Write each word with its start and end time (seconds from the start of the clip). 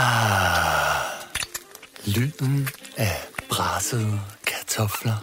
Ah, 0.00 1.02
lyden 2.06 2.68
af 2.96 3.16
brassede 3.50 4.20
kartofler. 4.46 5.16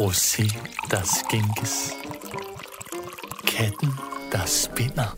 Rosé, 0.00 0.58
der 0.90 1.02
skænkes. 1.02 1.90
Katten, 3.46 3.88
der 4.32 4.46
spinder. 4.46 5.16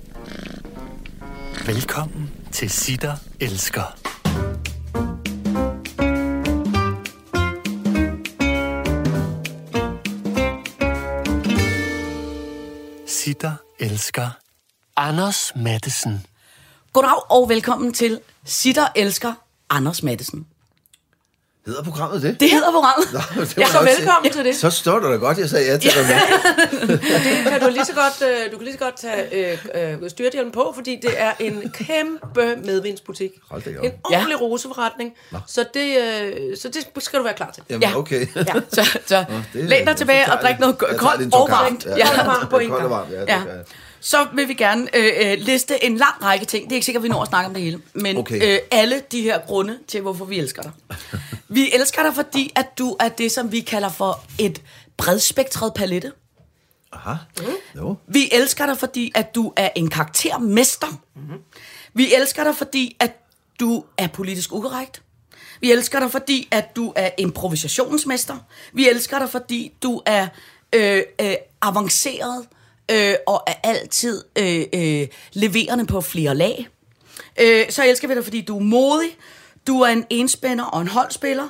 Velkommen 1.67 2.31
til 2.53 2.71
Sitter 2.71 3.17
Elsker. 3.41 3.99
Sitter 13.07 13.53
Elsker. 13.79 14.31
Anders 14.97 15.53
Mattesen. 15.57 16.27
Goddag 16.93 17.31
og 17.31 17.49
velkommen 17.49 17.93
til 17.93 18.21
Sitter 18.45 18.87
Elsker 18.97 19.33
Anders 19.71 20.03
Mattesen. 20.03 20.47
Hedder 21.67 21.83
programmet 21.83 22.23
det? 22.23 22.41
Det 22.41 22.51
hedder 22.51 22.73
programmet. 22.73 23.13
Nå, 23.13 23.19
det 23.43 23.57
Ja, 23.57 23.61
jeg 23.61 23.69
så 23.69 23.79
velkommen 23.83 24.33
sige. 24.33 24.43
til 24.43 24.45
det. 24.45 24.57
Så 24.57 24.71
står 24.71 24.99
du 24.99 25.13
da 25.13 25.17
godt, 25.17 25.39
jeg 25.39 25.49
sagde 25.49 25.67
ja 25.73 25.79
til 25.79 25.91
dig. 25.91 26.21
Det 27.25 27.45
kan 27.47 27.61
du 27.61 27.69
lige 27.69 27.85
så 27.85 27.93
godt, 27.95 28.29
øh, 28.31 28.53
du 28.53 28.57
kan 28.57 28.65
lige 28.65 28.73
så 28.73 28.79
godt 28.79 28.97
tage 28.97 29.53
øh, 29.75 30.03
øh, 30.03 30.11
styrthjelmen 30.11 30.53
på, 30.53 30.73
fordi 30.75 30.99
det 31.03 31.11
er 31.21 31.33
en 31.41 31.71
kæmpe 31.71 32.57
medvindsbutik. 32.65 33.31
Hold 33.51 33.63
op. 33.79 33.85
En 33.85 33.93
ordentlig 34.05 34.41
roseforretning. 34.41 35.13
Så 35.47 35.65
det, 35.75 35.99
øh, 35.99 36.57
så 36.57 36.69
det 36.69 36.87
skal 37.05 37.19
du 37.19 37.25
være 37.25 37.35
klar 37.35 37.51
til. 37.51 37.63
Jamen, 37.71 37.89
Ja. 37.89 37.97
okay. 37.97 38.27
Ja, 38.37 38.43
så, 38.77 38.99
så 39.07 39.25
det 39.53 39.63
er- 39.65 39.69
læn 39.69 39.87
dig 39.87 39.97
tilbage 39.97 40.33
og 40.33 40.39
drik 40.43 40.59
noget 40.61 40.79
koldt 40.79 41.35
og 41.35 41.49
varmt. 41.51 41.85
Ja. 41.87 41.91
En 41.93 42.49
Koldt 42.51 42.71
og 42.73 42.79
gang. 42.79 42.91
varmt, 42.91 43.11
ja. 43.13 43.21
det 43.21 43.29
Ja. 43.29 43.41
Så 44.05 44.27
vil 44.35 44.49
vi 44.49 44.55
gerne 44.55 44.97
øh, 44.97 45.33
øh, 45.33 45.39
liste 45.39 45.85
en 45.85 45.97
lang 45.97 46.23
række 46.23 46.45
ting. 46.47 46.65
Det 46.65 46.73
er 46.73 46.77
ikke 46.77 46.85
sikkert, 46.85 47.01
at 47.01 47.05
vi 47.05 47.09
når 47.09 47.23
at 47.23 47.29
snakke 47.29 47.47
om 47.49 47.55
det 47.55 47.63
hele. 47.63 47.81
Men 47.95 48.17
Okay. 48.17 48.53
øh, 48.55 48.59
alle 48.71 49.03
de 49.13 49.23
her 49.23 49.41
grunde 49.47 49.79
til, 49.89 50.01
hvorfor 50.01 50.25
vi 50.25 50.39
elsker 50.39 50.63
dig. 50.63 50.73
Vi 51.49 51.71
elsker 51.75 52.03
dig, 52.03 52.15
fordi 52.15 52.53
at 52.55 52.79
du 52.79 52.97
er 53.01 53.09
det, 53.09 53.33
som 53.33 53.53
vi 53.53 53.61
kalder 53.61 53.89
for 53.89 54.21
et 54.39 54.63
bredspektret 54.97 55.75
palette. 55.75 56.13
Aha. 56.93 57.15
Jo. 57.77 57.97
Vi 58.07 58.29
elsker 58.33 58.67
dig, 58.67 58.79
fordi 58.79 59.13
at 59.15 59.35
du 59.35 59.53
er 59.57 59.69
en 59.77 59.91
karaktermester. 59.91 60.87
Mm-hmm. 61.17 61.39
Vi 61.95 62.15
elsker 62.15 62.45
dig, 62.45 62.57
fordi 62.57 62.97
at 63.01 63.13
du 63.61 63.85
er 63.99 64.07
politisk 64.07 64.53
ukorrekt. 64.53 65.03
Vi 65.61 65.73
elsker 65.73 66.01
dig, 66.01 66.11
fordi 66.11 66.49
at 66.51 66.77
du 66.77 66.93
er 66.97 67.11
improvisationsmester. 67.19 68.37
Vi 68.73 68.89
elsker 68.89 69.19
dig, 69.19 69.31
fordi 69.31 69.73
du 69.83 70.03
er 70.07 70.29
øh, 70.73 71.03
øh, 71.21 71.35
avanceret 71.63 72.47
øh, 72.93 73.15
og 73.27 73.43
er 73.47 73.55
altid 73.65 74.25
øh, 74.39 74.65
øh, 74.75 75.09
leverende 75.33 75.87
på 75.87 76.01
flere 76.01 76.35
lag. 76.35 76.69
Øh, 77.41 77.71
så 77.71 77.85
elsker 77.85 78.09
vi 78.09 78.15
dig, 78.15 78.25
fordi 78.25 78.41
du 78.41 78.57
er 78.59 78.63
modig. 78.63 79.11
Du 79.67 79.81
er 79.81 79.89
en 79.89 80.05
enspænder 80.11 80.65
og 80.65 80.81
en 80.81 80.89
holdspiller. 80.89 81.49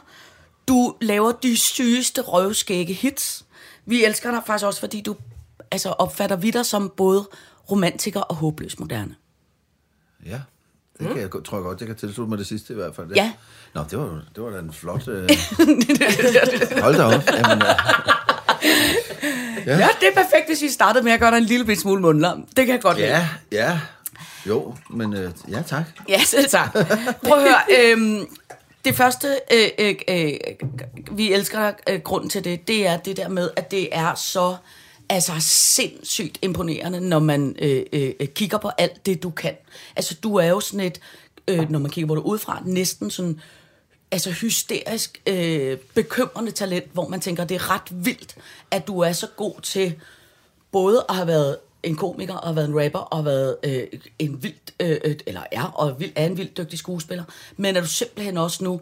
Du 0.69 0.95
laver 1.01 1.33
de 1.33 1.57
sygeste 1.57 2.21
røvskægge 2.21 2.93
hits. 2.95 3.45
Vi 3.87 4.05
elsker 4.05 4.31
dig 4.31 4.43
faktisk 4.47 4.67
også, 4.67 4.81
fordi 4.81 5.01
du 5.01 5.17
altså, 5.71 5.89
opfatter 5.89 6.37
vi 6.37 6.51
dig 6.51 6.67
som 6.67 6.93
både 6.97 7.29
romantiker 7.71 8.21
og 8.21 8.37
håbløs 8.37 8.79
moderne. 8.79 9.15
Ja. 10.27 10.41
Det 10.99 11.09
kan 11.09 11.21
jeg, 11.21 11.31
go- 11.31 11.41
tror 11.41 11.57
jeg 11.59 11.63
godt, 11.65 11.81
jeg 11.81 11.87
kan 11.87 11.97
tilslutte 11.97 12.29
mig 12.31 12.39
det 12.39 12.47
sidste 12.47 12.73
i 12.73 12.77
hvert 12.77 12.95
fald. 12.97 13.13
Ja. 13.17 13.33
Nå, 13.75 13.85
det 13.91 13.99
var, 13.99 14.23
det 14.35 14.43
var 14.45 14.51
da 14.51 14.59
en 14.59 14.73
flot... 14.73 15.09
Øh... 15.09 15.31
Hold 16.83 16.97
da 16.97 17.03
op. 17.05 17.23
Jamen, 17.33 17.63
øh, 17.63 17.75
Ja. 19.67 19.79
ja, 19.79 19.89
det 20.01 20.09
er 20.09 20.15
perfekt, 20.15 20.47
hvis 20.49 20.63
vi 20.63 20.69
startede 20.69 21.05
med 21.05 21.13
at 21.13 21.21
gøre 21.21 21.31
dig 21.31 21.39
en 21.39 21.45
lille 21.45 21.77
smule 21.77 22.03
mundlam. 22.03 22.47
Det 22.57 22.67
kan 22.67 22.75
jeg 22.75 22.83
godt 22.83 22.97
lide. 22.97 23.09
ja, 23.09 23.29
ja. 23.53 23.79
Jo, 24.47 24.75
men 24.91 25.15
øh, 25.15 25.31
ja, 25.51 25.63
tak. 25.67 25.85
Ja, 26.09 26.21
selv 26.25 26.49
tak. 26.49 26.73
Prøv 27.27 27.39
at 27.39 27.43
høre. 27.43 27.91
Øhm, 27.93 28.27
det 28.85 28.95
første, 28.95 29.41
øh, 29.53 29.69
øh, 29.79 29.95
øh, 30.09 30.35
vi 31.13 31.33
elsker 31.33 31.73
øh, 31.89 32.01
grunden 32.01 32.31
til 32.31 32.45
det, 32.45 32.69
det 32.69 32.87
er 32.87 32.97
det 32.97 33.17
der 33.17 33.29
med, 33.29 33.51
at 33.57 33.71
det 33.71 33.89
er 33.93 34.15
så 34.15 34.57
altså 35.09 35.33
sindssygt 35.41 36.39
imponerende, 36.43 37.01
når 37.01 37.19
man 37.19 37.57
øh, 37.59 37.83
øh, 37.93 38.13
kigger 38.35 38.59
på 38.59 38.71
alt 38.79 39.07
det, 39.07 39.23
du 39.23 39.31
kan. 39.31 39.55
Altså, 39.97 40.15
du 40.23 40.37
er 40.37 40.47
jo 40.47 40.61
sådan 40.61 40.81
et, 40.81 41.01
øh, 41.49 41.71
når 41.71 41.79
man 41.79 41.91
kigger 41.91 42.09
på 42.09 42.15
det 42.15 42.23
udefra, 42.23 42.63
næsten 42.65 43.11
sådan 43.11 43.41
altså 44.13 44.31
hysterisk 44.31 45.23
øh, 45.27 45.79
bekymrende 45.95 46.51
talent, 46.51 46.93
hvor 46.93 47.09
man 47.09 47.21
tænker, 47.21 47.45
det 47.45 47.55
er 47.55 47.71
ret 47.71 48.05
vildt, 48.05 48.37
at 48.71 48.87
du 48.87 49.01
er 49.01 49.13
så 49.13 49.27
god 49.37 49.61
til 49.63 49.95
både 50.73 51.05
at 51.09 51.15
have 51.15 51.27
været 51.27 51.57
en 51.83 51.97
komiker, 51.97 52.35
og 52.35 52.49
have 52.49 52.57
været 52.57 52.69
en 52.69 52.85
rapper, 52.85 52.99
og 52.99 53.17
have 53.17 53.25
været 53.25 53.57
øh, 53.65 54.01
en 54.19 54.43
vildt, 54.43 54.75
øh, 54.81 55.01
øh, 55.05 55.17
eller 55.27 55.43
er, 55.53 55.63
og 55.63 56.01
vild, 56.01 56.13
er 56.15 56.27
en 56.27 56.37
vildt 56.37 56.57
dygtig 56.57 56.79
skuespiller, 56.79 57.25
men 57.57 57.77
at 57.77 57.83
du 57.83 57.89
simpelthen 57.89 58.39
også 58.39 58.65
nu 58.65 58.81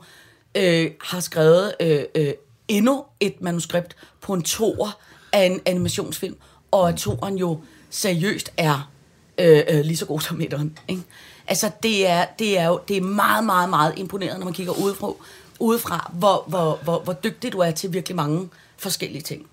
øh, 0.54 0.90
har 1.00 1.20
skrevet 1.20 1.74
øh, 1.80 2.02
øh, 2.14 2.32
endnu 2.68 3.04
et 3.20 3.40
manuskript 3.40 3.96
på 4.20 4.34
en 4.34 4.42
toer 4.42 5.00
af 5.32 5.44
en 5.44 5.60
animationsfilm, 5.66 6.36
og 6.70 6.88
at 6.88 6.96
toeren 6.96 7.38
jo 7.38 7.60
seriøst 7.90 8.52
er 8.56 8.90
øh, 9.38 9.62
øh, 9.68 9.80
lige 9.80 9.96
så 9.96 10.06
god 10.06 10.20
som 10.20 10.40
etteren. 10.40 10.78
Ikke? 10.88 11.02
Altså, 11.50 11.70
det 11.82 12.06
er, 12.06 12.24
det 12.38 12.58
er 12.58 12.66
jo 12.66 12.80
det 12.88 12.96
er 12.96 13.00
meget, 13.00 13.44
meget, 13.44 13.70
meget 13.70 13.94
imponerende, 13.96 14.38
når 14.38 14.44
man 14.44 14.54
kigger 14.54 14.72
udefra, 14.72 15.12
udefra 15.58 16.10
hvor, 16.14 16.44
hvor, 16.46 16.78
hvor, 16.82 17.00
hvor 17.00 17.12
dygtig 17.12 17.52
du 17.52 17.58
er 17.58 17.70
til 17.70 17.92
virkelig 17.92 18.16
mange 18.16 18.48
forskellige 18.76 19.22
ting. 19.22 19.46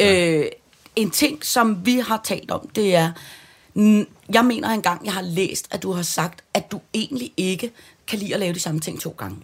Øh, 0.00 0.46
en 0.96 1.10
ting, 1.10 1.44
som 1.44 1.86
vi 1.86 1.98
har 1.98 2.20
talt 2.24 2.50
om, 2.50 2.68
det 2.68 2.94
er, 2.94 3.12
jeg 4.32 4.44
mener 4.44 4.68
engang, 4.68 5.04
jeg 5.04 5.12
har 5.12 5.22
læst, 5.22 5.68
at 5.70 5.82
du 5.82 5.92
har 5.92 6.02
sagt, 6.02 6.44
at 6.54 6.72
du 6.72 6.80
egentlig 6.94 7.32
ikke 7.36 7.72
kan 8.06 8.18
lide 8.18 8.34
at 8.34 8.40
lave 8.40 8.54
de 8.54 8.60
samme 8.60 8.80
ting 8.80 9.00
to 9.00 9.14
gange. 9.18 9.36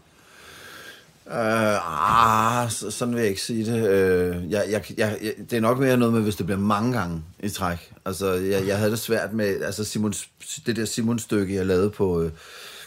Øh, 1.31 2.62
ah, 2.62 2.71
så, 2.71 2.91
sådan 2.91 3.15
vil 3.15 3.21
jeg 3.21 3.29
ikke 3.31 3.43
sige 3.43 3.73
det. 3.73 3.89
Øh, 3.89 4.51
jeg, 4.51 4.65
jeg, 4.71 4.83
jeg, 4.99 5.19
det 5.51 5.57
er 5.57 5.61
nok 5.61 5.79
mere 5.79 5.97
noget 5.97 6.15
med, 6.15 6.23
hvis 6.23 6.37
det 6.37 6.47
bliver 6.47 6.59
mange 6.59 6.93
gange 6.99 7.23
i 7.43 7.49
træk. 7.49 7.93
Altså, 8.05 8.33
jeg, 8.33 8.67
jeg 8.67 8.79
havde 8.79 8.91
det 8.91 8.99
svært 8.99 9.33
med 9.33 9.63
altså 9.63 9.84
Simons, 9.84 10.29
det 10.67 10.77
der 10.77 10.84
Simon-stykke, 10.84 11.55
jeg 11.55 11.67
lavede 11.67 11.91
på, 11.91 12.23
øh, 12.23 12.31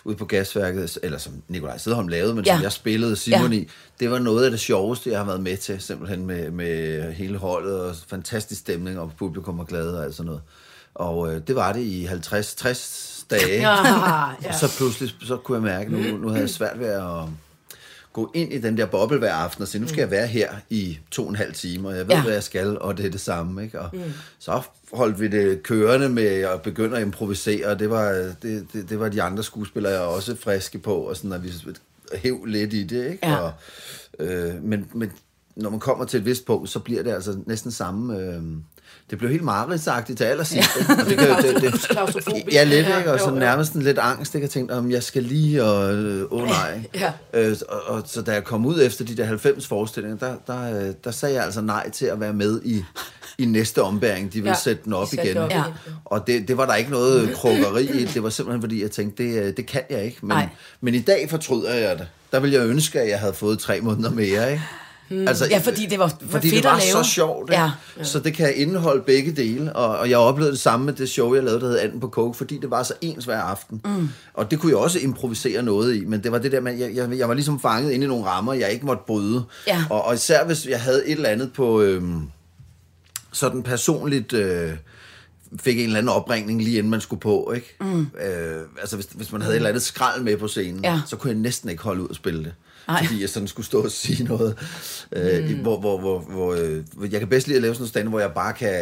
ude 0.03 0.15
på 0.15 0.25
gasværket, 0.25 0.97
eller 1.03 1.17
som 1.17 1.33
Nikolaj 1.47 1.77
Sæderholm 1.77 2.07
lavede, 2.07 2.33
men 2.35 2.45
ja. 2.45 2.51
Ja. 2.51 2.57
som 2.57 2.63
jeg 2.63 2.71
spillede 2.71 3.15
Simon 3.15 3.51
Ja. 3.51 3.57
ja. 3.57 3.63
i. 3.63 3.67
Det 3.99 4.11
var 4.11 4.19
noget 4.19 4.45
af 4.45 4.51
det 4.51 4.59
sjoveste, 4.59 5.09
jeg 5.09 5.19
har 5.19 5.25
været 5.25 5.41
med 5.43 5.57
til, 5.57 5.81
simpelthen 5.81 6.25
med, 6.25 6.51
med 6.51 7.01
hele 7.13 7.37
holdet, 7.37 7.79
og 7.81 7.95
fantastisk 8.07 8.61
stemning, 8.61 8.99
og 8.99 9.11
publikum 9.17 9.57
var 9.57 9.63
glade 9.63 9.97
og 9.99 10.05
alt 10.05 10.15
sådan 10.15 10.25
noget. 10.27 10.41
Og 10.95 11.33
øh, 11.35 11.41
det 11.47 11.55
var 11.55 11.73
det 11.73 11.81
i 11.81 12.07
50-60 12.07 13.25
dage. 13.29 13.61
Ja, 14.43 14.49
Og 14.49 14.55
så 14.59 14.77
pludselig 14.77 15.13
så 15.27 15.37
kunne 15.37 15.55
jeg 15.55 15.63
mærke, 15.63 15.91
nu, 15.91 16.17
nu 16.17 16.27
havde 16.27 16.41
jeg 16.41 16.49
svært 16.49 16.79
ved 16.79 16.87
at 16.87 17.11
gå 18.17 18.31
ind 18.33 18.53
i 18.53 18.57
den 18.57 18.77
der 18.77 18.85
boble 18.85 19.17
hver 19.17 19.33
aften 19.33 19.61
og 19.61 19.67
sige, 19.67 19.81
nu 19.81 19.87
skal 19.87 19.99
jeg 19.99 20.11
være 20.11 20.27
her 20.27 20.51
i 20.69 20.99
to 21.11 21.23
og 21.23 21.29
en 21.29 21.35
halv 21.35 21.53
time, 21.53 21.87
og 21.87 21.97
jeg 21.97 22.07
ved, 22.07 22.11
Ja. 22.11 22.17
ja. 22.17 22.23
hvad 22.23 22.33
jeg 22.33 22.43
skal, 22.43 22.79
og 22.79 22.97
det 22.97 23.05
er 23.05 23.09
det 23.09 23.21
samme. 23.21 23.63
Ikke? 23.63 23.79
Og 23.81 23.89
mm. 23.93 23.99
så 24.39 24.61
holdt 24.93 25.19
vi 25.19 25.27
det 25.27 25.63
kørende 25.63 26.09
med 26.09 26.23
at 26.25 26.61
begynde 26.61 26.97
at 26.97 27.01
improvisere, 27.01 27.67
og 27.67 27.79
det 27.79 27.89
var, 27.89 28.11
det, 28.41 28.67
det, 28.73 28.89
det 28.89 28.99
var 28.99 29.09
de 29.09 29.21
andre 29.21 29.43
skuespillere 29.43 30.01
også 30.01 30.35
friske 30.35 30.79
på, 30.79 30.95
og 30.95 31.15
sådan, 31.15 31.31
at 31.31 31.43
vi 31.43 31.53
hæv 32.15 32.45
lidt 32.45 32.73
i 32.73 32.83
det. 32.83 33.11
Ikke? 33.11 33.27
Ja. 33.27 33.35
Og, 33.37 33.51
øh, 34.19 34.63
men, 34.63 34.87
men 34.93 35.11
når 35.55 35.69
man 35.69 35.79
kommer 35.79 36.05
til 36.05 36.17
et 36.17 36.25
vist 36.25 36.45
punkt, 36.45 36.69
så 36.69 36.79
bliver 36.79 37.03
det 37.03 37.11
altså 37.11 37.37
næsten 37.45 37.71
samme... 37.71 38.19
Øh, 38.19 38.41
det 39.09 39.17
blev 39.17 39.31
helt 39.31 39.43
mareridtsagtigt 39.43 40.17
til 40.17 40.23
allersidst. 40.25 40.69
ikke? 40.79 40.91
Og 41.03 41.09
det, 41.09 41.17
kan, 41.19 41.27
det, 41.43 41.61
det. 41.61 42.53
Ja, 42.53 42.63
lidt, 42.63 42.87
Ja, 42.87 42.97
ikke? 42.97 43.13
Og 43.13 43.19
så 43.19 43.31
nærmest 43.31 43.73
en 43.73 43.81
lidt 43.81 43.97
angst, 43.99 44.35
ikke? 44.35 44.45
Jeg 44.45 44.49
tænkte, 44.51 44.71
om 44.73 44.91
jeg 44.91 45.03
skal 45.03 45.23
lige, 45.23 45.63
og 45.63 45.93
øh, 45.95 46.25
åh 46.31 46.43
nej. 46.47 46.81
Ja. 46.95 47.11
Øh, 47.33 47.55
og, 47.69 47.81
og, 47.87 48.03
så 48.05 48.21
da 48.21 48.31
jeg 48.33 48.43
kom 48.43 48.65
ud 48.65 48.81
efter 48.81 49.05
de 49.05 49.17
der 49.17 49.25
90 49.25 49.67
forestillinger, 49.67 50.17
der, 50.17 50.35
der, 50.47 50.87
øh, 50.87 50.93
der 51.03 51.11
sagde 51.11 51.35
jeg 51.35 51.43
altså 51.43 51.61
nej 51.61 51.89
til 51.89 52.05
at 52.05 52.19
være 52.19 52.33
med 52.33 52.61
i, 52.65 52.83
i 53.37 53.45
næste 53.45 53.81
ombæring. 53.83 54.27
De 54.33 54.37
ville 54.37 54.49
Ja, 54.49 54.53
ja, 54.55 54.59
sætte 54.59 54.81
den 54.85 54.93
op 54.93 55.13
igen. 55.13 55.37
op 55.37 55.51
Ja. 55.51 55.63
Og 56.05 56.27
det, 56.27 56.47
det 56.47 56.57
var 56.57 56.65
der 56.65 56.75
ikke 56.75 56.91
noget 56.91 57.33
krukkeri 57.33 57.83
i. 58.01 58.05
Det 58.05 58.23
var 58.23 58.29
simpelthen 58.29 58.61
fordi, 58.61 58.81
jeg 58.81 58.91
tænkte, 58.91 59.23
det, 59.23 59.43
øh, 59.43 59.53
det 59.57 59.65
kan 59.65 59.81
jeg 59.89 60.03
ikke. 60.03 60.17
Men, 60.21 60.27
Nej. 60.29 60.47
men 60.81 60.93
i 60.95 60.99
dag 61.01 61.27
fortryder 61.29 61.73
jeg 61.73 61.97
det. 61.97 62.07
Der 62.31 62.39
ville 62.39 62.55
jeg 62.59 62.65
ønske, 62.67 63.01
at 63.01 63.09
jeg 63.09 63.19
havde 63.19 63.33
fået 63.33 63.59
tre 63.59 63.81
måneder 63.81 64.11
mere, 64.11 64.51
ikke? 64.51 64.63
Hmm. 65.09 65.27
Altså, 65.27 65.45
Ja, 65.51 65.57
fordi 65.57 65.85
det 65.85 65.99
var, 65.99 66.05
var 66.05 66.27
fordi 66.29 66.49
fedt 66.49 66.63
det 66.63 66.69
var 66.69 66.77
at 66.77 66.83
lave. 66.93 67.03
så 67.03 67.09
sjovt, 67.11 67.49
ikke? 67.49 67.61
Ja. 67.61 67.71
Ja. 67.97 68.03
så 68.03 68.19
det 68.19 68.33
kan 68.33 68.53
indeholde 68.55 69.01
begge 69.03 69.31
dele, 69.31 69.75
og, 69.75 69.97
og 69.97 70.09
jeg 70.09 70.17
oplevede 70.17 70.51
det 70.51 70.59
samme 70.59 70.85
med 70.85 70.93
det 70.93 71.09
show, 71.09 71.33
jeg 71.35 71.43
lavede, 71.43 71.61
der 71.61 71.67
hed 71.67 71.79
Anden 71.79 71.99
på 71.99 72.07
Coke, 72.09 72.37
fordi 72.37 72.57
det 72.61 72.71
var 72.71 72.83
så 72.83 72.93
ens 73.01 73.25
hver 73.25 73.39
aften, 73.41 73.81
mm. 73.85 74.09
og 74.33 74.51
det 74.51 74.59
kunne 74.59 74.69
jeg 74.69 74.77
også 74.77 74.99
improvisere 74.99 75.63
noget 75.63 75.95
i, 75.95 76.05
men 76.05 76.23
det 76.23 76.31
var 76.31 76.37
det 76.37 76.51
der 76.51 76.59
med, 76.61 76.77
jeg, 76.77 76.95
jeg, 76.95 77.17
jeg 77.17 77.27
var 77.27 77.33
ligesom 77.33 77.59
fanget 77.59 77.91
inde 77.91 78.05
i 78.05 78.07
nogle 78.07 78.25
rammer, 78.25 78.53
jeg 78.53 78.71
ikke 78.71 78.85
måtte 78.85 79.03
bryde, 79.07 79.43
Ja. 79.67 79.83
og, 79.89 80.05
og 80.05 80.13
især 80.13 80.45
hvis 80.45 80.65
jeg 80.67 80.81
havde 80.81 81.07
et 81.07 81.11
eller 81.15 81.29
andet 81.29 81.53
på 81.53 81.81
øhm, 81.81 82.21
sådan 83.31 83.63
personligt... 83.63 84.33
Øh, 84.33 84.71
fik 85.59 85.77
en 85.79 85.83
eller 85.85 85.97
anden 85.97 86.09
opringning 86.09 86.61
lige 86.63 86.77
inden 86.77 86.91
man 86.91 87.01
skulle 87.01 87.19
på, 87.19 87.51
ikke? 87.55 87.75
Mm. 87.81 88.01
Øh, 88.01 88.61
altså 88.79 88.95
hvis, 88.95 89.07
hvis 89.15 89.31
man 89.31 89.41
havde 89.41 89.53
et 89.53 89.57
eller 89.57 89.69
andet 89.69 89.83
skrald 89.83 90.21
med 90.21 90.37
på 90.37 90.47
scenen, 90.47 90.83
Ja. 90.83 91.01
så 91.05 91.15
kunne 91.15 91.31
jeg 91.31 91.39
næsten 91.39 91.69
ikke 91.69 91.83
holde 91.83 92.01
ud 92.03 92.07
at 92.09 92.15
spille 92.15 92.43
det. 92.43 92.53
Ej. 92.89 93.05
Fordi 93.05 93.21
jeg 93.21 93.29
sådan 93.29 93.47
skulle 93.47 93.65
stå 93.65 93.83
og 93.83 93.91
sige 93.91 94.23
noget, 94.23 94.57
øh, 95.11 95.49
mm. 95.49 95.55
hvor, 95.57 95.79
hvor, 95.79 95.99
hvor, 95.99 96.19
hvor 96.19 96.53
øh, 96.53 97.11
jeg 97.13 97.19
kan 97.19 97.29
bedst 97.29 97.47
lide 97.47 97.55
at 97.57 97.61
lave 97.61 97.73
sådan 97.73 97.81
noget 97.81 97.89
stand, 97.89 98.07
hvor 98.07 98.19
jeg 98.19 98.31
bare 98.35 98.53
kan, 98.53 98.73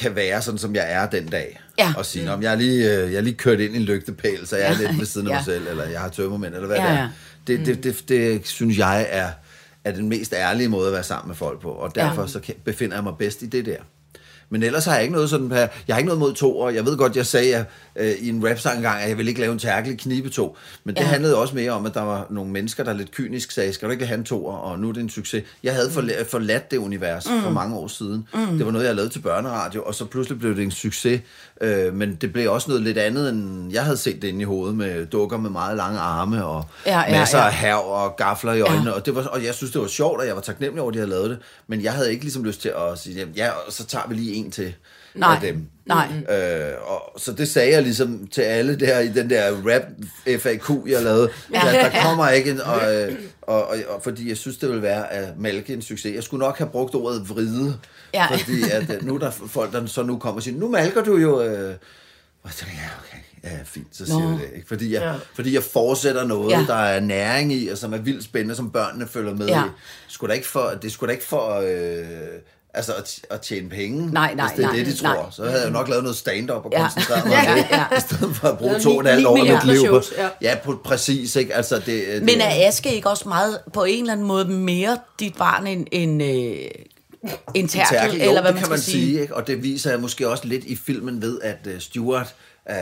kan 0.00 0.14
være 0.16 0.42
sådan, 0.42 0.58
som 0.58 0.74
jeg 0.74 0.92
er 0.92 1.06
den 1.06 1.26
dag. 1.28 1.60
Ja. 1.78 1.94
Og 1.96 2.06
sige, 2.06 2.32
om 2.32 2.42
jeg 2.42 2.52
er 2.52 2.56
lige, 2.56 2.96
øh, 2.96 3.12
jeg 3.12 3.18
er 3.18 3.22
lige 3.22 3.34
kørt 3.34 3.60
ind 3.60 3.74
i 3.74 3.76
en 3.76 3.82
lygtepæl, 3.82 4.46
så 4.46 4.56
jeg 4.56 4.66
er 4.66 4.80
Ja. 4.80 4.86
lidt 4.86 4.98
ved 4.98 5.06
siden 5.06 5.26
af 5.26 5.30
Ja. 5.30 5.36
mig 5.36 5.44
selv, 5.44 5.66
eller 5.68 5.84
jeg 5.88 6.00
har 6.00 6.08
tømmermænd, 6.08 6.54
eller 6.54 6.66
hvad 6.66 6.76
Ja, 6.76 6.82
det 6.82 6.90
er. 6.90 6.96
ja. 7.02 7.08
Det, 7.46 7.66
det, 7.66 7.84
det, 7.84 8.08
det, 8.08 8.46
synes 8.46 8.78
jeg 8.78 9.06
er, 9.10 9.28
er 9.84 9.92
den 9.92 10.08
mest 10.08 10.32
ærlige 10.32 10.68
måde 10.68 10.86
at 10.86 10.92
være 10.92 11.02
sammen 11.02 11.28
med 11.28 11.36
folk 11.36 11.60
på, 11.60 11.70
og 11.70 11.94
derfor 11.94 12.22
Ja. 12.22 12.28
så 12.28 12.40
kan- 12.40 12.54
befinder 12.64 12.96
jeg 12.96 13.04
mig 13.04 13.12
bedst 13.18 13.42
i 13.42 13.46
det 13.46 13.66
der. 13.66 13.76
Men 14.50 14.62
ellers 14.62 14.84
har 14.84 14.92
jeg 14.94 15.02
ikke 15.02 15.14
noget 15.14 15.30
sådan 15.30 15.50
her. 15.52 15.68
Jeg 15.88 15.94
har 15.94 15.98
ikke 15.98 16.06
noget 16.06 16.18
mod 16.20 16.34
to, 16.34 16.58
og 16.58 16.74
jeg 16.74 16.86
ved 16.86 16.96
godt, 16.96 17.16
jeg 17.16 17.26
sagde 17.26 17.54
at, 17.56 17.64
øh, 17.96 18.10
i 18.20 18.28
en 18.28 18.48
rap 18.48 18.74
engang, 18.76 19.02
at 19.02 19.08
jeg 19.08 19.16
ville 19.16 19.28
ikke 19.30 19.40
lave 19.40 19.52
en 19.52 19.58
tærkel 19.58 19.96
knibe 19.96 20.28
to. 20.30 20.56
Men 20.84 20.94
det 20.94 21.00
Ja. 21.00 21.06
handlede 21.06 21.36
også 21.36 21.54
mere 21.54 21.70
om, 21.70 21.86
at 21.86 21.94
der 21.94 22.00
var 22.02 22.26
nogle 22.30 22.50
mennesker, 22.50 22.84
der 22.84 22.92
lidt 22.92 23.10
kynisk 23.10 23.50
sagde, 23.50 23.72
skal 23.72 23.88
du 23.88 23.92
ikke 23.92 24.06
have 24.06 24.18
en 24.18 24.24
toer, 24.24 24.56
og 24.56 24.78
nu 24.78 24.88
er 24.88 24.92
det 24.92 25.00
en 25.00 25.10
succes. 25.10 25.44
Jeg 25.62 25.74
havde 25.74 25.88
forla- 25.88 26.22
forladt 26.30 26.70
det 26.70 26.76
univers 26.76 27.28
mm. 27.30 27.42
for 27.42 27.50
mange 27.50 27.76
år 27.76 27.88
siden. 27.88 28.28
Mm. 28.34 28.56
Det 28.56 28.66
var 28.66 28.72
noget, 28.72 28.86
jeg 28.86 28.94
lavede 28.94 29.12
til 29.12 29.18
børneradio, 29.20 29.82
og 29.82 29.94
så 29.94 30.04
pludselig 30.04 30.38
blev 30.38 30.56
det 30.56 30.62
en 30.62 30.70
succes. 30.70 31.20
Øh, 31.60 31.94
men 31.94 32.14
det 32.14 32.32
blev 32.32 32.52
også 32.52 32.68
noget 32.70 32.82
lidt 32.82 32.98
andet, 32.98 33.28
end 33.28 33.72
jeg 33.72 33.84
havde 33.84 33.96
set 33.96 34.22
det 34.22 34.28
inde 34.28 34.40
i 34.40 34.44
hovedet, 34.44 34.76
med 34.76 35.06
dukker 35.06 35.38
med 35.38 35.50
meget 35.50 35.76
lange 35.76 35.98
arme, 35.98 36.44
og 36.44 36.64
Ja, 36.86 37.00
ja, 37.00 37.18
masser 37.18 37.38
ja. 37.38 37.46
af 37.46 37.52
hav 37.52 37.82
og 37.86 38.16
gafler 38.16 38.52
i 38.52 38.60
øjnene. 38.60 38.90
Ja. 38.90 38.96
Og, 38.96 39.06
det 39.06 39.14
var, 39.14 39.22
og 39.22 39.44
jeg 39.44 39.54
synes, 39.54 39.72
det 39.72 39.80
var 39.80 39.86
sjovt, 39.86 40.20
og 40.20 40.26
jeg 40.26 40.34
var 40.34 40.40
taknemmelig 40.42 40.80
over, 40.82 40.90
at 40.90 40.94
de 40.94 40.98
havde 40.98 41.10
lavet 41.10 41.30
det. 41.30 41.38
Men 41.66 41.82
jeg 41.82 41.92
havde 41.92 42.10
ikke 42.12 42.24
ligesom 42.24 42.44
lyst 42.44 42.60
til 42.62 42.68
at 42.68 42.98
sige, 42.98 43.26
ja, 43.36 43.50
og 43.50 43.72
så 43.72 43.84
tager 43.86 44.04
vi 44.08 44.14
lige 44.14 44.34
en 44.34 44.50
til 44.50 44.74
Nej, 45.14 45.34
af 45.34 45.40
dem. 45.40 45.66
nej. 45.86 46.08
Øh, 46.30 46.72
og, 46.90 47.20
så 47.20 47.32
det 47.32 47.48
sagde 47.48 47.72
jeg 47.72 47.82
ligesom 47.82 48.26
til 48.32 48.42
alle 48.42 48.76
der 48.80 48.98
i 48.98 49.08
den 49.08 49.30
der 49.30 49.52
rap 49.52 49.82
FAQ, 50.40 50.70
jeg 50.86 51.02
lavede. 51.02 51.30
Ja. 51.54 51.60
Der, 51.60 51.72
der 51.90 52.02
kommer 52.06 52.28
ikke 52.28 52.50
en, 52.50 52.60
og, 52.60 52.94
øh, 52.94 53.14
og, 53.42 53.68
og, 53.68 53.76
og, 53.88 54.02
fordi 54.02 54.28
jeg 54.28 54.36
synes, 54.36 54.56
det 54.56 54.68
ville 54.68 54.82
være 54.82 55.12
at 55.12 55.38
malke 55.38 55.72
en 55.72 55.82
succes. 55.82 56.14
Jeg 56.14 56.22
skulle 56.22 56.38
nok 56.44 56.58
have 56.58 56.70
brugt 56.70 56.94
ordet 56.94 57.28
vride, 57.28 57.78
Ja. 58.14 58.26
fordi 58.26 58.62
at, 58.72 58.90
øh, 58.90 59.06
nu 59.06 59.14
er 59.14 59.18
der 59.18 59.30
folk, 59.30 59.72
der 59.72 59.86
så 59.86 60.02
nu 60.02 60.18
kommer 60.18 60.36
og 60.38 60.42
siger, 60.42 60.58
nu 60.58 60.68
malker 60.68 61.02
du 61.04 61.16
jo... 61.16 61.42
Øh, 61.42 61.74
og 62.42 62.50
jeg 62.50 62.54
tænker, 62.56 62.74
ja, 62.74 62.88
okay, 63.00 63.18
ja, 63.56 63.62
fint, 63.64 63.86
så 63.92 64.06
siger 64.06 64.18
Nå. 64.20 64.28
vi 64.28 64.34
det. 64.42 64.50
Ikke? 64.54 64.68
Fordi, 64.68 64.92
jeg, 64.94 65.02
Ja. 65.02 65.12
fordi 65.34 65.54
jeg 65.54 65.62
fortsætter 65.62 66.24
noget, 66.26 66.50
Ja. 66.52 66.64
der 66.66 66.74
er 66.74 67.00
næring 67.00 67.52
i, 67.52 67.68
og 67.68 67.78
som 67.78 67.92
er 67.94 67.98
vildt 67.98 68.24
spændende, 68.24 68.54
som 68.54 68.70
børnene 68.70 69.08
følger 69.08 69.34
med 69.34 69.46
Ja. 69.46 69.64
i. 69.64 69.68
Sgu 70.08 70.26
da 70.26 70.32
ikke 70.32 70.46
for, 70.48 70.70
det 70.82 70.88
er 70.88 70.92
sgu 70.92 71.06
da 71.06 71.10
ikke 71.12 71.24
for... 71.24 71.60
Øh, 71.60 72.06
Altså 72.74 72.92
at, 72.94 73.20
at 73.30 73.40
tjene 73.40 73.68
penge, 73.68 74.12
Nej, 74.12 74.34
nej, 74.34 74.46
hvis 74.46 74.56
det 74.56 74.64
er 74.64 74.68
nej, 74.68 74.76
det, 74.76 74.86
de 74.98 75.02
nej. 75.02 75.14
tror. 75.14 75.28
Så 75.30 75.42
havde 75.44 75.58
jeg 75.60 75.66
jo 75.68 75.72
nok 75.72 75.88
lavet 75.88 76.02
noget 76.02 76.16
stand-up 76.16 76.64
og 76.64 76.72
Ja. 76.72 76.82
koncentreret 76.82 77.24
mig 77.26 77.32
Ja, 77.46 77.54
det, 77.54 77.66
ja. 77.70 77.96
i 77.96 78.00
stedet 78.00 78.36
for 78.36 78.48
at 78.48 78.58
bruge 78.58 78.80
to 78.80 78.90
og 78.96 79.00
et 79.00 79.06
halvt 79.06 79.18
ni- 79.20 79.24
år 79.26 79.36
af 79.36 79.66
mit 79.66 79.76
liv 79.76 79.88
på. 79.90 80.02
ja. 80.18 80.28
Ja, 80.42 80.56
på, 80.64 80.80
præcis. 80.84 81.36
Ikke? 81.36 81.54
Altså, 81.54 81.76
det, 81.76 81.86
det, 81.86 82.22
Men 82.22 82.40
er 82.40 82.68
Aske 82.68 82.94
ikke 82.94 83.10
også 83.10 83.28
meget, 83.28 83.58
på 83.72 83.84
en 83.84 84.00
eller 84.00 84.12
anden 84.12 84.26
måde, 84.26 84.44
mere 84.48 84.98
dit 85.20 85.36
barn 85.36 85.66
end, 85.66 85.86
end, 85.92 86.22
øh, 86.22 86.56
end 87.54 87.68
Terkel, 87.68 87.96
Terkel, 87.98 88.22
jo, 88.22 88.28
eller 88.28 88.40
hvad 88.42 88.52
man 88.52 88.60
kan 88.62 88.70
man 88.70 88.78
sige? 88.78 89.02
sige, 89.06 89.20
ikke? 89.20 89.36
og 89.36 89.46
det 89.46 89.62
viser 89.62 89.90
jeg 89.90 90.00
måske 90.00 90.28
også 90.28 90.46
lidt 90.46 90.64
i 90.64 90.76
filmen 90.76 91.22
ved, 91.22 91.40
at 91.42 91.58
uh, 91.66 91.72
Stuart 91.78 92.34
uh, 92.70 92.74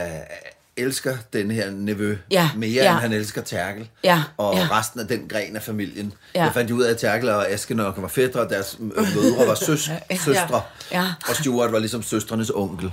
elsker 0.77 1.17
den 1.33 1.51
her 1.51 1.71
nevø 1.71 2.15
Ja, 2.31 2.49
mere, 2.55 2.83
ja. 2.83 2.91
end 2.91 2.99
han 2.99 3.13
elsker 3.13 3.41
Terkel. 3.41 3.89
Ja, 4.03 4.23
og 4.37 4.55
ja. 4.55 4.67
resten 4.79 4.99
af 4.99 5.07
den 5.07 5.27
gren 5.29 5.55
af 5.55 5.61
familien. 5.63 6.13
Ja. 6.35 6.43
Jeg 6.43 6.53
fandt 6.53 6.71
ud 6.71 6.83
af, 6.83 6.91
at 6.91 6.97
Terkel 6.97 7.29
og 7.29 7.49
Aske 7.49 7.73
nok 7.75 7.95
var 7.97 8.07
fædre, 8.07 8.39
og 8.39 8.49
deres 8.49 8.77
mødre 8.79 9.47
var 9.47 9.55
søs, 9.55 9.89
søstre, 10.25 10.61
Ja. 10.91 11.05
og 11.29 11.35
Stuart 11.35 11.71
var 11.71 11.79
ligesom 11.79 12.03
søstrenes 12.03 12.51
onkel. 12.55 12.91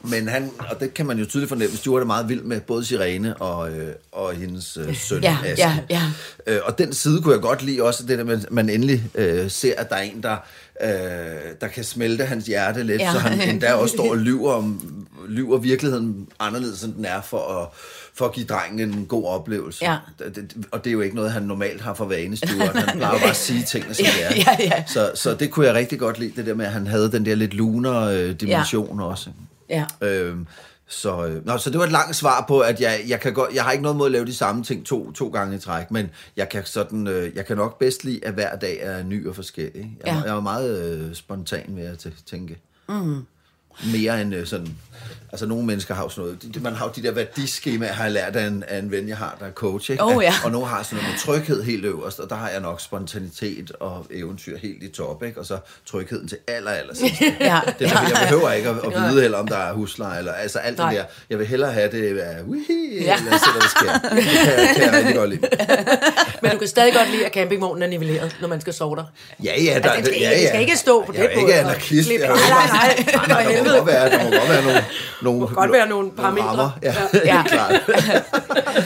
Men 0.00 0.28
han, 0.28 0.50
og 0.70 0.80
det 0.80 0.94
kan 0.94 1.06
man 1.06 1.18
jo 1.18 1.26
tydeligt 1.26 1.48
fornemme, 1.48 1.76
Stuart 1.76 2.02
er 2.02 2.06
meget 2.06 2.28
vild 2.28 2.42
med 2.42 2.60
både 2.60 2.84
Sirene 2.84 3.36
og, 3.36 3.70
øh, 3.70 3.92
og 4.12 4.32
hendes 4.34 4.76
øh, 4.76 4.96
søn 4.96 5.22
Ja, 5.22 5.36
Aske. 5.44 5.54
ja, 5.62 5.78
ja. 5.90 6.02
Øh, 6.46 6.60
og 6.64 6.78
den 6.78 6.92
side 6.92 7.22
kunne 7.22 7.34
jeg 7.34 7.42
godt 7.42 7.62
lide 7.62 7.82
også, 7.82 8.02
det 8.06 8.18
der 8.18 8.24
med, 8.24 8.34
at 8.46 8.52
man 8.52 8.68
endelig 8.70 9.04
øh, 9.14 9.50
ser, 9.50 9.72
at 9.78 9.90
der 9.90 9.96
er 9.96 10.00
en, 10.02 10.22
der, 10.22 10.36
øh, 10.82 10.88
der 11.60 11.68
kan 11.68 11.84
smelte 11.84 12.24
hans 12.24 12.46
hjerte 12.46 12.82
lidt, 12.82 13.00
Ja. 13.00 13.06
ja. 13.06 13.12
så 13.12 13.18
han 13.18 13.40
endda 13.50 13.72
også 13.74 13.94
står 13.96 14.10
og 14.10 14.18
lyver, 14.18 14.52
om, 14.52 14.80
lyver 15.28 15.58
virkeligheden 15.58 16.28
anderledes, 16.38 16.82
end 16.82 16.94
den 16.94 17.04
er, 17.04 17.20
for 17.20 17.60
at, 17.62 17.68
for 18.14 18.24
at 18.24 18.32
give 18.32 18.46
drengen 18.46 18.94
en 18.94 19.06
god 19.06 19.24
oplevelse. 19.26 19.84
Ja. 19.84 19.96
Det, 20.18 20.56
og 20.70 20.84
det 20.84 20.90
er 20.90 20.92
jo 20.94 21.00
ikke 21.00 21.16
noget, 21.16 21.32
han 21.32 21.42
normalt 21.42 21.80
har 21.80 21.94
for 21.94 22.04
vane, 22.04 22.36
Stuart. 22.36 22.76
Han 22.76 22.98
plejer 22.98 23.18
bare 23.18 23.30
at 23.30 23.36
sige 23.46 23.62
tingene, 23.64 23.94
som 23.94 24.06
det 24.06 24.24
er. 24.26 24.34
Ja, 24.36 24.56
ja. 24.60 24.84
Så, 24.86 25.12
så 25.14 25.34
det 25.34 25.50
kunne 25.50 25.66
jeg 25.66 25.74
rigtig 25.74 25.98
godt 25.98 26.18
lide, 26.18 26.32
det 26.36 26.46
der 26.46 26.54
med, 26.54 26.66
at 26.66 26.72
han 26.72 26.86
havde 26.86 27.12
den 27.12 27.26
der 27.26 27.34
lidt 27.34 27.54
luner 27.54 28.00
øh, 28.00 28.30
dimension 28.32 28.98
ja. 29.00 29.04
også. 29.06 29.30
Ja. 29.70 29.84
Øhm, 30.00 30.46
så, 30.90 31.26
øh, 31.26 31.46
nå, 31.46 31.58
så 31.58 31.70
det 31.70 31.78
var 31.78 31.84
et 31.84 31.92
langt 31.92 32.16
svar 32.16 32.44
på, 32.48 32.60
at 32.60 32.80
jeg, 32.80 33.00
jeg, 33.08 33.20
kan 33.20 33.32
godt, 33.32 33.54
jeg 33.54 33.64
har 33.64 33.72
ikke 33.72 33.82
noget 33.82 33.96
mod 33.96 34.06
at 34.06 34.12
lave 34.12 34.26
de 34.26 34.34
samme 34.34 34.64
ting 34.64 34.86
to, 34.86 35.12
to 35.12 35.28
gange 35.28 35.56
i 35.56 35.58
træk, 35.58 35.90
men 35.90 36.10
jeg 36.36 36.48
kan, 36.48 36.62
sådan, 36.64 37.06
øh, 37.06 37.36
jeg 37.36 37.46
kan 37.46 37.56
nok 37.56 37.78
bedst 37.78 38.04
lide, 38.04 38.20
at 38.24 38.32
hver 38.34 38.56
dag 38.56 38.78
er 38.80 39.02
ny 39.02 39.28
og 39.28 39.34
forskellig. 39.34 39.90
Jeg, 40.06 40.14
Ja. 40.24 40.30
jeg 40.30 40.36
er 40.36 40.40
meget 40.40 40.84
øh, 40.98 41.14
spontan 41.14 41.64
ved 41.68 41.82
at 41.84 42.06
tæ- 42.06 42.22
tænke. 42.30 42.58
Mm. 42.88 43.16
Mere 43.92 44.22
end 44.22 44.34
øh, 44.34 44.46
sådan... 44.46 44.68
Altså, 45.32 45.46
nogle 45.46 45.66
mennesker 45.66 45.94
har 45.94 46.02
jo 46.02 46.08
sådan 46.08 46.24
noget... 46.24 46.62
Man 46.62 46.74
har 46.74 46.86
jo 46.86 46.92
de 46.96 47.02
der 47.02 47.10
værdiskemaer, 47.12 47.92
har 47.92 48.04
jeg 48.04 48.12
lært 48.12 48.36
af 48.36 48.46
en, 48.46 48.64
af 48.68 48.78
en 48.78 48.90
ven, 48.90 49.08
jeg 49.08 49.16
har, 49.16 49.36
der 49.40 49.46
er 49.46 49.50
coach, 49.50 49.90
ikke? 49.90 50.04
Oh, 50.04 50.24
ja. 50.24 50.34
Og 50.44 50.50
nogle 50.50 50.66
har 50.66 50.82
sådan 50.82 50.96
noget 50.96 51.10
med 51.12 51.18
tryghed 51.18 51.62
helt 51.62 51.84
øverst, 51.84 52.20
og 52.20 52.30
der 52.30 52.36
har 52.36 52.48
jeg 52.48 52.60
nok 52.60 52.80
spontanitet 52.80 53.72
og 53.80 54.06
eventyr 54.10 54.58
helt 54.58 54.82
i 54.82 54.88
top, 54.88 55.22
ikke? 55.22 55.40
Og 55.40 55.46
så 55.46 55.58
trygheden 55.86 56.28
til 56.28 56.38
aller, 56.48 56.70
aller 56.70 56.94
sidst. 56.94 57.14
Ja. 57.40 57.60
Det 57.78 57.86
er, 57.86 58.00
jeg 58.02 58.18
behøver 58.28 58.52
ikke 58.52 58.68
at, 58.68 58.76
at 58.76 59.02
vide 59.10 59.20
heller, 59.22 59.38
om 59.38 59.48
der 59.48 59.56
er 59.56 59.72
husleje, 59.72 60.18
eller 60.18 60.32
altså 60.32 60.58
alt 60.58 60.78
Nej. 60.78 60.90
det 60.90 60.98
der. 60.98 61.04
Jeg 61.30 61.38
vil 61.38 61.46
hellere 61.46 61.72
have 61.72 61.90
det 61.90 62.18
af, 62.18 62.42
wihi, 62.42 62.98
Ja. 63.00 63.04
ja. 63.04 63.16
eller 63.16 63.38
se, 63.38 63.44
hvad 63.52 63.60
der 63.62 63.68
sker. 63.68 63.92
Det 64.16 64.22
kan, 64.24 64.32
jeg- 64.58 64.72
kan 64.76 64.84
jeg 64.84 64.92
rigtig 64.98 65.14
godt 65.16 65.30
lide. 65.30 65.40
Men 66.42 66.50
du 66.50 66.58
kan 66.58 66.68
stadig 66.68 66.94
godt 66.94 67.10
lide, 67.10 67.26
at 67.26 67.32
campingvognen 67.32 67.82
er 67.82 67.86
nivelleret, 67.86 68.36
når 68.40 68.48
man 68.48 68.60
skal 68.60 68.72
sove 68.74 68.96
der. 68.96 69.04
Ja, 69.44 69.62
ja, 69.62 69.80
der, 69.82 69.94
den 69.94 70.04
skal 70.04 70.18
ja, 70.20 70.30
ikke- 70.30 70.42
ja. 70.42 70.48
skal 70.48 70.60
ikke 70.60 70.76
stå 70.76 71.04
på 71.04 71.12
jeg 71.14 71.22
er 71.24 71.28
det 71.28 71.34
jo 71.34 71.40
måde, 71.40 71.50
ikke 71.52 71.60
anarkist. 71.60 72.08
Jeg 72.10 72.16
er 72.16 72.28
jo 72.28 72.34
ikke, 72.34 72.48
nej, 72.48 72.66
nej. 73.28 73.42
nej, 73.44 73.52
der 73.52 73.64
må 73.64 73.70
godt 73.76 73.86
være, 73.86 74.10
der 74.10 74.24
må 74.24 74.30
godt 74.30 74.48
være 74.48 74.62
nogle, 74.62 74.84
nogle, 75.22 75.40
må 75.40 75.46
godt 75.46 75.72
være 75.72 75.88
nogle 75.88 76.10
parametre. 76.10 76.48
rammer. 76.48 76.70
Ja, 76.82 76.94
Ja. 77.24 77.44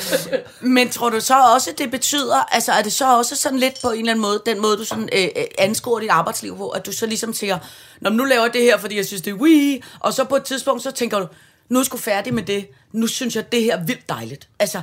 Men 0.61 0.91
tror 0.91 1.11
du 1.11 1.21
så 1.21 1.35
også, 1.55 1.71
det 1.79 1.91
betyder, 1.91 2.55
altså 2.55 2.73
er 2.73 2.83
det 2.83 2.93
så 2.93 3.17
også 3.17 3.37
sådan 3.37 3.59
lidt 3.59 3.79
på 3.83 3.91
en 3.91 3.99
eller 3.99 4.11
anden 4.11 4.23
måde, 4.23 4.43
den 4.47 4.63
måde 4.63 4.77
du 4.77 4.85
sådan 4.85 5.09
øh, 5.13 5.25
øh, 5.37 5.45
anskuer 5.59 6.01
dit 6.01 6.11
arbejdsliv 6.11 6.57
på, 6.57 6.69
at 6.69 6.87
du 6.87 6.93
så 6.93 7.07
ligesom 7.07 7.33
siger, 7.35 7.59
Nå, 8.01 8.11
nu 8.11 8.25
laver 8.25 8.43
jeg 8.43 8.53
det 8.53 8.63
her, 8.63 8.79
fordi 8.79 8.97
jeg 8.97 9.07
synes, 9.07 9.23
det 9.23 9.31
er 9.31 9.35
wee, 9.35 9.81
og 10.01 10.13
så 10.13 10.25
på 10.25 10.37
et 10.37 10.45
tidspunkt, 10.45 10.83
så 10.83 10.91
tænker 10.91 11.19
du, 11.19 11.27
nu 11.69 11.79
er 11.79 11.81
jeg 11.81 11.87
sgu 11.87 11.97
færdig 11.97 12.35
med 12.35 12.43
det, 12.43 12.67
nu 12.93 13.07
synes 13.07 13.37
jeg, 13.37 13.53
det 13.53 13.63
her 13.63 13.77
er 13.77 13.85
vildt 13.85 14.09
dejligt. 14.09 14.49
Altså, 14.59 14.79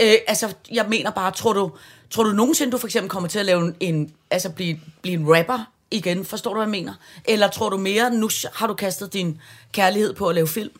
øh, 0.00 0.14
altså 0.26 0.54
jeg 0.72 0.86
mener 0.88 1.10
bare, 1.10 1.30
tror 1.30 1.52
du, 1.52 1.70
tror 2.10 2.24
du 2.24 2.30
nogensinde, 2.30 2.72
du 2.72 2.78
for 2.78 2.86
eksempel 2.86 3.10
kommer 3.10 3.28
til 3.28 3.38
at 3.38 3.46
lave 3.46 3.60
en, 3.60 3.76
en 3.80 4.12
altså 4.30 4.50
blive, 4.50 4.80
blive 5.02 5.14
en 5.14 5.36
rapper 5.36 5.73
igen, 5.90 6.24
forstår 6.24 6.50
du, 6.50 6.56
hvad 6.56 6.66
jeg 6.66 6.70
mener? 6.70 6.94
Eller 7.24 7.48
tror 7.48 7.68
du 7.70 7.76
mere, 7.76 8.10
nu 8.10 8.28
har 8.54 8.66
du 8.66 8.74
kastet 8.74 9.12
din 9.12 9.40
kærlighed 9.72 10.14
på 10.14 10.28
at 10.28 10.34
lave 10.34 10.48
film? 10.48 10.70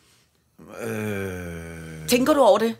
Øh... 0.82 2.08
Tænker 2.08 2.32
du 2.34 2.40
over 2.40 2.58
det? 2.58 2.74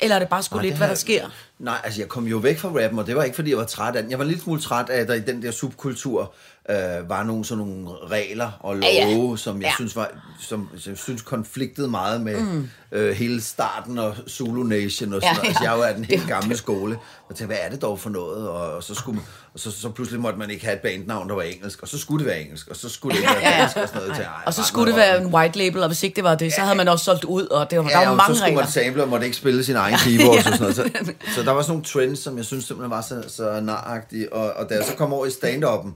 Eller 0.00 0.14
er 0.16 0.18
det 0.18 0.28
bare 0.28 0.42
sgu 0.42 0.56
Nej, 0.56 0.64
lidt, 0.64 0.76
hvad 0.76 0.88
der 0.88 0.94
sker? 0.94 1.28
Nej, 1.58 1.80
altså 1.84 2.00
jeg 2.00 2.08
kom 2.08 2.26
jo 2.26 2.36
væk 2.36 2.58
fra 2.58 2.68
rappen, 2.68 2.98
og 2.98 3.06
det 3.06 3.16
var 3.16 3.22
ikke, 3.22 3.34
fordi 3.36 3.50
jeg 3.50 3.58
var 3.58 3.64
træt 3.64 3.96
af 3.96 4.02
den. 4.02 4.10
Jeg 4.10 4.18
var 4.18 4.24
lidt 4.24 4.42
smule 4.42 4.60
træt 4.60 4.88
af, 4.88 5.00
at 5.00 5.08
der 5.08 5.14
i 5.14 5.20
den 5.20 5.42
der 5.42 5.50
subkultur 5.50 6.32
øh, 6.70 6.76
var 7.08 7.22
nogle 7.22 7.44
sådan 7.44 7.64
nogle 7.64 7.88
regler 8.10 8.50
og 8.60 8.76
love, 8.76 8.92
Ja, 8.92 9.08
ja, 9.30 9.36
som 9.36 9.56
jeg 9.56 9.66
Ja. 9.66 9.72
synes 9.74 9.96
var, 9.96 10.10
som 10.40 10.68
jeg 10.86 10.98
synes 10.98 11.22
konfliktede 11.22 11.88
meget 11.88 12.20
med 12.20 12.40
mm. 12.40 12.68
øh, 12.92 13.16
hele 13.16 13.40
starten 13.42 13.98
og 13.98 14.14
Zulu 14.28 14.62
Nation 14.62 15.12
og 15.14 15.22
sådan 15.22 15.36
Ja. 15.42 15.48
Altså 15.48 15.64
ja. 15.64 15.70
jeg 15.70 15.78
var 15.80 15.92
den 15.92 16.04
helt 16.04 16.28
gamle 16.28 16.56
skole. 16.56 16.98
Og 17.28 17.36
tænkte, 17.36 17.46
hvad 17.46 17.56
er 17.60 17.70
det 17.70 17.82
dog 17.82 18.00
for 18.00 18.10
noget? 18.10 18.48
Og, 18.48 18.72
og 18.72 18.82
så, 18.82 18.94
skulle, 18.94 19.16
man- 19.16 19.26
og 19.56 19.60
så, 19.60 19.70
så 19.70 19.88
pludselig 19.88 20.20
måtte 20.20 20.38
man 20.38 20.50
ikke 20.50 20.64
have 20.64 20.74
et 20.76 20.80
bandnavn, 20.80 21.28
der 21.28 21.34
var 21.34 21.42
engelsk, 21.42 21.82
og 21.82 21.88
så 21.88 21.98
skulle 21.98 22.24
det 22.24 22.32
være 22.32 22.40
engelsk, 22.40 22.68
og 22.68 22.76
så 22.76 22.88
skulle 22.88 23.16
det 23.16 23.22
ikke 23.22 23.32
være 23.42 23.42
Ja, 23.42 23.56
ja. 23.56 23.60
dansk 23.60 23.76
og 23.76 23.88
sådan 23.88 24.08
noget. 24.08 24.22
Ej, 24.24 24.26
Og 24.46 24.54
så 24.54 24.64
skulle 24.64 24.90
det 24.92 24.96
være 24.96 25.20
en 25.20 25.26
white 25.34 25.58
label, 25.58 25.82
og 25.82 25.86
hvis 25.88 26.02
ikke 26.02 26.16
det 26.16 26.24
var 26.24 26.34
det, 26.34 26.52
så 26.54 26.60
havde 26.60 26.76
man 26.76 26.88
også 26.88 27.04
solgt 27.04 27.24
ud, 27.24 27.46
og 27.46 27.70
det 27.70 27.78
var, 27.78 27.84
der 27.84 27.90
Ja, 27.90 28.04
var 28.04 28.10
og 28.10 28.16
mange 28.16 28.34
så 28.34 28.38
skulle 28.38 28.46
regler. 28.46 28.62
man 28.62 28.70
sample 28.70 29.02
og 29.02 29.08
måtte 29.08 29.26
ikke 29.26 29.36
spille 29.36 29.64
sin 29.64 29.76
egen 29.76 29.96
keyboard 29.98 30.36
og 30.36 30.42
sådan 30.58 30.60
noget. 30.60 30.76
Så, 30.76 30.90
så 31.34 31.42
der 31.42 31.50
var 31.50 31.62
sådan 31.62 31.70
nogle 31.72 31.84
trends, 31.84 32.18
som 32.18 32.36
jeg 32.36 32.44
synes 32.44 32.64
simpelthen 32.64 32.90
var 32.90 33.00
så, 33.00 33.24
så 33.28 33.60
naragtige. 33.60 34.32
Og, 34.32 34.52
og 34.52 34.68
da 34.68 34.74
jeg 34.74 34.84
så 34.84 34.94
kom 34.94 35.12
over 35.12 35.26
i 35.26 35.30
stand-up'en, 35.30 35.90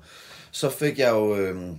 så 0.51 0.71
fik 0.71 0.99
jeg 0.99 1.11
jo... 1.11 1.37
Øhm, 1.37 1.77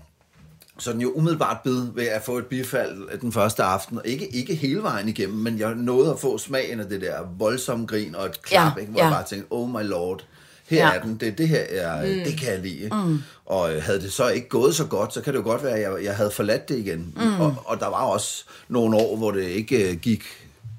sådan 0.79 1.01
jo 1.01 1.11
umiddelbart 1.11 1.57
bid 1.63 1.81
ved 1.95 2.05
at 2.07 2.21
få 2.23 2.37
et 2.37 2.45
bifald 2.45 3.19
den 3.21 3.31
første 3.31 3.63
aften. 3.63 3.97
Og 3.97 4.07
ikke, 4.07 4.27
ikke 4.35 4.55
hele 4.55 4.83
vejen 4.83 5.09
igennem, 5.09 5.37
men 5.37 5.59
jeg 5.59 5.75
nåede 5.75 6.11
at 6.11 6.19
få 6.19 6.37
smagen 6.37 6.79
af 6.79 6.85
det 6.85 7.01
der 7.01 7.13
voldsomme 7.37 7.85
grin 7.85 8.15
og 8.15 8.25
et 8.25 8.41
klap, 8.41 8.73
Ja, 8.77 8.79
ikke, 8.81 8.91
hvor 8.91 8.99
ja. 9.01 9.05
jeg 9.05 9.13
bare 9.15 9.23
tænkte, 9.23 9.47
oh 9.51 9.69
my 9.69 9.83
lord, 9.83 10.23
her 10.69 10.77
Ja. 10.87 10.93
er 10.95 11.01
den, 11.01 11.17
det, 11.17 11.37
det 11.37 11.47
her 11.47 11.59
er, 11.69 12.01
mm. 12.05 12.23
det 12.23 12.39
kan 12.39 12.53
jeg 12.53 12.59
lide. 12.59 12.89
Mm. 12.91 13.17
Og 13.45 13.73
øh, 13.75 13.83
havde 13.83 14.01
det 14.01 14.11
så 14.13 14.29
ikke 14.29 14.49
gået 14.49 14.75
så 14.75 14.85
godt, 14.85 15.13
så 15.13 15.21
kan 15.21 15.33
det 15.33 15.39
jo 15.39 15.43
godt 15.43 15.63
være, 15.63 15.73
at 15.73 15.81
jeg, 15.81 16.03
jeg 16.05 16.15
havde 16.15 16.31
forladt 16.31 16.69
det 16.69 16.77
igen. 16.77 17.13
Mm. 17.15 17.41
Og, 17.41 17.55
og 17.65 17.79
der 17.79 17.87
var 17.87 18.03
også 18.03 18.45
nogle 18.69 18.97
år, 18.97 19.17
hvor 19.17 19.31
det 19.31 19.43
ikke 19.43 19.91
øh, 19.91 19.97
gik 19.97 20.23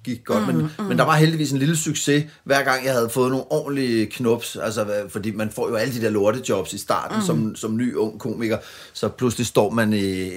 gik 0.05 0.25
godt, 0.25 0.41
mm, 0.49 0.55
men, 0.55 0.71
mm. 0.79 0.85
men 0.85 0.99
der 0.99 1.05
var 1.05 1.17
heldigvis 1.17 1.53
en 1.53 1.59
lille 1.59 1.77
succes, 1.77 2.25
hver 2.45 2.63
gang 2.63 2.85
jeg 2.85 2.93
havde 2.93 3.09
fået 3.09 3.31
nogle 3.31 3.45
ordentlige 3.53 4.07
knups, 4.07 4.57
altså, 4.63 4.87
fordi 5.09 5.31
man 5.31 5.51
får 5.55 5.69
jo 5.69 5.75
alle 5.75 5.95
de 5.95 6.01
der 6.01 6.11
lortejobs 6.11 6.73
i 6.73 6.79
starten 6.79 7.17
mm. 7.17 7.23
som, 7.27 7.57
som 7.57 7.77
ny 7.77 7.95
ung 7.95 8.21
komiker, 8.21 8.59
så 8.93 9.09
pludselig 9.09 9.47
står 9.47 9.71
man 9.71 9.93
i, 9.93 10.31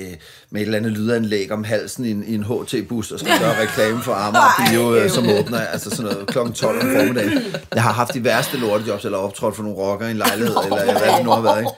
med 0.49 0.61
et 0.61 0.65
eller 0.65 0.77
andet 0.77 0.91
lydanlæg 0.91 1.51
om 1.51 1.63
halsen 1.63 2.05
i 2.05 2.11
en, 2.11 2.23
i 2.27 2.35
en 2.35 2.43
HT-bus, 2.43 3.11
og 3.11 3.19
skal 3.19 3.39
gøre 3.39 3.61
reklame 3.61 4.01
for 4.01 4.13
Amager 4.13 4.69
Bio, 4.71 4.95
øh, 4.95 5.09
som 5.09 5.29
åbner 5.39 5.59
altså 5.59 5.89
sådan 5.89 6.11
noget 6.11 6.27
kl. 6.27 6.37
12 6.55 6.81
om 6.81 6.87
formiddagen. 6.95 7.41
Jeg 7.75 7.83
har 7.83 7.93
haft 7.93 8.13
de 8.13 8.23
værste 8.23 8.57
lortejobs, 8.57 9.05
eller 9.05 9.17
optrådt 9.17 9.55
for 9.55 9.63
nogle 9.63 9.77
rockere 9.77 10.09
i 10.09 10.11
en 10.11 10.17
lejlighed, 10.17 10.55
eller 10.65 10.83
hvad 10.99 11.17
det 11.17 11.25
nu 11.25 11.29
har 11.31 11.41
været, 11.41 11.59
ikke? 11.59 11.71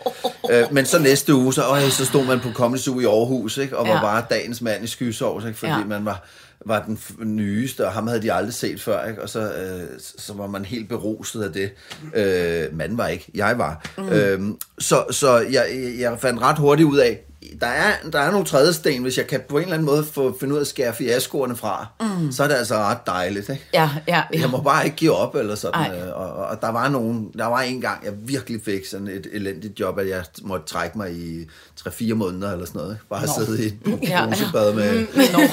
Øh, 0.64 0.74
men 0.74 0.86
så 0.86 1.00
næste 1.00 1.36
uge, 1.36 1.54
så, 1.54 1.64
øj, 1.64 1.90
så 1.90 2.06
stod 2.06 2.26
man 2.26 2.40
på 2.40 2.50
Comedy 2.54 2.80
Zoo 2.80 3.00
i 3.00 3.06
Aarhus, 3.06 3.58
ikke? 3.58 3.78
og 3.78 3.88
var 3.88 3.94
Ja. 3.94 4.02
bare 4.02 4.24
dagens 4.30 4.62
mand 4.62 4.84
i 4.84 4.88
skysovs, 4.88 5.46
ikke? 5.46 5.60
fordi 5.60 5.72
Ja. 5.72 5.86
man 5.86 6.06
var, 6.06 6.26
var 6.68 6.84
den 6.86 7.36
nyeste, 7.36 7.86
og 7.86 7.94
ham 7.94 8.08
havde 8.08 8.22
de 8.22 8.34
aldrig 8.34 8.54
set 8.54 8.82
før, 8.82 9.06
ikke? 9.06 9.22
og 9.22 9.30
så, 9.30 9.54
øh, 9.54 10.00
så 10.00 10.34
var 10.34 10.48
man 10.48 10.66
helt 10.66 10.90
beruset 10.90 11.44
af 11.44 11.54
det. 11.54 11.72
Øh, 12.16 12.78
manden 12.78 12.98
var 12.98 13.08
ikke, 13.08 13.32
jeg 13.36 13.58
var. 13.58 13.90
Mm. 13.98 14.10
Øh, 14.10 14.42
så 14.80 15.06
så 15.12 15.38
jeg, 15.38 15.66
jeg 16.00 16.20
fandt 16.20 16.42
ret 16.42 16.58
hurtigt 16.58 16.88
ud 16.88 16.98
af, 16.98 17.27
der 17.62 17.68
er, 17.68 17.92
der 18.14 18.20
er 18.20 18.32
nogle 18.32 18.46
trædesten, 18.46 19.02
hvis 19.02 19.18
jeg 19.18 19.28
kan 19.28 19.42
på 19.50 19.58
en 19.58 19.64
eller 19.64 19.74
anden 19.74 19.86
måde 19.86 20.04
få 20.12 20.38
finde 20.40 20.54
ud 20.54 20.58
af 20.60 20.62
at 20.62 20.68
skære 20.68 20.94
fiaskoerne 20.96 21.56
fra, 21.56 21.88
mm. 22.02 22.32
så 22.32 22.44
er 22.44 22.48
det 22.48 22.56
altså 22.56 22.76
ret 22.76 22.98
dejligt. 23.08 23.50
Ikke? 23.50 23.64
Ja, 23.74 23.90
ja, 24.08 24.22
ja. 24.34 24.40
Jeg 24.42 24.50
må 24.50 24.62
bare 24.62 24.86
ikke 24.86 24.98
give 24.98 25.12
op, 25.16 25.36
eller 25.36 25.56
sådan. 25.56 25.92
Ej. 25.92 25.98
øh, 26.00 26.18
Og, 26.20 26.34
og, 26.34 26.62
der 26.62 26.70
var 26.72 26.90
nogen, 26.90 27.32
der 27.38 27.46
var 27.46 27.62
en 27.62 27.82
gang, 27.82 28.06
jeg 28.06 28.14
virkelig 28.18 28.62
fik 28.66 28.86
sådan 28.86 29.08
et 29.08 29.28
elendigt 29.32 29.80
job, 29.80 30.00
at 30.00 30.10
jeg 30.10 30.24
måtte 30.42 30.66
trække 30.66 30.98
mig 30.98 31.12
i 31.14 31.48
3-4 31.88 32.14
måneder, 32.14 32.52
eller 32.52 32.66
sådan 32.66 32.80
noget. 32.82 32.94
ikke? 32.94 33.06
Bare 33.10 33.46
sidde 33.46 33.64
i 33.64 33.68
et 33.68 33.74
Ja, 33.86 34.20
ja. 34.22 34.26
brusebad 34.26 34.74
med, 34.74 35.06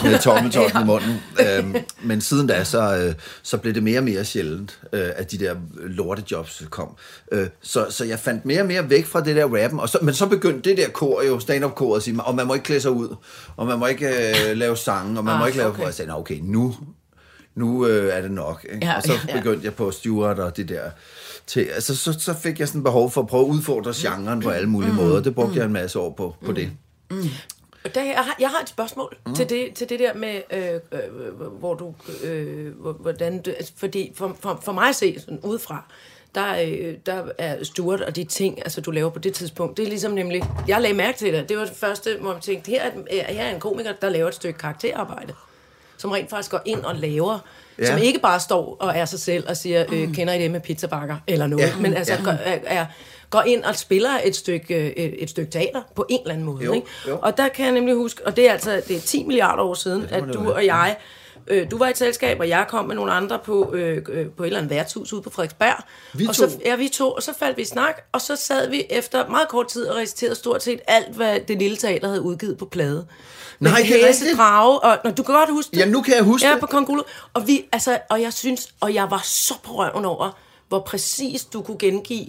med 0.02 0.22
tommeltotten 0.22 0.82
i 0.82 0.84
munden. 0.84 1.14
Øhm, 1.58 1.74
men 2.02 2.20
siden 2.20 2.46
da, 2.46 2.64
så, 2.64 2.96
øh, 2.96 3.14
så 3.42 3.56
blev 3.56 3.74
det 3.74 3.82
mere 3.82 3.98
og 3.98 4.04
mere 4.04 4.24
sjældent, 4.24 4.78
øh, 4.92 5.08
at 5.16 5.30
de 5.30 5.38
der 5.38 5.54
lortejobs 5.76 6.62
kom. 6.70 6.88
Øh, 7.32 7.46
så, 7.62 7.86
så 7.90 8.04
jeg 8.04 8.18
fandt 8.18 8.44
mere 8.44 8.60
og 8.60 8.66
mere 8.66 8.90
væk 8.90 9.06
fra 9.06 9.20
det 9.20 9.36
der 9.36 9.62
rappen, 9.62 9.80
og 9.80 9.88
så, 9.88 9.98
men 10.02 10.14
så 10.14 10.26
begyndte 10.26 10.70
det 10.70 10.78
der 10.78 10.88
kor 10.88 11.22
jo, 11.22 11.40
stand-up-kor, 11.84 11.96
at 11.96 12.02
sige, 12.02 12.22
og 12.22 12.34
man 12.34 12.46
må 12.46 12.54
ikke 12.54 12.64
klæde 12.64 12.80
sig 12.80 12.90
ud, 12.90 13.16
og 13.56 13.66
man 13.66 13.78
må 13.78 13.86
ikke 13.86 14.06
øh, 14.08 14.56
lave 14.56 14.76
sange, 14.76 15.18
og 15.18 15.24
man 15.24 15.34
Ah, 15.34 15.40
må 15.40 15.46
ikke 15.46 15.58
lave... 15.58 15.70
okay. 15.70 15.80
Og 15.80 15.86
jeg 15.86 15.94
sagde, 15.94 16.10
"Nå, 16.10 16.16
okay, 16.18 16.38
nu, 16.42 16.74
nu 17.54 17.86
øh, 17.86 18.14
er 18.16 18.20
det 18.20 18.30
nok. 18.30 18.66
Ikke? 18.72 18.86
Ja, 18.86 18.96
og 18.96 19.02
så 19.02 19.12
ja. 19.28 19.36
begyndte 19.36 19.64
jeg 19.64 19.74
på 19.74 19.90
Stewart 19.90 20.38
og 20.38 20.56
det 20.56 20.68
der. 20.68 20.90
Til, 21.46 21.60
altså, 21.60 21.96
så, 21.96 22.12
så 22.20 22.34
fik 22.34 22.60
jeg 22.60 22.68
sådan 22.68 22.82
behov 22.82 23.10
for 23.10 23.20
at 23.20 23.26
prøve 23.26 23.44
at 23.44 23.50
udfordre 23.50 23.92
genren 23.96 24.40
på 24.40 24.50
alle 24.50 24.68
mulige 24.68 24.92
måder. 24.92 25.22
Det 25.22 25.34
brugte 25.34 25.56
jeg 25.58 25.64
en 25.66 25.72
masse 25.72 25.98
år 25.98 26.10
på, 26.12 26.34
på 26.46 26.52
det. 26.52 26.70
Der, 27.94 28.02
jeg, 28.02 28.14
har, 28.16 28.36
jeg 28.40 28.48
har 28.48 28.60
et 28.62 28.68
spørgsmål 28.68 29.16
mm. 29.26 29.34
til, 29.34 29.48
det, 29.48 29.68
til 29.74 29.88
det 29.88 29.98
der 30.00 30.14
med, 30.14 30.40
øh, 30.52 30.74
øh, 30.92 31.36
hvor 31.58 31.74
du, 31.74 31.94
øh, 32.24 32.72
hvor- 32.80 32.92
hvordan 32.92 33.42
du, 33.42 33.50
altså, 33.50 33.72
fordi 33.76 34.12
for, 34.16 34.36
for, 34.40 34.60
for 34.64 34.72
mig 34.72 34.88
at 34.88 34.96
se 34.96 35.20
sådan 35.20 35.38
udefra, 35.42 35.84
der, 36.34 36.62
øh, 36.62 36.94
der 37.06 37.22
er 37.38 37.64
Stuart 37.64 38.00
og 38.00 38.16
de 38.16 38.24
ting, 38.24 38.58
altså 38.58 38.80
du 38.80 38.90
laver 38.90 39.10
på 39.10 39.18
det 39.18 39.34
tidspunkt, 39.34 39.76
det 39.76 39.82
er 39.82 39.88
ligesom 39.88 40.12
nemlig, 40.12 40.42
jeg 40.68 40.80
lagde 40.80 40.96
mærke 40.96 41.18
til 41.18 41.32
det, 41.34 41.48
det 41.48 41.56
var 41.58 41.64
det 41.64 41.76
første, 41.76 42.16
hvor 42.20 42.32
jeg 42.32 42.42
tænkte, 42.42 42.70
her 42.70 42.82
er, 42.82 42.90
her 43.32 43.44
er 43.44 43.54
en 43.54 43.60
komiker, 43.60 43.92
der 44.02 44.08
laver 44.08 44.28
et 44.28 44.34
stykke 44.34 44.58
karakterarbejde, 44.58 45.32
som 45.96 46.10
rent 46.10 46.30
faktisk 46.30 46.50
går 46.50 46.60
ind 46.64 46.80
og 46.80 46.94
laver, 46.94 47.38
Ja. 47.78 47.86
som 47.86 47.98
ikke 48.02 48.18
bare 48.18 48.40
står 48.40 48.76
og 48.80 48.92
er 48.96 49.04
sig 49.04 49.20
selv 49.20 49.44
og 49.48 49.56
siger, 49.56 49.84
øh, 49.92 50.14
kender 50.14 50.34
I 50.34 50.38
det 50.42 50.50
med 50.50 50.60
pizzabakker, 50.60 51.16
eller 51.26 51.46
noget, 51.46 51.64
Ja. 51.66 51.72
men 51.80 51.94
altså 51.94 52.12
Ja. 52.14 52.22
går, 52.24 52.30
er, 52.30 52.58
er, 52.66 52.86
går 53.30 53.42
ind 53.46 53.64
og 53.64 53.76
spiller 53.76 54.10
et 54.24 54.36
stykke, 54.36 54.74
øh, 54.74 54.86
et, 54.86 55.22
et 55.22 55.30
stykke 55.30 55.50
teater 55.52 55.82
på 55.94 56.06
en 56.08 56.20
eller 56.20 56.32
anden 56.32 56.46
måde. 56.46 56.64
Jo, 56.64 56.72
ikke? 56.72 56.86
jo. 57.08 57.18
Og 57.22 57.36
der 57.36 57.48
kan 57.48 57.64
jeg 57.64 57.74
nemlig 57.74 57.94
huske, 57.94 58.26
og 58.26 58.36
det 58.36 58.48
er 58.48 58.52
altså 58.52 58.82
det 58.88 58.96
er 58.96 59.00
10 59.00 59.24
milliarder 59.24 59.62
år 59.62 59.74
siden, 59.74 60.06
ja, 60.10 60.16
at 60.16 60.24
du 60.34 60.52
og 60.52 60.66
jeg, 60.66 60.96
øh, 61.46 61.70
du 61.70 61.78
var 61.78 61.86
i 61.86 61.90
et 61.90 61.98
selskab, 61.98 62.40
og 62.40 62.48
jeg 62.48 62.66
kom 62.68 62.84
med 62.84 62.94
nogle 62.94 63.12
andre 63.12 63.38
på, 63.38 63.72
øh, 63.74 64.02
øh, 64.08 64.26
på 64.30 64.42
et 64.42 64.46
eller 64.46 64.58
andet 64.58 64.70
værtshus 64.70 65.12
ude 65.12 65.22
på 65.22 65.30
Frederiksberg. 65.30 65.84
Vi 66.14 66.26
og 66.26 66.34
to? 66.34 66.48
Så, 66.48 66.58
ja, 66.64 66.76
vi 66.76 66.88
to. 66.88 67.10
Og 67.10 67.22
så 67.22 67.32
faldt 67.38 67.56
vi 67.56 67.62
i 67.62 67.64
snak, 67.64 68.00
og 68.12 68.20
så 68.20 68.36
sad 68.36 68.70
vi 68.70 68.82
efter 68.90 69.28
meget 69.28 69.48
kort 69.48 69.68
tid 69.68 69.86
og 69.86 69.96
reciterede 69.96 70.34
stort 70.34 70.62
set 70.62 70.80
alt, 70.88 71.16
hvad 71.16 71.40
det 71.48 71.58
lille 71.58 71.76
teater 71.76 72.08
havde 72.08 72.22
udgivet 72.22 72.58
på 72.58 72.64
plade. 72.64 73.06
Med 73.58 73.70
Nej, 73.70 73.80
det 73.80 74.04
er 74.04 74.08
rigtigt. 74.08 74.36
drage, 74.36 74.78
og 74.78 74.98
når, 75.04 75.10
du 75.10 75.22
kan 75.22 75.34
godt 75.34 75.50
huske 75.50 75.70
det. 75.70 75.76
Ja, 75.80 75.86
nu 75.86 76.02
kan 76.02 76.14
jeg 76.14 76.22
huske 76.24 76.46
Ja, 76.46 76.52
det. 76.52 76.60
på 76.60 76.66
Kong 76.66 76.86
Gulu. 76.86 77.02
Og, 77.34 77.46
vi, 77.46 77.64
altså, 77.72 77.98
og 78.10 78.22
jeg 78.22 78.32
synes, 78.32 78.68
og 78.80 78.94
jeg 78.94 79.10
var 79.10 79.20
så 79.24 79.54
på 79.64 79.72
røven 79.72 80.04
over, 80.04 80.38
hvor 80.68 80.80
præcis 80.80 81.44
du 81.44 81.62
kunne 81.62 81.78
gengive 81.78 82.26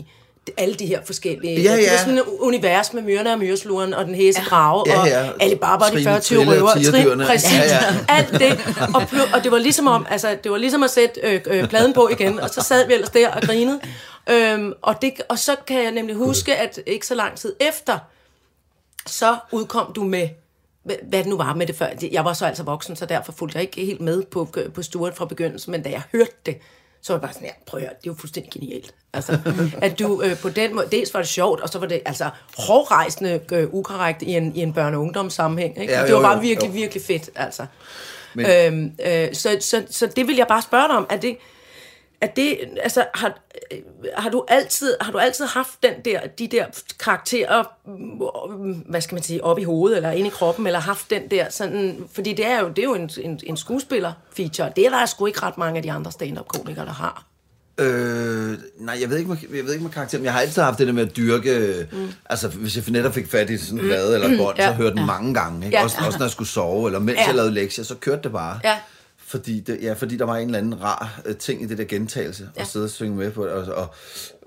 alle 0.58 0.76
de 0.76 0.86
her 0.86 1.00
forskellige... 1.06 1.62
Ja, 1.62 1.76
Det 1.76 1.84
ja. 1.84 1.92
var 1.92 1.98
sådan 2.00 2.18
et 2.18 2.24
univers 2.40 2.94
med 2.94 3.02
myrerne 3.02 3.32
og 3.32 3.40
myresluren 3.40 3.94
og 3.94 4.06
den 4.06 4.16
hæse 4.16 4.42
drage 4.50 4.84
Ja, 4.88 5.00
og 5.02 5.08
ja. 5.08 5.30
Alibaba 5.40 5.74
og 5.86 5.92
de 5.92 5.92
Trine 5.92 6.04
40 6.04 6.20
Trille 6.20 6.44
og 6.44 6.48
røver. 6.48 6.74
tigerdyrene. 6.76 7.26
Trin, 7.26 7.28
præcis. 7.34 7.54
Ja, 7.54 7.64
ja. 7.64 7.96
Alt 8.10 8.32
det. 8.32 8.60
Og, 8.96 9.02
og 9.34 9.44
det 9.44 9.52
var 9.52 9.58
ligesom 9.58 9.88
om, 9.88 10.06
altså, 10.10 10.38
det 10.44 10.52
var 10.52 10.58
ligesom 10.58 10.84
at 10.84 10.90
sætte 10.90 11.20
øh, 11.24 11.42
øh, 11.48 11.68
pladen 11.70 11.94
på 11.94 12.10
igen, 12.10 12.40
og 12.40 12.50
så 12.50 12.62
sad 12.62 12.88
vi 12.88 12.94
ellers 12.94 13.10
der 13.10 13.30
og 13.30 13.42
grinede. 13.42 13.80
Øhm, 14.30 14.74
og, 14.82 14.96
det, 15.02 15.12
og 15.30 15.40
så 15.40 15.56
kan 15.68 15.84
jeg 15.84 15.92
nemlig 15.92 16.16
huske, 16.16 16.56
at 16.56 16.80
ikke 16.86 17.08
så 17.08 17.16
lang 17.16 17.36
tid 17.38 17.56
efter, 17.60 17.98
så 19.08 19.38
udkom 19.52 19.94
du 19.94 20.04
med, 20.04 20.30
hvad 20.84 20.96
hvad 21.10 21.20
det 21.20 21.28
nu 21.28 21.38
var 21.38 21.54
med 21.54 21.68
det 21.68 21.76
før. 21.76 21.88
Jeg 22.12 22.26
var 22.26 22.34
så 22.34 22.46
altså 22.46 22.64
voksen, 22.64 22.96
så 22.96 23.06
derfor 23.06 23.32
fulgte 23.32 23.58
jeg 23.58 23.62
ikke 23.64 23.86
helt 23.86 24.02
med 24.02 24.24
på, 24.24 24.48
på 24.74 24.82
Stuart 24.82 25.16
fra 25.16 25.26
begyndelsen, 25.26 25.72
men 25.72 25.82
da 25.84 25.90
jeg 25.90 26.02
hørte 26.12 26.32
det, 26.46 26.58
så 27.06 27.14
var 27.14 27.18
jeg 27.18 27.22
bare 27.22 27.34
sådan, 27.34 27.48
ja, 27.48 27.54
prøv 27.68 27.78
at 27.78 27.82
høre, 27.82 27.94
det 28.02 28.08
er 28.08 28.12
jo 28.12 28.16
fuldstændig 28.20 28.52
genialt. 28.52 28.94
Altså, 29.14 29.38
at 29.82 30.00
du 30.00 30.22
øh, 30.22 30.38
på 30.38 30.50
den 30.50 30.76
måde, 30.76 30.88
dels 30.92 31.14
var 31.14 31.20
det 31.20 31.30
sjovt, 31.30 31.62
og 31.62 31.70
så 31.70 31.80
var 31.80 31.88
det 31.88 32.02
altså 32.06 32.30
hårdrejsende 32.58 33.40
øh, 33.52 33.68
ukorrekt 33.74 34.22
i 34.22 34.32
en, 34.32 34.56
i 34.56 34.60
en 34.62 34.76
børne- 34.78 34.82
og 34.96 35.02
ungdomssammenhæng. 35.02 35.82
Ikke? 35.82 35.94
Ja, 35.94 36.00
Ja, 36.00 36.06
det 36.06 36.14
var 36.14 36.20
jo, 36.20 36.24
bare 36.26 36.36
jo, 36.36 36.42
virkelig, 36.42 36.68
jo. 36.70 36.74
virkelig 36.74 37.04
fedt, 37.04 37.30
altså. 37.36 37.66
Men- 38.34 38.46
Øhm, 38.46 38.92
øh, 39.06 39.34
så, 39.34 39.58
så, 39.60 39.84
så 39.90 40.08
det 40.16 40.28
vil 40.28 40.36
jeg 40.36 40.48
bare 40.48 40.62
spørge 40.62 40.88
dig 40.88 40.98
om, 40.98 41.08
er 41.10 41.18
det, 41.18 41.38
er 42.22 42.28
det, 42.28 42.58
altså, 42.84 43.06
har, 43.14 43.40
øh, 43.72 43.78
har, 44.18 44.30
du 44.30 44.46
altid, 44.48 44.94
har 45.02 45.12
du 45.12 45.18
altid 45.18 45.46
haft 45.46 45.84
den 45.84 45.94
der, 46.06 46.20
de 46.40 46.48
der 46.48 46.66
karakterer, 47.00 47.64
mm, 47.86 48.74
hvad 48.90 49.02
skal 49.02 49.16
man 49.16 49.24
sige, 49.24 49.44
op 49.44 49.60
i 49.60 49.64
hovedet, 49.64 49.98
eller 49.98 50.12
inde 50.12 50.28
i 50.28 50.32
kroppen, 50.32 50.68
eller 50.68 50.80
haft 50.80 51.10
den 51.10 51.22
der 51.32 51.50
sådan, 51.50 52.06
fordi 52.14 52.34
det 52.34 52.46
er 52.48 52.60
jo, 52.60 52.68
det 52.70 52.80
er 52.80 52.84
jo 52.84 52.96
en, 52.96 53.10
en, 53.22 53.40
en 53.44 53.58
skuespiller-feature, 53.58 54.70
det 54.76 54.86
er 54.86 54.90
der 54.90 55.06
sgu 55.06 55.26
ikke 55.26 55.42
ret 55.44 55.58
mange 55.58 55.78
af 55.78 55.84
de 55.84 55.92
andre 55.92 56.12
stand-up-komikere, 56.12 56.86
der 56.86 56.94
har. 56.94 57.26
Øh, 57.80 58.58
nej, 58.80 58.98
jeg 59.02 59.10
ved, 59.10 59.18
ikke 59.18 59.38
jeg 59.56 59.66
ved 59.66 59.74
ikke 59.74 59.84
med 59.84 59.92
karakter, 59.92 60.18
men 60.18 60.26
jeg 60.26 60.34
har 60.34 60.42
altid 60.42 60.62
haft 60.62 60.80
det 60.80 60.88
der 60.88 60.94
med 60.94 61.08
at 61.10 61.16
dyrke... 61.18 61.88
Mm. 61.92 62.12
Altså, 62.30 62.48
hvis 62.48 62.76
jeg 62.76 62.84
netop 62.88 63.14
fik 63.14 63.32
fat 63.32 63.50
i 63.50 63.58
sådan 63.58 63.80
en 63.80 63.86
plade 63.86 64.14
eller 64.16 64.38
bånd, 64.38 64.58
Ja. 64.58 64.68
så 64.68 64.74
hørte 64.74 64.96
den 64.96 65.06
mange 65.06 65.34
gange. 65.34 65.66
Ikke? 65.66 65.78
Ja. 65.78 65.84
Også, 65.84 65.98
også 66.06 66.20
når 66.20 66.26
jeg 66.26 66.32
skulle 66.32 66.48
sove, 66.48 66.88
eller 66.88 67.00
mens 67.00 67.20
Ja. 67.20 67.26
jeg 67.26 67.36
lavede 67.36 67.52
lektier, 67.54 67.84
så 67.86 67.96
kørte 67.96 68.22
det 68.24 68.32
bare. 68.32 68.60
Ja. 68.64 68.78
Fordi, 69.28 69.60
det, 69.60 69.80
ja, 69.82 69.94
fordi 69.94 70.18
der 70.18 70.26
var 70.26 70.38
en 70.38 70.46
eller 70.46 70.60
anden 70.60 70.82
rar 70.84 71.22
øh, 71.26 71.36
ting 71.36 71.62
i 71.62 71.66
det 71.66 71.78
der 71.78 71.84
gentagelse, 71.84 72.50
ja. 72.56 72.62
At 72.62 72.68
sidde 72.68 72.84
og 72.86 72.90
synge 72.90 73.16
med 73.18 73.32
på 73.32 73.46
det. 73.46 73.52
Og, 73.52 73.76
og, 73.76 73.88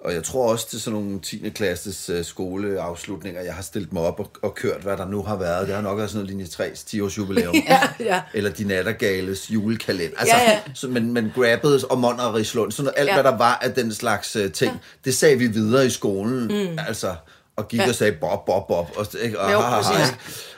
og 0.04 0.12
jeg 0.14 0.22
tror 0.24 0.52
også 0.52 0.68
til 0.70 0.80
sådan 0.80 1.00
nogle 1.00 1.20
10. 1.20 1.48
klasses 1.54 2.10
uh, 2.10 2.24
skoleafslutninger, 2.24 3.40
jeg 3.40 3.54
har 3.54 3.62
stillet 3.62 3.92
mig 3.92 4.02
op 4.02 4.20
og, 4.20 4.30
og 4.42 4.54
kørt, 4.54 4.80
hvad 4.82 4.96
der 4.96 5.08
nu 5.08 5.22
har 5.22 5.36
været. 5.36 5.66
Det 5.66 5.74
har 5.74 5.82
nok 5.82 5.98
været 5.98 6.10
sådan 6.10 6.24
noget 6.26 6.30
linje 6.36 6.44
3's 6.70 6.84
10 6.86 7.00
års 7.00 7.18
jubilæum. 7.18 7.54
Ja, 7.68 7.80
ja. 8.00 8.22
Eller 8.34 8.50
de 8.50 8.64
nattergales 8.64 9.50
julekalender. 9.50 10.18
Altså, 10.18 10.36
Ja, 10.36 10.50
ja. 10.50 10.60
Så, 10.74 10.88
men, 10.88 11.12
men 11.12 11.32
grabbede 11.34 11.80
og 11.90 11.98
Mon 11.98 12.20
og 12.20 12.34
Rislund, 12.34 12.72
sådan 12.72 12.92
alt 12.96 13.08
Ja. 13.08 13.14
hvad 13.14 13.24
der 13.24 13.36
var 13.38 13.58
af 13.62 13.72
den 13.72 13.94
slags 13.94 14.36
uh, 14.36 14.52
ting, 14.52 14.72
ja. 14.72 14.78
det 15.04 15.16
sagde 15.16 15.38
vi 15.38 15.46
videre 15.46 15.86
i 15.86 15.90
skolen. 15.90 16.42
Mm. 16.70 16.78
Altså, 16.88 17.14
og 17.58 17.68
gik 17.68 17.80
ja. 17.80 17.88
Og 17.88 17.94
sagde 17.94 18.12
bob, 18.12 18.46
bob, 18.46 18.68
bob, 18.68 18.88
og, 18.96 19.06
ikke, 19.22 19.40
og 19.40 19.52
Jo, 19.52 19.60
ha, 19.60 19.80
ha, 19.82 20.04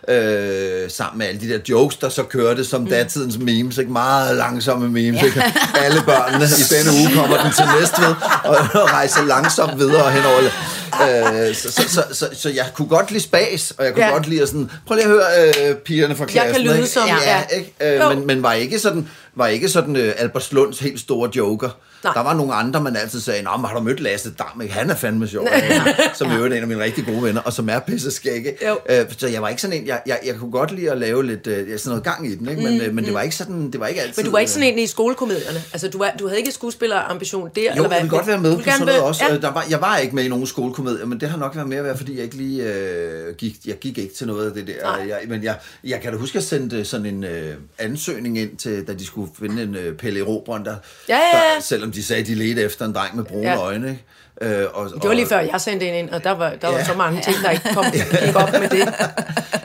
ha, 0.08 0.14
øh, 0.14 0.90
sammen 0.90 1.18
med 1.18 1.26
alle 1.26 1.40
de 1.40 1.48
der 1.48 1.58
jokes, 1.68 1.96
der 1.96 2.08
så 2.08 2.22
kørte 2.22 2.64
som 2.64 2.80
mm. 2.80 2.86
datidens 2.88 3.38
memes, 3.38 3.78
ikke? 3.78 3.92
meget 3.92 4.36
langsomme 4.36 4.88
memes. 4.88 5.20
Ja. 5.22 5.26
Ikke? 5.26 5.44
Alle 5.84 6.00
børnene 6.06 6.44
i 6.44 6.64
denne 6.74 6.90
uge 7.00 7.14
kommer 7.20 7.42
den 7.42 7.52
til 7.52 7.64
Næstved 7.80 8.14
og, 8.44 8.56
og 8.82 8.92
rejser 8.92 9.22
langsomt 9.24 9.78
videre 9.78 10.10
henover. 10.10 10.38
Øh, 10.38 11.54
så, 11.54 11.72
så, 11.72 11.82
så, 11.88 12.04
så, 12.12 12.28
så, 12.32 12.48
jeg 12.50 12.66
kunne 12.74 12.88
godt 12.88 13.10
lide 13.10 13.22
spas, 13.22 13.72
og 13.78 13.84
jeg 13.84 13.92
kunne 13.94 14.04
ja. 14.04 14.10
Godt 14.12 14.26
lide 14.28 14.46
sådan, 14.46 14.70
prøv 14.86 14.94
lige 14.94 15.04
at 15.04 15.10
høre 15.10 15.24
øh, 15.70 15.74
pigerne 15.76 16.16
fra 16.16 16.24
klassen. 16.24 16.62
lyde 16.62 16.76
ikke? 16.76 16.88
som- 16.88 17.08
ja, 17.08 17.16
ja. 17.36 17.56
ikke? 17.56 17.74
Øh, 17.80 18.00
Jo. 18.00 18.08
men, 18.08 18.26
men 18.26 18.42
var 18.42 18.52
ikke 18.52 18.78
sådan, 18.78 19.08
var 19.34 19.46
ikke 19.46 19.68
sådan 19.68 19.96
øh, 19.96 20.14
Albertslunds 20.16 20.78
helt 20.78 21.00
store 21.00 21.30
joker. 21.36 21.68
Nej. 22.04 22.12
Der 22.14 22.22
var 22.22 22.34
nogle 22.34 22.54
andre, 22.54 22.82
man 22.82 22.96
altid 22.96 23.20
sagde, 23.20 23.42
Nå, 23.42 23.50
men 23.56 23.66
har 23.66 23.74
du 23.74 23.80
mødt 23.82 24.00
Lasse 24.00 24.30
Dam? 24.38 24.68
Han 24.70 24.90
er 24.90 24.94
fandme 24.94 25.28
sjov. 25.28 25.48
som 26.18 26.30
i 26.30 26.34
øvrigt 26.34 26.52
er 26.52 26.56
en 26.56 26.62
af 26.62 26.68
mine 26.68 26.82
rigtig 26.82 27.06
gode 27.06 27.22
venner, 27.22 27.40
og 27.40 27.52
som 27.52 27.68
er 27.68 27.78
pisse 27.78 28.10
skægge. 28.10 28.54
Øh, 28.90 29.06
så 29.18 29.28
jeg 29.28 29.42
var 29.42 29.48
ikke 29.48 29.62
sådan 29.62 29.76
en, 29.80 29.86
jeg, 29.86 30.02
jeg, 30.06 30.18
jeg 30.26 30.34
kunne 30.34 30.50
godt 30.50 30.72
lide 30.72 30.90
at 30.90 30.98
lave 30.98 31.26
lidt 31.26 31.46
øh, 31.46 31.78
sådan 31.78 31.88
noget 31.90 32.04
gang 32.04 32.26
i 32.26 32.34
den, 32.34 32.48
ikke? 32.48 32.62
Men, 32.62 32.80
øh, 32.80 32.94
men 32.94 33.04
det 33.04 33.14
var 33.14 33.22
ikke 33.22 33.36
sådan, 33.36 33.70
det 33.70 33.80
var 33.80 33.86
ikke 33.86 34.00
altid... 34.00 34.14
Mm, 34.14 34.16
Men 34.18 34.24
du 34.26 34.30
var 34.30 34.38
ikke 34.38 34.52
sådan 34.52 34.68
øh, 34.68 34.72
en 34.72 34.78
i 34.78 34.86
skolekomedierne. 34.86 35.62
Altså, 35.72 35.88
du, 35.88 35.98
var, 35.98 36.12
du 36.18 36.26
havde 36.26 36.38
ikke 36.38 36.52
skuespillerambition 36.52 37.50
der, 37.54 37.62
jo, 37.62 37.68
eller 37.70 37.88
hvad? 37.88 37.96
jeg 37.96 38.02
vil 38.02 38.10
godt 38.10 38.26
være 38.26 38.38
med 38.40 38.56
på 38.56 38.62
sådan 38.62 38.86
noget 38.86 39.02
også. 39.02 39.24
Ja. 39.24 39.34
Ja. 39.34 39.40
Der 39.40 39.52
var, 39.52 39.64
jeg 39.70 39.80
var 39.80 39.96
ikke 39.96 40.14
med 40.14 40.24
i 40.24 40.28
nogen 40.28 40.46
skolekomedier, 40.46 41.06
men 41.06 41.20
det 41.20 41.28
har 41.28 41.38
nok 41.38 41.56
været 41.56 41.68
mere 41.68 41.84
været, 41.84 41.96
fordi 41.96 42.16
jeg 42.16 42.24
ikke 42.24 42.36
lige 42.36 42.62
øh, 42.64 43.34
gik, 43.34 43.56
jeg 43.66 43.76
gik 43.78 43.98
ikke 43.98 44.14
til 44.14 44.26
noget 44.26 44.46
af 44.46 44.52
det 44.54 44.66
der. 44.66 44.82
Nej. 44.82 45.08
Jeg, 45.08 45.18
men 45.28 45.42
jeg, 45.44 45.58
jeg 45.84 46.00
kan 46.00 46.12
da 46.12 46.18
huske, 46.18 46.32
at 46.32 46.34
jeg 46.34 46.42
sendte 46.42 46.84
sådan 46.84 47.06
en 47.06 47.24
øh, 47.24 47.54
ansøgning 47.78 48.38
ind 48.38 48.56
til, 48.56 48.84
da 48.86 48.92
de 48.92 49.06
skulle 49.06 49.20
skulle 49.20 49.30
finde 49.50 49.62
en 49.62 49.74
øh, 49.74 49.96
Pelle 49.96 50.22
Robron, 50.22 50.64
der, 50.64 50.74
Ja, 51.08 51.16
ja, 51.16 51.20
ja. 51.38 51.54
der, 51.54 51.60
selvom 51.60 51.89
de 51.94 52.02
sagde, 52.02 52.24
de 52.24 52.34
ledte 52.34 52.62
efter 52.62 52.84
en 52.84 52.92
dreng 52.94 53.16
med 53.16 53.24
brune 53.24 53.48
Ja. 53.48 53.56
øjne. 53.56 53.90
Ikke? 53.90 54.04
Øh, 54.42 54.64
og, 54.74 54.90
Det 54.94 55.08
var 55.08 55.14
lige 55.14 55.26
før, 55.26 55.38
jeg 55.40 55.60
sendte 55.60 55.86
en 55.88 55.94
ind, 55.94 56.10
og 56.10 56.24
der 56.24 56.30
var, 56.30 56.52
der 56.62 56.68
var 56.68 56.78
Ja. 56.78 56.84
så 56.84 56.94
mange 56.94 57.20
ting, 57.22 57.36
der 57.42 57.50
ikke 57.50 57.74
kom, 57.74 57.84
gik 57.92 58.34
op 58.36 58.52
med 58.52 58.68
det. 58.68 58.88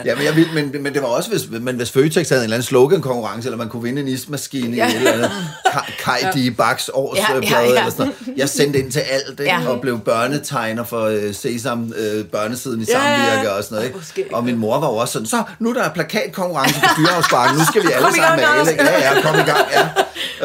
Ja, 0.06 0.16
men, 0.16 0.26
jeg 0.26 0.36
vil, 0.36 0.48
men, 0.54 0.84
men 0.84 0.94
det 0.94 1.02
var 1.02 1.08
også, 1.08 1.30
hvis, 1.30 1.42
men 1.62 1.76
hvis 1.76 1.92
Føtex 1.92 2.30
havde 2.30 2.42
en 2.42 2.44
eller 2.44 2.56
anden 2.56 2.64
slogan-konkurrence, 2.66 3.48
eller 3.48 3.58
man 3.58 3.70
kunne 3.70 3.84
vinde 3.84 4.02
en 4.02 4.08
ismaskine 4.08 4.78
ja. 4.78 4.96
eller 4.96 5.12
andet 5.12 5.32
Ka- 5.68 6.04
Kai 6.04 6.50
D. 6.50 6.58
Baks 6.58 6.90
Ja, 7.16 7.22
ja, 7.34 7.40
ja. 7.62 7.68
eller 7.68 7.90
sådan 7.90 7.98
noget. 8.26 8.38
Jeg 8.38 8.50
sendte 8.50 8.80
ind 8.80 8.92
til 8.92 9.00
alt, 9.00 9.40
ikke? 9.40 9.44
Ja. 9.44 9.68
og 9.70 9.82
blev 9.82 10.00
børnetegner 10.00 10.84
for 10.84 11.08
uh, 11.08 11.34
Sesam, 11.34 11.84
uh, 11.84 12.26
børnesiden 12.26 12.82
i 12.82 12.86
Ja, 12.90 13.00
ja, 13.00 13.12
ja. 13.12 13.26
Samvirke 13.30 13.52
og 13.54 13.64
sådan 13.64 13.76
noget. 13.76 13.94
Ikke? 14.18 14.36
Og 14.36 14.44
min 14.44 14.58
mor 14.58 14.80
var 14.80 14.88
jo 14.88 14.96
også 14.96 15.12
sådan, 15.14 15.26
så 15.28 15.44
nu 15.60 15.70
er 15.70 15.74
der 15.74 15.90
plakatkonkurrence 15.90 16.80
på 16.80 16.86
Dyrehavsbakken, 16.98 17.58
nu 17.58 17.66
skal 17.66 17.82
vi 17.84 17.88
alle 17.92 18.08
sammen 18.16 18.46
male. 18.58 18.72
Ikke? 18.72 18.84
Ja, 18.84 19.14
ja, 19.16 19.22
kom 19.22 19.36
i 19.36 19.38
gang, 19.38 19.66
ja. 19.74 19.90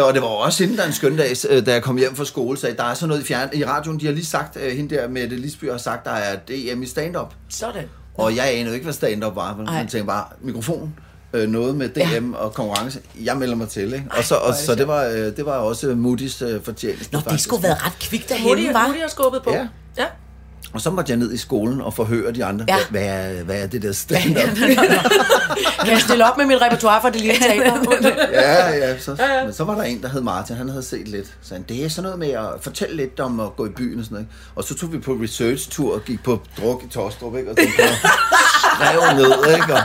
Og 0.02 0.14
det 0.14 0.22
var 0.22 0.28
også 0.28 0.64
hende, 0.64 0.76
der 0.78 0.86
en 0.86 0.92
skøn 0.92 1.16
dag, 1.16 1.36
øh, 1.50 1.66
da 1.66 1.72
jeg 1.72 1.82
kom 1.82 1.96
hjem 1.96 2.16
fra 2.16 2.24
skole, 2.24 2.58
sagde, 2.58 2.76
der 2.76 2.84
er 2.84 2.94
sådan 2.94 3.08
noget 3.08 3.22
i, 3.22 3.26
fjern, 3.26 3.48
i 3.52 3.64
radioen, 3.64 4.00
de 4.00 4.06
har 4.06 4.12
lige 4.20 4.28
sagt, 4.28 4.56
uh, 4.56 4.62
hende 4.62 4.94
der 4.94 5.08
med 5.08 5.28
det 5.30 5.40
Lisby 5.40 5.70
har 5.70 5.78
sagt, 5.78 6.04
der 6.04 6.10
er 6.10 6.36
DM 6.36 6.82
i 6.82 6.86
stand-up. 6.86 7.34
Sådan. 7.48 7.84
Og 8.14 8.36
jeg 8.36 8.54
anede 8.54 8.74
ikke, 8.74 8.84
hvad 8.84 8.94
stand-up 8.94 9.36
var, 9.36 9.56
men 9.56 9.68
Ej. 9.68 9.74
man 9.74 9.88
tænkte 9.88 10.06
bare, 10.06 10.24
mikrofon, 10.40 10.94
øh, 11.32 11.48
noget 11.48 11.76
med 11.76 11.88
DM 11.88 12.32
ja. 12.32 12.38
og 12.38 12.54
konkurrence, 12.54 13.00
jeg 13.24 13.36
melder 13.36 13.56
mig 13.56 13.68
til, 13.68 13.92
ikke? 13.92 14.06
Og 14.10 14.24
så, 14.24 14.34
og, 14.34 14.54
så 14.54 14.74
det, 14.74 14.88
var, 14.88 15.04
øh, 15.04 15.36
det 15.36 15.46
var 15.46 15.56
også 15.56 15.86
Moody's 15.86 16.44
øh, 16.44 16.62
fortjeneste, 16.62 17.12
Nå, 17.12 17.18
det 17.18 17.24
faktisk. 17.24 17.44
skulle 17.44 17.62
være 17.62 17.74
ret 17.74 17.98
kvikt 18.00 18.30
Moody, 18.30 18.56
derhenne, 18.56 18.74
var. 18.74 18.86
Moody 18.86 19.00
har 19.00 19.08
skubbet 19.08 19.42
på. 19.42 19.50
Ja. 19.50 19.68
ja. 19.98 20.06
Og 20.72 20.80
så 20.80 20.90
måtte 20.90 21.10
jeg 21.10 21.18
ned 21.18 21.32
i 21.32 21.36
skolen 21.36 21.80
og 21.80 21.94
forhøre 21.94 22.32
de 22.32 22.44
andre, 22.44 22.64
Ja. 22.68 22.76
ja. 22.76 22.82
hvad, 22.90 23.02
er, 23.02 23.42
hvad 23.44 23.62
er 23.62 23.66
det 23.66 23.82
der 23.82 23.92
stand-up? 23.92 24.56
Kan 25.84 25.92
jeg 25.92 26.00
stille 26.00 26.30
op 26.30 26.36
med 26.38 26.46
mit 26.46 26.62
repertoire 26.62 27.00
for 27.00 27.08
det 27.08 27.20
lille 27.20 27.36
teater? 27.40 27.76
ja, 28.32 28.68
ja, 28.76 28.98
så, 29.04 29.16
men 29.44 29.52
så 29.54 29.64
var 29.64 29.74
der 29.74 29.82
en, 29.82 30.02
der 30.02 30.08
hed 30.08 30.20
Martin, 30.20 30.56
han 30.56 30.68
havde 30.68 30.82
set 30.82 31.08
lidt. 31.08 31.26
Så 31.42 31.54
han, 31.54 31.62
det 31.68 31.84
er 31.84 31.88
sådan 31.88 32.02
noget 32.02 32.18
med 32.18 32.28
at 32.30 32.46
fortælle 32.60 32.96
lidt 32.96 33.20
om 33.20 33.40
at 33.40 33.56
gå 33.56 33.66
i 33.66 33.68
byen 33.68 33.98
og 33.98 34.04
sådan 34.04 34.14
noget. 34.14 34.28
Og 34.56 34.64
så 34.64 34.74
tog 34.74 34.92
vi 34.92 34.98
på 34.98 35.12
research-tur 35.12 35.94
og 35.94 36.04
gik 36.04 36.22
på 36.22 36.40
druk 36.60 36.82
i 36.84 36.88
Tostrup, 36.88 37.36
ikke? 37.36 37.50
Og 37.50 37.56
skrev 38.76 39.00
ned, 39.18 39.54
ikke? 39.56 39.74
Og, 39.74 39.80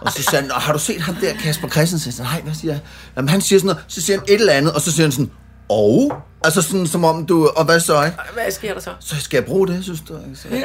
og 0.00 0.12
så 0.12 0.22
sagde 0.22 0.40
han, 0.42 0.48
"Nå, 0.48 0.54
har 0.54 0.72
du 0.72 0.78
set 0.78 1.00
ham 1.00 1.14
der, 1.14 1.32
Kasper 1.34 1.68
Christensen? 1.68 2.12
Så, 2.12 2.22
Nej, 2.22 2.40
hvad 2.40 2.54
siger 2.54 2.72
jeg? 2.72 2.80
Jamen, 3.16 3.28
han 3.28 3.40
siger 3.40 3.58
sådan 3.58 3.66
noget, 3.66 3.84
så 3.88 4.02
siger 4.02 4.18
han 4.18 4.24
et 4.28 4.34
eller 4.40 4.52
andet, 4.52 4.72
og 4.72 4.80
så 4.80 4.92
siger 4.92 5.04
han 5.04 5.12
sådan, 5.12 5.30
og? 5.68 6.12
Altså 6.44 6.62
sådan, 6.62 6.86
som 6.86 7.04
om 7.04 7.26
du, 7.26 7.46
og 7.56 7.64
hvad 7.64 7.80
så, 7.80 8.04
ikke? 8.04 8.16
Hvad 8.34 8.50
sker 8.50 8.74
der 8.74 8.80
så? 8.80 8.90
Så 9.00 9.14
skal 9.20 9.36
jeg 9.36 9.44
bruge 9.44 9.68
det, 9.68 9.84
synes 9.84 10.00
du? 10.08 10.14
ikke? 10.26 10.36
Så, 10.42 10.48
ja, 10.50 10.56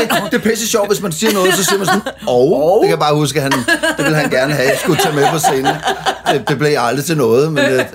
det, 0.00 0.32
det 0.32 0.38
er 0.38 0.42
pisse 0.50 0.68
sjovt, 0.68 0.88
hvis 0.88 1.02
man 1.02 1.12
siger 1.12 1.32
noget, 1.32 1.54
så 1.54 1.64
siger 1.64 1.78
man 1.78 1.86
sådan, 1.86 2.00
og? 2.28 2.78
Det 2.82 2.88
kan 2.88 2.90
jeg 2.90 2.98
bare 2.98 3.14
huske, 3.14 3.40
han, 3.40 3.52
det 3.52 4.04
ville 4.04 4.16
han 4.16 4.30
gerne 4.30 4.52
have, 4.54 4.68
jeg 4.68 4.78
skulle 4.82 5.02
tage 5.02 5.14
med 5.14 5.26
på 5.32 5.38
scenen. 5.38 5.74
Det, 6.32 6.48
det 6.48 6.58
blev 6.58 6.76
aldrig 6.78 7.04
til 7.04 7.16
noget, 7.16 7.52
men 7.52 7.64
det, 7.64 7.86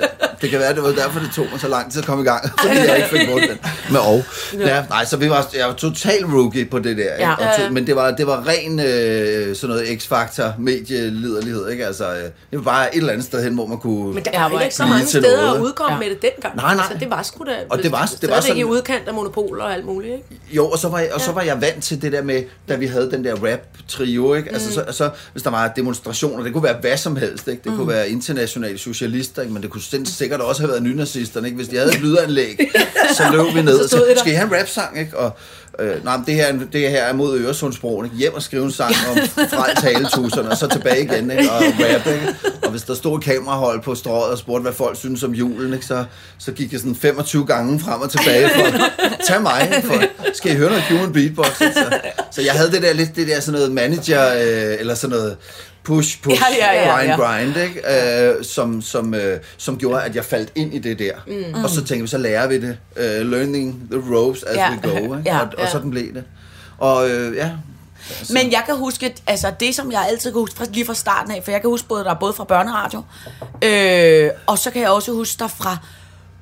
det 0.42 0.50
kan 0.50 0.60
være, 0.60 0.74
det 0.76 0.84
var 0.84 0.90
derfor, 0.90 1.20
det 1.20 1.30
tog 1.36 1.46
mig 1.52 1.60
så 1.60 1.68
lang 1.68 1.92
tid 1.92 2.02
at 2.02 2.06
komme 2.08 2.24
i 2.24 2.28
gang, 2.28 2.50
fordi 2.62 2.76
jeg 2.78 2.96
ikke 2.98 3.10
fik 3.10 3.30
brugt 3.30 3.44
den 3.50 3.58
med 3.92 4.00
og. 4.00 4.24
Ja, 4.60 4.84
nej, 4.90 5.06
så 5.06 5.18
vi 5.18 5.30
var, 5.30 5.48
jeg 5.58 5.68
var 5.68 5.74
total 5.74 6.26
rookie 6.26 6.66
på 6.66 6.80
det 6.80 6.98
der, 6.98 7.04
ikke? 7.04 7.14
Ja. 7.20 7.34
Og 7.34 7.60
to, 7.60 7.74
men 7.74 7.88
det 7.88 7.96
var, 7.96 8.12
det 8.12 8.28
var 8.28 8.48
ren 8.48 8.80
øh, 8.80 9.56
sådan 9.56 9.76
noget 9.76 10.02
x-faktor, 10.02 10.54
medieliderlighed, 10.60 11.70
ikke? 11.70 11.86
Altså, 11.86 12.10
øh, 12.14 12.24
det 12.24 12.32
var 12.52 12.62
bare 12.62 12.96
et 12.96 13.00
eller 13.00 13.14
andet 13.14 13.26
sted 13.26 13.44
hen, 13.44 13.54
hvor 13.54 13.66
man 13.66 13.78
kunne... 13.78 14.14
Men 14.14 14.24
der 14.24 14.50
var 14.50 14.62
ikke 14.62 14.76
så 14.76 14.86
mange 14.86 15.08
steder 15.08 15.42
noget. 15.42 15.56
at 15.56 15.62
udkomme 15.62 15.94
Ja. 15.94 16.00
med 16.00 16.10
det 16.10 16.22
dengang. 16.22 16.56
Nej, 16.56 16.76
nej. 16.76 16.84
Altså, 16.90 16.98
det 17.00 17.10
var 17.10 17.24
sgu 17.24 17.44
da 17.46 17.52
Og 17.70 17.84
det 17.84 17.92
var- 17.92 18.12
det 18.22 18.30
var 18.30 18.40
sådan- 18.42 18.58
i 18.58 18.64
udkant 18.64 19.08
af 19.08 19.14
monopoler 19.14 19.64
og 19.64 19.74
alt 19.74 19.86
muligt, 19.86 20.14
ikke? 20.14 20.26
Jo, 20.52 20.68
og 20.70 20.78
så 20.78 20.90
var 20.90 21.00
jeg, 21.00 21.14
og 21.14 21.22
så 21.22 21.32
var 21.32 21.42
jeg 21.42 21.62
vant 21.62 21.84
til 21.84 22.02
det 22.02 22.12
der 22.12 22.22
med, 22.24 22.44
da 22.70 22.76
vi 22.76 22.86
havde 22.86 23.12
den 23.12 23.24
der 23.24 23.36
rap-trio, 23.36 24.34
ikke? 24.34 24.50
Altså, 24.54 24.74
så, 24.74 24.84
så, 24.92 25.10
hvis 25.32 25.44
der 25.44 25.50
var 25.50 25.68
demonstrationer, 25.76 26.44
det 26.44 26.54
kunne 26.54 26.64
være 26.64 26.76
hvad 26.82 26.98
som 26.98 27.16
helst, 27.16 27.48
ikke? 27.48 27.62
Det 27.70 27.72
kunne 27.78 27.88
være 27.88 28.10
internationale 28.10 28.78
socialister, 28.78 29.42
ikke? 29.42 29.54
Men 29.54 29.62
det 29.64 29.72
kunne 29.72 29.82
sind- 29.82 30.06
sikkert 30.32 30.50
også 30.50 30.62
have 30.62 30.70
været 30.70 30.84
nynazisterne, 30.84 31.48
ikke? 31.48 31.56
Hvis 31.56 31.68
de 31.68 31.78
havde 31.78 31.92
et 31.94 32.02
lydanlæg, 32.02 32.72
så 33.18 33.24
løb 33.32 33.56
vi 33.56 33.62
ned 33.62 33.78
Så 33.78 33.84
og 33.84 33.90
sagde, 33.90 34.20
skal 34.20 34.32
I 34.32 34.36
have 34.36 34.48
en 34.48 34.60
rap-sang, 34.60 35.00
ikke? 35.00 35.18
Og, 35.18 35.32
øh, 35.80 36.06
nej, 36.06 36.18
men 36.18 36.26
det 36.26 36.36
her, 36.36 36.60
det 36.74 36.90
her 36.90 37.04
er 37.04 37.14
mod 37.14 37.40
Øresundsbroen, 37.40 38.06
ikke? 38.06 38.18
Hjem 38.18 38.34
og 38.34 38.42
skrive 38.42 38.66
en 38.66 38.72
sang 38.72 38.96
om 39.10 39.18
fra 39.28 39.82
taletusserne, 39.82 40.50
og 40.50 40.58
så 40.58 40.68
tilbage 40.68 41.04
igen, 41.04 41.32
ikke? 41.32 41.52
Og 41.52 41.62
rap, 41.84 42.08
ikke? 42.08 42.36
Og 42.64 42.72
hvis 42.72 42.82
der 42.82 42.94
stod 42.94 43.20
kamerahold 43.20 43.82
på 43.82 43.96
strået 43.96 44.32
og 44.32 44.38
spurgte, 44.38 44.62
hvad 44.62 44.74
folk 44.74 44.98
synes 44.98 45.24
om 45.24 45.32
julen, 45.32 45.74
ikke? 45.74 45.86
Så, 45.86 46.04
så 46.38 46.52
gik 46.52 46.72
jeg 46.72 46.80
sådan 46.80 46.96
25 46.96 47.46
gange 47.46 47.80
frem 47.80 48.02
og 48.02 48.10
tilbage 48.12 48.50
for 48.50 48.64
at 49.04 49.20
tage 49.28 49.40
mig, 49.40 49.84
for, 49.84 50.04
skal 50.34 50.52
I 50.52 50.56
høre 50.56 50.70
noget 50.70 50.84
human 50.84 51.14
beatbox? 51.14 51.62
ikke? 51.62 51.74
Så, 51.74 52.00
så 52.32 52.42
jeg 52.42 52.54
havde 52.54 52.72
det 52.72 52.82
der 52.82 52.94
lidt, 52.94 53.16
det 53.16 53.28
der 53.28 53.40
sådan 53.40 53.60
noget 53.60 53.72
manager, 53.72 54.34
øh, 54.34 54.80
eller 54.80 54.96
sådan 54.96 55.18
noget 55.18 55.38
push, 55.84 56.22
push, 56.22 56.42
Ja, 56.42 56.66
ja, 56.74 56.82
ja, 56.84 56.96
grind, 56.96 57.10
ja. 57.10 57.16
grind, 57.16 57.58
ikke? 57.58 58.30
Øh, 58.38 58.46
som, 58.46 58.82
som, 58.82 59.14
øh, 59.14 59.40
som 59.58 59.78
gjorde, 59.78 60.04
at 60.04 60.16
jeg 60.16 60.26
faldt 60.26 60.52
ind 60.56 60.74
i 60.74 60.80
det 60.80 61.00
der. 61.00 61.12
Mm. 61.28 61.64
Og 61.64 61.70
så 61.70 61.76
tænkte 61.76 62.02
vi, 62.02 62.08
så 62.08 62.18
lærer 62.18 62.48
vi 62.48 62.62
det. 62.62 62.78
Uh, 62.96 63.28
learning 63.32 63.88
the 63.92 64.16
ropes 64.16 64.44
as 64.44 64.56
Ja. 64.56 64.72
we 64.72 64.90
go. 64.90 64.96
Ikke? 65.18 65.30
Ja, 65.30 65.40
og, 65.40 65.48
og 65.58 65.68
sådan 65.72 65.92
blev 65.92 66.14
det. 66.14 66.24
Og 66.78 67.10
øh, 67.10 67.36
ja, 67.36 67.50
Men 68.34 68.52
jeg 68.52 68.64
kan 68.66 68.76
huske, 68.78 69.16
altså 69.28 69.52
det 69.60 69.76
som 69.76 69.92
jeg 69.92 70.06
altid 70.10 70.32
kan 70.32 70.40
huske 70.40 70.56
fra, 70.56 70.66
lige 70.74 70.86
fra 70.86 70.94
starten 70.94 71.32
af, 71.32 71.42
for 71.44 71.52
jeg 71.52 71.62
kan 71.62 71.70
huske 71.70 71.88
både 71.88 72.04
der 72.04 72.10
er 72.10 72.20
både 72.20 72.34
fra 72.34 72.44
børneradio, 72.44 73.02
øh, 73.62 74.30
og 74.48 74.58
så 74.58 74.72
kan 74.72 74.82
jeg 74.82 74.90
også 74.90 75.12
huske 75.12 75.40
der 75.40 75.48
fra 75.48 75.78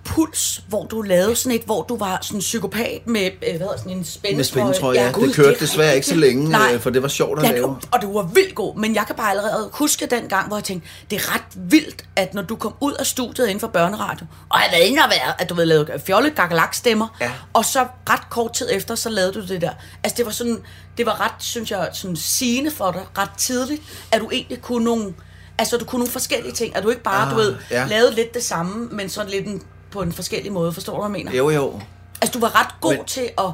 Puls, 0.10 0.62
hvor 0.68 0.86
du 0.86 1.02
lavede 1.02 1.36
sådan 1.36 1.52
et, 1.52 1.62
hvor 1.66 1.82
du 1.84 1.98
var 1.98 2.20
sådan 2.22 2.38
en 2.38 2.42
psykopat 2.42 3.02
med, 3.08 3.26
øh, 3.26 3.32
hvad 3.40 3.52
hedder 3.52 3.78
sådan 3.78 3.92
en 3.92 4.04
spændetrøje. 4.06 4.36
med 4.36 4.44
spændetrøje, 4.44 5.02
ja. 5.02 5.12
gud, 5.12 5.28
det 5.28 5.36
kørte 5.36 5.54
er 5.56 5.58
desværre 5.60 5.96
ikke 5.96 6.08
så 6.08 6.16
længe, 6.16 6.50
Nej. 6.50 6.72
øh, 6.74 6.80
for 6.80 6.90
det 6.90 7.02
var 7.02 7.08
sjovt 7.08 7.40
at 7.40 7.46
Ja, 7.46 7.52
lave. 7.52 7.66
og 7.92 8.02
du 8.02 8.14
var 8.14 8.24
vildt 8.34 8.56
god, 8.56 8.76
men 8.76 8.96
jeg 8.96 9.04
kan 9.08 9.16
bare 9.16 9.30
allerede 9.30 9.70
huske 9.74 10.06
den 10.06 10.24
gang, 10.30 10.48
hvor 10.48 10.58
jeg 10.58 10.64
tænkte, 10.64 10.88
det 11.10 11.16
er 11.16 11.34
ret 11.36 11.44
vildt, 11.56 12.04
at 12.16 12.34
når 12.34 12.42
du 12.42 12.56
kom 12.56 12.74
ud 12.82 12.94
af 12.94 13.06
studiet 13.06 13.46
inden 13.48 13.60
for 13.60 13.68
børneradio, 13.68 14.26
og 14.50 14.60
jeg 14.60 14.70
været 14.72 14.84
inde 14.88 15.02
og 15.04 15.10
været, 15.10 15.34
at 15.40 15.50
du 15.50 15.54
ved, 15.56 15.66
lavet 15.66 15.90
fjolle 16.06 16.30
stemmer 16.76 17.18
Ja. 17.22 17.32
og 17.54 17.66
så 17.66 17.86
ret 18.10 18.30
kort 18.30 18.54
tid 18.54 18.68
efter, 18.72 18.96
så 18.96 19.10
lavede 19.10 19.34
du 19.34 19.42
det 19.48 19.62
der. 19.62 19.72
Altså 20.04 20.18
det 20.18 20.26
var 20.26 20.32
sådan, 20.32 20.58
det 20.98 21.06
var 21.06 21.22
ret, 21.22 21.32
synes 21.44 21.72
jeg, 21.72 21.90
sådan 21.94 22.16
sigende 22.16 22.72
for 22.72 22.92
dig, 22.92 23.02
ret 23.18 23.32
tidligt, 23.38 23.82
at 24.12 24.22
du 24.22 24.30
egentlig 24.32 24.62
kunne 24.62 24.86
nogle, 24.86 25.14
altså 25.58 25.78
du 25.78 25.86
kunne 25.86 26.00
nogle 26.00 26.12
forskellige 26.12 26.54
ting, 26.54 26.76
at 26.76 26.84
du 26.84 26.90
ikke 26.90 27.04
bare, 27.04 27.26
Ah, 27.26 27.32
du 27.32 27.36
ved, 27.36 27.56
ja. 27.72 27.86
lavede 27.88 28.16
lidt 28.16 28.34
det 28.34 28.44
samme, 28.44 28.88
men 28.92 29.10
sådan 29.10 29.32
lidt 29.32 29.48
en, 29.48 29.62
på 29.92 30.02
en 30.02 30.12
forskellig 30.12 30.52
måde, 30.52 30.74
forstår 30.74 30.94
du, 30.94 31.08
hvad 31.08 31.20
jeg 31.20 31.26
mener? 31.26 31.38
Jo, 31.38 31.50
jo. 31.50 31.82
Altså 32.22 32.34
du 32.34 32.40
var 32.40 32.60
ret 32.60 32.82
god 32.82 32.96
Men- 32.96 33.06
til 33.06 33.30
at, 33.38 33.46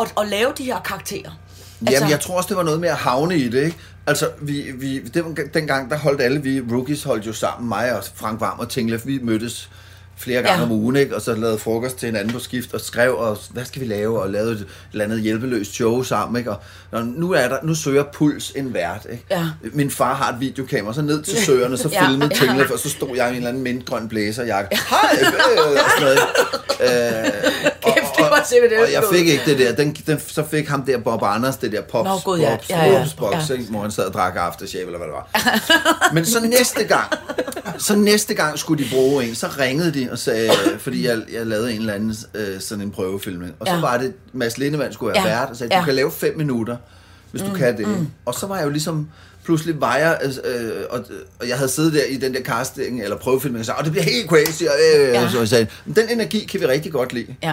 at, 0.00 0.12
at 0.20 0.28
lave 0.28 0.52
de 0.58 0.64
her 0.64 0.80
karakterer. 0.80 1.30
Altså, 1.80 1.94
Jamen, 1.94 2.10
jeg 2.10 2.20
tror 2.20 2.36
også, 2.36 2.48
det 2.48 2.56
var 2.56 2.62
noget 2.62 2.80
med 2.80 2.88
at 2.88 2.96
havne 2.96 3.36
i 3.36 3.48
det, 3.48 3.62
ikke? 3.64 3.76
Altså, 4.06 4.30
vi, 4.40 4.70
vi, 4.74 4.98
det 5.00 5.24
var, 5.24 5.34
dengang, 5.54 5.90
der 5.90 5.96
holdt 5.98 6.20
alle 6.20 6.42
vi 6.42 6.60
rookies 6.60 7.02
holdt 7.02 7.26
jo 7.26 7.32
sammen, 7.32 7.68
mig 7.68 7.96
og 7.96 8.04
Frank 8.14 8.40
Varm 8.40 8.58
og 8.58 8.68
Tinglef, 8.68 9.06
vi 9.06 9.18
mødtes 9.22 9.70
flere 10.16 10.42
gange 10.42 10.56
Ja. 10.58 10.62
om 10.62 10.72
ugen, 10.72 10.96
ikke? 10.96 11.14
Og 11.16 11.22
så 11.22 11.34
lavede 11.34 11.58
frokost 11.58 11.96
til 11.96 12.06
hinanden 12.06 12.32
på 12.32 12.38
skift 12.38 12.74
og 12.74 12.80
skrev, 12.80 13.14
og 13.16 13.38
hvad 13.50 13.64
skal 13.64 13.80
vi 13.82 13.86
lave? 13.86 14.20
Og 14.22 14.30
lavede 14.30 14.52
et 14.52 14.66
eller 14.92 15.04
andet 15.04 15.20
hjælpeløst 15.20 15.74
show 15.74 16.02
sammen, 16.02 16.38
ikke? 16.38 16.50
Og, 16.90 17.04
nu, 17.06 17.32
er 17.32 17.48
der, 17.48 17.58
nu 17.62 17.74
søger 17.74 18.04
Puls 18.12 18.52
en 18.56 18.74
vært, 18.74 19.06
ikke? 19.12 19.24
Ja. 19.30 19.44
Min 19.72 19.90
far 19.90 20.14
har 20.14 20.32
et 20.32 20.40
videokamera, 20.40 20.94
så 20.94 21.02
ned 21.02 21.22
til 21.22 21.44
søerne, 21.44 21.76
så 21.76 21.88
Ja, 21.92 22.06
filmede 22.08 22.30
ja. 22.40 22.46
Tinglef, 22.46 22.70
og 22.70 22.78
så 22.78 22.90
stod 22.90 23.16
jeg 23.16 23.26
i 23.26 23.30
en 23.30 23.36
eller 23.36 23.48
anden 23.48 23.62
mindgrøn 23.62 24.08
blæserjakke. 24.08 24.78
Hej! 24.90 25.18
Øh, 25.20 25.26
og 25.72 25.90
sådan 25.90 26.00
noget. 26.00 26.18
Øh, 26.80 26.90
og, 27.84 27.92
Kæft, 28.50 28.50
det 28.50 28.78
var 28.78 28.86
simpelthen 28.86 28.86
og 28.86 28.92
jeg 28.92 29.02
fik 29.18 29.26
ikke 29.28 29.42
det 29.46 29.58
der. 29.58 29.74
Den, 29.84 29.96
den, 30.06 30.20
så 30.28 30.44
fik 30.50 30.68
ham 30.68 30.82
der 30.82 30.98
Bob 30.98 31.20
Anders, 31.22 31.56
det 31.56 31.72
der 31.72 31.80
pops, 31.82 32.08
Nå, 32.08 32.18
gud, 32.24 32.38
ja. 32.38 32.50
pops, 32.56 32.70
Ja, 32.70 32.84
ja, 32.84 32.98
pops, 32.98 33.12
pops, 33.14 33.48
ja. 33.50 33.54
ikke? 33.54 33.64
hvor 33.70 33.80
han 33.82 33.90
sad 33.90 34.04
og 34.04 34.12
drak 34.12 34.32
aftershave, 34.36 34.84
eller 34.86 34.98
hvad 34.98 35.06
det 35.08 35.14
var. 35.14 35.28
Men 36.14 36.24
så 36.24 36.40
næste 36.40 36.84
gang, 36.84 37.12
så 37.78 37.96
næste 37.96 38.34
gang 38.34 38.58
skulle 38.58 38.84
de 38.84 38.90
bruge 38.90 39.24
en, 39.24 39.34
så 39.34 39.48
ringede 39.58 39.94
de 39.94 40.08
og 40.12 40.18
sagde, 40.18 40.50
fordi 40.78 41.06
jeg, 41.06 41.18
jeg 41.32 41.46
lavede 41.46 41.72
en 41.72 41.80
eller 41.80 41.92
anden 41.94 42.14
øh, 42.34 42.60
sådan 42.60 42.84
en 42.84 42.90
prøvefilmning. 42.90 43.54
Og 43.60 43.66
så 43.66 43.72
Ja. 43.74 43.80
var 43.80 43.96
det, 43.98 44.12
Mads 44.32 44.58
Lindemann 44.58 44.92
skulle 44.92 45.14
være 45.14 45.28
Ja. 45.28 45.38
vært, 45.38 45.50
og 45.50 45.56
sagde, 45.56 45.70
du 45.70 45.76
Ja. 45.76 45.84
kan 45.84 45.94
lave 45.94 46.10
fem 46.12 46.36
minutter, 46.38 46.76
hvis 47.30 47.42
du 47.42 47.52
kan 47.54 47.76
det. 47.76 48.08
Og 48.26 48.34
så 48.34 48.46
var 48.46 48.56
jeg 48.56 48.64
jo 48.64 48.70
ligesom, 48.70 49.08
pludselig 49.44 49.80
var 49.80 49.96
jeg, 49.96 50.18
øh, 50.44 50.70
og, 50.90 51.04
og 51.40 51.48
jeg 51.48 51.56
havde 51.56 51.68
siddet 51.70 51.92
der 51.92 52.02
i 52.04 52.16
den 52.16 52.34
der 52.34 52.42
casting, 52.42 53.02
eller 53.02 53.16
prøvefilmning, 53.16 53.60
og 53.60 53.66
sagde, 53.66 53.84
det 53.84 53.92
bliver 53.92 54.04
helt 54.04 54.28
crazy, 54.30 54.62
og, 54.62 54.74
øh, 54.98 55.08
Ja. 55.08 55.28
så 55.30 55.38
jeg 55.38 55.48
sagde, 55.48 55.66
"Men 55.84 55.96
den 55.96 56.08
energi 56.08 56.44
kan 56.50 56.60
vi 56.60 56.66
rigtig 56.66 56.92
godt 56.92 57.12
lide. 57.12 57.34
Ja. 57.42 57.52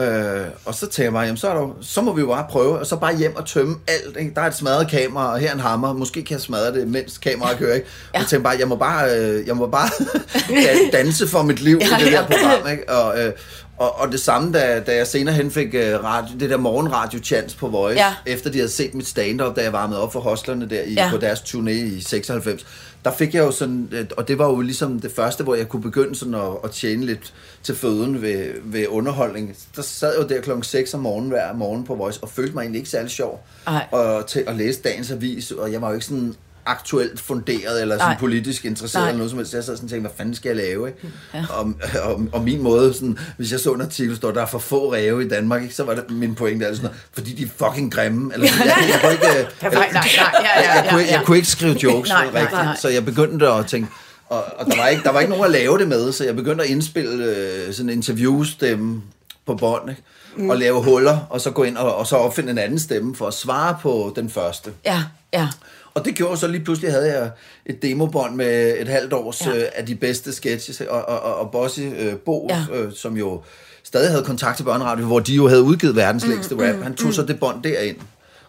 Øh, 0.00 0.40
og 0.64 0.74
så 0.74 0.86
tænker 0.86 1.02
jeg 1.04 1.12
mig, 1.12 1.24
jamen, 1.24 1.36
så, 1.36 1.48
er 1.48 1.54
der, 1.54 1.76
så 1.80 2.00
må 2.00 2.12
vi 2.12 2.20
jo 2.20 2.26
bare 2.26 2.46
prøve, 2.50 2.78
og 2.78 2.86
så 2.86 2.96
bare 2.96 3.16
hjem 3.16 3.36
og 3.36 3.46
tømme 3.46 3.76
alt. 3.88 4.16
Ikke? 4.16 4.32
Der 4.34 4.40
er 4.40 4.46
et 4.46 4.54
smadret 4.54 4.88
kamera, 4.90 5.32
og 5.32 5.38
her 5.38 5.48
er 5.48 5.54
en 5.54 5.60
hammer. 5.60 5.92
Måske 5.92 6.24
kan 6.24 6.34
jeg 6.34 6.40
smadre 6.40 6.72
det, 6.80 6.88
mens 6.88 7.18
kameraet 7.18 7.58
kører. 7.58 7.74
Ikke? 7.74 7.86
Ja. 8.14 8.18
Jeg 8.18 8.26
tænker 8.28 8.44
bare, 8.44 8.56
jeg 8.58 8.68
må 8.68 8.76
bare, 8.76 9.18
øh, 9.18 9.46
jeg 9.46 9.56
må 9.56 9.66
bare 9.66 9.88
dan- 10.66 10.90
danse 10.92 11.28
for 11.28 11.42
mit 11.42 11.60
liv 11.60 11.76
i 11.76 12.04
det 12.04 12.12
der 12.12 12.26
program. 12.26 12.70
Ikke? 12.72 12.88
Og, 12.92 13.20
øh, 13.20 13.32
og, 13.78 13.98
og 14.00 14.12
det 14.12 14.20
samme, 14.20 14.52
da, 14.52 14.80
da 14.86 14.96
jeg 14.96 15.06
senere 15.06 15.34
hen 15.34 15.50
fik 15.50 15.74
øh, 15.74 16.04
radio, 16.04 16.28
det 16.40 16.50
der 16.50 16.56
morgenradio-chance 16.56 17.56
på 17.56 17.68
Voice, 17.68 17.98
Ja. 18.00 18.14
efter 18.26 18.50
de 18.50 18.58
havde 18.58 18.70
set 18.70 18.94
mit 18.94 19.08
stand-up, 19.08 19.56
da 19.56 19.62
jeg 19.62 19.72
varmede 19.72 20.02
op 20.02 20.12
for 20.12 20.20
hostlerne 20.20 20.70
der 20.70 20.82
i, 20.82 20.92
Ja. 20.94 21.08
på 21.10 21.16
deres 21.16 21.38
turné 21.40 21.70
i 21.70 22.00
96, 22.00 22.66
der 23.04 23.12
fik 23.12 23.34
jeg 23.34 23.40
jo 23.40 23.50
sådan, 23.50 23.88
øh, 23.92 24.06
og 24.16 24.28
det 24.28 24.38
var 24.38 24.48
jo 24.48 24.60
ligesom 24.60 25.00
det 25.00 25.12
første, 25.12 25.44
hvor 25.44 25.54
jeg 25.54 25.68
kunne 25.68 25.82
begynde 25.82 26.14
sådan 26.14 26.34
at, 26.34 26.50
at 26.64 26.70
tjene 26.70 27.06
lidt 27.06 27.34
til 27.62 27.74
føden 27.74 28.22
ved, 28.22 28.52
ved 28.64 28.86
underholdning. 28.88 29.56
Der 29.76 29.82
sad 29.82 30.12
jeg 30.12 30.22
jo 30.22 30.28
der 30.36 30.40
klokken 30.40 30.62
6 30.62 30.94
om 30.94 31.00
morgenen 31.00 31.30
hver 31.30 31.52
morgen 31.52 31.84
på 31.84 31.94
Voice, 31.94 32.22
og 32.22 32.28
følte 32.28 32.54
mig 32.54 32.62
egentlig 32.62 32.78
ikke 32.78 32.90
særlig 32.90 33.10
sjov 33.10 33.46
Ej. 33.66 33.86
og 33.92 34.26
til 34.26 34.44
at 34.46 34.56
læse 34.56 34.82
dagens 34.82 35.10
avis, 35.10 35.50
og 35.50 35.72
jeg 35.72 35.82
var 35.82 35.88
jo 35.88 35.94
ikke 35.94 36.06
sådan 36.06 36.34
aktuelt 36.68 37.20
funderet, 37.20 37.82
eller 37.82 37.98
sådan 37.98 38.10
Nej. 38.10 38.18
politisk 38.20 38.64
interesseret, 38.64 39.02
Nej. 39.02 39.08
eller 39.08 39.18
noget 39.18 39.30
som 39.30 39.38
helst. 39.38 39.54
Jeg 39.54 39.64
sad 39.64 39.76
sådan 39.76 39.86
og 39.86 39.90
tænkte, 39.90 40.08
hvad 40.08 40.16
fanden 40.16 40.34
skal 40.34 40.48
jeg 40.48 40.56
lave, 40.56 40.88
ikke? 40.88 41.00
Ja. 41.34 41.44
Og, 41.50 41.72
og, 42.02 42.22
og, 42.32 42.42
min 42.42 42.62
måde, 42.62 42.94
sådan, 42.94 43.18
hvis 43.36 43.52
jeg 43.52 43.60
så 43.60 43.72
en 43.72 43.80
artikel, 43.80 44.16
står 44.16 44.30
der 44.30 44.42
er 44.42 44.46
for 44.46 44.58
få 44.58 44.92
ræve 44.92 45.24
i 45.24 45.28
Danmark, 45.28 45.62
ikke? 45.62 45.74
så 45.74 45.84
var 45.84 45.94
det 45.94 46.10
min 46.10 46.34
pointe, 46.34 46.66
altså 46.66 46.82
sådan, 46.82 46.96
fordi 47.12 47.32
de 47.32 47.42
er 47.42 47.68
fucking 47.68 47.92
grimme. 47.92 48.34
Eller, 48.34 48.48
sådan. 48.48 48.66
jeg, 48.66 48.76
jeg, 48.92 49.00
kunne 49.00 49.12
ikke, 49.12 49.26
Nej, 49.62 49.72
nej, 49.72 49.90
nej, 49.92 50.02
ja, 50.16 50.60
ja, 50.62 50.82
jeg, 50.82 50.86
kunne, 50.90 51.00
jeg 51.00 51.10
ja. 51.10 51.24
kunne 51.24 51.36
ikke 51.36 51.48
skrive 51.48 51.76
jokes 51.82 52.10
Nej, 52.18 52.26
rigtigt, 52.34 52.52
nej. 52.52 52.76
så 52.76 52.88
jeg 52.88 53.04
begyndte 53.04 53.48
at 53.48 53.66
tænke, 53.66 53.88
og, 54.28 54.44
og 54.58 54.66
der, 54.66 54.76
var 54.76 54.86
ikke, 54.88 55.02
der 55.02 55.12
var 55.12 55.20
ikke 55.20 55.30
nogen 55.30 55.44
at 55.44 55.50
lave 55.50 55.78
det 55.78 55.88
med, 55.88 56.12
så 56.12 56.24
jeg 56.24 56.36
begyndte 56.36 56.64
at 56.64 56.70
indspille 56.70 57.24
øh, 57.24 57.74
sådan 57.74 57.90
en 57.90 57.96
interviewstemme 57.96 59.02
på 59.46 59.54
bånd, 59.54 59.90
ikke? 59.90 60.02
Mm. 60.36 60.50
og 60.50 60.56
lave 60.58 60.82
huller, 60.82 61.18
og 61.30 61.40
så 61.40 61.50
gå 61.50 61.62
ind 61.62 61.76
og, 61.76 61.96
og 61.96 62.06
så 62.06 62.16
opfinde 62.16 62.50
en 62.50 62.58
anden 62.58 62.78
stemme 62.78 63.16
for 63.16 63.26
at 63.26 63.34
svare 63.34 63.76
på 63.82 64.12
den 64.16 64.30
første. 64.30 64.70
Ja, 64.84 65.02
ja. 65.32 65.48
Og 65.94 66.04
det 66.04 66.14
gjorde 66.14 66.36
så 66.36 66.46
lige 66.46 66.64
pludselig, 66.64 66.90
havde 66.92 67.18
jeg 67.18 67.30
et 67.66 67.82
demobånd 67.82 68.34
med 68.34 68.74
et 68.78 68.88
halvt 68.88 69.12
års 69.12 69.46
Ja. 69.46 69.56
øh, 69.56 69.64
af 69.74 69.86
de 69.86 69.94
bedste 69.94 70.32
sketches, 70.32 70.80
og, 70.80 71.08
og, 71.08 71.20
og, 71.22 71.34
og 71.36 71.50
Bossy 71.50 71.80
øh, 71.80 72.14
Bo, 72.16 72.48
Ja. 72.50 72.64
øh, 72.76 72.92
som 72.92 73.16
jo 73.16 73.42
stadig 73.84 74.10
havde 74.10 74.24
kontakt 74.24 74.56
til 74.56 74.64
Børneradio, 74.64 75.06
hvor 75.06 75.20
de 75.20 75.34
jo 75.34 75.48
havde 75.48 75.62
udgivet 75.62 75.96
verdens 75.96 76.24
mm, 76.24 76.30
længste 76.30 76.54
rap, 76.54 76.82
han 76.82 76.94
tog 76.94 77.14
så 77.14 77.22
det 77.22 77.40
bånd 77.40 77.62
derind. 77.62 77.96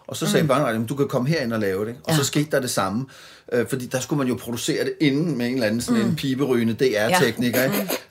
Og 0.06 0.16
så 0.16 0.26
sagde 0.26 0.42
mm. 0.42 0.48
Børneradio, 0.48 0.84
du 0.88 0.94
kan 0.94 1.08
komme 1.08 1.28
herind 1.28 1.52
og 1.52 1.60
lave 1.60 1.86
det. 1.86 1.94
Og 2.04 2.10
Ja. 2.12 2.16
så 2.16 2.24
skete 2.24 2.48
der 2.50 2.60
det 2.60 2.70
samme. 2.70 3.06
Øh, 3.52 3.66
fordi 3.68 3.86
der 3.86 4.00
skulle 4.00 4.18
man 4.18 4.28
jo 4.28 4.34
producere 4.34 4.84
det 4.84 4.92
inden 5.00 5.38
med 5.38 5.46
en 5.46 5.54
eller 5.54 5.66
anden 5.66 5.80
sådan 5.80 6.02
mm. 6.02 6.08
en 6.08 6.16
piberygende 6.16 6.74
DR-tekniker, 6.74 7.62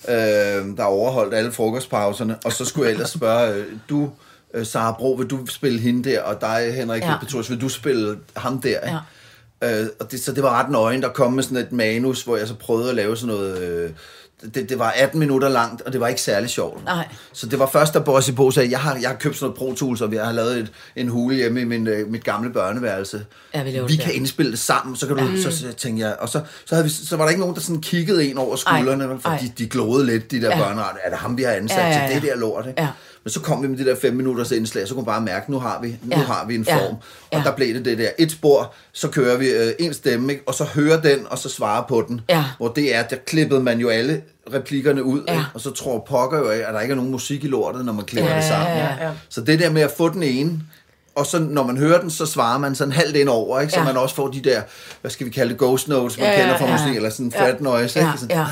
ja. 0.08 0.58
øh, 0.60 0.78
der 0.78 0.84
overholdt 0.84 1.34
alle 1.34 1.52
frokostpauserne. 1.52 2.38
Og 2.46 2.54
så 2.54 2.66
skulle 2.66 2.86
jeg 2.86 2.92
ellers 2.94 3.10
spørge, 3.10 3.54
øh, 3.54 3.66
du, 3.90 4.10
øh, 4.54 4.66
Sara 4.66 4.96
Bro, 5.00 5.12
vil 5.12 5.28
du 5.28 5.46
spille 5.46 5.80
hende 5.80 6.10
der? 6.10 6.22
Og 6.22 6.42
dig, 6.42 6.74
Henrik 6.76 7.02
ja. 7.04 7.18
Petrus, 7.18 7.50
vil 7.50 7.62
du 7.62 7.70
spille 7.70 8.18
ham 8.36 8.62
der? 8.62 8.70
Ikke? 8.70 8.88
Ja. 8.88 8.98
Øh, 9.64 9.86
og 10.00 10.12
det, 10.12 10.20
så 10.24 10.32
det 10.32 10.44
var 10.44 10.64
ret 10.64 10.72
nøgen, 10.72 11.02
der 11.02 11.10
kom 11.10 11.34
med 11.34 11.44
sådan 11.44 11.58
et 11.58 11.72
manus, 11.72 12.22
hvor 12.24 12.38
jeg 12.38 12.48
så 12.48 12.54
prøvede 12.54 12.90
at 12.90 12.96
lave 12.96 13.18
sådan 13.18 13.36
noget... 13.36 13.58
Øh, 13.62 13.90
det, 14.56 14.70
det 14.70 14.80
var 14.80 14.90
18 14.98 15.20
minutter 15.20 15.50
langt, 15.50 15.82
og 15.82 15.94
det 15.94 16.02
var 16.02 16.08
ikke 16.08 16.22
særlig 16.22 16.50
sjovt. 16.50 16.86
Nej. 16.86 17.08
Så 17.34 17.46
det 17.48 17.60
var 17.60 17.66
først, 17.68 17.94
da 17.94 18.00
Bossy 18.00 18.32
Bo 18.32 18.52
sagde, 18.52 18.72
jeg 18.72 18.80
har, 18.80 18.98
jeg 19.02 19.10
har 19.10 19.16
købt 19.18 19.36
sådan 19.36 19.46
noget 19.46 19.58
Pro 19.58 19.74
Tools, 19.74 20.02
og 20.02 20.14
jeg 20.14 20.26
har 20.26 20.32
lavet 20.32 20.58
et, 20.58 20.72
en 20.96 21.08
hule 21.10 21.36
hjemme 21.36 21.62
i 21.62 21.64
min, 21.64 21.88
øh, 21.88 22.12
mit 22.12 22.24
gamle 22.24 22.54
børneværelse. 22.54 23.26
Ja, 23.54 23.64
vi 23.64 23.72
vi 23.88 23.96
kan 23.96 24.06
der." 24.06 24.12
indspille 24.12 24.52
det 24.52 24.60
sammen, 24.60 24.96
så 24.96 25.08
kan 25.08 25.16
du, 25.18 25.42
så, 25.42 25.52
så 25.58 25.74
tænkte 25.74 26.06
jeg, 26.06 26.16
og 26.20 26.30
så, 26.30 26.42
så, 26.66 26.76
havde 26.76 26.84
vi, 26.84 26.90
så 26.90 27.16
var 27.18 27.24
der 27.24 27.30
ikke 27.30 27.40
nogen, 27.42 27.56
der 27.56 27.62
sådan 27.62 27.82
kiggede 27.82 28.26
en 28.30 28.38
over 28.38 28.56
skuldrene, 28.56 29.04
Ej, 29.04 29.18
for 29.22 29.30
ej. 29.30 29.38
de, 29.38 29.52
de 29.58 29.70
glodede 29.70 30.06
lidt, 30.06 30.32
de 30.32 30.42
der 30.42 30.48
Ja. 30.50 30.58
ja. 30.58 30.64
børneradio. 30.64 31.00
Er 31.04 31.10
det 31.10 31.20
ham, 31.20 31.38
vi 31.38 31.44
har 31.44 31.52
ansat 31.52 31.78
Ja, 31.78 31.88
ja, 31.88 31.94
til 32.08 32.14
ja. 32.16 32.20
det 32.20 32.24
der 32.30 32.36
lort? 32.36 32.68
Ikke? 32.68 32.82
Ja. 32.82 32.88
Men 33.24 33.32
så 33.32 33.40
kom 33.42 33.62
vi 33.64 33.68
med 33.68 33.78
det 33.78 33.86
der 33.86 33.96
fem 33.96 34.14
minutters 34.14 34.52
indslag, 34.52 34.88
så 34.88 34.94
kunne 34.94 35.06
man 35.06 35.14
bare 35.14 35.22
mærke, 35.22 35.52
nu 35.52 35.60
har 35.60 35.80
vi, 35.82 35.88
nu 35.88 35.96
Ja. 36.12 36.18
har 36.18 36.46
vi 36.48 36.56
en 36.56 36.64
Ja. 36.68 36.76
form. 36.78 36.96
Og 36.96 37.02
Ja. 37.34 37.42
der 37.46 37.56
blev 37.56 37.74
det 37.74 37.86
det 37.86 37.98
der, 37.98 38.10
et 38.20 38.32
spor, 38.32 38.74
så 38.94 39.08
kører 39.08 39.38
vi 39.38 39.50
øh, 39.50 39.72
en 39.80 39.94
stemme, 39.94 40.32
ikke? 40.34 40.44
og 40.48 40.54
så 40.54 40.64
hører 40.64 41.02
den, 41.02 41.20
og 41.30 41.38
så 41.38 41.50
svarer 41.50 41.84
på 41.88 42.06
den. 42.08 42.22
Ja. 42.30 42.44
Hvor 42.58 42.68
det 42.68 42.96
er, 42.96 43.04
der 43.04 43.16
klippede 43.16 43.60
man 43.64 43.80
jo 43.80 43.90
alle 43.90 44.22
replikkerne 44.54 45.04
ud, 45.04 45.22
Ja. 45.28 45.44
og 45.54 45.62
så 45.62 45.72
tror 45.72 46.06
pokker 46.10 46.38
jo 46.40 46.46
at 46.48 46.74
der 46.74 46.80
ikke 46.82 46.92
er 46.92 46.96
nogen 46.96 47.12
musik 47.12 47.44
i 47.44 47.48
lortet, 47.48 47.86
når 47.86 47.94
man 47.94 48.06
klipper 48.06 48.32
Ja, 48.32 48.38
det 48.38 48.46
sammen. 48.46 48.78
ja, 48.78 49.06
ja. 49.06 49.12
Så 49.30 49.42
det 49.42 49.60
der 49.60 49.70
med 49.72 49.82
at 49.82 49.92
få 49.98 50.10
den 50.10 50.24
ene, 50.24 50.60
og 51.20 51.26
så 51.26 51.40
når 51.40 51.64
man 51.64 51.78
hører 51.78 52.02
den, 52.02 52.10
så 52.10 52.26
svarer 52.26 52.58
man 52.58 52.76
sådan 52.76 52.92
halvt 52.94 53.16
ind 53.16 53.30
over, 53.30 53.60
ikke? 53.60 53.74
så 53.74 53.80
Ja. 53.80 53.86
man 53.86 53.98
også 53.98 54.16
får 54.16 54.28
de 54.28 54.42
der, 54.42 54.62
hvad 55.02 55.12
skal 55.12 55.26
vi 55.26 55.32
kalde 55.32 55.50
det, 55.52 55.58
ghost 55.60 55.88
notes, 55.88 56.18
man 56.18 56.26
Ja, 56.28 56.32
ja, 56.34 56.40
kender 56.42 56.58
fra 56.58 56.66
ja. 56.66 56.72
musik, 56.72 56.96
eller 56.96 57.10
sådan 57.10 57.32
fat 57.32 57.62
noise, 57.62 58.00
Ja, 58.00 58.06
ikke? 58.08 58.20
Sådan, 58.20 58.38
ja. 58.38 58.46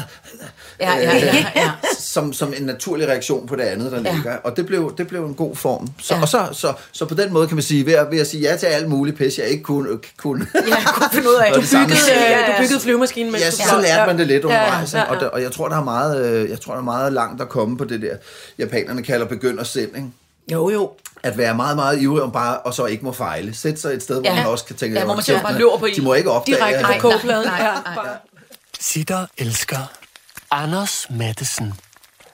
Ja, 0.80 0.96
ja, 0.98 1.16
ja, 1.16 1.46
ja. 1.56 1.72
som, 2.00 2.34
som 2.34 2.54
en 2.58 2.64
naturlig 2.66 3.08
reaktion 3.08 3.48
på 3.48 3.56
det 3.56 3.62
andet, 3.64 3.92
der 3.92 4.02
Ja. 4.06 4.14
ligger. 4.14 4.36
Og 4.44 4.58
det 4.58 4.66
blev, 4.66 4.94
det 4.98 5.08
blev 5.08 5.26
en 5.26 5.34
god 5.34 5.56
form. 5.56 5.88
Så, 6.02 6.16
Ja. 6.16 6.22
Og 6.22 6.28
så, 6.28 6.48
så, 6.52 6.74
så 6.92 7.06
på 7.06 7.14
den 7.16 7.34
måde 7.34 7.48
kan 7.48 7.56
man 7.56 7.64
sige, 7.64 7.86
ved 7.86 7.94
at, 7.94 8.08
ved 8.12 8.20
at 8.20 8.28
sige 8.28 8.50
ja 8.52 8.58
til 8.58 8.66
alt 8.66 8.90
muligt 8.90 9.18
pis, 9.18 9.38
jeg 9.38 9.48
ikke 9.48 9.64
kunne... 9.64 9.90
kunne 10.18 10.48
Jeg 10.54 10.78
kunne 10.94 11.10
finde 11.14 11.30
ud 11.30 11.36
af. 11.36 11.64
Samme- 11.66 11.88
Byggede, 11.88 12.02
Ja, 12.10 12.26
øh, 12.26 12.32
ja, 12.32 12.48
du 12.48 12.52
ja. 12.52 12.62
byggede 12.62 12.80
flyvemaskinen, 12.80 13.32
mens 13.32 13.44
Ja, 13.44 13.50
du 13.50 13.56
så 13.56 13.64
fløj. 13.70 13.82
lærte 13.82 14.08
man 14.08 14.18
det 14.20 14.28
lidt 14.28 14.44
Ja, 14.44 14.48
undervejs. 14.48 14.94
ja, 14.94 15.00
Ja, 15.00 15.06
ja. 15.06 15.16
Og, 15.16 15.22
der, 15.22 15.28
og 15.28 15.42
jeg 15.42 15.52
tror, 15.52 15.68
der 15.68 15.78
er 15.78 15.84
meget, 15.84 16.26
øh, 16.26 16.50
jeg 16.50 16.62
tror, 16.62 16.74
der 16.74 16.80
er 16.80 16.84
meget 16.86 17.14
langt 17.14 17.42
at 17.42 17.50
komme 17.50 17.78
på 17.78 17.84
det 17.86 18.02
der, 18.02 18.16
japanerne 18.60 19.04
kalder 19.04 19.26
begyndersind, 19.26 19.96
ikke? 19.96 20.08
Jo, 20.52 20.70
jo. 20.70 20.92
At 21.24 21.38
være 21.38 21.56
meget, 21.56 21.76
meget 21.76 22.02
ivrig 22.02 22.24
om 22.24 22.32
bare, 22.32 22.58
og 22.60 22.74
så 22.74 22.86
ikke 22.86 23.06
må 23.06 23.12
fejle. 23.12 23.56
Sæt 23.56 23.80
sig 23.80 23.94
et 23.94 24.04
sted, 24.04 24.16
hvor 24.22 24.30
Ja. 24.30 24.36
man 24.36 24.46
også 24.46 24.66
kan 24.66 24.76
tænke, 24.76 25.00
Ja, 25.00 25.06
hvor 25.06 25.08
man 25.08 25.16
"Hold 25.16 25.24
simpelthen 25.24 25.46
kæft, 25.48 25.54
bare 25.54 25.60
løber 25.60 25.78
på 25.78 25.86
De 25.88 25.92
i." 25.92 26.00
må 26.02 26.14
ikke 26.14 26.32
opdage, 26.32 26.56
Direkte 26.58 26.84
på 26.84 26.88
nej, 26.92 27.00
kogepladen. 27.00 27.48
nej, 27.48 27.58
Ja, 27.66 27.74
nej. 27.74 27.96
bare- 27.96 28.18
Sitter 28.80 29.26
elsker 29.38 29.78
Anders 30.52 31.08
Mattesen. 31.10 31.74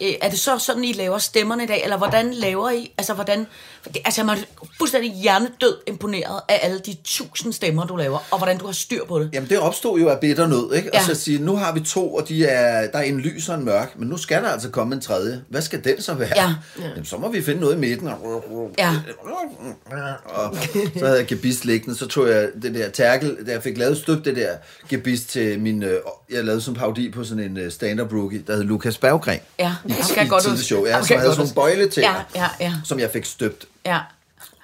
Øh, 0.02 0.14
Er 0.22 0.30
det 0.30 0.40
så 0.40 0.60
sådan, 0.60 0.84
I 0.84 0.94
laver 0.94 1.18
stemmerne 1.18 1.64
i 1.64 1.68
dag, 1.68 1.84
eller 1.84 1.98
hvordan 1.98 2.34
laver 2.34 2.70
I? 2.70 2.94
Altså, 2.98 3.14
hvordan... 3.14 3.48
det- 3.86 4.02
Altså, 4.06 4.24
man 4.24 4.38
er 4.38 4.42
fuldstændig 4.78 5.12
hjernedød 5.14 5.78
imponeret 5.88 6.42
af 6.50 6.60
alle 6.64 6.80
de 6.80 6.96
tusind 7.04 7.54
stemmer, 7.54 7.86
du 7.86 7.96
laver, 7.96 8.20
og 8.32 8.38
hvordan 8.38 8.58
du 8.58 8.66
har 8.66 8.74
styr 8.74 9.06
på 9.06 9.20
det. 9.20 9.30
Jamen 9.34 9.50
det 9.50 9.60
opstod 9.60 10.00
jo 10.00 10.10
af 10.10 10.20
bitter 10.20 10.48
nød, 10.48 10.74
ikke? 10.76 10.90
Ja. 10.94 11.00
Og 11.00 11.06
så 11.06 11.16
sige, 11.16 11.40
nu 11.40 11.56
har 11.56 11.74
vi 11.74 11.80
to, 11.80 12.14
og 12.16 12.30
de 12.30 12.46
er, 12.46 12.88
der 12.92 12.98
er 12.98 13.04
en 13.04 13.20
lys 13.20 13.50
og 13.50 13.56
en 13.56 13.66
mørk, 13.66 14.00
men 14.00 14.08
nu 14.10 14.18
skal 14.18 14.44
der 14.44 14.50
altså 14.50 14.70
komme 14.70 14.96
en 14.96 15.02
tredje. 15.02 15.42
Hvad 15.50 15.62
skal 15.62 15.84
den 15.84 16.02
så 16.02 16.14
være? 16.14 16.30
Ja. 16.36 16.54
Jamen, 16.90 17.06
så 17.06 17.18
må 17.18 17.32
vi 17.32 17.42
finde 17.44 17.62
noget 17.62 17.76
i 17.76 17.78
midten. 17.80 18.08
Og, 18.08 18.72
Ja. 18.78 18.92
og 20.26 20.56
så 20.74 21.06
havde 21.06 21.18
jeg 21.18 21.26
gebis 21.28 21.66
liggende, 21.66 21.98
så 21.98 22.08
tog 22.08 22.30
jeg 22.30 22.50
det 22.62 22.74
der 22.76 22.90
tærkel, 22.90 23.38
da 23.48 23.52
jeg 23.52 23.64
fik 23.64 23.78
lavet 23.78 23.98
støbt 23.98 24.26
det 24.26 24.36
der 24.36 24.50
gebis 24.90 25.22
til 25.26 25.60
min, 25.60 25.84
øh, 25.84 25.98
jeg 26.32 26.44
lavede 26.44 26.62
sådan 26.62 26.76
en 26.76 26.80
parodi 26.80 27.12
på 27.12 27.24
sådan 27.24 27.44
en 27.44 27.58
øh, 27.58 27.72
stand-up 27.72 28.14
rookie, 28.14 28.44
der 28.48 28.56
hed 28.56 28.64
Lukas 28.64 28.98
Berggren. 28.98 29.40
Ja, 29.60 29.74
det 29.88 29.96
skal 30.06 30.28
godt 30.30 30.48
ud. 30.48 30.58
show, 30.58 30.86
Ja, 30.86 30.92
ja, 30.92 30.98
det 31.00 31.08
som 31.08 31.18
havde 31.18 31.30
sådan 31.32 31.38
nogle 31.38 31.50
ud. 31.52 31.56
bøjle 31.56 31.90
til, 31.90 32.02
Ja, 32.02 32.14
ja, 32.36 32.48
ja. 32.60 32.74
som 32.86 33.00
jeg 33.00 33.10
fik 33.14 33.26
støbt. 33.26 33.66
Ja. 33.86 34.00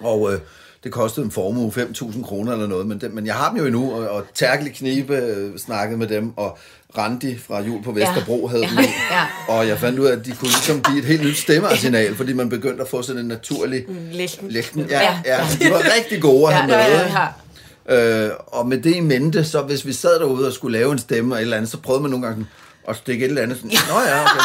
Og 0.00 0.32
øh, 0.32 0.40
det 0.84 0.92
kostede 0.92 1.24
en 1.26 1.30
formue 1.32 1.72
5.000 1.76 2.22
kroner 2.24 2.52
eller 2.52 2.66
noget, 2.66 2.86
men, 2.86 3.00
det, 3.00 3.12
men 3.14 3.26
jeg 3.26 3.34
har 3.34 3.48
dem 3.48 3.58
jo 3.58 3.64
endnu, 3.66 3.92
og, 3.94 4.08
og 4.08 4.24
Terkel 4.34 4.66
i 4.66 4.70
Knibe 4.70 5.16
øh, 5.16 5.58
snakkede 5.58 5.98
med 5.98 6.06
dem, 6.06 6.32
og 6.38 6.58
Randi 6.98 7.38
fra 7.38 7.60
Jul 7.62 7.82
på 7.82 7.92
Vesterbro 7.92 8.46
havde 8.46 8.62
dem, 8.62 8.78
Ja, 8.78 8.84
ja. 9.10 9.26
og 9.54 9.68
jeg 9.68 9.78
fandt 9.78 9.98
ud 9.98 10.06
af, 10.06 10.12
at 10.16 10.26
de 10.26 10.30
kunne 10.32 10.48
ligesom 10.48 10.82
give 10.82 10.98
et 10.98 11.04
helt 11.04 11.22
nyt 11.22 11.36
stemmearsenal, 11.36 12.16
fordi 12.16 12.32
man 12.32 12.48
begyndte 12.48 12.82
at 12.82 12.88
få 12.88 13.02
sådan 13.02 13.20
en 13.22 13.28
naturlig 13.28 13.84
lægten. 14.12 14.80
Ja, 14.90 15.00
Ja, 15.02 15.02
ja, 15.02 15.18
ja. 15.24 15.36
ja, 15.36 15.64
de 15.66 15.70
var 15.70 15.82
rigtig 15.98 16.22
gode 16.22 16.46
at 16.46 16.52
Ja, 16.52 16.56
have 16.56 16.66
med. 16.66 16.74
ja, 16.76 16.98
ja, 16.98 17.26
ja. 17.88 18.26
Øh, 18.26 18.30
og 18.46 18.68
med 18.68 18.78
det 18.78 18.96
i 18.96 19.00
mente, 19.00 19.44
så 19.44 19.62
hvis 19.62 19.86
vi 19.86 19.92
sad 19.92 20.18
derude 20.18 20.46
og 20.46 20.52
skulle 20.52 20.78
lave 20.78 20.92
en 20.92 20.98
stemme 20.98 21.34
og 21.34 21.38
et 21.38 21.42
eller 21.42 21.56
andet, 21.56 21.70
så 21.70 21.78
prøvede 21.78 22.02
man 22.02 22.10
nogle 22.10 22.26
gange 22.26 22.34
sådan, 22.36 22.50
at 22.88 22.96
stikke 22.96 23.24
et 23.24 23.28
eller 23.28 23.42
andet 23.42 23.56
sådan, 23.56 23.70
nå 23.70 24.00
ja, 24.00 24.22
okay, 24.22 24.40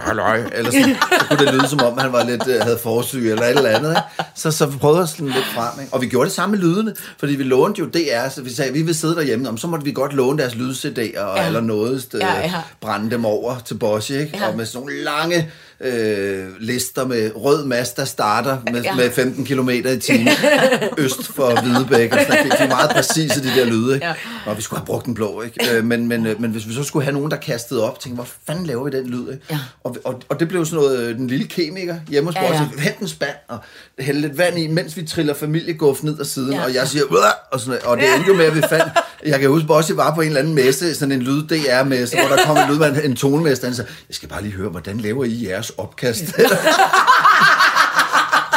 halløj, 0.00 0.42
eller 0.52 0.70
sådan, 0.70 0.96
så 1.20 1.26
kunne 1.28 1.46
det 1.46 1.54
lyde 1.54 1.68
som 1.68 1.80
om, 1.82 1.98
han 1.98 2.12
var 2.12 2.24
lidt, 2.24 2.46
øh, 2.48 2.60
havde 2.60 2.78
forsyg 2.82 3.30
eller 3.30 3.42
et 3.42 3.56
eller 3.56 3.70
andet. 3.70 3.90
Ikke? 3.90 4.30
Så, 4.34 4.50
så 4.50 4.66
vi 4.66 4.78
prøvede 4.78 5.06
sådan 5.06 5.26
lidt 5.26 5.44
frem. 5.54 5.80
Ikke? 5.80 5.94
Og 5.94 6.00
vi 6.00 6.06
gjorde 6.06 6.26
det 6.26 6.34
samme 6.34 6.56
med 6.56 6.64
lydene, 6.64 6.94
fordi 7.18 7.34
vi 7.34 7.42
lånte 7.42 7.78
jo 7.80 7.86
DR, 7.86 8.28
så 8.28 8.42
vi 8.42 8.54
sagde, 8.54 8.72
vi 8.72 8.82
vil 8.82 8.94
sidde 8.94 9.14
derhjemme, 9.16 9.48
om 9.48 9.56
så 9.58 9.66
måtte 9.66 9.84
vi 9.84 9.92
godt 9.92 10.12
låne 10.12 10.38
deres 10.38 10.54
lyd-CD'er 10.54 11.20
og 11.20 11.36
ja. 11.38 11.46
eller 11.46 11.60
noget, 11.60 12.06
øh, 12.14 12.20
Ja, 12.20 12.40
ja. 12.40 12.52
brænde 12.80 13.10
dem 13.10 13.24
over 13.24 13.58
til 13.64 13.74
Bosch, 13.74 14.10
ikke? 14.10 14.38
Ja. 14.38 14.48
Og 14.48 14.56
med 14.56 14.66
sådan 14.66 14.80
nogle 14.86 15.02
lange 15.04 15.50
øh, 15.84 16.46
lister 16.60 17.06
med 17.06 17.30
rød 17.36 17.64
mast, 17.64 17.96
der 17.96 18.04
starter 18.04 18.58
med, 18.72 18.82
Ja. 18.82 18.94
med 18.94 19.10
15 19.10 19.44
km 19.44 19.68
i 19.68 19.98
timen 19.98 20.28
øst 20.98 21.26
for 21.26 21.60
Hvidebæk. 21.62 22.12
Og 22.12 22.18
sådan, 22.20 22.36
noget. 22.44 22.58
de 22.58 22.64
er 22.64 22.68
meget 22.68 22.90
præcise, 22.90 23.42
de 23.42 23.48
der 23.60 23.64
lyde. 23.64 23.94
Ikke? 23.94 24.06
Ja. 24.06 24.14
Og 24.46 24.56
vi 24.56 24.62
skulle 24.62 24.78
have 24.80 24.86
brugt 24.86 25.06
den 25.06 25.14
blå. 25.14 25.42
Ikke? 25.42 25.76
Øh, 25.76 25.84
men, 25.84 26.08
men, 26.08 26.26
øh, 26.26 26.40
men 26.40 26.50
hvis 26.50 26.68
vi 26.68 26.74
så 26.74 26.82
skulle 26.82 27.04
have 27.04 27.14
nogen, 27.14 27.30
der 27.30 27.36
kastede 27.36 27.84
op, 27.88 28.00
tænkte, 28.00 28.14
hvor 28.14 28.28
fanden 28.46 28.66
laver 28.66 28.84
vi 28.84 28.90
den 28.90 29.06
lyd? 29.06 29.32
Ikke? 29.32 29.44
Ja. 29.50 29.58
Og, 29.84 29.96
og, 30.04 30.22
og 30.28 30.40
det 30.40 30.48
blev 30.48 30.66
sådan 30.66 30.84
noget, 30.84 31.00
øh, 31.00 31.14
den 31.16 31.26
lille 31.26 31.46
kemiker 31.46 31.94
hjemme 32.08 32.28
hos 32.28 32.34
Ja, 32.34 32.44
ja, 32.44 32.52
ja. 32.76 32.80
hent 32.82 32.98
en 32.98 33.08
spand 33.08 33.34
og 33.48 33.58
hælde 33.98 34.20
lidt 34.20 34.38
vand 34.38 34.58
i, 34.58 34.66
mens 34.66 34.96
vi 34.96 35.02
triller 35.06 35.34
familieguff 35.34 36.02
ned 36.02 36.20
ad 36.20 36.24
siden, 36.24 36.52
Ja. 36.52 36.64
og 36.64 36.74
jeg 36.74 36.88
siger, 36.88 37.04
"Uah!" 37.04 37.20
og, 37.52 37.60
sådan, 37.60 37.78
og 37.84 37.96
det 37.96 38.04
endte 38.16 38.28
jo 38.28 38.34
med, 38.36 38.44
at 38.44 38.54
vi 38.56 38.62
fandt, 38.68 38.92
jeg 39.26 39.40
kan 39.40 39.48
huske, 39.48 39.66
Bossy 39.66 39.92
var 39.92 40.14
på 40.14 40.20
en 40.20 40.26
eller 40.26 40.40
anden 40.40 40.54
messe, 40.54 40.94
sådan 40.94 41.12
en 41.12 41.22
lyd 41.22 41.42
DR-messe, 41.42 42.16
hvor 42.20 42.36
der 42.36 42.44
kom 42.46 42.56
en 42.56 42.70
lydmand, 42.70 42.96
en 43.04 43.16
tonemester, 43.16 43.66
han 43.66 43.74
sagde, 43.74 43.90
jeg 44.08 44.14
skal 44.14 44.28
bare 44.28 44.42
lige 44.42 44.54
høre, 44.54 44.68
hvordan 44.68 44.98
laver 44.98 45.24
I 45.24 45.46
jeres 45.48 45.70
opkast? 45.70 46.24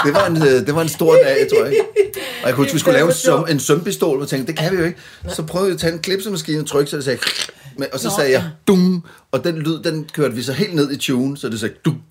Det 0.05 0.13
var, 0.13 0.25
en, 0.27 0.37
øh, 0.37 0.65
det 0.67 0.75
var 0.75 0.81
en 0.81 0.89
stor 0.89 1.13
dag, 1.13 1.47
tror 1.49 1.65
jeg. 1.65 1.73
Og 2.41 2.47
jeg 2.47 2.55
kunne 2.55 2.63
huske, 2.63 2.73
vi 2.73 2.79
skulle 2.79 2.97
lave 2.97 3.07
en, 3.07 3.13
søm, 3.13 3.45
en 3.49 3.59
sømpistol, 3.59 4.15
og 4.15 4.21
jeg 4.21 4.29
tænkte, 4.29 4.51
det 4.51 4.59
kan 4.59 4.71
vi 4.71 4.77
jo 4.77 4.83
ikke. 4.83 4.99
Så 5.27 5.43
prøvede 5.43 5.67
jeg 5.67 5.73
at 5.73 5.79
tage 5.79 5.93
en 5.93 5.99
klipsemaskine 5.99 6.59
og 6.59 6.67
trykke, 6.67 6.91
så 6.91 6.95
det 6.97 7.05
sagde, 7.05 7.19
og 7.93 7.99
så 7.99 8.11
sagde 8.17 8.31
jeg, 8.31 8.43
dum, 8.67 9.03
og 9.31 9.43
den 9.43 9.57
lyd, 9.57 9.83
den 9.83 10.09
kørte 10.13 10.35
vi 10.35 10.43
så 10.43 10.53
helt 10.53 10.75
ned 10.75 10.91
i 10.91 10.97
tune, 10.97 11.37
så 11.37 11.49
det 11.49 11.59
sagde, 11.59 11.75
dum, 11.85 12.01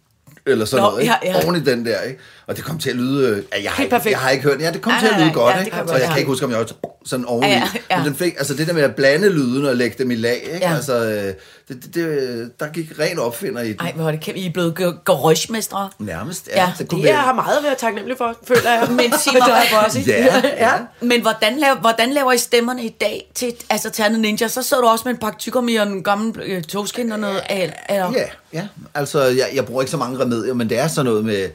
eller 0.47 0.65
sådan 0.65 0.83
Nå, 0.83 0.91
noget, 0.91 1.03
ikke? 1.03 1.15
ja, 1.23 1.31
ja. 1.33 1.45
oven 1.45 1.57
i 1.57 1.61
den 1.61 1.87
der, 1.87 2.01
ikke? 2.01 2.21
Og 2.53 2.57
det 2.57 2.65
kom 2.65 2.79
til 2.79 2.91
at 2.91 2.97
lyde, 2.97 3.29
øh, 3.29 3.43
ja, 3.53 3.63
jeg, 3.63 3.73
har 3.73 3.83
ikke, 3.83 4.01
jeg 4.11 4.19
har 4.19 4.31
ikke 4.31 4.45
hørt 4.45 4.61
ja, 4.61 4.71
det 4.71 4.83
kom 4.83 4.93
Nej, 4.93 5.01
til 5.01 5.07
at 5.07 5.13
nej, 5.13 5.21
lyde 5.21 5.29
nej, 5.29 5.35
godt, 5.35 5.55
ja, 5.55 5.59
det 5.59 5.67
ikke? 5.67 5.77
Så 5.77 5.83
godt, 5.83 5.93
jeg 5.93 6.01
kan 6.01 6.11
ja. 6.11 6.17
ikke 6.17 6.29
huske, 6.29 6.45
om 6.45 6.51
jeg 6.51 6.59
var 6.59 6.67
sådan 7.05 7.25
oveni. 7.25 7.47
Ja, 7.47 7.55
ja, 7.55 7.67
ja. 7.91 7.97
Men 7.97 8.07
den 8.07 8.15
fik, 8.15 8.35
altså 8.39 8.55
det 8.55 8.67
der 8.67 8.73
med 8.73 8.83
at 8.83 8.95
blande 8.95 9.29
lyden 9.29 9.67
og 9.67 9.77
lægge 9.77 9.97
dem 9.99 10.11
i 10.11 10.15
lag, 10.15 10.35
ikke? 10.55 10.67
Ja. 10.67 10.75
Altså, 10.75 11.05
øh, 11.05 11.13
det, 11.15 11.37
det, 11.69 11.95
det, 11.95 12.51
der 12.61 12.69
gik 12.73 12.99
ren 12.99 13.19
opfinder 13.19 13.63
i 13.63 13.69
den. 13.69 13.81
Ej, 13.81 13.93
hvor 13.93 14.07
er 14.07 14.11
det 14.11 14.21
kæmpe. 14.21 14.41
I 14.41 14.47
er 14.47 14.53
blevet 14.53 14.75
garagemestre. 15.05 15.91
Nærmest, 15.99 16.49
Ja, 16.49 16.63
ja. 16.63 16.73
det 16.79 16.89
kunne 16.89 17.03
Det 17.03 17.09
jeg 17.09 17.19
har 17.19 17.33
meget 17.33 17.57
at 17.59 17.65
være 17.65 17.75
taknemmelig 17.75 18.19
for, 18.19 18.37
føler 18.49 18.71
jeg. 18.71 18.89
Men 19.01 19.13
sig 19.19 19.33
mig, 19.33 19.41
er 19.41 19.83
Bossy. 19.85 19.99
Ja, 20.09 20.43
ja. 20.59 20.73
Men 21.01 21.21
hvordan 21.21 21.59
laver, 21.59 21.77
hvordan 21.81 22.13
laver 22.13 22.33
I 22.33 22.39
stemmerne 22.39 22.85
i 22.85 22.97
dag 23.01 23.31
til 23.35 23.55
altså 23.71 23.91
Terne 23.91 24.19
Ninja? 24.19 24.49
Så 24.49 24.63
sidder 24.63 24.83
du 24.83 24.89
også 24.89 25.03
med 25.05 25.15
en 25.15 25.21
pakke 25.21 25.39
tyggegummi 25.39 25.75
og 25.75 25.87
en 25.87 26.03
gammel 26.03 26.41
øh, 26.45 26.63
togskin 26.63 27.13
og 27.13 27.21
noget 27.21 27.43
eller? 27.51 28.13
Ja, 28.13 28.25
ja. 28.53 28.67
Altså, 28.95 29.23
jeg, 29.23 29.49
jeg 29.55 29.67
bruger 29.67 29.83
ikke 29.83 29.91
så 29.91 29.97
mange 29.97 30.21
remedier, 30.21 30.55
men 30.55 30.71
det 30.71 30.79
er 30.79 30.89
sådan 30.89 31.05
noget 31.05 31.25
med 31.25 31.49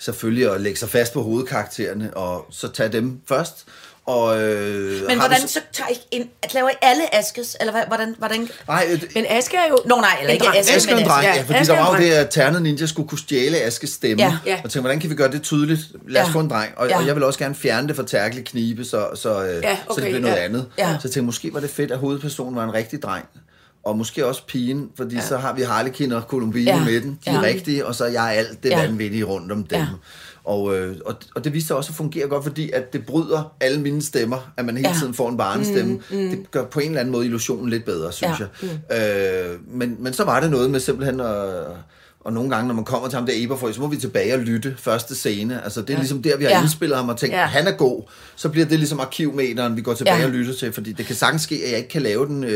selvfølgelig 0.00 0.54
at 0.54 0.60
lægge 0.60 0.78
sig 0.78 0.88
fast 0.88 1.12
på 1.12 1.22
hovedkaraktererne, 1.22 2.16
og 2.16 2.46
så 2.50 2.68
tage 2.72 2.88
dem 2.88 3.20
først, 3.28 3.64
Og, 4.06 4.42
øh, 4.42 5.06
Men 5.06 5.18
hvordan 5.18 5.48
så 5.48 5.60
tager 5.72 5.88
I 5.90 5.98
ind, 6.10 6.28
at 6.42 6.54
laver 6.54 6.68
I 6.70 6.72
alle 6.82 7.14
Askes, 7.14 7.56
eller 7.60 7.72
hvad, 7.72 7.82
hvordan, 7.88 8.14
hvordan? 8.18 8.48
Nej, 8.68 8.86
øh, 8.92 9.02
Men 9.14 9.24
Aske 9.28 9.56
er 9.56 9.68
jo... 9.70 9.78
Nå 9.86 9.96
nej, 9.96 10.16
eller 10.20 10.34
en 10.34 10.34
ikke. 10.34 10.58
Aske, 10.58 10.74
Aske 10.76 10.90
en 10.90 10.96
men 10.96 11.06
dreng, 11.06 11.24
ja, 11.24 11.34
ja, 11.34 11.42
fordi 11.42 11.58
Aske 11.58 11.72
der 11.72 11.78
er 11.78 11.86
en 11.86 11.92
var 11.92 11.98
jo 12.00 12.04
det, 12.04 12.10
at 12.12 12.30
Ternet 12.30 12.62
Ninja 12.62 12.86
skulle 12.86 13.08
kunne 13.08 13.18
stjæle 13.18 13.56
Askes 13.60 13.90
stemme. 13.90 14.22
Ja. 14.22 14.38
Ja. 14.46 14.54
Og 14.56 14.62
tænkte, 14.62 14.80
hvordan 14.80 15.00
kan 15.00 15.10
vi 15.10 15.14
gøre 15.14 15.30
det 15.30 15.42
tydeligt? 15.42 15.80
Lad 16.08 16.22
os 16.22 16.28
Ja. 16.28 16.32
få 16.32 16.40
en 16.40 16.50
dreng. 16.50 16.72
Og, 16.76 16.88
Ja. 16.88 16.98
og 16.98 17.06
jeg 17.06 17.14
vil 17.14 17.22
også 17.24 17.38
gerne 17.38 17.54
fjerne 17.54 17.88
det 17.88 17.96
fra 17.96 18.02
Terkel 18.06 18.44
Knibe, 18.44 18.84
så, 18.84 19.08
så, 19.14 19.44
øh, 19.44 19.62
Ja, 19.62 19.76
så 19.76 19.80
okay, 19.88 20.02
det 20.02 20.08
bliver 20.10 20.20
noget 20.20 20.36
ja. 20.36 20.44
andet. 20.44 20.66
Ja. 20.78 20.84
Så 20.84 20.88
jeg 20.90 21.00
tænkte, 21.00 21.22
måske 21.22 21.54
var 21.54 21.60
det 21.60 21.70
fedt, 21.70 21.90
at 21.90 21.98
hovedpersonen 21.98 22.56
var 22.56 22.64
en 22.64 22.74
rigtig 22.74 23.02
dreng. 23.02 23.24
Og 23.84 23.98
måske 23.98 24.26
også 24.26 24.46
pigen, 24.46 24.88
fordi 24.96 25.14
ja. 25.14 25.20
så 25.26 25.36
har 25.36 25.54
vi 25.54 25.62
Harlekin 25.62 26.12
og 26.12 26.22
Columbine 26.22 26.70
Ja. 26.70 26.84
med 26.84 27.00
den. 27.00 27.18
De 27.24 27.30
er 27.30 27.34
Ja. 27.34 27.40
rigtige, 27.42 27.86
og 27.86 27.94
så 27.94 28.04
er 28.04 28.08
jeg 28.08 28.34
alt 28.36 28.62
det 28.62 28.68
Ja. 28.70 28.86
vanvittige 28.86 29.24
rundt 29.24 29.52
om 29.52 29.64
dem. 29.64 29.78
Ja. 29.78 29.86
Og, 30.44 30.76
øh, 30.78 30.96
og, 31.06 31.14
og 31.34 31.44
det 31.44 31.52
viste 31.52 31.66
sig 31.66 31.76
også 31.76 31.90
at 31.90 31.94
fungere 31.96 32.28
godt, 32.28 32.44
fordi 32.44 32.70
at 32.70 32.92
det 32.92 33.06
bryder 33.06 33.52
alle 33.60 33.80
mine 33.80 34.02
stemmer, 34.02 34.52
at 34.56 34.64
man 34.64 34.76
hele 34.76 34.88
Ja. 34.88 34.94
tiden 35.00 35.14
får 35.14 35.28
en 35.28 35.36
barnestemme. 35.36 35.92
Mm, 35.92 36.16
mm. 36.18 36.30
Det 36.30 36.50
gør 36.50 36.64
på 36.64 36.80
en 36.80 36.86
eller 36.86 37.00
anden 37.00 37.12
måde 37.12 37.24
illusionen 37.26 37.68
lidt 37.68 37.84
bedre, 37.84 38.12
synes 38.12 38.40
Ja. 38.40 38.46
jeg. 38.90 39.50
Øh, 39.52 39.58
men, 39.68 39.96
men 39.98 40.12
så 40.12 40.24
var 40.24 40.40
det 40.40 40.50
noget 40.50 40.70
med 40.70 40.80
simpelthen 40.80 41.20
at... 41.20 41.54
Og 42.24 42.32
nogle 42.32 42.50
gange, 42.50 42.68
når 42.68 42.74
man 42.74 42.84
kommer 42.84 43.08
til 43.08 43.16
ham 43.18 43.26
der 43.26 43.32
Eberfrø, 43.36 43.72
så 43.72 43.80
må 43.80 43.86
vi 43.86 43.96
tilbage 43.96 44.34
og 44.34 44.40
lytte 44.40 44.74
første 44.78 45.14
scene. 45.14 45.64
Altså, 45.64 45.80
det 45.80 45.90
er 45.90 45.94
ja. 45.94 45.98
ligesom 45.98 46.22
der, 46.22 46.36
vi 46.36 46.44
har 46.44 46.50
Ja. 46.50 46.60
indspillet 46.62 46.96
ham 46.98 47.08
og 47.08 47.16
tænkt, 47.16 47.36
Ja. 47.36 47.44
han 47.46 47.66
er 47.66 47.70
god. 47.72 48.02
Så 48.36 48.48
bliver 48.48 48.66
det 48.66 48.78
ligesom 48.78 49.00
arkivmeteren, 49.00 49.76
vi 49.76 49.82
går 49.82 49.94
tilbage 49.94 50.18
Ja. 50.18 50.24
og 50.24 50.30
lytter 50.30 50.54
til. 50.54 50.72
Fordi 50.72 50.92
det 50.92 51.06
kan 51.06 51.16
sagtens 51.16 51.42
ske, 51.42 51.60
at 51.64 51.70
jeg 51.70 51.78
ikke 51.78 51.88
kan 51.90 52.02
lave 52.02 52.26
den. 52.26 52.44
Øh, 52.44 52.50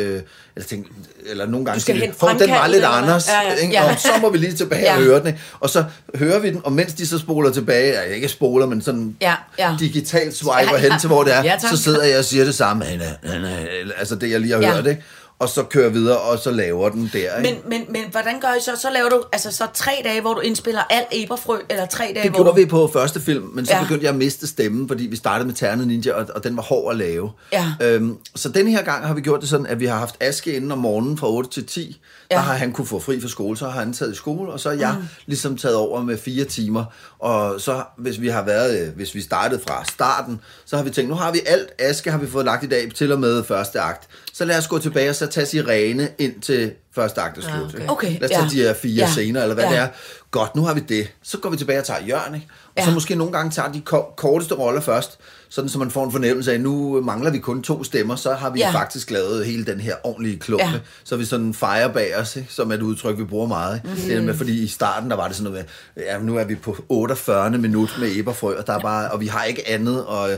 eller, 0.56 0.66
tænk, 0.68 0.86
eller 1.26 1.46
nogle 1.46 1.66
gange 1.66 1.80
sige, 1.80 2.12
"Hov, 2.20 2.30
den 2.38 2.50
var 2.50 2.66
lidt 2.66 2.76
eller 2.76 2.88
hvad?" 2.88 2.98
Anders. 3.02 3.28
Ja, 3.28 3.48
ja. 3.50 3.54
Ikke? 3.54 3.72
Ja. 3.74 3.92
Og 3.92 4.00
så 4.00 4.08
må 4.20 4.30
vi 4.30 4.38
lige 4.38 4.52
tilbage 4.52 4.82
Ja. 4.90 4.96
og 4.96 5.02
høre 5.02 5.18
den. 5.18 5.26
Ikke? 5.26 5.40
Og 5.60 5.70
så 5.70 5.84
hører 6.14 6.38
vi 6.38 6.48
den, 6.48 6.60
og 6.64 6.72
mens 6.72 6.92
de 6.94 7.06
så 7.06 7.18
spoler 7.18 7.50
tilbage, 7.52 7.92
ja, 7.92 8.00
ikke 8.02 8.28
spoler, 8.28 8.66
men 8.66 8.82
sådan 8.82 9.16
Ja, 9.20 9.34
ja. 9.58 9.76
digitalt 9.80 10.36
swiper 10.36 10.58
Ja, 10.60 10.72
ja. 10.72 10.90
hen 10.90 11.00
til, 11.00 11.06
hvor 11.06 11.24
det 11.24 11.34
er, 11.34 11.42
Ja, 11.44 11.56
tak. 11.60 11.70
så 11.70 11.76
sidder 11.76 12.04
jeg 12.04 12.18
og 12.18 12.24
siger 12.24 12.44
det 12.44 12.54
samme. 12.54 12.84
Han 12.84 13.00
er, 13.00 13.30
han 13.32 13.44
er, 13.44 13.56
altså 13.98 14.14
det, 14.14 14.30
jeg 14.30 14.40
lige 14.40 14.52
har 14.54 14.60
Ja. 14.60 14.74
hørt, 14.74 14.86
ikke? 14.86 15.02
Og 15.44 15.50
så 15.50 15.62
kører 15.62 15.88
videre, 15.88 16.18
og 16.18 16.38
så 16.38 16.50
laver 16.50 16.88
den 16.88 17.10
der, 17.12 17.36
ikke? 17.38 17.60
Men, 17.68 17.70
men, 17.80 17.92
men 17.92 18.10
hvordan 18.10 18.40
gør 18.40 18.48
I 18.48 18.60
så? 18.60 18.70
Så 18.80 18.88
laver 18.90 19.08
du 19.08 19.22
altså 19.32 19.50
så 19.50 19.64
tre 19.74 19.92
dage, 20.04 20.20
hvor 20.20 20.34
du 20.34 20.40
indspiller 20.40 20.82
alt 20.90 21.06
Eberfrø, 21.12 21.58
eller 21.70 21.86
tre 21.86 22.04
dage, 22.04 22.22
Det 22.22 22.30
hvor 22.30 22.38
gjorde 22.38 22.50
du... 22.50 22.54
vi 22.54 22.66
på 22.66 22.90
første 22.92 23.20
film, 23.20 23.44
men 23.54 23.66
så 23.66 23.72
Ja. 23.72 23.78
ja. 23.78 23.84
begyndte 23.84 24.04
jeg 24.04 24.10
at 24.12 24.18
miste 24.18 24.46
stemmen, 24.46 24.88
fordi 24.88 25.06
vi 25.06 25.16
startede 25.16 25.46
med 25.46 25.54
Ternet 25.54 25.86
Ninja, 25.88 26.12
og, 26.12 26.26
og 26.34 26.44
den 26.44 26.56
var 26.56 26.62
hård 26.62 26.92
at 26.92 26.98
lave. 26.98 27.30
Ja. 27.52 27.72
Øhm, 27.80 28.16
så 28.34 28.48
den 28.48 28.68
her 28.68 28.82
gang 28.82 29.06
har 29.06 29.14
vi 29.14 29.20
gjort 29.20 29.40
det 29.40 29.48
sådan, 29.48 29.66
at 29.66 29.80
vi 29.80 29.86
har 29.86 29.98
haft 29.98 30.16
Aske 30.20 30.52
inden 30.56 30.72
om 30.72 30.78
morgenen 30.78 31.18
fra 31.18 31.30
8 31.30 31.50
til 31.50 31.66
10. 31.66 32.00
Ja. 32.30 32.34
Der 32.34 32.40
har 32.42 32.54
han 32.54 32.72
kunne 32.72 32.86
få 32.86 32.98
fri 32.98 33.20
fra 33.20 33.28
skole, 33.28 33.56
så 33.56 33.68
har 33.68 33.80
han 33.80 33.92
taget 33.92 34.12
i 34.12 34.16
skole, 34.16 34.52
og 34.52 34.60
så 34.60 34.68
har 34.70 34.76
jeg 34.76 34.94
mm. 34.98 35.04
ligesom 35.26 35.56
taget 35.56 35.76
over 35.76 36.02
med 36.02 36.18
fire 36.18 36.44
timer. 36.44 36.84
Og 37.18 37.60
så 37.60 37.82
hvis 37.98 38.20
vi 38.20 38.28
har 38.28 38.42
været, 38.44 38.80
øh, 38.86 38.94
hvis 38.96 39.14
vi 39.14 39.20
startede 39.20 39.60
fra 39.68 39.84
starten, 39.84 40.40
så 40.64 40.76
har 40.76 40.82
vi 40.84 40.90
tænkt, 40.90 41.10
nu 41.10 41.16
har 41.16 41.32
vi 41.32 41.40
alt 41.46 41.68
Aske, 41.78 42.10
har 42.10 42.18
vi 42.18 42.26
fået 42.26 42.44
lagt 42.44 42.64
i 42.64 42.68
dag 42.68 42.90
til 42.94 43.12
og 43.12 43.20
med 43.20 43.44
første 43.44 43.80
akt. 43.80 44.08
Så 44.36 44.44
lad 44.44 44.58
os 44.58 44.66
gå 44.68 44.78
tilbage 44.78 45.10
og 45.10 45.14
så 45.14 45.26
tage 45.26 45.46
Sirene 45.46 46.08
ind 46.18 46.40
til 46.40 46.72
første 46.94 47.20
akt 47.20 47.38
er 47.38 47.42
slut. 47.42 47.54
okay. 47.68 47.78
ikke? 47.80 47.92
Okay, 47.92 48.20
Lad 48.20 48.24
os 48.24 48.30
tage 48.30 48.42
ja. 48.44 48.48
de 48.50 48.56
her 48.56 48.74
fire 48.74 48.94
Ja. 49.04 49.10
scener, 49.10 49.42
eller 49.42 49.54
hvad 49.54 49.64
Ja. 49.64 49.70
det 49.70 49.78
er. 49.78 49.88
Godt, 50.30 50.56
nu 50.56 50.62
har 50.64 50.74
vi 50.74 50.80
det. 50.80 51.08
Så 51.22 51.38
går 51.38 51.50
vi 51.50 51.56
tilbage 51.56 51.78
og 51.78 51.84
tager 51.84 52.00
Jørgen, 52.08 52.34
ikke? 52.34 52.46
Og 52.66 52.72
Ja. 52.78 52.84
så 52.84 52.90
måske 52.90 53.14
nogle 53.14 53.32
gange 53.32 53.50
tager 53.50 53.72
de 53.72 53.80
ko- 53.80 54.06
korteste 54.16 54.54
roller 54.54 54.80
først, 54.80 55.18
sådan 55.48 55.68
så 55.68 55.78
man 55.78 55.90
får 55.90 56.04
en 56.04 56.12
fornemmelse 56.12 56.50
af, 56.50 56.54
at 56.54 56.60
nu 56.60 57.00
mangler 57.00 57.30
vi 57.30 57.38
kun 57.38 57.62
to 57.62 57.84
stemmer, 57.84 58.16
så 58.16 58.32
har 58.34 58.50
vi 58.50 58.58
Ja. 58.60 58.66
ja. 58.70 58.74
faktisk 58.74 59.10
lavet 59.10 59.46
hele 59.46 59.64
den 59.64 59.80
her 59.80 59.94
ordentlige 60.04 60.38
klumpe. 60.38 60.64
Ja. 60.64 60.70
Ja. 60.72 60.78
Så 61.04 61.16
vi 61.16 61.24
sådan 61.24 61.54
fire 61.54 61.90
bag 61.92 62.16
os, 62.16 62.36
ikke? 62.36 62.48
som 62.52 62.70
er 62.70 62.74
et 62.74 62.82
udtryk, 62.82 63.18
vi 63.18 63.24
bruger 63.24 63.46
meget. 63.46 63.76
Ikke? 63.84 63.88
Mm. 64.02 64.08
Det 64.08 64.16
er 64.16 64.22
med, 64.22 64.34
fordi 64.34 64.62
i 64.62 64.66
starten, 64.68 65.10
der 65.10 65.16
var 65.16 65.26
det 65.26 65.36
sådan 65.36 65.52
noget 65.52 65.66
med, 65.96 66.04
ja, 66.04 66.18
nu 66.18 66.36
er 66.36 66.44
vi 66.44 66.54
på 66.54 66.76
48. 66.88 67.50
minut 67.58 67.96
med 68.00 68.16
Eberfrø, 68.16 68.54
og, 68.58 68.66
der 68.66 68.72
er 68.72 68.80
bare, 68.80 69.10
og 69.10 69.20
vi 69.20 69.26
har 69.26 69.44
ikke 69.44 69.68
andet, 69.68 70.04
og 70.06 70.30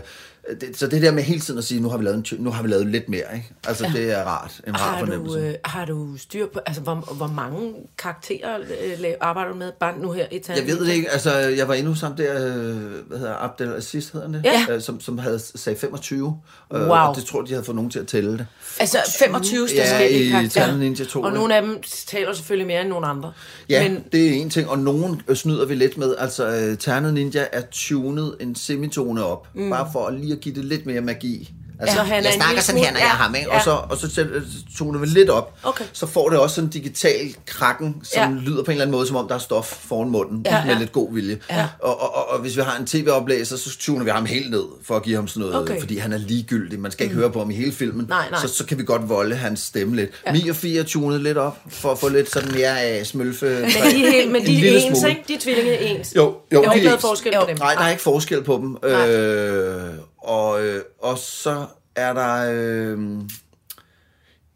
det, 0.60 0.76
så 0.78 0.86
det 0.86 1.02
der 1.02 1.12
med 1.12 1.22
hele 1.22 1.40
tiden 1.40 1.58
at 1.58 1.64
sige, 1.64 1.80
nu 1.80 1.88
har 1.88 1.96
vi 1.98 2.04
lavet, 2.04 2.32
en, 2.32 2.44
nu 2.44 2.50
har 2.50 2.62
vi 2.62 2.68
lavet 2.68 2.86
lidt 2.86 3.08
mere, 3.08 3.22
ikke? 3.34 3.52
Altså, 3.66 3.86
ja. 3.86 3.92
det 4.00 4.12
er 4.12 4.24
rart. 4.24 4.60
En 4.66 4.74
rar 4.74 4.78
Har 4.78 5.00
du, 5.00 5.06
fornemmelse. 5.06 5.38
øh, 5.38 5.54
har 5.64 5.84
du 5.84 6.16
styr 6.16 6.46
på, 6.52 6.60
altså 6.66 6.82
hvor, 6.82 6.94
hvor 6.94 7.26
mange 7.26 7.72
karakterer 7.98 8.58
øh, 8.60 9.04
arbejder 9.20 9.50
du 9.52 9.56
med 9.58 9.72
bare 9.80 9.98
nu 9.98 10.12
her 10.12 10.26
i 10.30 10.38
Tanzania? 10.38 10.70
Jeg 10.70 10.78
ved 10.78 10.86
det 10.86 10.92
ikke. 10.92 11.10
Altså, 11.10 11.32
jeg 11.38 11.68
var 11.68 11.88
hos 11.88 12.00
ham 12.00 12.16
der, 12.16 12.34
øh, 12.46 12.76
hvad 13.08 13.18
hedder 13.18 13.34
Abdel 13.44 13.72
Aziz, 13.74 14.08
hedder 14.10 14.28
det? 14.28 14.44
Ja. 14.44 14.74
Øh, 14.74 14.80
som, 14.82 15.00
som 15.00 15.18
havde 15.18 15.38
sagde 15.38 15.78
25. 15.78 16.40
Øh, 16.74 16.80
Wow. 16.80 16.90
Og 16.90 17.16
det 17.16 17.24
tror 17.24 17.42
de 17.42 17.48
havde 17.52 17.64
fået 17.64 17.76
nogen 17.76 17.90
til 17.90 17.98
at 17.98 18.06
tælle 18.06 18.32
det. 18.32 18.46
Altså 18.80 18.98
25 19.18 19.68
Ja, 19.74 19.86
stemmer. 19.86 20.06
i 20.06 20.28
karakterer. 20.28 20.64
Ternet 20.66 20.80
Ninja 20.80 21.04
2. 21.04 21.22
Og 21.22 21.32
nogle 21.32 21.56
af 21.56 21.62
dem 21.62 21.82
taler 22.06 22.32
selvfølgelig 22.32 22.66
mere 22.66 22.80
end 22.80 22.88
nogle 22.88 23.06
andre. 23.06 23.32
Ja, 23.68 23.82
Men 23.82 23.92
Men... 23.92 24.04
det 24.12 24.26
er 24.28 24.32
en 24.32 24.50
ting, 24.50 24.68
og 24.70 24.78
nogen 24.78 25.22
øh, 25.28 25.36
snyder 25.36 25.66
vi 25.66 25.74
lidt 25.74 25.98
med. 25.98 26.14
Altså, 26.18 26.46
øh, 26.48 26.78
Ternet 26.78 27.14
Ninja 27.14 27.44
er 27.52 27.62
tunet 27.70 28.36
en 28.40 28.54
semitone 28.54 29.24
op, 29.24 29.48
mm. 29.54 29.70
bare 29.70 29.88
for 29.92 30.06
at 30.06 30.14
lige 30.14 30.35
at 30.36 30.40
give 30.42 30.54
det 30.54 30.64
lidt 30.64 30.86
mere 30.86 31.00
magi. 31.00 31.52
Altså, 31.80 31.96
Så 31.96 32.02
han 32.02 32.24
jeg 32.24 32.32
snakker 32.32 32.62
sådan 32.62 32.80
her, 32.80 32.90
når 32.90 32.98
jeg 32.98 33.04
ja, 33.06 33.10
har 33.10 33.24
ham, 33.24 33.34
ikke? 33.34 33.48
ja. 33.50 33.56
Og 33.56 33.64
så, 33.64 33.70
og 33.70 33.96
så 34.10 34.20
øh, 34.22 34.42
toner 34.78 34.98
vi 35.00 35.06
lidt 35.06 35.30
op. 35.30 35.54
Okay. 35.62 35.84
Så 35.92 36.06
får 36.06 36.28
det 36.28 36.38
også 36.38 36.54
sådan 36.54 36.66
en 36.68 36.72
digital 36.72 37.34
krakken, 37.46 37.96
som 38.02 38.22
Ja. 38.22 38.28
ja. 38.28 38.34
lyder 38.42 38.62
på 38.62 38.70
en 38.70 38.72
eller 38.72 38.84
anden 38.84 38.96
måde, 38.96 39.06
som 39.06 39.16
om 39.16 39.28
der 39.28 39.34
er 39.34 39.38
stof 39.38 39.66
foran 39.66 40.10
munden, 40.10 40.42
Ja, 40.46 40.56
ja, 40.56 40.64
med 40.64 40.72
ja. 40.74 40.78
lidt 40.80 40.92
god 40.92 41.14
vilje. 41.14 41.38
Ja. 41.50 41.66
Og, 41.82 42.00
og, 42.02 42.16
og, 42.16 42.30
og 42.30 42.38
hvis 42.40 42.56
vi 42.56 42.62
har 42.62 42.78
en 42.78 42.86
tv-oplæser, 42.86 43.56
så 43.56 43.76
tuner 43.78 44.04
vi 44.04 44.10
ham 44.10 44.24
helt 44.26 44.50
ned, 44.50 44.62
for 44.84 44.96
at 44.96 45.02
give 45.02 45.16
ham 45.16 45.28
sådan 45.28 45.40
noget, 45.48 45.56
Okay. 45.70 45.80
fordi 45.80 45.98
han 45.98 46.12
er 46.12 46.18
ligegyldig. 46.18 46.80
Man 46.80 46.90
skal 46.90 47.04
ikke 47.04 47.14
mm. 47.14 47.20
høre 47.20 47.30
på 47.32 47.38
ham 47.38 47.50
i 47.50 47.54
hele 47.54 47.72
filmen. 47.72 48.06
Nej, 48.08 48.24
nej. 48.30 48.40
Så, 48.40 48.48
så 48.54 48.66
kan 48.66 48.78
vi 48.78 48.84
godt 48.84 49.08
volde 49.08 49.36
hans 49.36 49.60
stemme 49.60 49.96
lidt. 49.96 50.10
Ja. 50.26 50.32
Mi 50.32 50.48
og 50.48 50.56
er 50.64 50.84
tunet 50.86 51.20
lidt 51.20 51.38
op, 51.38 51.56
for 51.68 51.92
at 51.92 51.98
få 51.98 52.08
lidt 52.08 52.30
sådan 52.32 52.52
mere 52.52 52.80
af 52.82 53.06
smølfe. 53.06 53.46
Men 53.46 53.64
de 53.70 53.78
er, 53.78 54.10
helt, 54.10 54.32
men 54.32 54.40
En 54.42 54.46
de 54.46 54.68
er 54.68 54.72
ens, 54.86 54.98
smule. 54.98 55.10
ikke? 55.10 55.22
De 55.28 55.36
tvillinge 55.40 55.72
er 55.72 55.96
ens. 55.96 56.12
Jo, 56.16 56.22
jo, 56.22 56.34
Jeg 56.50 56.60
har 56.60 56.72
de 56.72 56.76
ikke 56.78 56.86
er 56.86 56.90
lavet 56.90 56.94
ens. 56.96 57.02
forskel 57.02 57.32
Jo. 57.34 57.40
på 57.40 57.46
dem. 57.50 57.56
Nej, 57.58 57.74
der 57.74 57.80
er 57.80 57.90
ikke 57.90 58.02
forskel 58.02 58.42
på 58.44 58.56
dem. 58.62 58.76
Nej. 58.90 59.10
Øh, 59.10 59.90
og, 60.26 60.64
øh, 60.64 60.82
og 60.98 61.18
så 61.18 61.66
er 61.96 62.12
der... 62.12 62.52
Øh, 62.52 62.98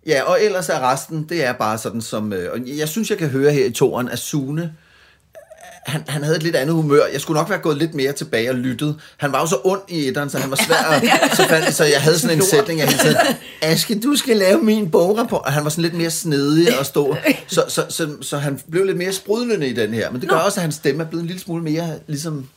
ja, 0.06 0.22
og 0.22 0.42
ellers 0.42 0.68
er 0.68 0.92
resten, 0.92 1.26
det 1.28 1.44
er 1.44 1.52
bare 1.52 1.78
sådan 1.78 2.00
som... 2.00 2.32
Øh, 2.32 2.52
og 2.52 2.58
jeg 2.66 2.88
synes, 2.88 3.10
jeg 3.10 3.18
kan 3.18 3.28
høre 3.28 3.52
her 3.52 3.64
i 3.64 3.72
toren, 3.72 4.08
at 4.08 4.18
Sune... 4.18 4.72
Han, 5.86 6.04
han 6.08 6.22
havde 6.22 6.36
et 6.36 6.42
lidt 6.42 6.56
andet 6.56 6.74
humør. 6.74 7.02
Jeg 7.12 7.20
skulle 7.20 7.40
nok 7.40 7.50
være 7.50 7.58
gået 7.58 7.76
lidt 7.76 7.94
mere 7.94 8.12
tilbage 8.12 8.50
og 8.50 8.56
lyttet. 8.56 9.00
Han 9.16 9.32
var 9.32 9.40
jo 9.40 9.46
så 9.46 9.60
ond 9.64 9.80
i 9.88 10.08
etteren, 10.08 10.30
så 10.30 10.38
han 10.38 10.50
var 10.50 10.56
svær 10.56 10.76
at, 10.76 11.02
så, 11.36 11.48
fandt, 11.48 11.74
så 11.74 11.84
jeg 11.84 12.00
havde 12.00 12.18
sådan 12.18 12.36
en 12.36 12.44
sætning 12.52 12.80
af 12.80 12.88
hele 12.88 12.98
tiden. 12.98 13.16
Aske, 13.62 14.00
du 14.00 14.16
skal 14.16 14.36
lave 14.36 14.62
min 14.62 14.90
bograpport. 14.90 15.42
Og 15.44 15.52
han 15.52 15.64
var 15.64 15.70
sådan 15.70 15.82
lidt 15.82 15.94
mere 15.94 16.10
snedig 16.10 16.78
og 16.78 16.86
stor. 16.86 17.18
Så, 17.48 17.64
så, 17.68 17.86
så, 17.88 18.08
så 18.22 18.38
han 18.38 18.60
blev 18.70 18.84
lidt 18.84 18.96
mere 18.96 19.12
sprudlende 19.12 19.68
i 19.68 19.72
den 19.72 19.94
her. 19.94 20.10
Men 20.10 20.20
det 20.20 20.28
gør 20.28 20.36
også, 20.36 20.60
at 20.60 20.62
hans 20.62 20.74
stemme 20.74 21.02
er 21.02 21.06
blevet 21.06 21.22
en 21.22 21.26
lille 21.26 21.42
smule 21.42 21.62
mere 21.62 21.98
ligesom 22.06 22.48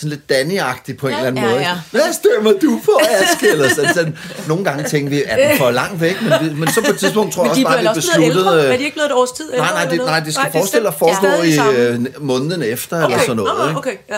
sådan 0.00 0.10
lidt 0.10 0.32
Danny-agtig 0.32 0.96
på 0.96 1.08
en 1.08 1.14
eller 1.14 1.26
anden 1.26 1.44
ja, 1.44 1.50
måde. 1.50 1.60
ja. 1.60 1.74
Hvad 1.90 2.12
stemmer 2.12 2.52
du 2.52 2.80
på, 2.84 3.00
Aske? 3.10 3.48
Eller 3.48 3.68
sådan, 3.68 3.94
sådan. 3.94 4.18
Nogle 4.48 4.64
gange 4.64 4.84
tænkte 4.84 5.10
vi, 5.10 5.22
at 5.22 5.38
den 5.50 5.58
for 5.58 5.70
langt 5.70 6.00
væk, 6.00 6.16
men, 6.22 6.60
men 6.60 6.70
så 6.72 6.82
på 6.84 6.90
et 6.90 6.98
tidspunkt 6.98 7.34
tror 7.34 7.42
jeg 7.42 7.50
også 7.50 7.62
bare, 7.62 7.78
at 7.78 7.80
vi 7.80 7.88
blevet 7.88 8.26
ældre. 8.26 8.38
besluttede... 8.44 8.72
Er 8.72 8.76
de 8.76 8.84
ikke 8.84 8.94
blevet 8.94 9.10
et 9.10 9.16
års 9.16 9.30
tid? 9.32 9.50
Nej, 9.56 9.70
nej, 9.70 9.84
det, 9.84 9.98
nej, 9.98 10.20
det 10.20 10.34
skal 10.34 10.52
forestille 10.52 10.88
at 10.88 10.94
foregå 10.94 11.42
i 11.42 11.76
øh, 11.78 12.00
måneden 12.20 12.62
efter, 12.62 12.96
okay. 12.96 13.04
eller 13.04 13.16
Okay. 13.16 13.26
sådan 13.26 13.36
noget. 13.36 13.68
Ikke? 13.68 13.78
okay, 13.78 13.96
ja. 14.08 14.16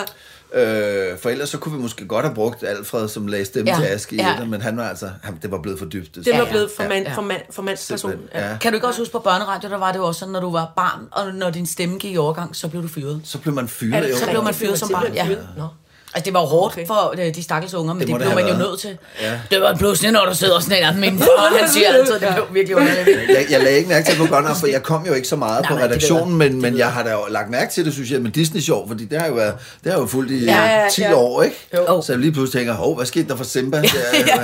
Øh, 0.53 1.17
for 1.19 1.29
ellers 1.29 1.49
så 1.49 1.57
kunne 1.57 1.75
vi 1.75 1.81
måske 1.81 2.05
godt 2.07 2.25
have 2.25 2.35
brugt 2.35 2.63
Alfred, 2.63 3.07
som 3.07 3.27
lagde 3.27 3.45
stemme 3.45 3.71
Ja, 3.71 3.79
ja. 3.79 3.85
til 3.87 3.93
Aske 3.93 4.15
i 4.15 4.19
ja. 4.19 4.35
ja. 4.39 4.45
men 4.45 4.61
han 4.61 4.77
var 4.77 4.89
altså, 4.89 5.09
han, 5.23 5.39
det 5.41 5.51
var 5.51 5.61
blevet 5.61 5.79
for 5.79 5.85
dybt. 5.85 6.15
Det 6.15 6.27
Ja, 6.27 6.37
var 6.37 6.45
ja. 6.45 6.51
blevet 6.51 6.71
for, 6.77 6.83
mand, 6.87 7.05
Ja. 7.07 7.13
for, 7.13 7.21
mand, 7.21 7.41
for 7.51 7.61
mandsperson. 7.61 8.11
Simpelthen, 8.11 8.41
ja. 8.49 8.57
Kan 8.61 8.71
du 8.71 8.75
ikke 8.75 8.87
også 8.87 8.99
huske 9.01 9.11
på 9.11 9.19
børneradio, 9.19 9.69
der 9.69 9.77
var 9.77 9.91
det 9.91 9.99
jo 9.99 10.05
også 10.05 10.19
sådan, 10.19 10.31
når 10.31 10.39
du 10.39 10.51
var 10.51 10.73
barn, 10.75 11.07
og 11.11 11.33
når 11.33 11.49
din 11.49 11.65
stemme 11.65 11.97
gik 11.99 12.13
i 12.13 12.17
overgang, 12.17 12.55
så 12.55 12.67
blev 12.67 12.83
du 12.83 12.87
fyret. 12.87 13.21
Så 13.23 13.37
blev 13.37 13.53
man 13.53 13.67
fyret. 13.67 14.03
det- 14.03 14.09
jo. 14.11 14.17
Så 14.17 14.29
blev 14.29 14.43
man 14.43 14.53
fyret 14.53 14.79
som 14.79 14.89
barn, 14.89 15.13
ja. 15.13 15.27
Nå. 15.57 15.67
Altså, 16.13 16.25
det 16.25 16.33
var 16.33 16.39
hårdt 16.39 16.73
Okay. 16.73 16.87
for 16.87 17.13
øh, 17.27 17.35
de 17.35 17.43
stakkels 17.43 17.73
unger, 17.73 17.93
men 17.93 17.99
Det 18.01 18.07
det, 18.07 18.15
blev 18.15 18.35
man 18.35 18.47
jo 18.47 18.53
nødt 18.57 18.79
til. 18.79 18.97
Ja. 19.21 19.31
Det 19.51 19.61
var 19.61 19.75
pludselig, 19.75 20.11
når 20.11 20.25
du 20.25 20.35
sidder 20.35 20.59
sådan 20.59 20.77
her. 20.83 20.93
Min 20.97 21.19
far, 21.19 21.57
han 21.59 21.69
siger 21.69 21.87
altid, 21.93 22.13
det 22.13 22.27
blev 22.33 22.45
virkelig 22.51 22.75
underligt. 22.75 23.07
jeg, 23.29 23.45
jeg 23.49 23.59
lagde 23.59 23.77
ikke 23.77 23.89
mærke 23.89 24.05
til 24.05 24.19
det 24.19 24.27
på 24.29 24.35
Gunnar, 24.35 24.53
for 24.53 24.67
jeg 24.67 24.83
kom 24.83 25.05
jo 25.07 25.13
ikke 25.13 25.27
så 25.27 25.35
meget 25.35 25.61
Nej, 25.69 25.77
på 25.77 25.83
redaktionen, 25.85 26.37
men, 26.37 26.61
men 26.61 26.77
jeg 26.77 26.91
har 26.91 27.03
da 27.03 27.11
jo 27.11 27.19
lagt 27.29 27.49
mærke 27.49 27.71
til 27.73 27.85
det, 27.85 27.93
synes 27.93 28.11
jeg, 28.11 28.21
med 28.21 28.31
Disney 28.31 28.61
Show, 28.61 28.87
fordi 28.87 29.05
det 29.05 29.19
har 29.21 29.27
jo 29.27 29.33
været, 29.33 29.53
det 29.83 29.91
har 29.91 29.99
jo 29.99 30.05
fulgt 30.05 30.31
i 30.31 30.45
Ja, 30.45 30.51
ja, 30.63 30.81
ja, 30.83 30.89
10 30.89 31.01
ja. 31.01 31.13
år, 31.15 31.41
ikke? 31.43 31.55
Jo. 31.75 32.01
Så 32.01 32.11
jeg 32.13 32.19
lige 32.19 32.31
pludselig 32.31 32.59
tænker, 32.61 32.73
hov, 32.73 32.95
hvad 32.95 33.05
skete 33.05 33.27
der 33.27 33.35
for 33.35 33.43
Simba? 33.43 33.77
Der, 33.81 33.87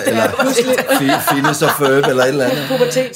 eller 0.07 0.23
Fi- 0.23 1.33
Finnes 1.35 1.61
og 1.61 1.69
Ferb, 1.79 2.05
eller 2.09 2.23
et 2.23 2.29
eller 2.29 2.45
andet. 2.45 2.63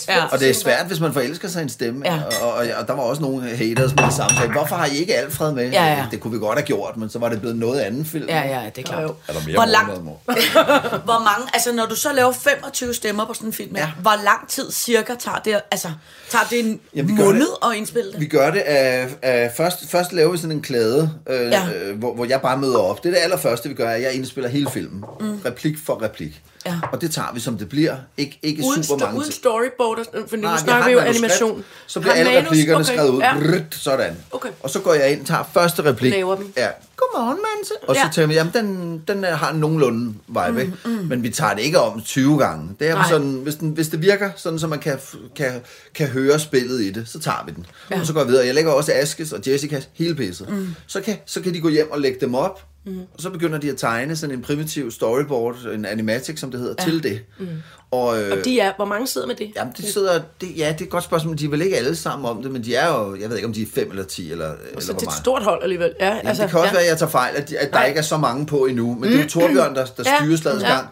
Ja. 0.07 0.23
Og 0.31 0.39
det 0.39 0.49
er 0.49 0.53
svært, 0.53 0.85
hvis 0.87 0.99
man 0.99 1.13
forelsker 1.13 1.47
sig 1.47 1.59
i 1.59 1.63
en 1.63 1.69
stemme. 1.69 2.01
Ja. 2.05 2.19
Og, 2.41 2.53
og, 2.53 2.65
og 2.79 2.87
der 2.87 2.93
var 2.95 3.03
også 3.03 3.21
nogle 3.21 3.41
haters 3.55 3.95
med 3.95 4.03
det 4.03 4.13
samme. 4.13 4.35
Sagde, 4.37 4.51
Hvorfor 4.51 4.75
har 4.75 4.85
I 4.85 4.97
ikke 4.97 5.15
Alfred 5.15 5.51
med? 5.51 5.69
Ja, 5.71 5.85
ja. 5.85 6.05
Det 6.11 6.19
kunne 6.19 6.33
vi 6.33 6.39
godt 6.39 6.57
have 6.59 6.65
gjort, 6.65 6.97
men 6.97 7.09
så 7.09 7.19
var 7.19 7.29
det 7.29 7.39
blevet 7.41 7.57
noget 7.57 7.79
andet 7.79 8.07
film. 8.07 8.25
Ja, 8.29 8.40
ja, 8.43 8.69
det 8.75 8.77
er 8.77 8.85
klart. 8.87 9.03
Jo. 9.03 9.15
Er 9.27 9.33
der 9.33 9.39
mere 9.45 9.55
Hvor 9.55 9.65
mor? 10.03 10.21
Hvor 11.09 11.23
mange, 11.23 11.49
altså 11.53 11.71
når 11.73 11.85
du 11.85 11.95
så 11.95 12.13
laver 12.13 12.31
25 12.31 12.93
stemmer 12.93 13.25
på 13.25 13.33
sådan 13.33 13.49
en 13.49 13.53
film, 13.53 13.75
ja. 13.75 13.81
Ja. 13.81 13.91
hvor 14.01 14.23
lang 14.23 14.47
tid 14.49 14.71
cirka 14.71 15.15
tager 15.19 15.37
det, 15.37 15.61
altså 15.71 15.87
tager 16.29 16.45
det 16.49 16.59
en 16.59 16.79
gør 17.17 17.25
måned 17.25 17.41
det- 17.63 17.69
at 17.71 17.75
indspille 17.77 18.11
det? 18.11 18.19
Vi 18.19 18.25
gør 18.27 18.51
det 18.51 18.59
af, 18.59 19.07
af 19.21 19.51
først, 19.57 19.89
først 19.89 20.13
laver 20.13 20.31
vi 20.31 20.37
sådan 20.37 20.51
en 20.51 20.61
klæde, 20.61 21.11
øh, 21.29 21.39
Ja. 21.41 21.47
ja. 21.49 21.73
øh, 21.73 21.97
hvor, 21.99 22.13
hvor 22.15 22.25
jeg 22.25 22.41
bare 22.41 22.57
møder 22.57 22.79
op. 22.79 23.03
Det 23.03 23.09
er 23.09 23.13
det 23.13 23.21
allerførste, 23.21 23.69
vi 23.69 23.75
gør, 23.75 23.89
er, 23.89 23.93
at 23.95 24.01
jeg 24.01 24.13
indspiller 24.13 24.49
hele 24.49 24.69
filmen. 24.71 25.03
Mm. 25.19 25.39
Replik 25.45 25.75
for 25.85 26.01
replik. 26.03 26.41
Ja. 26.65 26.75
Og 26.91 27.01
det 27.01 27.11
tager 27.11 27.27
vi, 27.33 27.39
som 27.39 27.57
det 27.57 27.69
bliver. 27.69 27.95
Ikke, 28.17 28.39
ikke 28.43 28.63
Uden, 28.65 28.83
super 28.83 29.05
mange 29.05 29.19
uden 29.19 29.31
storyboard, 29.31 29.97
sådan- 30.05 30.27
for 30.29 30.35
nu 30.35 30.41
Nej, 30.41 30.57
snakker 30.57 30.87
vi 30.87 30.93
jo 30.93 30.99
animation. 30.99 31.63
Så 31.87 31.99
bliver 31.99 32.13
alle 32.13 32.31
manus? 32.31 32.47
replikkerne 32.47 32.83
Okay, 32.83 32.93
skrevet 32.93 33.09
ud. 33.09 33.19
Ja. 33.19 33.33
Brrrt, 33.39 33.75
sådan. 33.75 34.17
Okay. 34.31 34.49
Og 34.59 34.69
så 34.69 34.79
går 34.79 34.93
jeg 34.93 35.11
ind, 35.11 35.25
tager 35.25 35.43
første 35.53 35.83
replik. 35.83 36.11
Laver 36.13 36.35
dem. 36.35 36.53
Ja. 36.57 36.67
Godmorgen, 36.97 37.37
Manse. 37.57 37.73
Og 37.87 37.95
så 37.95 38.01
Ja. 38.01 38.09
tænker 38.13 38.27
vi, 38.27 38.33
jamen, 38.33 38.53
den, 38.53 39.03
den 39.07 39.23
har 39.23 39.51
en 39.51 39.59
nogenlunde 39.59 40.13
vibe, 40.27 40.61
ikke? 40.61 40.73
Men 41.07 41.23
vi 41.23 41.29
tager 41.29 41.53
det 41.53 41.61
ikke 41.61 41.79
om 41.79 42.01
20 42.01 42.37
gange. 42.37 42.69
Det 42.79 42.89
er 42.89 43.03
sådan, 43.09 43.31
hvis, 43.33 43.55
den, 43.55 43.69
hvis 43.69 43.87
det 43.87 44.01
virker 44.01 44.29
sådan, 44.35 44.59
så 44.59 44.67
man 44.67 44.79
kan, 44.79 44.97
kan, 45.35 45.61
kan 45.95 46.07
høre 46.07 46.39
spillet 46.39 46.81
i 46.81 46.91
det, 46.91 47.07
så 47.09 47.19
tager 47.19 47.43
vi 47.45 47.51
den. 47.55 47.65
Ja. 47.91 47.99
Og 47.99 48.05
så 48.05 48.13
går 48.13 48.23
vi 48.23 48.29
videre. 48.29 48.45
Jeg 48.45 48.55
lægger 48.55 48.71
også 48.71 48.91
Askes 48.95 49.31
og 49.31 49.39
Jessicas 49.47 49.89
hele 49.93 50.15
pisset. 50.15 50.49
Mm. 50.49 50.75
Så, 50.87 51.01
kan, 51.01 51.17
så 51.25 51.41
kan 51.41 51.53
de 51.53 51.59
gå 51.59 51.69
hjem 51.69 51.91
og 51.91 51.99
lægge 52.01 52.17
dem 52.21 52.35
op, 52.35 52.61
mm. 52.85 52.99
og 52.99 53.21
så 53.21 53.29
begynder 53.29 53.57
de 53.57 53.69
at 53.69 53.77
tegne 53.77 54.15
sådan 54.15 54.35
en 54.35 54.41
primitiv 54.41 54.91
storyboard, 54.91 55.55
en 55.73 55.85
animatic, 55.85 56.39
som 56.39 56.51
det 56.51 56.59
hedder, 56.59 56.75
ja. 56.79 56.83
til 56.83 57.03
det. 57.03 57.21
Mm. 57.39 57.47
Og, 57.91 58.21
øh, 58.21 58.31
Og 58.37 58.45
de 58.45 58.59
er, 58.59 58.73
hvor 58.75 58.85
mange 58.85 59.07
sidder 59.07 59.27
med 59.27 59.35
det? 59.35 59.51
Jamen, 59.55 59.73
de 59.77 59.91
sidder, 59.91 60.21
det, 60.41 60.57
ja, 60.57 60.69
det 60.71 60.81
er 60.81 60.85
et 60.85 60.89
godt 60.89 61.03
spørgsmål. 61.03 61.37
De 61.37 61.45
er 61.45 61.49
vel 61.49 61.61
ikke 61.61 61.77
alle 61.77 61.95
sammen 61.95 62.29
om 62.29 62.41
det, 62.43 62.51
men 62.51 62.63
de 62.63 62.75
er 62.75 62.87
jo, 62.87 63.15
jeg 63.15 63.29
ved 63.29 63.37
ikke, 63.37 63.47
om 63.47 63.53
de 63.53 63.61
er 63.61 63.65
fem 63.75 63.89
eller 63.89 64.03
ti, 64.03 64.31
eller, 64.31 64.45
eller 64.45 64.59
Så 64.63 64.71
hvor 64.73 64.79
det 64.81 64.89
er 64.89 64.93
et 64.93 65.05
mange. 65.05 65.19
stort 65.21 65.43
hold 65.43 65.63
alligevel. 65.63 65.93
Ja, 65.99 66.07
Jamen, 66.07 66.27
altså, 66.27 66.43
det 66.43 66.51
kan 66.51 66.59
også 66.59 66.67
ja. 66.69 66.73
være, 66.73 66.83
at 66.83 66.89
jeg 66.89 66.97
tager 66.97 67.09
fejl, 67.09 67.35
at, 67.35 67.49
de, 67.49 67.57
at 67.57 67.69
der 67.71 67.79
Nej. 67.79 67.87
ikke 67.87 67.97
er 67.97 68.01
så 68.03 68.17
mange 68.17 68.45
på 68.45 68.65
endnu. 68.65 68.93
Men 68.99 69.09
det 69.11 69.19
er 69.19 69.23
jo 69.23 69.29
Torbjørn, 69.29 69.75
der, 69.75 69.85
der 69.85 70.03
Ja. 70.05 70.17
styrer 70.21 70.37
slagets 70.37 70.63
Ja. 70.63 70.73
gang. 70.75 70.87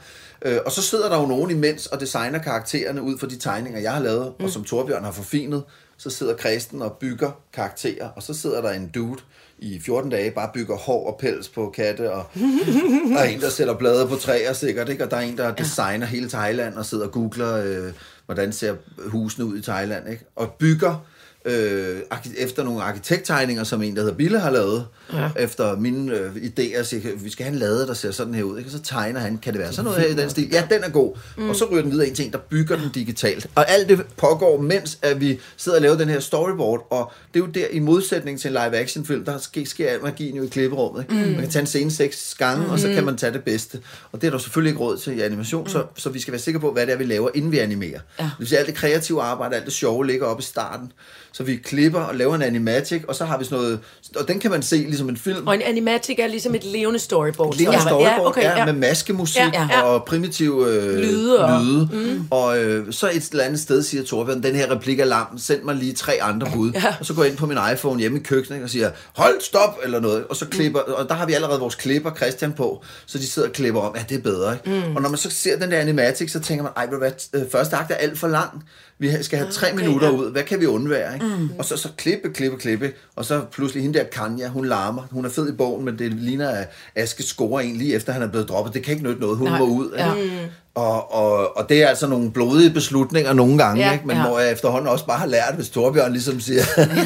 Øh, 0.46 0.58
og 0.66 0.72
så 0.72 0.82
sidder 0.82 1.10
der 1.10 1.20
jo 1.22 1.26
nogen 1.26 1.52
imens 1.52 1.86
og 1.86 2.00
designer 2.00 2.40
karaktererne 2.40 3.02
ud 3.02 3.18
fra 3.18 3.28
de 3.28 3.36
tegninger, 3.38 3.80
jeg 3.80 3.92
har 3.94 4.02
lavet, 4.04 4.34
mm. 4.40 4.46
og 4.46 4.52
som 4.52 4.64
Torbjørn 4.64 5.04
har 5.04 5.12
forfinet. 5.12 5.64
Så 5.98 6.10
sidder 6.10 6.34
Kristen 6.36 6.82
og 6.82 6.94
bygger 7.00 7.32
karakterer, 7.54 8.10
og 8.10 8.24
så 8.24 8.34
sidder 8.34 8.62
der 8.62 8.72
en 8.72 8.90
dude 8.96 9.20
i 9.62 9.80
14 9.80 10.12
dage, 10.12 10.32
bare 10.32 10.50
bygger 10.54 10.76
hår 10.76 11.08
og 11.08 11.20
pels 11.20 11.50
på 11.50 11.74
katte, 11.76 12.12
og 12.12 12.26
der 13.14 13.20
er 13.20 13.24
en, 13.24 13.42
der 13.42 13.50
sætter 13.50 13.74
blade 13.74 14.08
på 14.08 14.16
træer 14.16 14.54
sikkert, 14.54 14.90
ikke? 14.90 15.04
og 15.04 15.12
der 15.12 15.18
er 15.18 15.22
en, 15.22 15.38
der 15.38 15.56
designer 15.56 16.06
hele 16.06 16.30
Thailand, 16.30 16.76
og 16.76 16.86
sidder 16.86 17.06
og 17.06 17.12
googler, 17.12 17.56
øh, 17.66 17.94
hvordan 18.26 18.54
ser 18.54 18.76
husene 19.06 19.46
ud 19.46 19.58
i 19.58 19.62
Thailand, 19.62 20.10
ikke? 20.10 20.26
og 20.36 20.52
bygger 20.60 21.06
øh, 21.46 22.00
efter 22.38 22.64
nogle 22.64 22.84
arkitekttegninger, 22.84 23.64
som 23.64 23.84
en, 23.84 23.96
der 23.96 24.02
hedder 24.02 24.18
Bille, 24.18 24.40
har 24.40 24.52
lavet, 24.52 24.88
ja. 25.14 25.30
efter 25.40 25.80
mine 25.80 26.18
øh, 26.18 26.36
idéer, 26.36 26.84
siger, 26.84 27.02
vi 27.16 27.30
skal 27.30 27.46
have 27.46 27.54
en 27.54 27.60
lade, 27.60 27.88
der 27.88 27.94
ser 27.94 28.12
sådan 28.12 28.34
her 28.34 28.44
ud, 28.44 28.58
ikke? 28.58 28.68
og 28.68 28.72
så 28.72 28.80
tegner 28.80 29.20
han, 29.20 29.38
kan 29.38 29.54
det 29.54 29.62
være 29.62 29.74
sådan 29.74 29.86
noget 29.86 30.02
her 30.02 30.08
i 30.08 30.14
den 30.14 30.30
stil? 30.30 30.50
Ja, 30.52 30.68
den 30.70 30.84
er 30.84 30.90
god. 30.90 31.18
Mm. 31.38 31.50
Og 31.50 31.56
så 31.56 31.66
ryger 31.72 31.82
den 31.82 31.92
videre 31.92 32.08
en, 32.08 32.32
der 32.32 32.38
bygger 32.38 32.76
den 32.76 32.90
digitalt. 32.96 33.48
Og 33.56 33.72
alt 33.72 33.90
det 33.90 34.06
pågår, 34.18 34.62
mens 34.62 35.00
at 35.02 35.22
vi 35.22 35.40
sidder 35.58 35.78
og 35.78 35.82
laver 35.82 35.98
den 35.98 36.10
her 36.10 36.20
storyboard, 36.20 36.88
og 36.90 37.12
det 37.34 37.40
er 37.40 37.46
jo 37.46 37.52
der, 37.52 37.66
i 37.72 37.80
modsætning 37.80 38.40
til 38.40 38.48
en 38.48 38.54
live-action 38.54 39.06
film, 39.06 39.26
der 39.26 39.38
sker, 39.38 39.66
sker 39.66 39.90
al 39.90 40.04
magien 40.04 40.36
jo 40.36 40.44
i 40.44 40.48
klipperummet. 40.48 41.02
Ikke? 41.02 41.14
Mm. 41.14 41.32
Man 41.32 41.40
kan 41.40 41.50
tage 41.50 41.62
en 41.62 41.68
scene 41.68 41.92
seks 41.92 42.36
gange, 42.38 42.66
mm. 42.66 42.72
og 42.72 42.80
så 42.80 42.88
kan 42.88 43.04
man 43.04 43.18
tage 43.18 43.34
det 43.34 43.44
bedste. 43.44 43.80
Og 44.12 44.22
det 44.22 44.28
er 44.28 44.32
der 44.32 44.38
selvfølgelig 44.38 44.70
ikke 44.72 44.82
råd 44.82 44.98
til 44.98 45.18
i 45.18 45.22
animation, 45.22 45.64
mm. 45.64 45.70
så, 45.70 45.84
så 45.96 46.10
vi 46.10 46.20
skal 46.20 46.32
være 46.32 46.42
sikre 46.42 46.60
på, 46.60 46.72
hvad 46.72 46.86
det 46.86 46.94
er, 46.94 46.98
vi 46.98 47.04
laver, 47.04 47.30
inden 47.34 47.52
vi 47.52 47.60
animerer. 47.60 48.00
Ja. 48.20 48.24
Det 48.24 48.32
vil 48.40 48.48
sige, 48.48 48.60
alt 48.60 48.68
det 48.68 48.76
kreative 48.76 49.22
arbejde, 49.22 49.56
alt 49.56 49.66
det 49.66 49.74
sjove 49.74 50.08
ligger 50.08 50.26
oppe 50.26 50.42
i 50.42 50.44
starten. 50.44 50.92
Så 51.32 51.44
vi 51.44 51.56
klipper 51.56 52.00
og 52.00 52.16
laver 52.16 52.36
en 52.36 52.42
animatic, 52.42 53.04
og 53.08 53.16
så 53.16 53.26
har 53.26 53.38
vi 53.38 53.46
sådan 53.46 53.58
noget, 53.58 53.80
og 54.16 54.28
den 54.28 54.40
kan 54.40 54.52
man 54.52 54.62
se 54.62 54.86
ligesom 55.00 55.10
en 55.10 55.36
film. 55.36 55.48
Og 55.48 55.56
en 55.56 55.62
animatic 55.62 56.16
er 56.20 56.28
ligesom 56.28 56.56
et 56.56 56.64
levende 56.64 57.00
storyboard. 57.00 57.56
Levende 57.58 57.80
så- 57.82 57.88
storyboard, 57.88 58.20
ja, 58.20 58.28
okay, 58.28 58.44
ja. 58.58 58.66
med 58.66 58.74
maskemusik 58.74 59.38
Ja, 59.54 59.68
ja. 59.72 59.82
og 59.82 60.06
primitive 60.06 60.68
øh, 60.68 60.96
Lyde 60.98 61.46
og- 61.46 61.62
lyde. 61.64 61.90
Mm. 61.94 62.28
Og 62.32 62.60
øh, 62.64 62.94
så 62.94 63.10
et 63.14 63.30
eller 63.32 63.44
andet 63.44 63.60
sted 63.60 63.84
siger 63.84 64.04
Torbjørn, 64.04 64.44
den 64.44 64.56
her 64.56 64.72
replik 64.72 65.00
er 65.00 65.06
lam, 65.06 65.38
send 65.38 65.64
mig 65.64 65.76
lige 65.76 65.94
tre 65.94 66.14
andre 66.22 66.48
bud. 66.54 66.72
Ja. 66.72 66.96
Og 67.00 67.06
så 67.06 67.14
går 67.14 67.24
jeg 67.24 67.30
ind 67.32 67.38
på 67.38 67.46
min 67.46 67.58
iPhone 67.74 68.00
hjemme 68.00 68.20
i 68.20 68.24
køkkenet 68.24 68.64
og 68.64 68.70
siger, 68.70 68.92
hold 69.16 69.42
stop, 69.42 69.80
eller 69.84 70.00
noget. 70.00 70.24
Og 70.30 70.36
så 70.36 70.46
klipper, 70.46 70.80
og 70.80 71.10
der 71.10 71.16
har 71.16 71.26
vi 71.26 71.34
allerede 71.34 71.60
vores 71.60 71.76
klipper, 71.76 72.12
Christian, 72.16 72.54
på, 72.54 72.84
så 73.06 73.18
de 73.18 73.28
sidder 73.28 73.48
og 73.48 73.54
klipper 73.54 73.82
om, 73.82 73.94
ja, 73.98 74.04
det 74.10 74.18
er 74.18 74.22
bedre. 74.22 74.54
Ikke? 74.54 74.88
Mm. 74.90 74.96
Og 74.96 75.02
når 75.02 75.10
man 75.10 75.18
så 75.18 75.30
ser 75.30 75.60
den 75.60 75.72
der 75.72 75.78
animatic, 75.80 76.32
så 76.32 76.40
tænker 76.40 76.64
man, 76.64 76.72
ej, 76.78 76.86
hvad, 76.86 77.12
øh, 77.34 77.42
første 77.52 77.76
akt 77.76 77.92
er 77.92 77.96
alt 77.96 78.20
for 78.20 78.28
lang. 78.28 78.64
Vi 79.00 79.24
skal 79.24 79.40
have 79.40 79.52
tre 79.52 79.68
Okay, 79.74 79.78
minutter 79.84 80.08
ja. 80.08 80.14
ud. 80.14 80.32
Hvad 80.32 80.44
kan 80.44 80.60
vi 80.62 80.66
undvære? 80.66 81.14
Ikke? 81.14 81.26
Mm. 81.26 81.50
Og 81.60 81.66
så, 81.66 81.78
så 81.78 81.90
klippe, 81.98 82.30
klippe, 82.34 82.58
klippe. 82.58 82.92
Og 83.16 83.26
så 83.26 83.42
pludselig 83.52 83.84
hende 83.84 84.00
der 84.00 84.06
Kanya, 84.06 84.48
hun 84.48 84.66
larmer. 84.66 85.02
Hun 85.12 85.26
er 85.26 85.30
fed 85.30 85.50
i 85.50 85.56
bogen, 85.56 85.86
men 85.86 86.00
det 86.00 86.14
ligner, 86.14 86.50
at 86.50 86.68
Aske 86.96 87.24
scorer 87.24 87.60
en 87.62 87.76
lige 87.76 87.96
efter, 87.96 88.14
han 88.14 88.22
er 88.22 88.28
blevet 88.28 88.50
droppet. 88.50 88.74
Det 88.74 88.84
kan 88.84 88.94
ikke 88.94 89.04
nytte 89.06 89.22
noget. 89.22 89.38
Hun 89.38 89.48
Nej. 89.48 89.60
må 89.60 89.66
ud. 89.66 89.92
Ja. 89.98 90.14
Ikke? 90.14 90.52
Og, 90.76 91.14
og, 91.14 91.58
og 91.58 91.70
det 91.70 91.84
er 91.84 91.88
altså 91.88 92.08
nogle 92.08 92.32
blodige 92.32 92.70
beslutninger 92.70 93.34
nogle 93.34 93.58
gange, 93.58 93.86
Ja, 93.86 93.94
ikke? 93.94 94.08
men 94.08 94.18
ja. 94.18 94.28
hvor 94.28 94.40
jeg 94.40 94.52
efterhånden 94.52 94.88
også 94.90 95.06
bare 95.06 95.18
har 95.20 95.26
lært, 95.28 95.56
hvis 95.56 95.70
Torbjørn 95.70 96.12
ligesom 96.12 96.40
siger, 96.40 96.64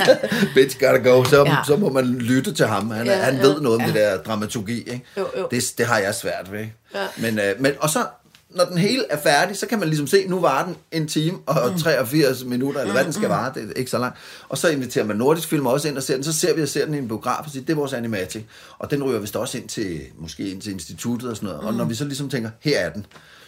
bitch 0.56 0.80
gotta 0.80 1.10
go, 1.10 1.24
så, 1.24 1.44
Ja. 1.46 1.56
så 1.68 1.76
må 1.76 1.90
man 1.90 2.06
lytte 2.06 2.54
til 2.54 2.66
ham. 2.66 2.92
Han, 2.92 3.06
ja, 3.06 3.12
Ja, 3.18 3.24
han 3.24 3.36
ja. 3.36 3.42
ved 3.42 3.62
noget 3.62 3.80
om 3.80 3.86
det 3.86 3.96
der 3.96 4.18
dramaturgi. 4.18 4.78
Ikke? 4.80 5.02
Jo, 5.18 5.26
jo. 5.38 5.48
Det, 5.52 5.64
det 5.78 5.86
har 5.86 5.98
jeg 5.98 6.16
svært 6.16 6.52
ved. 6.52 6.60
Ja. 6.96 7.00
Men, 7.18 7.40
øh, 7.40 7.46
men, 7.60 7.72
og 7.80 7.90
så, 7.90 8.00
når 8.56 8.66
den 8.66 8.78
hele 8.78 9.06
er 9.10 9.18
færdig, 9.18 9.58
så 9.58 9.68
kan 9.68 9.80
man 9.80 9.88
ligesom 9.88 10.08
se, 10.08 10.28
nu 10.28 10.40
var 10.40 10.66
den 10.66 10.76
en 10.92 11.08
time 11.08 11.38
og 11.46 11.72
Mm. 11.72 11.78
83 11.78 12.44
minutter, 12.44 12.82
eller 12.82 12.94
hvad 12.94 13.04
den 13.04 13.14
skal 13.14 13.30
vare, 13.30 13.52
det 13.56 13.70
er 13.70 13.74
ikke 13.74 13.92
så 13.92 13.98
langt. 13.98 14.18
Og 14.50 14.58
så 14.58 14.70
inviterer 14.70 15.06
man 15.06 15.16
Nordisk 15.16 15.48
Film 15.48 15.66
også 15.66 15.88
ind 15.88 15.98
og 15.98 16.04
ser 16.04 16.14
den, 16.14 16.24
så 16.24 16.34
ser 16.34 16.56
vi 16.56 16.62
og 16.62 16.68
ser 16.68 16.86
den 16.86 16.94
i 16.94 16.98
en 16.98 17.08
biograf 17.08 17.46
og 17.46 17.52
siger, 17.52 17.66
det 17.66 17.74
er 17.74 17.78
vores 17.78 17.94
animatic. 17.94 18.44
Og 18.80 18.92
den 18.92 19.04
ryger 19.04 19.20
vist 19.20 19.36
også 19.36 19.58
ind 19.58 19.68
til, 19.70 20.02
måske 20.18 20.52
ind 20.52 20.62
til 20.62 20.72
instituttet 20.72 21.30
og 21.30 21.36
sådan 21.36 21.50
noget. 21.50 21.62
Og 21.62 21.74
når 21.74 21.86
vi 21.86 21.96
så 21.96 22.06
ligesom 22.06 22.30
tænker, 22.30 22.50
her 22.60 22.80
er 22.80 22.90
den, 22.90 23.06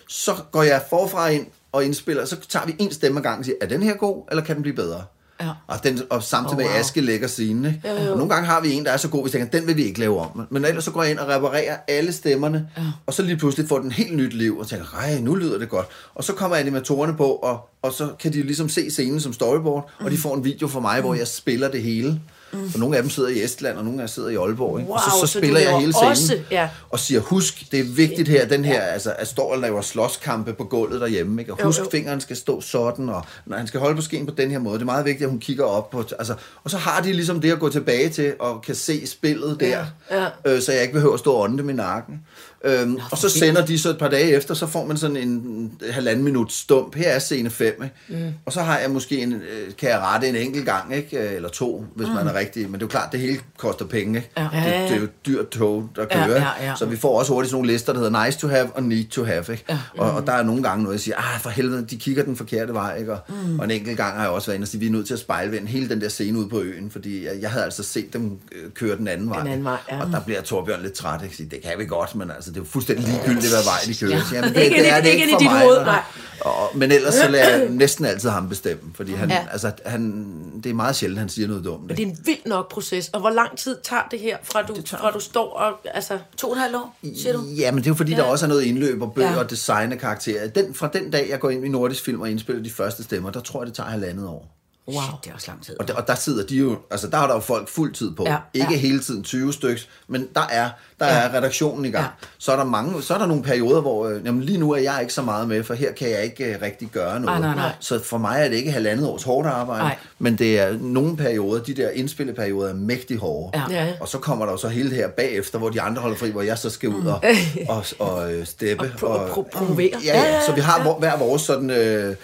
så 0.07 0.35
går 0.51 0.63
jeg 0.63 0.81
forfra 0.89 1.27
ind 1.29 1.45
og 1.71 1.85
indspiller, 1.85 2.25
så 2.25 2.35
tager 2.49 2.65
vi 2.65 2.75
en 2.79 2.91
stemme 2.91 3.19
ad 3.19 3.23
gangen 3.23 3.39
og 3.39 3.45
siger, 3.45 3.55
er 3.61 3.67
den 3.67 3.83
her 3.83 3.93
god, 3.93 4.23
eller 4.31 4.43
kan 4.43 4.55
den 4.55 4.61
blive 4.61 4.75
bedre? 4.75 5.03
Ja. 5.41 5.49
Og, 5.67 5.83
den, 5.83 6.01
og 6.09 6.23
samtidig 6.23 6.53
Oh, 6.53 6.57
med 6.57 6.65
wow. 6.65 6.79
Aske 6.79 7.01
lægger 7.01 7.27
scenen. 7.27 7.65
Ikke? 7.65 8.11
Og 8.11 8.17
nogle 8.17 8.33
gange 8.33 8.47
har 8.47 8.61
vi 8.61 8.71
en, 8.71 8.85
der 8.85 8.91
er 8.91 8.97
så 8.97 9.09
god, 9.09 9.23
vi 9.23 9.29
tænker, 9.29 9.59
den 9.59 9.67
vil 9.67 9.77
vi 9.77 9.83
ikke 9.83 9.99
lave 9.99 10.19
om. 10.19 10.47
Men 10.49 10.65
ellers 10.65 10.83
så 10.83 10.91
går 10.91 11.03
jeg 11.03 11.11
ind 11.11 11.19
og 11.19 11.27
reparerer 11.27 11.77
alle 11.87 12.13
stemmerne, 12.13 12.69
ja. 12.77 12.83
og 13.05 13.13
så 13.13 13.21
lige 13.21 13.37
pludselig 13.37 13.69
får 13.69 13.79
den 13.79 13.91
helt 13.91 14.15
nyt 14.17 14.33
liv, 14.33 14.57
og 14.57 14.67
tænker, 14.67 14.85
ej, 14.97 15.19
nu 15.19 15.35
lyder 15.35 15.57
det 15.57 15.69
godt. 15.69 15.87
Og 16.15 16.23
så 16.23 16.33
kommer 16.33 16.57
animatorerne 16.57 17.17
på, 17.17 17.25
og, 17.25 17.69
og 17.81 17.93
så 17.93 18.09
kan 18.19 18.33
de 18.33 18.43
ligesom 18.43 18.69
se 18.69 18.91
scenen 18.91 19.21
som 19.21 19.33
storyboard, 19.33 19.91
mm. 19.99 20.05
og 20.05 20.11
de 20.11 20.17
får 20.17 20.35
en 20.35 20.43
video 20.43 20.67
fra 20.67 20.79
mig, 20.79 20.97
mm. 20.97 21.05
hvor 21.05 21.13
jeg 21.13 21.27
spiller 21.27 21.71
det 21.71 21.81
hele. 21.81 22.21
Mm. 22.53 22.69
For 22.71 22.79
nogle 22.79 22.97
af 22.97 23.03
dem 23.03 23.09
sidder 23.09 23.29
i 23.29 23.43
Estland, 23.43 23.77
og 23.77 23.83
nogle 23.83 24.01
af 24.01 24.07
dem 24.07 24.13
sidder 24.13 24.29
i 24.29 24.35
Aalborg. 24.35 24.79
Ikke? 24.79 24.91
og 24.93 24.99
så, 24.99 25.05
Wow, 25.15 25.21
så 25.25 25.27
så 25.33 25.39
spiller 25.39 25.59
jeg 25.59 25.79
hele 25.79 25.93
scenen, 25.93 26.09
også- 26.11 26.39
ja. 26.51 26.69
og 26.89 26.99
siger, 26.99 27.19
husk, 27.21 27.63
det 27.71 27.79
er 27.79 27.83
vigtigt 27.83 28.27
her, 28.27 28.47
den 28.47 28.65
her, 28.65 28.81
altså, 28.81 29.13
at 29.19 29.27
står 29.27 29.51
og 29.53 29.59
laver 29.59 29.81
slåskampe 29.81 30.53
på 30.53 30.63
gulvet 30.63 31.01
derhjemme, 31.01 31.41
ikke? 31.41 31.53
og 31.53 31.59
Jo, 31.59 31.65
husk, 31.65 31.79
jo. 31.79 31.87
fingeren 31.91 32.21
skal 32.21 32.35
stå 32.35 32.61
sådan, 32.61 33.09
og 33.09 33.25
når 33.45 33.57
han 33.57 33.67
skal 33.67 33.79
holde 33.79 33.95
på 33.95 34.01
skeen 34.01 34.25
på 34.25 34.33
den 34.37 34.51
her 34.51 34.59
måde, 34.59 34.75
det 34.75 34.81
er 34.81 34.85
meget 34.85 35.05
vigtigt, 35.05 35.23
at 35.23 35.29
hun 35.29 35.39
kigger 35.39 35.63
op 35.65 35.89
på, 35.89 36.03
altså, 36.19 36.35
og 36.63 36.71
så 36.71 36.77
har 36.77 37.01
de 37.01 37.13
ligesom 37.13 37.41
det 37.41 37.51
at 37.51 37.59
gå 37.59 37.69
tilbage 37.69 38.09
til, 38.09 38.33
og 38.39 38.61
kan 38.61 38.75
se 38.75 39.07
spillet 39.07 39.59
der, 39.59 39.85
Ja, 40.11 40.25
Øh, 40.45 40.61
så 40.61 40.71
jeg 40.71 40.81
ikke 40.81 40.93
behøver 40.93 41.13
at 41.13 41.19
stå 41.19 41.31
og 41.33 41.41
ånde 41.41 41.71
i 41.71 41.75
nakken. 41.75 42.19
Øhm, 42.65 42.99
og 43.11 43.17
så 43.17 43.29
sender 43.29 43.65
de 43.65 43.79
så 43.79 43.89
et 43.89 43.97
par 43.97 44.07
dage 44.07 44.29
efter, 44.29 44.53
så 44.53 44.67
får 44.67 44.85
man 44.85 44.97
sådan 44.97 45.17
en, 45.17 45.29
en 45.29 45.71
halvanden 45.91 46.23
minut 46.23 46.51
stump. 46.51 46.95
Her 46.95 47.09
er 47.09 47.19
scene 47.19 47.49
5, 47.49 47.83
ikke? 47.83 48.23
Mm. 48.25 48.33
Og 48.45 48.53
så 48.53 48.61
har 48.61 48.79
jeg 48.79 48.91
måske 48.91 49.21
en, 49.21 49.33
øh, 49.33 49.75
kan 49.77 49.89
jeg 49.89 49.99
rette 49.99 50.29
en 50.29 50.35
enkelt 50.35 50.65
gang, 50.65 50.95
ikke? 50.95 51.17
Øh, 51.17 51.35
eller 51.35 51.49
to, 51.49 51.85
hvis 51.95 52.07
mm. 52.07 52.13
man 52.13 52.27
er 52.27 52.33
rigtig. 52.33 52.63
Men 52.63 52.73
det 52.73 52.81
er 52.81 52.85
jo 52.85 52.87
klart, 52.87 53.11
det 53.11 53.19
hele 53.19 53.39
koster 53.57 53.85
penge, 53.85 54.17
ikke? 54.17 54.31
Ja. 54.37 54.43
Det, 54.43 54.89
det, 54.89 54.97
er 54.97 55.01
jo 55.01 55.07
dyrt 55.25 55.49
tog, 55.49 55.89
der 55.95 56.01
Ja, 56.11 56.25
kører. 56.25 56.27
ja, 56.27 56.35
ikke? 56.35 56.69
ja. 56.69 56.75
Så 56.75 56.85
vi 56.85 56.95
får 56.97 57.19
også 57.19 57.33
hurtigt 57.33 57.49
sådan 57.51 57.55
nogle 57.61 57.73
lister, 57.73 57.93
der 57.93 57.99
hedder 57.99 58.25
nice 58.25 58.39
to 58.39 58.47
have 58.47 58.71
og 58.75 58.83
need 58.83 59.05
to 59.05 59.23
have, 59.23 59.45
ikke? 59.51 59.65
Ja. 59.69 59.79
Og, 59.97 60.11
og 60.11 60.27
der 60.27 60.33
er 60.33 60.43
nogle 60.43 60.63
gange 60.63 60.83
noget, 60.83 60.93
jeg 60.95 61.01
siger, 61.01 61.17
ah, 61.17 61.39
for 61.39 61.49
helvede, 61.49 61.85
de 61.85 61.97
kigger 61.97 62.23
den 62.23 62.35
forkerte 62.35 62.73
vej, 62.73 62.97
ikke? 62.97 63.13
Og, 63.13 63.19
mm. 63.29 63.59
og 63.59 63.65
en 63.65 63.71
enkelt 63.71 63.97
gang 63.97 64.15
har 64.15 64.21
jeg 64.21 64.31
også 64.31 64.47
været 64.47 64.55
inde 64.55 64.63
og 64.63 64.67
sige, 64.67 64.79
vi 64.79 64.87
er 64.87 64.91
nødt 64.91 65.07
til 65.07 65.13
at 65.13 65.19
spejlvende 65.19 65.67
hele 65.67 65.89
den 65.89 66.01
der 66.01 66.09
scene 66.09 66.39
ude 66.39 66.49
på 66.49 66.61
øen, 66.61 66.91
fordi 66.91 67.25
jeg, 67.25 67.33
jeg 67.41 67.49
havde 67.51 67.65
altså 67.65 67.83
set 67.83 68.13
dem 68.13 68.39
øh, 68.51 68.71
køre 68.71 68.97
den 68.97 69.07
anden 69.07 69.29
vej. 69.29 69.39
anden 69.39 69.63
vej, 69.63 69.77
ja. 69.91 70.01
Og 70.01 70.11
der 70.11 70.19
bliver 70.21 70.41
Torbjørn 70.41 70.81
lidt 70.81 70.93
træt, 70.93 71.23
ikke? 71.23 71.47
Det 71.51 71.61
kan 71.63 71.71
vi 71.77 71.85
godt, 71.85 72.15
men 72.15 72.31
altså, 72.31 72.51
det 72.55 72.61
er 72.61 72.65
fuldstændig 72.65 73.05
ligegyldigt, 73.07 73.53
hvad 73.53 73.63
vej 73.63 73.79
de 73.85 73.95
kører. 73.95 74.11
Ja. 74.11 74.17
Ja. 74.31 74.35
Jamen, 74.35 74.53
det, 74.53 74.61
Ikke 74.65 74.77
det, 74.79 74.91
er 74.91 75.01
det 75.01 75.09
ikke 75.09 75.21
ikke 75.23 75.33
for 75.33 75.39
dit 75.39 75.51
mig. 75.51 75.61
hoved, 75.61 75.77
nej. 75.85 76.01
Og, 76.41 76.71
men 76.77 76.91
ellers 76.91 77.13
så 77.13 77.27
lader 77.29 77.49
jeg 77.57 77.69
næsten 77.83 78.05
altid 78.05 78.29
ham 78.29 78.49
bestemme, 78.49 78.81
fordi 78.95 79.13
han, 79.13 79.29
Ja. 79.29 79.45
altså, 79.51 79.71
han, 79.85 80.25
det 80.63 80.69
er 80.69 80.73
meget 80.73 80.95
sjældent, 80.95 81.19
han 81.19 81.29
siger 81.29 81.47
noget 81.47 81.63
dumt. 81.65 81.81
Men 81.87 81.97
det 81.97 82.03
er 82.03 82.07
en 82.07 82.17
vild 82.25 82.45
nok 82.45 82.71
proces. 82.71 83.09
Og 83.13 83.19
hvor 83.19 83.29
lang 83.29 83.57
tid 83.57 83.77
tager 83.83 84.01
det 84.11 84.19
her, 84.19 84.37
fra 84.43 84.61
du, 84.61 84.81
tager- 84.81 85.01
fra 85.01 85.11
du 85.11 85.19
står 85.19 85.53
og... 85.53 85.73
Altså, 85.93 86.19
To 86.37 86.47
og 86.49 86.53
et 86.55 86.61
halvt 86.61 86.75
år, 86.75 86.95
siger 87.21 87.33
du? 87.33 87.43
Ja, 87.57 87.71
men 87.71 87.77
det 87.77 87.87
er 87.87 87.91
jo 87.91 87.95
fordi, 87.95 88.11
ja. 88.11 88.17
der 88.17 88.23
også 88.23 88.45
er 88.45 88.49
noget 88.49 88.61
indløb 88.63 89.01
og 89.01 89.13
bøger 89.13 89.27
Ja. 89.27 89.33
ja. 89.33 89.39
og 89.43 89.49
design 89.49 89.91
af 89.91 89.99
karakterer. 89.99 90.47
Den, 90.47 90.73
fra 90.73 90.89
den 90.93 91.11
dag, 91.11 91.27
jeg 91.29 91.39
går 91.39 91.49
ind 91.49 91.65
i 91.65 91.69
Nordisk 91.69 92.03
Film 92.03 92.21
og 92.21 92.31
indspiller 92.31 92.63
de 92.63 92.69
første 92.69 93.03
stemmer, 93.03 93.29
der 93.29 93.39
tror 93.39 93.61
jeg, 93.61 93.67
det 93.67 93.75
tager 93.75 93.89
halvandet 93.89 94.27
år. 94.27 94.51
Wow. 94.87 95.01
Shit, 95.01 95.23
det 95.23 95.29
er 95.29 95.33
også 95.35 95.47
lang 95.51 95.63
tid. 95.65 95.79
Og 95.79 95.87
der, 95.87 95.93
og 95.93 96.07
der 96.07 96.15
sidder 96.15 96.45
de 96.45 96.55
jo, 96.55 96.77
altså 96.91 97.07
der 97.07 97.17
er 97.17 97.27
der 97.27 97.33
jo 97.33 97.39
folk 97.39 97.69
fuld 97.69 97.93
tid 97.93 98.15
på. 98.15 98.23
Ja, 98.27 98.31
Ja, 98.31 98.37
Ikke 98.53 98.73
ja. 98.73 98.79
hele 98.79 98.99
tiden 98.99 99.23
20 99.23 99.53
styks, 99.53 99.89
men 100.07 100.27
der 100.35 100.41
er, 100.51 100.69
der 100.99 101.05
Ja. 101.07 101.13
ja. 101.15 101.19
er 101.21 101.33
redaktionen 101.37 101.85
i 101.85 101.89
gang. 101.91 102.03
Ja. 102.03 102.09
Ja. 102.21 102.27
Så 102.37 102.51
er 102.51 102.55
der 102.55 102.63
mange, 102.63 103.01
så 103.03 103.13
er 103.13 103.17
der 103.17 103.25
nogle 103.25 103.43
perioder, 103.43 103.81
hvor, 103.81 104.07
øh, 104.07 104.25
jamen 104.25 104.41
lige 104.43 104.57
nu 104.57 104.71
er 104.71 104.77
jeg 104.77 104.97
ikke 105.01 105.13
så 105.13 105.21
meget 105.21 105.47
med, 105.47 105.63
for 105.63 105.73
her 105.73 105.91
kan 105.91 106.09
jeg 106.09 106.23
ikke 106.23 106.55
uh, 106.55 106.61
rigtig 106.65 106.87
gøre 106.93 107.19
noget. 107.19 107.41
nej, 107.41 107.55
nej. 107.55 107.71
Så 107.79 108.03
for 108.03 108.17
mig 108.17 108.39
er 108.41 108.49
det 108.49 108.55
ikke 108.55 108.71
halvandet 108.71 109.07
års 109.07 109.23
hårdt 109.23 109.47
arbejde, 109.47 109.83
Nej. 109.83 109.95
men 110.19 110.37
det 110.37 110.59
er 110.59 110.77
nogle 110.81 111.17
perioder, 111.17 111.63
de 111.63 111.73
der 111.73 111.89
indspilleperioder 111.89 112.69
er 112.69 112.73
mægtig 112.73 113.17
hårde. 113.17 113.59
Ja. 113.69 113.85
Ja. 113.85 113.93
Og 114.01 114.07
så 114.07 114.17
kommer 114.17 114.45
der 114.45 114.51
jo 114.51 114.57
så 114.57 114.67
hele 114.67 114.89
det 114.89 114.97
her 114.97 115.07
bagefter, 115.09 115.59
hvor 115.59 115.69
de 115.69 115.81
andre 115.81 116.01
holder 116.01 116.17
fri, 116.17 116.29
hvor 116.31 116.41
jeg 116.41 116.57
så 116.57 116.69
skal 116.69 116.89
ud 116.89 117.05
og, 117.05 117.23
og, 117.69 117.85
og 117.99 118.33
øh, 118.33 118.45
steppe. 118.45 118.91
Og 119.01 119.25
pro- 119.29 119.33
pro- 119.41 119.49
promovere. 119.57 119.91
Ja, 120.05 120.21
ja, 120.23 120.41
så 120.45 120.51
vi 120.55 120.61
har 120.61 120.81
hvor- 120.81 120.99
hver 120.99 121.17
vores 121.17 121.41
sådan... 121.41 121.69
Øh, 121.69 122.15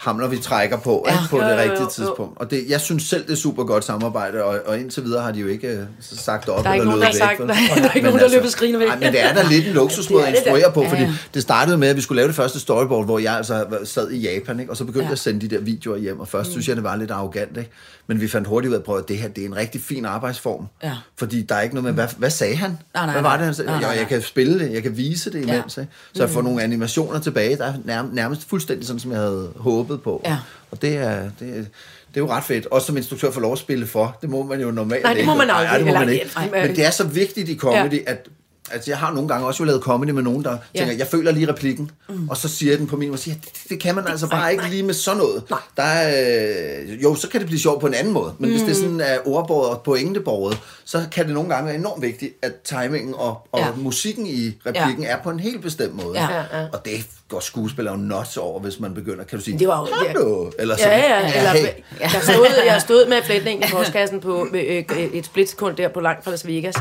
hamler, 0.00 0.28
vi 0.28 0.38
trækker 0.38 0.76
på 0.76 1.04
Ja. 1.08 1.12
ikke, 1.12 1.24
på 1.30 1.36
Jo, 1.36 1.42
det 1.42 1.48
jo, 1.50 1.54
jo, 1.56 1.60
rigtige 1.62 1.82
jo. 1.82 1.88
tidspunkt. 1.90 2.40
Og 2.40 2.50
det, 2.50 2.64
jeg 2.68 2.80
synes 2.80 3.02
selv, 3.02 3.22
det 3.26 3.32
er 3.32 3.36
super 3.36 3.64
godt 3.64 3.84
samarbejde, 3.84 4.44
og, 4.44 4.58
og 4.66 4.78
indtil 4.78 5.04
videre 5.04 5.22
har 5.22 5.32
de 5.32 5.38
jo 5.40 5.46
ikke 5.46 5.68
øh, 5.68 5.78
sagt 6.00 6.48
op 6.48 6.64
Der 6.64 6.70
er 6.70 6.74
eller 6.74 6.84
løbet 6.84 7.00
væk. 7.06 7.14
sagt- 7.14 7.40
vel? 7.40 7.48
der 7.48 7.54
er 7.54 7.58
ikke 7.82 7.90
Men 7.94 8.04
nogen, 8.04 8.20
der 8.20 8.28
løber 8.36 8.48
skrigende 8.48 8.80
væk. 8.80 8.88
Ej, 8.88 8.98
men 8.98 9.12
det 9.12 9.22
er 9.24 9.34
da 9.34 9.42
lidt 9.50 9.66
en 9.66 9.72
at 10.24 10.28
er 10.28 10.32
det 10.34 10.44
da. 10.44 10.50
instruere 10.50 10.72
på, 10.72 10.84
fordi 10.88 11.02
Ja, 11.02 11.08
ja. 11.08 11.14
det 11.34 11.42
startede 11.42 11.78
med, 11.78 11.88
at 11.88 11.96
vi 11.96 12.00
skulle 12.00 12.16
lave 12.16 12.28
det 12.28 12.36
første 12.36 12.60
storyboard, 12.60 13.04
hvor 13.04 13.18
jeg 13.18 13.34
altså 13.36 13.66
sad 13.84 14.10
i 14.10 14.18
Japan, 14.18 14.60
ikke? 14.60 14.72
og 14.72 14.76
så 14.76 14.84
begyndte 14.84 15.04
Ja. 15.04 15.08
jeg 15.08 15.12
at 15.12 15.18
sende 15.18 15.40
de 15.48 15.54
der 15.56 15.60
videoer 15.62 15.96
hjem, 15.98 16.20
og 16.20 16.28
først 16.28 16.48
mm. 16.48 16.52
synes 16.52 16.68
jeg, 16.68 16.76
det 16.76 16.84
var 16.84 16.96
lidt 16.96 17.10
arrogant, 17.10 17.56
ikke? 17.56 17.70
Men 18.10 18.20
vi 18.20 18.28
fandt 18.28 18.48
hurtigt 18.48 18.70
ud 18.74 18.78
af, 18.88 18.98
at 18.98 19.08
det 19.08 19.18
her 19.18 19.28
det 19.28 19.42
er 19.42 19.46
en 19.48 19.56
rigtig 19.56 19.80
fin 19.80 20.04
arbejdsform, 20.04 20.66
Ja. 20.82 20.92
fordi 21.18 21.42
der 21.42 21.54
er 21.54 21.60
ikke 21.60 21.74
noget 21.74 21.84
med, 21.84 21.92
hvad, 21.92 22.08
hvad 22.18 22.30
sagde 22.30 22.56
han? 22.56 22.70
Nej, 22.70 22.78
nej, 23.06 23.12
hvad 23.12 23.22
var 23.22 23.28
nej. 23.28 23.36
det, 23.36 23.44
han 23.44 23.54
sagde? 23.54 23.70
Nej, 23.70 23.80
nej, 23.80 23.88
Jo, 23.88 23.92
jeg 23.92 24.00
nej. 24.02 24.08
kan 24.08 24.22
spille 24.22 24.58
det, 24.58 24.72
jeg 24.72 24.82
kan 24.82 24.96
vise 24.96 25.32
det 25.32 25.46
Ja. 25.48 25.54
imens, 25.54 25.76
ikke? 25.76 25.90
så 26.12 26.22
jeg 26.22 26.30
får 26.30 26.42
nogle 26.42 26.62
animationer 26.62 27.20
tilbage, 27.20 27.56
der 27.56 27.64
er 27.64 27.74
nærmest, 27.84 28.14
nærmest 28.14 28.48
fuldstændig 28.48 28.86
sådan, 28.86 29.00
som 29.00 29.10
jeg 29.12 29.20
havde 29.20 29.52
håbet 29.56 30.02
på. 30.02 30.22
Ja. 30.24 30.38
Og 30.70 30.82
det 30.82 30.96
er, 30.96 31.30
det, 31.40 31.48
er, 31.48 31.52
det 31.54 32.16
er 32.16 32.20
jo 32.20 32.30
ret 32.30 32.44
fedt. 32.44 32.66
Også 32.66 32.86
som 32.86 32.96
instruktør 32.96 33.30
får 33.30 33.40
lov 33.40 33.52
at 33.52 33.58
spille 33.58 33.86
for. 33.86 34.18
Det 34.22 34.30
må 34.30 34.42
man 34.42 34.60
jo 34.60 34.70
normalt 34.70 35.02
Nej, 35.02 35.12
det 35.12 35.18
ikke. 35.18 35.26
må 35.30 35.36
man 35.36 35.50
aldrig. 35.50 35.66
Nej, 35.66 35.78
det 35.78 35.86
må 35.86 35.92
man 35.92 36.08
ikke. 36.08 36.30
Nej. 36.36 36.66
Men 36.66 36.76
det 36.76 36.86
er 36.86 36.90
så 36.90 37.04
vigtigt 37.06 37.48
i 37.48 37.56
comedy, 37.56 38.02
at 38.06 38.28
Altså, 38.72 38.90
jeg 38.90 38.98
har 38.98 39.12
nogle 39.12 39.28
gange 39.28 39.46
også 39.46 39.62
jo 39.62 39.66
lavet 39.66 39.82
comedy 39.82 40.10
med 40.10 40.22
nogen, 40.22 40.44
der 40.44 40.50
ja. 40.74 40.78
tænker, 40.78 40.94
jeg 40.94 41.06
føler 41.06 41.32
lige 41.32 41.48
replikken, 41.48 41.90
mm. 42.08 42.28
og 42.28 42.36
så 42.36 42.48
siger 42.48 42.72
jeg 42.72 42.78
den 42.78 42.86
på 42.86 42.96
min, 42.96 43.12
og 43.12 43.18
siger, 43.18 43.34
det, 43.34 43.62
det 43.68 43.80
kan 43.80 43.94
man 43.94 44.06
altså 44.08 44.28
bare 44.28 44.40
nej, 44.40 44.50
ikke 44.50 44.62
nej. 44.62 44.70
lige 44.70 44.82
med 44.82 44.94
sådan 44.94 45.18
noget. 45.18 45.42
Nej. 45.50 45.58
Der 45.76 45.82
er, 45.82 46.80
øh, 46.90 47.02
jo, 47.02 47.14
så 47.14 47.28
kan 47.28 47.40
det 47.40 47.46
blive 47.46 47.60
sjovt 47.60 47.80
på 47.80 47.86
en 47.86 47.94
anden 47.94 48.12
måde, 48.12 48.34
men 48.38 48.50
mm. 48.50 48.56
hvis 48.56 48.62
det 48.62 48.70
er 48.70 48.74
sådan 48.82 49.00
er 49.00 49.18
ordbordet 49.24 49.70
og 49.70 49.82
pointebordet, 49.82 50.58
så 50.84 51.02
kan 51.12 51.24
det 51.26 51.34
nogle 51.34 51.48
gange 51.48 51.66
være 51.66 51.74
enormt 51.76 52.02
vigtigt, 52.02 52.34
at 52.42 52.52
timingen 52.64 53.14
og, 53.14 53.48
og 53.52 53.58
Ja. 53.60 53.66
musikken 53.76 54.26
i 54.26 54.58
replikken 54.66 55.04
er 55.04 55.16
på 55.22 55.30
en 55.30 55.40
helt 55.40 55.62
bestemt 55.62 55.94
måde. 56.04 56.20
Ja. 56.22 56.28
Ja, 56.34 56.60
ja. 56.60 56.66
Og 56.72 56.84
det 56.84 57.06
går 57.28 57.40
skuespillere 57.40 57.94
jo 57.94 58.00
nuts 58.00 58.36
over, 58.36 58.60
hvis 58.60 58.80
man 58.80 58.94
begynder, 58.94 59.24
kan 59.24 59.38
du 59.38 59.44
sige, 59.44 59.58
Det 59.58 59.68
var 59.68 59.80
jo- 59.80 59.88
ja. 60.02 60.06
Hallo? 60.08 60.50
Eller 60.58 60.74
Ja, 60.78 60.82
sådan. 60.84 60.98
ja, 60.98 61.36
eller, 61.38 61.50
hey. 61.50 61.66
jeg, 62.00 62.10
stod, 62.22 62.46
jeg 62.66 62.80
stod 62.80 63.08
med 63.08 63.22
flætningen 63.24 63.68
i 63.68 63.72
postkassen 63.72 64.20
på 64.20 64.46
øh, 64.54 64.84
øh, 64.96 65.04
et 65.04 65.26
splitsekund 65.26 65.76
der 65.76 65.88
på 65.88 66.00
langt 66.00 66.24
fra 66.24 66.30
Las 66.30 66.46
Vegas, 66.46 66.74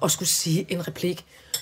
og 0.00 0.10
skulle 0.10 0.28
sige 0.28 0.66
en 0.68 0.88
replik, 0.88 1.17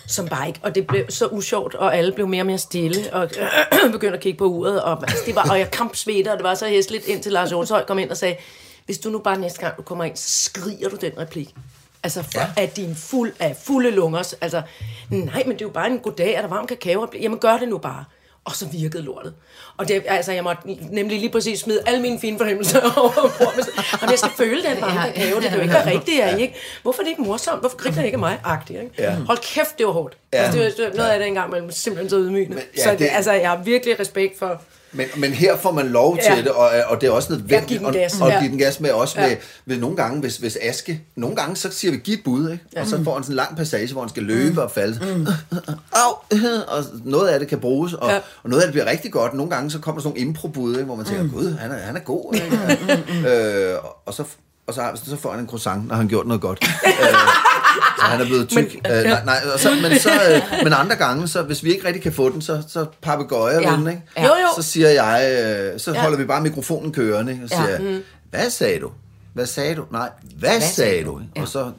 som 0.06 0.28
bare 0.28 0.48
ikke, 0.48 0.60
og 0.62 0.74
det 0.74 0.86
blev 0.86 1.04
så 1.08 1.26
usjovt, 1.26 1.74
og 1.74 1.96
alle 1.96 2.12
blev 2.12 2.28
mere 2.28 2.42
og 2.42 2.46
mere 2.46 2.58
stille, 2.58 3.12
og 3.12 3.30
begyndte 3.92 4.16
at 4.16 4.22
kigge 4.22 4.38
på 4.38 4.44
uret, 4.44 4.82
og, 4.82 5.02
altså, 5.02 5.22
det 5.26 5.34
var, 5.34 5.50
og 5.50 5.58
jeg 5.58 5.70
kampsvedte, 5.70 6.32
og 6.32 6.36
det 6.36 6.44
var 6.44 6.54
så 6.54 6.66
hæsligt, 6.66 7.06
indtil 7.06 7.32
Lars 7.32 7.52
Jonshøj 7.52 7.84
kom 7.84 7.98
ind 7.98 8.10
og 8.10 8.16
sagde, 8.16 8.36
hvis 8.86 8.98
du 8.98 9.10
nu 9.10 9.18
bare 9.18 9.38
næste 9.38 9.60
gang 9.60 9.76
du 9.76 9.82
kommer 9.82 10.04
ind, 10.04 10.16
så 10.16 10.40
skriger 10.44 10.88
du 10.88 10.96
den 10.96 11.12
replik. 11.18 11.54
Altså, 12.02 12.22
for 12.22 12.40
ja. 12.40 12.62
at 12.62 12.76
din 12.76 12.94
fuld 12.94 13.32
af 13.40 13.56
fulde 13.64 13.90
lunger. 13.90 14.34
Altså, 14.40 14.62
nej, 15.10 15.42
men 15.46 15.52
det 15.52 15.62
er 15.62 15.66
jo 15.66 15.70
bare 15.70 15.86
en 15.86 15.98
goddag, 15.98 16.34
er 16.34 16.40
der 16.40 16.48
varm 16.48 16.66
kakao? 16.66 17.08
Jamen, 17.20 17.38
gør 17.38 17.56
det 17.56 17.68
nu 17.68 17.78
bare. 17.78 18.04
Og 18.46 18.52
så 18.56 18.66
virkede 18.66 19.02
lortet. 19.02 19.34
Og 19.76 19.88
det, 19.88 20.02
altså, 20.06 20.32
jeg 20.32 20.42
måtte 20.44 20.68
nemlig 20.90 21.20
lige 21.20 21.30
præcis 21.32 21.60
smide 21.60 21.80
alle 21.86 22.02
mine 22.02 22.20
fine 22.20 22.38
fornemmelser 22.38 22.80
over 23.00 23.12
bord. 23.38 23.54
Og 24.02 24.10
jeg 24.10 24.18
skal 24.18 24.30
føle 24.36 24.62
den 24.62 24.80
varme 24.80 25.00
kakao. 25.00 25.40
Det 25.40 25.48
kan 25.48 25.54
jo 25.56 25.62
ikke 25.62 25.74
være 25.74 25.90
rigtigt, 25.90 26.18
jeg 26.18 26.40
ikke. 26.40 26.54
Hvorfor 26.82 27.00
er 27.02 27.04
det 27.04 27.10
ikke 27.10 27.22
morsomt? 27.22 27.60
Hvorfor 27.60 27.76
griner 27.76 27.96
det 27.96 28.04
ikke 28.04 28.14
af 28.16 28.18
mig? 28.18 28.40
Agtigt, 28.44 28.80
ikke? 28.82 28.92
Ja. 28.98 29.14
Hold 29.14 29.38
kæft, 29.38 29.78
det 29.78 29.86
var 29.86 29.92
hårdt. 29.92 30.16
Ja. 30.36 30.40
Ja. 30.40 30.46
Altså, 30.46 30.58
det 30.58 30.64
var, 30.78 30.84
det 30.84 30.90
var 30.92 30.96
noget 30.96 31.10
af 31.10 31.18
det 31.18 31.28
engang, 31.28 31.50
men 31.50 31.72
simpelthen 31.72 32.10
så 32.10 32.16
ydmygende. 32.18 32.54
Men, 32.54 32.64
ja, 32.76 32.82
så 32.84 32.96
det, 32.98 33.08
altså, 33.12 33.32
jeg 33.32 33.48
har 33.50 33.62
virkelig 33.64 34.00
respekt 34.00 34.38
for... 34.38 34.62
Men, 34.92 35.06
men 35.16 35.32
her 35.32 35.56
får 35.56 35.72
man 35.72 35.86
lov 35.86 36.16
til 36.16 36.24
Ja. 36.36 36.36
det, 36.42 36.48
og, 36.48 36.70
og 36.86 37.00
det 37.00 37.06
er 37.06 37.10
også 37.10 37.28
Ja, 37.32 37.36
nødvendigt 37.38 37.86
at, 37.86 37.92
gas. 37.92 38.20
at 38.20 38.28
Ja. 38.28 38.38
give 38.40 38.50
den 38.50 38.58
gas 38.58 38.80
med, 38.80 38.90
også 38.90 39.20
med, 39.20 39.28
Ja. 39.28 39.36
med 39.66 39.76
nogle 39.76 39.96
gange, 39.96 40.20
hvis, 40.20 40.36
hvis 40.36 40.58
Aske, 40.62 41.00
nogle 41.16 41.36
gange 41.36 41.56
så 41.56 41.70
siger 41.70 41.92
vi, 41.92 41.96
giv 41.98 42.14
et 42.14 42.20
bud, 42.24 42.50
ikke? 42.50 42.64
og 42.80 42.86
så 42.86 43.04
får 43.04 43.14
han 43.14 43.22
sådan 43.22 43.32
en 43.32 43.36
lang 43.36 43.56
passage, 43.56 43.92
hvor 43.92 44.00
han 44.00 44.08
skal 44.08 44.22
løbe 44.22 44.52
Mm. 44.52 44.58
og 44.58 44.70
falde. 44.70 45.00
Au! 46.04 46.12
Og 46.68 46.84
noget 47.04 47.28
af 47.28 47.38
det 47.38 47.48
kan 47.48 47.60
bruges, 47.60 47.92
og, 47.92 48.10
Ja. 48.10 48.16
og 48.42 48.50
noget 48.50 48.62
af 48.62 48.66
det 48.66 48.72
bliver 48.72 48.86
rigtig 48.90 49.12
godt. 49.12 49.34
Nogle 49.34 49.50
gange 49.50 49.70
så 49.70 49.78
kommer 49.78 50.00
der 50.00 50.02
sådan 50.08 50.16
nogle 50.18 50.28
improbud, 50.30 50.74
ikke? 50.74 50.84
hvor 50.84 50.96
man 50.96 51.06
tænker, 51.06 51.28
gud, 51.28 51.52
han 51.58 51.70
er, 51.70 51.78
han 51.78 51.96
er 51.96 52.00
god. 52.00 52.34
Ikke? 52.34 53.72
øh, 53.72 53.74
og 54.06 54.14
så 54.14 54.24
og 54.66 54.74
så, 54.74 54.82
så 55.06 55.16
får 55.16 55.30
han 55.30 55.40
en 55.40 55.46
croissant, 55.48 55.88
når 55.88 55.94
han 55.94 56.08
gjort 56.08 56.26
noget 56.26 56.40
godt. 56.40 56.64
øh, 56.86 57.14
så 57.98 58.04
han 58.04 58.20
er 58.20 58.24
blevet 58.24 58.48
tyk. 58.48 58.76
Men, 58.82 58.92
øh, 58.92 59.02
nej, 59.04 59.24
nej, 59.24 59.40
og 59.54 59.60
så, 59.60 59.70
men, 59.82 59.98
så, 59.98 60.10
øh, 60.30 60.42
men 60.64 60.72
andre 60.72 60.96
gange, 60.96 61.28
så, 61.28 61.42
hvis 61.42 61.64
vi 61.64 61.72
ikke 61.72 61.86
rigtig 61.86 62.02
kan 62.02 62.12
få 62.12 62.30
den, 62.32 62.42
så, 62.42 62.62
så 62.68 62.86
papegøjer 63.02 63.60
Ja. 63.60 63.70
den, 63.76 63.86
ikke? 63.88 64.02
Ja. 64.16 64.22
Jo, 64.24 64.28
jo. 64.28 64.62
Så 64.62 64.68
siger 64.70 64.88
jeg, 64.88 65.38
øh, 65.74 65.80
så 65.80 65.92
holder 65.92 66.18
vi 66.18 66.24
bare 66.24 66.40
mikrofonen 66.40 66.92
kørende, 66.92 67.38
og 67.44 67.50
Ja. 67.50 67.56
siger, 67.56 67.82
ja. 67.92 67.98
hvad 68.30 68.50
sagde 68.50 68.80
du? 68.80 68.90
Hvad 69.36 69.46
sagde 69.46 69.74
du? 69.74 69.84
Nej, 69.90 70.08
hvad, 70.38 70.50
hvad 70.50 70.60
sagde 70.60 71.04
du? 71.04 71.20
Ja. 71.36 71.40
Og 71.42 71.48
så, 71.48 71.70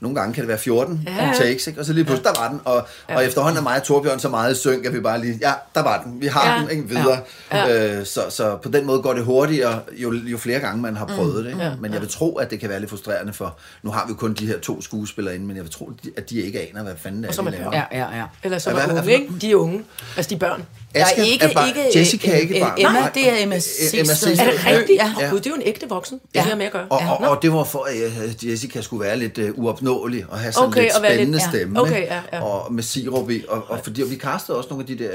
nogle 0.00 0.20
gange 0.20 0.34
kan 0.34 0.40
det 0.40 0.48
være 0.48 0.58
14 0.58 1.08
ja. 1.18 1.32
takes, 1.36 1.66
ikke? 1.66 1.80
og 1.80 1.86
så 1.86 1.92
lige 1.92 2.04
pludselig, 2.04 2.34
der 2.34 2.40
var 2.40 2.48
den. 2.48 2.60
Og, 2.64 2.86
ja. 3.08 3.16
og 3.16 3.24
efterhånden 3.26 3.58
er 3.58 3.62
mig 3.62 3.76
og 3.76 3.82
Torbjørn 3.82 4.18
så 4.18 4.28
meget 4.28 4.56
synk, 4.56 4.86
at 4.86 4.94
vi 4.94 5.00
bare 5.00 5.20
lige, 5.20 5.38
ja, 5.40 5.52
der 5.74 5.82
var 5.82 6.02
den, 6.02 6.20
vi 6.20 6.26
har 6.26 6.46
ja. 6.46 6.54
Ja. 6.54 6.60
den, 6.60 6.70
ikke? 6.70 6.88
Videre. 6.88 7.18
Ja. 7.52 7.98
Øh, 7.98 8.06
så, 8.06 8.20
så 8.30 8.56
på 8.56 8.68
den 8.68 8.86
måde 8.86 9.02
går 9.02 9.12
det 9.14 9.24
hurtigere, 9.24 9.80
jo, 9.92 10.12
jo 10.12 10.38
flere 10.38 10.60
gange 10.60 10.82
man 10.82 10.96
har 10.96 11.06
prøvet 11.06 11.44
det. 11.44 11.50
Ikke? 11.50 11.62
Ja. 11.62 11.74
Men 11.80 11.92
jeg 11.92 12.00
vil 12.00 12.08
tro, 12.10 12.36
at 12.36 12.50
det 12.50 12.60
kan 12.60 12.68
være 12.68 12.80
lidt 12.80 12.90
frustrerende 12.90 13.32
for, 13.32 13.56
nu 13.82 13.90
har 13.90 14.06
vi 14.08 14.14
kun 14.14 14.34
de 14.34 14.46
her 14.46 14.58
to 14.58 14.82
skuespillere 14.82 15.34
inde, 15.34 15.46
men 15.46 15.56
jeg 15.56 15.64
vil 15.64 15.72
tro, 15.72 15.90
at 16.16 16.30
de 16.30 16.40
ikke 16.40 16.68
aner, 16.68 16.82
hvad 16.82 16.94
fanden 16.96 17.22
det 17.22 17.28
er, 17.28 17.32
så 17.32 17.40
de 17.40 17.44
man 17.44 17.54
laver. 17.54 17.70
Ja, 17.72 17.84
ja, 17.92 18.16
ja. 18.16 18.24
Eller 18.42 18.58
så 18.58 18.70
Ja, 18.70 18.76
er 18.76 18.86
hvad 18.86 19.02
unge, 19.02 19.12
ikke? 19.12 19.34
De 19.40 19.50
er 19.50 19.56
unge. 19.56 19.84
Altså, 20.16 20.28
de 20.30 20.34
er 20.34 20.38
børn. 20.38 20.64
Aske 20.94 21.16
Der 21.16 21.22
er 21.22 21.26
ikke, 21.26 21.50
bare- 21.54 21.68
ikke 21.68 21.98
Jessica 21.98 22.30
er 22.30 22.36
ikke 22.36 22.54
øh, 22.54 22.60
barn. 22.60 22.74
Emma, 22.78 23.00
Nej. 23.00 23.10
det 23.14 23.28
er 23.32 23.42
Emma 23.42 23.58
Sixten. 23.58 24.38
Er 24.40 24.44
det 24.50 24.66
rigtigt? 24.66 24.98
Ja. 25.02 25.14
Ja. 25.20 25.26
Gud, 25.30 25.38
det 25.38 25.46
er 25.46 25.50
jo 25.50 25.56
en 25.56 25.62
ægte 25.66 25.88
voksen. 25.88 26.18
Det 26.18 26.34
Ja. 26.34 26.40
har 26.42 26.56
med 26.56 26.66
at 26.66 26.72
gøre. 26.72 26.86
Og, 26.90 27.00
Ja. 27.00 27.10
og, 27.12 27.20
Nå. 27.22 27.26
og 27.26 27.42
det 27.42 27.52
var 27.52 27.64
for, 27.64 27.88
at 28.28 28.44
Jessica 28.44 28.80
skulle 28.80 29.04
være 29.04 29.18
lidt 29.18 29.38
uh, 29.38 29.58
uopnåelig 29.64 30.24
og 30.28 30.38
have 30.38 30.52
sådan 30.52 30.68
Okay, 30.68 30.82
lidt 30.82 30.92
være 31.02 31.10
lidt- 31.10 31.18
spændende 31.18 31.38
ja. 31.44 31.48
stemme. 31.48 31.80
Okay, 31.80 31.96
ikke? 31.96 32.14
ja, 32.14 32.20
ja. 32.32 32.42
Og 32.44 32.72
med 32.72 32.82
sirup 32.82 33.30
i. 33.30 33.44
Og, 33.48 33.64
og, 33.70 33.80
fordi, 33.84 34.02
og 34.02 34.10
vi 34.10 34.16
kastede 34.16 34.58
også 34.58 34.68
nogle 34.70 34.82
af 34.90 34.96
de 34.96 35.04
der 35.04 35.10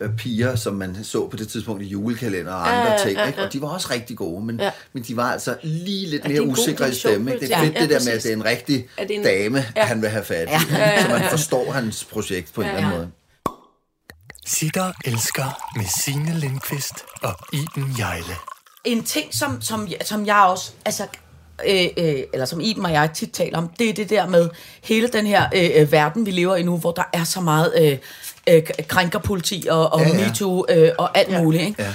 øh, 0.00 0.10
piger, 0.16 0.56
som 0.56 0.74
man 0.74 0.96
så 1.02 1.28
på 1.28 1.36
det 1.36 1.48
tidspunkt 1.48 1.82
i 1.82 1.86
julekalender 1.86 2.52
og 2.52 2.68
andre 2.78 2.92
Ja, 2.92 2.98
ting. 2.98 3.18
ja, 3.18 3.26
Ikke? 3.26 3.40
ja. 3.40 3.46
Og 3.46 3.52
de 3.52 3.62
var 3.62 3.68
også 3.68 3.88
rigtig 3.90 4.16
gode, 4.16 4.44
men, 4.44 4.60
Ja. 4.60 4.70
men 4.92 5.02
de 5.02 5.16
var 5.16 5.32
altså 5.32 5.54
lige 5.62 6.10
lidt 6.10 6.24
Er 6.24 6.28
mere 6.28 6.42
usikre 6.42 6.90
i 6.90 6.94
stemme. 6.94 7.32
Ikke? 7.34 7.46
Det 7.46 7.52
er 7.54 7.58
fedt 7.60 7.74
Ja, 7.74 7.80
det 7.80 7.90
ja, 7.90 7.94
der 7.94 8.04
med, 8.04 8.12
at 8.12 8.22
det 8.22 8.30
er 8.32 8.36
en 8.36 8.44
rigtig 8.44 8.86
dame, 9.24 9.64
Ja. 9.76 9.82
han 9.84 10.02
vil 10.02 10.10
have 10.10 10.24
fat 10.24 10.48
i. 10.48 10.74
Ja. 10.76 11.02
Så 11.02 11.08
man 11.08 11.22
forstår 11.30 11.72
hans 11.72 12.04
projekt 12.04 12.52
på 12.54 12.60
en 12.60 12.66
eller 12.66 12.78
anden 12.78 12.96
måde. 12.98 13.08
Sitter 14.58 14.92
elsker 15.04 15.76
med 15.76 15.84
Signe 16.02 16.38
Lindqvist 16.38 16.94
og 17.22 17.34
Iben 17.52 17.94
Jejle. 17.98 18.36
en 18.84 19.04
ting, 19.04 19.34
som, 19.34 19.62
som, 19.62 19.88
som 20.04 20.26
jeg 20.26 20.36
også, 20.36 20.72
altså, 20.84 21.06
øh, 21.68 21.86
øh, 21.96 22.22
eller 22.32 22.46
som 22.46 22.60
Iben 22.60 22.84
og 22.84 22.92
jeg 22.92 23.10
tit 23.14 23.32
taler 23.32 23.58
om, 23.58 23.68
det 23.68 23.88
er 23.88 23.94
det 23.94 24.10
der 24.10 24.26
med 24.26 24.48
hele 24.82 25.08
den 25.08 25.26
her 25.26 25.48
øh, 25.54 25.70
øh, 25.74 25.92
verden, 25.92 26.26
vi 26.26 26.30
lever 26.30 26.56
i 26.56 26.62
nu, 26.62 26.76
hvor 26.76 26.92
der 26.92 27.02
er 27.12 27.24
så 27.24 27.40
meget 27.40 27.72
øh, 27.80 27.98
øh, 28.54 28.62
krænkerpoliti 28.88 29.66
og, 29.70 29.92
og 29.92 30.00
Ja, 30.00 30.08
ja, 30.08 30.14
ja. 30.14 30.20
ja. 30.20 30.28
MeToo 30.28 30.66
øh, 30.68 30.92
og 30.98 31.18
alt 31.18 31.30
ja. 31.30 31.42
muligt. 31.42 31.62
Ikke? 31.62 31.82
Ja. 31.82 31.94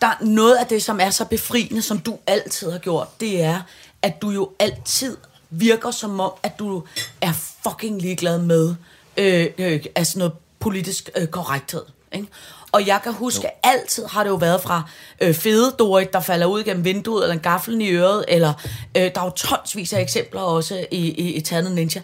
Der 0.00 0.06
er 0.06 0.24
noget 0.24 0.56
af 0.56 0.66
det, 0.66 0.82
som 0.82 1.00
er 1.00 1.10
så 1.10 1.24
befriende, 1.24 1.82
som 1.82 1.98
du 1.98 2.18
altid 2.26 2.70
har 2.70 2.78
gjort, 2.78 3.20
det 3.20 3.42
er, 3.42 3.60
at 4.02 4.22
du 4.22 4.30
jo 4.30 4.50
altid 4.58 5.16
virker 5.50 5.90
som 5.90 6.20
om, 6.20 6.32
at 6.42 6.58
du 6.58 6.82
er 7.20 7.32
fucking 7.62 8.02
ligeglad 8.02 8.38
med 8.38 8.74
øh, 9.16 9.46
øh, 9.58 9.84
altså 9.94 10.18
noget 10.18 10.32
politisk 10.60 11.10
øh, 11.16 11.26
korrekthed. 11.26 11.82
Ikke? 12.16 12.28
Og 12.72 12.86
jeg 12.86 13.00
kan 13.02 13.12
huske, 13.12 13.46
at 13.46 13.52
altid 13.62 14.04
har 14.06 14.22
det 14.22 14.30
jo 14.30 14.34
været 14.34 14.60
fra 14.60 14.82
øh, 15.20 15.34
fede 15.34 15.74
Dorit, 15.78 16.12
der 16.12 16.20
falder 16.20 16.46
ud 16.46 16.62
gennem 16.62 16.84
vinduet, 16.84 17.22
eller 17.22 17.34
en 17.34 17.40
gaffel 17.40 17.80
i 17.80 17.90
øret, 17.90 18.24
eller 18.28 18.52
øh, 18.96 19.02
der 19.02 19.20
er 19.20 19.24
jo 19.24 19.30
tonsvis 19.30 19.92
af 19.92 20.00
eksempler 20.00 20.40
også 20.40 20.86
i, 20.90 21.10
i, 21.10 21.34
i 21.34 21.40
Tandet 21.40 21.74
Ninja, 21.74 22.02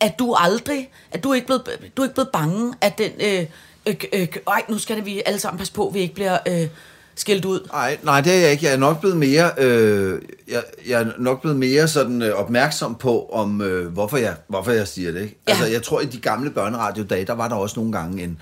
at 0.00 0.18
du 0.18 0.34
aldrig, 0.38 0.90
at 1.10 1.24
du 1.24 1.32
ikke 1.32 1.46
blevet, 1.46 1.62
du 1.96 2.02
er 2.02 2.06
ikke 2.06 2.14
blevet 2.14 2.30
bange, 2.32 2.74
at 2.80 2.98
den, 2.98 3.10
øh, 3.20 3.46
øh, 3.86 3.94
øh, 4.12 4.28
ej, 4.48 4.62
nu 4.68 4.78
skal 4.78 4.96
det 4.96 5.06
vi 5.06 5.22
alle 5.26 5.40
sammen 5.40 5.58
passe 5.58 5.72
på, 5.72 5.88
at 5.88 5.94
vi 5.94 6.00
ikke 6.00 6.14
bliver 6.14 6.38
øh, 6.48 6.68
skældt 7.14 7.44
ud. 7.44 7.68
Nej, 7.72 7.98
nej, 8.02 8.20
det 8.20 8.34
er 8.34 8.38
jeg 8.38 8.50
ikke. 8.50 8.64
Jeg 8.64 8.72
er 8.72 8.78
nok 8.78 9.00
blevet 9.00 9.16
mere, 9.16 9.50
øh, 9.58 10.22
jeg, 10.48 10.62
jeg 10.88 11.02
er 11.02 11.06
nok 11.18 11.40
blevet 11.40 11.58
mere 11.58 11.88
sådan 11.88 12.22
øh, 12.22 12.34
opmærksom 12.34 12.94
på, 12.94 13.26
om 13.32 13.60
øh, 13.60 13.92
hvorfor, 13.92 14.16
jeg, 14.16 14.34
hvorfor 14.48 14.70
jeg 14.70 14.88
siger 14.88 15.12
det. 15.12 15.22
Ikke? 15.22 15.40
Ja. 15.48 15.52
Altså, 15.52 15.66
jeg 15.66 15.82
tror, 15.82 16.00
i 16.00 16.06
de 16.06 16.20
gamle 16.20 16.50
børneradiodage, 16.50 17.24
der 17.24 17.32
var 17.32 17.48
der 17.48 17.56
også 17.56 17.80
nogle 17.80 17.92
gange 17.92 18.24
en, 18.24 18.38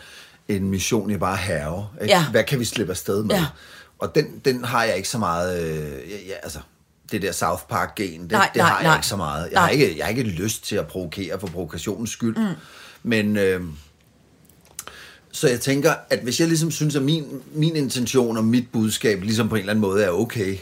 en 0.57 0.71
mission 0.71 1.11
i 1.11 1.17
bare 1.17 1.37
herre. 1.37 1.89
Ikke? 2.03 2.15
Ja. 2.15 2.25
Hvad 2.31 2.45
kan 2.45 2.61
vi 2.61 2.65
slippe 2.65 2.91
afsted 2.91 3.25
med? 3.25 3.35
Ja. 3.35 3.47
Og 3.99 4.15
den, 4.15 4.25
den 4.45 4.65
har 4.65 4.85
jeg 4.85 4.97
ikke 4.97 5.09
så 5.09 5.19
meget... 5.19 5.63
Øh, 5.63 6.11
ja, 6.11 6.17
ja, 6.27 6.35
altså, 6.43 6.59
det 7.13 7.23
der 7.23 7.33
South 7.33 7.63
Park-gen, 7.69 8.23
det, 8.23 8.31
Nej, 8.31 8.51
det 8.55 8.57
nej, 8.57 8.69
har 8.69 8.79
jeg 8.79 8.89
nej. 8.89 8.97
ikke 8.97 9.07
så 9.07 9.17
meget. 9.17 9.43
Jeg 9.45 9.53
Nej. 9.53 9.63
har, 9.63 9.69
ikke, 9.69 9.99
jeg 9.99 10.05
har 10.05 10.11
ikke 10.11 10.23
lyst 10.23 10.65
til 10.65 10.77
at 10.77 10.87
provokere 10.87 11.41
for 11.41 11.47
provokationens 11.47 12.11
skyld. 12.11 12.37
Mm. 12.37 12.55
Men... 13.03 13.37
Øh, 13.37 13.61
så 15.33 15.49
jeg 15.49 15.61
tænker, 15.61 15.95
at 16.11 16.19
hvis 16.19 16.41
jeg 16.41 16.49
ligesom 16.49 16.71
synes, 16.71 16.97
at 16.97 17.03
min, 17.03 17.43
min 17.53 17.77
intention 17.77 18.37
og 18.37 18.45
mit 18.45 18.65
budskab 18.73 19.23
ligesom 19.23 19.49
på 19.49 19.55
en 19.55 19.61
eller 19.61 19.73
anden 19.73 19.81
måde 19.81 20.05
er 20.05 20.11
okay, 20.11 20.57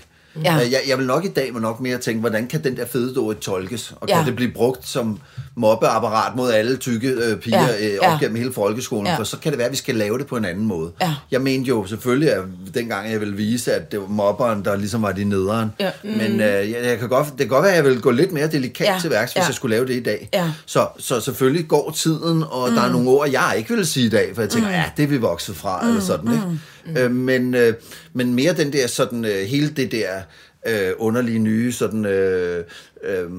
Ja. 0.45 0.55
Øh, 0.64 0.72
Jeg, 0.72 0.81
jeg 0.89 0.99
vil 0.99 1.07
nok 1.07 1.24
i 1.24 1.29
dag 1.29 1.53
må 1.53 1.59
nok 1.59 1.81
mere 1.81 1.99
tænke, 1.99 2.20
hvordan 2.20 2.47
kan 2.47 2.64
den 2.64 2.76
der 2.76 2.87
fede 2.87 3.14
Dorit 3.14 3.39
tolkes? 3.39 3.93
Og 4.01 4.09
kan 4.09 4.16
Ja. 4.18 4.24
det 4.26 4.37
blive 4.37 4.51
brugt 4.53 4.89
som 4.89 5.18
mobbeapparat 5.57 6.37
mod 6.37 6.51
alle 6.53 6.76
tykke 6.76 7.09
øh, 7.09 7.37
piger 7.37 7.61
Ja, 7.62 7.87
øh, 7.93 7.99
op 8.01 8.12
ja. 8.12 8.18
gennem 8.20 8.37
hele 8.37 8.53
folkeskolen? 8.53 9.07
Ja. 9.07 9.16
For 9.18 9.24
så 9.24 9.37
kan 9.39 9.53
det 9.53 9.59
være, 9.59 9.66
at 9.66 9.72
vi 9.72 9.76
skal 9.76 9.95
lave 9.95 10.18
det 10.18 10.26
på 10.26 10.37
en 10.37 10.45
anden 10.45 10.66
måde. 10.66 10.91
Ja. 11.01 11.14
Jeg 11.31 11.41
mente 11.41 11.68
jo 11.68 11.87
selvfølgelig, 11.87 12.33
at 12.33 12.43
dengang 12.74 13.11
jeg 13.12 13.20
ville 13.20 13.37
vise, 13.37 13.72
at 13.74 13.93
det 13.93 14.01
var 14.01 14.07
mobberen, 14.07 14.64
der 14.64 14.76
ligesom 14.76 15.03
var 15.03 15.12
de 15.12 15.24
nederen. 15.24 15.70
Ja. 15.81 15.91
Men 16.05 16.33
øh, 16.41 16.70
jeg, 16.70 16.76
jeg 16.85 16.99
kan 16.99 17.09
godt, 17.09 17.26
det 17.29 17.39
kan 17.39 17.49
godt 17.49 17.62
være, 17.62 17.72
at 17.72 17.76
jeg 17.76 17.85
vil 17.85 18.01
gå 18.01 18.11
lidt 18.11 18.33
mere 18.33 18.47
delikat 18.47 18.87
Ja. 18.87 18.97
til 19.01 19.11
værks, 19.11 19.33
hvis 19.33 19.41
Ja. 19.41 19.47
jeg 19.47 19.55
skulle 19.55 19.76
lave 19.76 19.87
det 19.87 19.95
i 19.95 20.03
dag. 20.03 20.29
Ja. 20.35 20.51
Så, 20.66 20.87
så 20.99 21.20
selvfølgelig 21.20 21.68
går 21.68 21.91
tiden, 21.91 22.45
og 22.51 22.68
mm. 22.68 22.74
der 22.74 22.83
er 22.83 22.93
nogle 22.93 23.09
ord, 23.11 23.31
jeg 23.31 23.55
ikke 23.57 23.74
vil 23.74 23.87
sige 23.87 24.07
i 24.07 24.11
dag, 24.11 24.31
for 24.35 24.43
jeg 24.43 24.51
tænker, 24.51 24.68
mm. 24.68 24.74
ja, 24.74 24.85
det 24.97 25.03
er 25.03 25.07
vi 25.07 25.16
vokset 25.16 25.57
fra, 25.57 25.81
mm. 25.83 25.89
eller 25.89 26.01
sådan, 26.03 26.33
ikke? 26.33 26.47
Mm. 26.47 26.59
Øh, 26.97 27.11
men, 27.11 27.55
øh, 27.55 27.74
men 28.12 28.34
mere 28.34 28.53
den 28.53 28.72
der 28.72 28.86
sådan, 28.86 29.24
øh, 29.24 29.47
hele 29.47 29.68
det 29.68 29.93
der 29.93 30.20
øh, 30.66 30.93
underlige 30.99 31.39
nye 31.39 31.72
sådan... 31.72 32.07
Øh, 32.07 32.64
øh, 33.05 33.30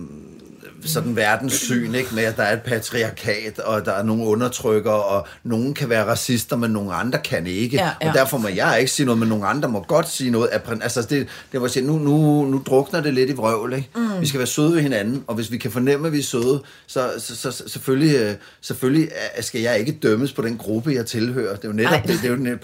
sådan 0.86 1.16
verdenssyn, 1.16 1.96
ikke? 1.96 2.16
med 2.16 2.24
at 2.24 2.38
der 2.38 2.44
er 2.44 2.54
et 2.54 2.62
patriarkat, 2.62 3.60
og 3.60 3.86
der 3.86 3.92
er 3.92 4.04
nogle 4.04 4.24
undertrykker, 4.24 4.92
og 4.92 5.28
nogen 5.44 5.74
kan 5.74 5.90
være 5.90 6.06
racister, 6.06 6.56
men 6.56 6.72
nogle 6.72 6.94
andre 6.94 7.20
kan 7.20 7.48
ikke. 7.48 7.78
Ja, 7.78 7.90
ja. 8.02 8.10
Og 8.10 8.16
derfor 8.16 8.38
må 8.38 8.48
jeg 8.48 8.80
ikke 8.80 8.92
sige 8.92 9.06
noget, 9.06 9.20
men 9.20 9.30
nogle 9.30 9.46
andre 9.46 9.70
må 9.70 9.84
godt 9.88 10.10
sige 10.10 10.32
noget. 10.32 10.50
Altså, 10.82 11.02
det, 11.02 11.28
det 11.52 11.62
var 11.62 11.68
sige, 11.68 11.86
nu, 11.86 11.98
nu, 11.98 12.46
nu 12.46 12.64
drukner 12.66 13.02
det 13.02 13.14
lidt 13.14 13.30
i 13.30 13.34
vrøvl, 13.34 13.74
ikke? 13.74 13.90
Mm. 13.96 14.22
Vi 14.22 14.28
skal 14.28 14.38
være 14.38 14.48
søde 14.48 14.74
ved 14.74 14.82
hinanden, 14.82 15.24
og 15.28 15.36
hvis 15.36 15.52
vi 15.52 15.58
kan 15.58 15.72
fornemme, 15.72 16.08
at 16.08 16.14
vi 16.14 16.20
er 16.20 16.24
søde, 16.24 16.62
så, 16.88 17.12
så, 17.18 17.36
så, 17.36 17.52
så 17.52 17.64
selvfølgelig, 17.68 18.16
øh, 18.16 18.34
selvfølgelig 18.62 19.10
skal 19.40 19.62
jeg 19.62 19.80
ikke 19.80 19.92
dømmes 19.92 20.34
på 20.34 20.42
den 20.42 20.58
gruppe, 20.58 20.92
jeg 20.92 21.06
tilhører. 21.06 21.56
Det 21.56 21.64
er 21.64 21.70
jo 21.70 21.74
netop 21.74 22.02
det, 22.08 22.20
det 22.22 22.26
er 22.26 22.30
jo 22.30 22.36
net 22.36 22.60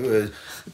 per, 0.00 0.06
det 0.06 0.12
er 0.12 0.14
jo, 0.14 0.22
øh, 0.22 0.28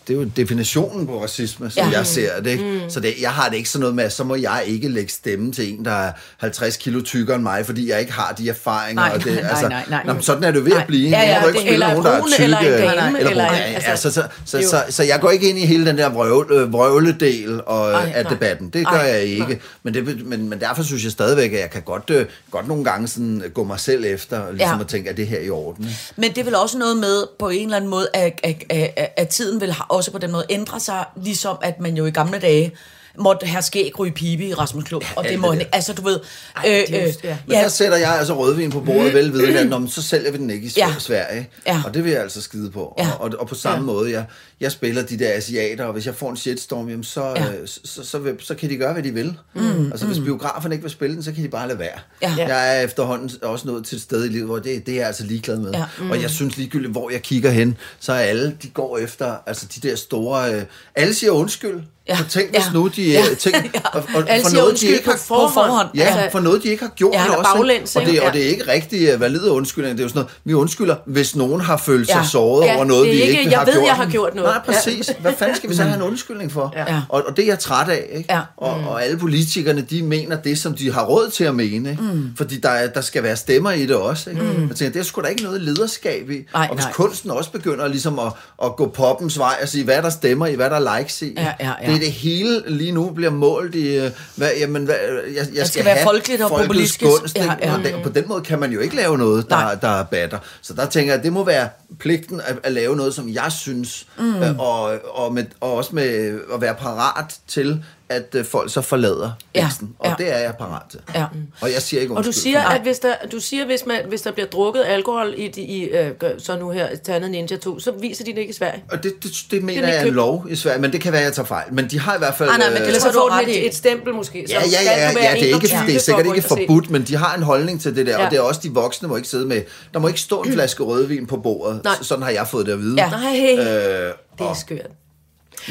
det 0.09 0.15
er 0.17 0.19
jo 0.19 0.25
definitionen 0.37 1.07
på 1.07 1.23
racisme, 1.23 1.71
som 1.71 1.91
Ja. 1.91 1.99
jeg 1.99 2.07
ser 2.07 2.41
det. 2.41 2.51
Ikke? 2.51 2.65
Mm. 2.65 2.91
Så 2.91 3.01
det, 3.01 3.15
jeg 3.21 3.31
har 3.31 3.49
det 3.49 3.57
ikke 3.57 3.69
sådan 3.69 3.81
noget 3.81 3.95
med, 3.97 4.05
at 4.05 4.13
så 4.13 4.25
må 4.25 4.35
jeg 4.35 4.63
ikke 4.67 4.89
lægge 4.89 5.13
stemme 5.13 5.53
til 5.53 5.73
en, 5.75 5.85
der 5.85 5.91
er 5.91 6.13
50 6.39 6.77
kilo 6.77 7.01
tykkere 7.03 7.35
end 7.35 7.43
mig, 7.43 7.67
fordi 7.67 7.89
jeg 7.91 8.01
ikke 8.01 8.13
har 8.13 8.33
de 8.39 8.49
erfaringer. 8.49 9.03
Nej, 9.03 9.13
og 9.15 9.25
det, 9.25 9.35
nej, 9.35 9.51
altså, 9.51 9.69
nej, 9.69 9.85
nej. 9.91 10.03
Nå, 10.07 10.13
men 10.13 10.23
sådan 10.23 10.45
er 10.45 10.51
det 10.51 10.65
ved 10.65 10.73
Nej. 10.73 10.81
at 10.81 10.87
blive. 10.87 11.09
Ja, 11.11 11.21
ja, 11.21 11.29
Jeg 11.33 11.41
må 11.43 11.47
ikke 11.49 11.59
spille 11.61 11.73
eller 11.73 11.89
nogen, 11.89 12.05
der 12.05 12.11
er 12.11 12.23
tykke. 12.27 12.45
eller 12.45 12.59
eller, 12.59 13.19
eller 13.31 13.31
en- 13.31 13.55
Ja, 13.55 13.71
ja, 13.71 13.79
altså, 13.91 14.11
så, 14.11 14.23
så, 14.45 14.63
så, 14.71 14.85
så, 14.91 15.03
jeg 15.03 15.21
går 15.21 15.31
ikke 15.31 15.49
ind 15.49 15.59
i 15.59 15.67
hele 15.67 15.87
den 15.87 15.99
der 15.99 16.09
vrøvl, 16.09 16.53
øh, 16.53 16.73
vrøvledel 16.73 17.61
og, 17.67 17.91
Ej, 17.93 18.13
af 18.15 18.23
nej. 18.25 18.33
debatten. 18.33 18.69
Det 18.71 18.87
gør 18.87 18.97
Ej, 18.97 19.07
jeg 19.07 19.23
ikke. 19.23 19.61
Men, 19.83 19.95
det, 19.95 20.27
men, 20.27 20.49
men 20.49 20.61
derfor 20.61 20.83
synes 20.83 21.05
jeg 21.05 21.13
stadigvæk, 21.13 21.53
at 21.53 21.61
jeg 21.61 21.71
kan 21.71 21.83
godt, 21.83 22.11
øh, 22.11 22.27
godt 22.51 22.69
nogle 22.69 22.85
gange 22.85 23.09
sådan 23.09 23.43
gå 23.55 23.65
mig 23.65 23.81
selv 23.81 24.05
efter, 24.05 24.39
og 24.39 24.53
ligesom 24.55 24.77
Ja. 24.77 24.81
at 24.81 24.89
tænke, 24.89 25.11
at 25.11 25.17
det 25.17 25.27
her 25.27 25.39
er 25.39 25.43
i 25.43 25.51
orden. 25.51 25.89
Men 26.17 26.31
det 26.31 26.39
er 26.39 26.45
vel 26.45 26.55
også 26.55 26.79
noget 26.79 26.97
med, 26.97 27.23
på 27.39 27.49
en 27.49 27.65
eller 27.65 27.77
anden 27.77 27.91
måde, 27.91 28.09
at, 28.15 28.41
at, 28.43 28.57
at, 28.71 29.09
at 29.17 29.29
tiden 29.29 29.61
vil 29.61 29.73
har 29.79 29.87
også 29.89 30.13
på 30.13 30.19
den 30.19 30.33
måde 30.33 30.45
ændret 30.51 30.83
sig, 30.83 31.05
ligesom 31.17 31.57
at 31.63 31.81
man 31.81 31.97
jo 31.97 32.07
i 32.07 32.11
gamle 32.11 32.39
dage 32.39 32.73
måtte 33.21 33.47
have 33.47 33.63
skæg 33.63 33.99
ryge 33.99 34.13
pibe 34.13 34.45
i 34.45 34.55
Rasmus 34.55 34.85
Klub, 34.85 35.05
og 35.17 35.25
det 35.25 35.39
må 35.39 35.47
det 35.47 35.53
han 35.53 35.61
ikke. 35.61 35.75
Altså, 35.75 35.93
du 35.93 36.03
ved... 36.03 36.21
Ej, 36.57 36.63
er 36.89 37.01
jo- 37.07 37.13
ja. 37.25 37.37
Men 37.47 37.57
ja. 37.57 37.63
der 37.63 37.69
sætter 37.69 37.99
jeg 37.99 38.19
altså 38.19 38.39
rødvin 38.39 38.71
på 38.71 38.81
bordet, 38.81 39.15
vel 39.15 39.33
vidende, 39.33 39.59
at 39.61 39.69
"Nå, 39.69 39.79
men 39.79 39.89
så 39.89 40.03
sælger 40.03 40.31
vi 40.33 40.39
den 40.39 40.51
ikke 40.51 40.67
i 40.67 40.71
Ja. 40.77 40.95
Sverige. 40.99 41.49
Ja. 41.67 41.83
Og 41.87 41.95
det 41.95 42.05
vil 42.05 42.13
jeg 42.13 42.23
altså 42.23 42.43
skide 42.43 42.71
på. 42.71 42.95
Ja. 42.99 43.11
Og, 43.11 43.21
og, 43.21 43.33
og 43.39 43.49
på 43.49 43.55
samme 43.55 43.79
Ja. 43.79 43.83
måde, 43.99 44.11
jeg, 44.13 44.25
jeg 44.61 44.73
spiller 44.73 45.03
de 45.03 45.19
der 45.19 45.33
asiater, 45.33 45.85
og 45.85 45.93
hvis 45.93 46.07
jeg 46.07 46.15
får 46.15 46.31
en 46.31 46.37
shitstorm, 46.37 46.89
jamen 46.89 47.05
så, 47.05 47.25
Ja. 47.25 47.45
ja. 47.45 47.67
så, 47.67 47.81
så, 47.85 48.05
så, 48.05 48.19
vil, 48.19 48.35
så 48.41 48.55
kan 48.55 48.71
de 48.71 48.77
gøre, 48.77 48.93
hvad 48.93 49.03
de 49.03 49.15
vil. 49.15 49.35
Mm. 49.55 49.91
Altså 49.91 50.07
hvis 50.07 50.19
biograferne 50.19 50.75
ikke 50.75 50.83
vil 50.83 50.91
spille 50.93 51.15
den, 51.17 51.23
så 51.23 51.33
kan 51.33 51.45
de 51.45 51.49
bare 51.49 51.69
lade 51.69 51.79
være. 51.79 51.99
Ja. 52.23 52.35
Jeg 52.39 52.79
er 52.79 52.83
efterhånden 52.85 53.31
også 53.43 53.69
nået 53.69 53.87
til 53.87 53.97
et 53.97 54.03
sted 54.03 54.25
i 54.25 54.29
livet, 54.29 54.47
hvor 54.47 54.59
det, 54.59 54.87
det 54.87 54.93
er 54.95 54.99
jeg 54.99 55.07
altså 55.07 55.25
ligeglad 55.25 55.57
med. 55.59 55.71
Ja. 55.73 55.85
Mm. 56.01 56.11
Og 56.11 56.23
jeg 56.23 56.31
synes 56.31 56.57
ligegyldigt, 56.57 56.93
hvor 56.93 57.11
jeg 57.11 57.23
kigger 57.23 57.51
hen, 57.51 57.77
så 58.01 58.13
er 58.13 58.19
alle, 58.19 58.57
de 58.63 58.69
går 58.69 58.99
efter 58.99 59.35
altså 59.47 59.67
de 59.75 59.89
der 59.89 59.97
store... 59.97 60.55
Øh, 60.55 60.63
alle 60.97 61.15
siger 61.15 61.31
undskyld. 61.33 61.81
Ja. 62.09 62.17
Så 62.17 62.25
tænk, 62.29 62.51
hvis 62.51 62.67
Ja. 62.67 62.73
nu 62.73 62.87
de... 62.97 63.03
Ja. 63.11 63.19
Ja. 63.29 63.35
Tænk, 63.35 63.55
og, 63.85 63.91
og, 63.95 64.03
for 64.43 64.55
noget, 64.57 64.81
de 64.81 64.87
ikke 64.87 65.05
på 65.05 65.11
har 65.11 65.19
forhånd. 65.19 65.53
forhånd. 65.55 65.89
Ja, 65.95 66.03
Altså- 66.05 66.29
for 66.33 66.41
noget, 66.41 66.63
de 66.63 66.69
ikke 66.69 66.83
har 66.83 66.91
gjort 66.97 67.15
Ja, 67.15 67.23
ja, 67.25 67.35
også. 67.37 67.51
baglæns, 67.55 67.97
og, 67.97 68.03
det, 68.03 68.09
ikke? 68.09 68.23
og 68.23 68.27
Ja. 68.35 68.39
det 68.39 68.47
er 68.47 68.51
ikke 68.51 68.69
rigtig 68.73 69.15
uh, 69.15 69.21
valide 69.21 69.51
undskyldninger. 69.51 69.97
Det 69.97 70.01
er 70.01 70.05
jo 70.05 70.09
sådan 70.09 70.19
noget, 70.21 70.35
vi 70.45 70.55
undskylder, 70.55 70.97
hvis 71.07 71.37
nogen 71.37 71.61
har 71.61 71.77
følt 71.77 72.07
sig 72.09 72.15
Ja. 72.15 72.21
ja. 72.21 72.27
såret 72.27 72.67
Ja, 72.67 72.77
over 72.77 72.85
noget, 72.85 73.05
det 73.05 73.11
er 73.13 73.17
vi 73.17 73.23
ikke, 73.23 73.39
ikke 73.39 73.51
jeg 73.51 73.59
har 73.59 73.65
ved, 73.67 73.73
gjort. 73.73 73.87
jeg 73.87 73.95
har 73.95 74.07
gjort 74.07 74.35
noget. 74.35 74.51
Nej, 74.67 74.75
præcis. 74.75 75.13
Hvad 75.21 75.33
fanden 75.39 75.57
skal 75.57 75.71
vi 75.71 75.75
så 75.75 75.83
have 75.83 75.97
en 75.97 76.03
undskyldning 76.03 76.53
for? 76.53 76.73
Ja. 76.77 77.03
Og, 77.09 77.23
og 77.29 77.37
det 77.37 77.43
er 77.43 77.47
jeg 77.47 77.59
træt 77.59 77.89
af. 77.89 78.07
Ikke? 78.13 78.35
Ja. 78.35 78.41
Og, 78.57 78.71
og 78.89 79.05
alle 79.05 79.19
politikerne, 79.19 79.81
de 79.81 80.03
mener 80.03 80.37
det, 80.37 80.59
som 80.59 80.75
de 80.75 80.93
har 80.93 81.05
råd 81.05 81.31
til 81.31 81.45
at 81.45 81.55
mene. 81.55 81.91
Ikke? 81.91 82.03
Mm. 82.03 82.31
Fordi 82.37 82.57
der, 82.61 82.69
er, 82.69 82.87
der 82.87 83.01
skal 83.01 83.23
være 83.23 83.37
stemmer 83.37 83.71
i 83.73 83.87
det 83.87 83.97
også. 83.97 84.31
Ikke? 84.31 84.43
Mm. 84.43 84.69
Jeg 84.69 84.77
tænker, 84.77 84.93
det 84.93 85.01
er 85.01 85.05
sgu 85.05 85.21
da 85.21 85.27
ikke 85.27 85.43
noget 85.43 85.61
lederskab 85.61 86.31
i. 86.31 86.39
Og 86.53 86.69
hvis 86.75 86.85
nej. 86.85 86.93
kunsten 86.93 87.31
også 87.31 87.51
begynder 87.51 87.89
ligesom 87.89 88.19
at, 88.19 88.33
at 88.65 88.77
gå 88.77 88.89
poppens 88.89 89.39
vej 89.39 89.55
og 89.63 89.69
sige, 89.69 89.85
hvad 89.85 90.03
der 90.03 90.11
stemmer 90.11 90.47
i, 90.47 90.55
hvad 90.55 90.71
der 90.71 90.77
er 90.77 90.99
likes 90.99 91.23
i. 91.23 91.33
Ja, 91.37 91.53
ja, 91.61 91.71
ja. 91.83 91.93
Det 91.93 91.98
er 91.99 92.05
det 92.05 92.13
hele 92.13 92.63
lige 92.67 92.93
nu 92.93 93.11
bliver 93.11 93.31
målt 93.31 93.75
i, 93.75 93.97
øh, 93.97 94.11
hvad, 94.37 94.51
jamen, 94.61 94.85
hvad, 94.85 94.97
jeg, 95.35 95.47
jeg 95.55 95.67
skal, 95.67 95.85
være 95.85 95.95
have 95.95 96.05
folkeligt 96.05 96.43
og 96.43 96.51
populistisk. 96.51 97.01
gunst, 97.01 97.37
Ja, 97.37 97.55
ja. 97.63 97.75
Og 97.75 97.85
den, 97.85 97.95
på 98.03 98.09
den 98.09 98.25
måde 98.29 98.43
kan 98.43 98.59
man 98.59 98.73
jo 98.73 98.81
ikke 98.81 98.97
lave 98.97 99.19
noget, 99.19 99.51
Nej. 99.51 99.75
der, 99.75 99.89
der 99.89 100.03
batter. 100.03 100.39
Så 100.63 100.75
der 100.75 100.87
tænker 100.87 101.13
jeg, 101.13 101.19
at 101.19 101.25
det 101.25 101.33
må 101.33 101.45
være 101.45 101.69
pligten 101.99 102.41
at, 102.41 102.59
at 102.63 102.73
lave 102.73 102.97
noget, 102.97 103.15
som 103.15 103.29
jeg 103.29 103.53
synes, 103.53 104.07
mm. 104.19 104.37
øh, 104.43 104.59
og, 104.59 104.99
og, 105.15 105.35
med, 105.35 105.45
og 105.61 105.73
også 105.75 105.91
med 105.95 106.41
at 106.55 106.61
være 106.61 106.75
parat 106.75 107.35
til, 107.49 107.85
at 108.11 108.35
øh, 108.35 108.45
folk 108.45 108.73
så 108.73 108.81
forlader 108.81 109.31
Ja, 109.55 109.63
væksten. 109.65 109.95
Og 109.99 110.09
ja. 110.09 110.15
det 110.25 110.35
er 110.35 110.39
jeg 110.39 110.55
parat 110.59 110.83
til. 110.91 111.01
Ja. 111.15 111.25
Og 111.61 111.73
jeg 111.73 111.83
siger 111.83 112.01
ikke 112.01 112.13
Og 112.15 112.25
du 112.25 112.29
undskyld 112.29 112.43
siger, 112.43 112.69
det. 112.69 112.75
at 112.77 112.83
hvis 112.83 112.99
der, 112.99 113.15
du 113.33 113.41
siger, 113.41 113.67
hvis, 113.67 113.87
man, 113.87 114.01
hvis 114.09 114.23
der 114.23 114.31
bliver 114.33 114.47
drukket 114.47 114.83
alkohol 114.87 115.35
i, 115.37 115.49
de- 115.49 115.61
i 115.63 115.85
øh, 115.85 116.11
så 116.39 116.57
nu 116.59 116.71
her 116.71 116.89
Tandet 117.05 117.31
Ninja 117.31 117.57
2, 117.57 117.81
så 117.81 117.93
viser 118.01 118.25
de 118.25 118.31
det 118.33 118.39
ikke 118.39 118.51
i 118.51 118.55
Sverige. 118.55 118.85
Og 118.93 119.03
det, 119.03 119.13
det, 119.23 119.33
det 119.51 119.63
mener 119.63 119.79
ikke 119.81 119.89
jeg 119.89 120.03
er 120.03 120.07
en 120.07 120.15
lov 120.15 120.47
i 120.51 120.57
Sverige, 120.57 120.81
men 120.81 120.93
det 120.93 121.01
kan 121.01 121.13
være, 121.13 121.21
at 121.21 121.25
jeg 121.25 121.33
tager 121.35 121.47
fejl. 121.47 121.75
Men 121.75 121.89
de 121.91 121.99
har 122.01 122.15
i 122.15 122.19
hvert 122.19 122.35
fald... 122.35 122.49
Ah, 122.51 122.59
nej, 122.59 122.69
men 122.69 122.75
øh, 122.77 122.81
det 122.81 122.87
Ellers 122.87 123.03
så 123.03 123.09
så 123.13 123.19
du 123.19 123.29
får 123.33 123.41
i. 123.49 123.51
et, 123.51 123.67
et 123.67 123.75
stempel 123.75 124.15
måske. 124.15 124.45
Så 124.49 124.55
Ja, 124.55 124.61
ja, 124.61 125.01
ja, 125.01 125.09
du 125.09 125.15
være 125.15 125.25
ja, 125.25 125.31
det 125.33 125.41
er, 125.41 125.45
ikke, 125.45 125.57
21 125.57 125.87
det 125.87 125.95
er 125.95 125.99
for 125.99 126.01
sikkert 126.05 126.27
ikke 126.37 126.39
og 126.51 126.59
forbudt, 126.59 126.91
men 126.91 127.03
de 127.03 127.17
har 127.17 127.35
en 127.35 127.43
holdning 127.43 127.81
til 127.81 127.97
det 127.97 128.07
der, 128.07 128.13
Ja. 128.19 128.25
og 128.25 128.31
det 128.31 128.37
er 128.37 128.43
også 128.43 128.61
de 128.65 128.71
voksne 128.71 129.09
må 129.09 129.17
ikke 129.17 129.29
sidde 129.29 129.47
med. 129.47 129.63
Der 129.95 129.99
må 130.01 130.09
ikke 130.09 130.21
stå 130.21 130.43
en 130.43 130.53
flaske 130.53 130.83
rødvin 130.83 131.27
på 131.27 131.37
bordet. 131.37 131.81
Nej. 131.85 131.95
Sådan 132.03 132.23
har 132.23 132.31
jeg 132.31 132.47
fået 132.49 132.67
det 132.67 132.73
at 132.73 132.79
vide. 132.81 132.95
Ja. 133.03 133.11
Nej, 133.11 133.57
Øh, 133.59 133.59
det 133.59 134.13
er 134.39 134.45
og- 134.45 134.57
skørt. 134.57 134.87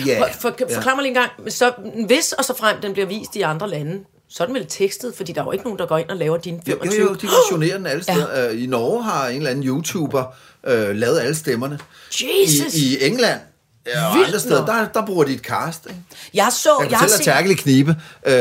Ja, 0.06 0.22
For, 0.22 0.30
for, 0.42 0.56
forklar 0.74 0.96
mig 0.96 1.02
lige 1.04 1.08
en 1.10 1.14
gang, 1.16 1.32
så, 1.54 1.72
hvis 2.06 2.34
og 2.34 2.46
så 2.46 2.54
frem 2.58 2.82
den 2.82 2.94
bliver 2.94 3.08
vist 3.08 3.36
i 3.36 3.42
andre 3.42 3.70
lande, 3.70 4.00
så 4.30 4.44
er 4.44 4.48
den 4.48 4.56
vel 4.56 4.66
tekstet, 4.70 5.14
fordi 5.16 5.32
der 5.32 5.42
er 5.42 5.46
jo 5.46 5.52
ikke 5.52 5.64
nogen, 5.64 5.80
der 5.80 5.86
går 5.86 5.98
ind 5.98 6.10
og 6.10 6.18
laver 6.18 6.38
dine 6.38 6.58
Jo, 6.68 6.72
25. 6.74 7.02
jo, 7.02 7.08
jo, 7.10 7.14
de 7.16 7.28
versionerer 7.28 7.78
den 7.78 7.86
alle 7.88 8.04
steder. 8.04 8.40
Ja. 8.44 8.50
I 8.50 8.66
Norge 8.66 9.04
har 9.04 9.28
en 9.28 9.38
eller 9.38 9.50
anden 9.50 9.64
YouTuber 9.68 10.24
øh, 10.68 10.96
lavet 10.96 11.20
alle 11.20 11.36
stemmerne. 11.36 11.80
Jesus! 12.22 12.74
I, 12.76 12.98
I 12.98 13.06
England 13.06 13.40
ja, 13.88 14.08
og 14.08 14.14
Vildt 14.16 14.28
andre 14.28 14.40
steder, 14.40 14.66
der, 14.66 14.88
der 14.94 15.06
bruger 15.06 15.24
de 15.24 15.34
et 15.34 15.40
cast. 15.40 15.86
Ikke? 15.86 16.00
Jeg 16.34 16.48
så... 16.52 16.70
Jeg 16.82 16.92
Jeg 16.92 16.98
har 16.98 17.06
fortælle, 17.06 17.18
set, 17.24 17.34
Terkel 17.34 17.52
i 17.52 17.54
Knibe 17.54 17.96
øh, 18.28 18.34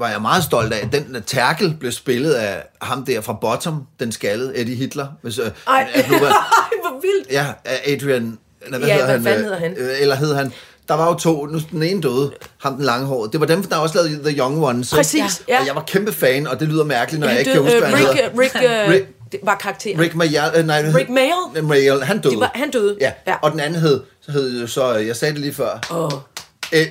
var 0.00 0.08
jeg 0.10 0.22
meget 0.22 0.44
stolt 0.44 0.72
af. 0.72 0.88
Den 0.92 1.22
Terkel 1.26 1.76
blev 1.80 1.92
spillet 1.92 2.32
af 2.32 2.62
ham 2.82 3.04
der 3.04 3.20
fra 3.20 3.32
Bottom, 3.40 3.82
den 4.00 4.12
skaldede 4.12 4.56
Eddie 4.58 4.76
Hitler. 4.76 5.06
Hvis, 5.22 5.38
øh, 5.38 5.50
Ej, 5.66 5.88
at 5.94 6.10
nu 6.10 6.18
var- 6.18 6.26
Ej, 6.62 6.90
hvor 6.90 7.00
vildt. 7.00 7.30
Ja, 7.30 7.46
Adrian... 7.86 8.38
Eller 8.62 8.78
hvad 8.78 8.88
Ja, 8.88 8.94
hedder 9.06 9.18
hvad 9.18 9.32
han? 9.32 9.38
øh, 9.40 9.44
hedder 9.44 9.58
han? 9.58 9.74
øh, 9.78 10.00
Eller 10.00 10.14
hed 10.16 10.34
han... 10.34 10.52
Der 10.88 10.94
var 10.94 11.08
jo 11.08 11.14
to, 11.14 11.46
nu 11.46 11.60
den 11.72 11.82
ene 11.82 12.00
døde, 12.02 12.32
ham 12.58 12.74
den 12.76 12.84
lange 12.84 13.06
hår. 13.06 13.26
Det 13.26 13.40
var 13.40 13.46
dem, 13.46 13.62
der 13.62 13.76
også 13.76 13.94
lavede 13.94 14.30
The 14.30 14.38
Young 14.38 14.64
Ones. 14.64 14.90
Præcis, 14.94 15.42
ja. 15.48 15.60
Og 15.60 15.66
jeg 15.66 15.74
var 15.74 15.82
kæmpe 15.86 16.12
fan, 16.12 16.46
og 16.46 16.60
det 16.60 16.68
lyder 16.68 16.84
mærkeligt, 16.84 17.20
når 17.20 17.28
jeg 17.28 17.38
ikke 17.38 17.52
kan 17.52 17.62
huske, 17.62 17.78
hvad 17.78 17.88
han 17.88 18.00
øh, 18.08 18.14
hedder. 18.14 18.40
Rick, 18.40 18.54
Rick, 18.54 18.64
øh, 18.64 18.88
Rick- 18.94 19.28
det 19.32 19.40
var 19.42 19.54
karakteren. 19.54 20.00
Rick 20.00 20.14
Mayall, 20.14 20.56
øh, 20.58 20.66
nej, 20.66 20.82
Rick 20.94 21.08
Mayall? 21.10 21.64
Mayall, 21.68 22.02
han 22.02 22.20
døde. 22.20 22.32
Det 22.32 22.40
var- 22.40 22.52
han 22.54 22.70
døde, 22.70 22.96
Ja. 23.00 23.12
ja. 23.26 23.34
og 23.42 23.52
den 23.52 23.60
anden 23.60 23.80
hed, 23.80 24.00
så 24.20 24.32
hed 24.32 24.60
jo 24.60 24.66
så, 24.66 24.92
jeg 24.92 25.16
sagde 25.16 25.32
det 25.34 25.40
lige 25.40 25.54
før, 25.54 25.80
Åh, 25.92 26.10
Ed, 26.72 26.86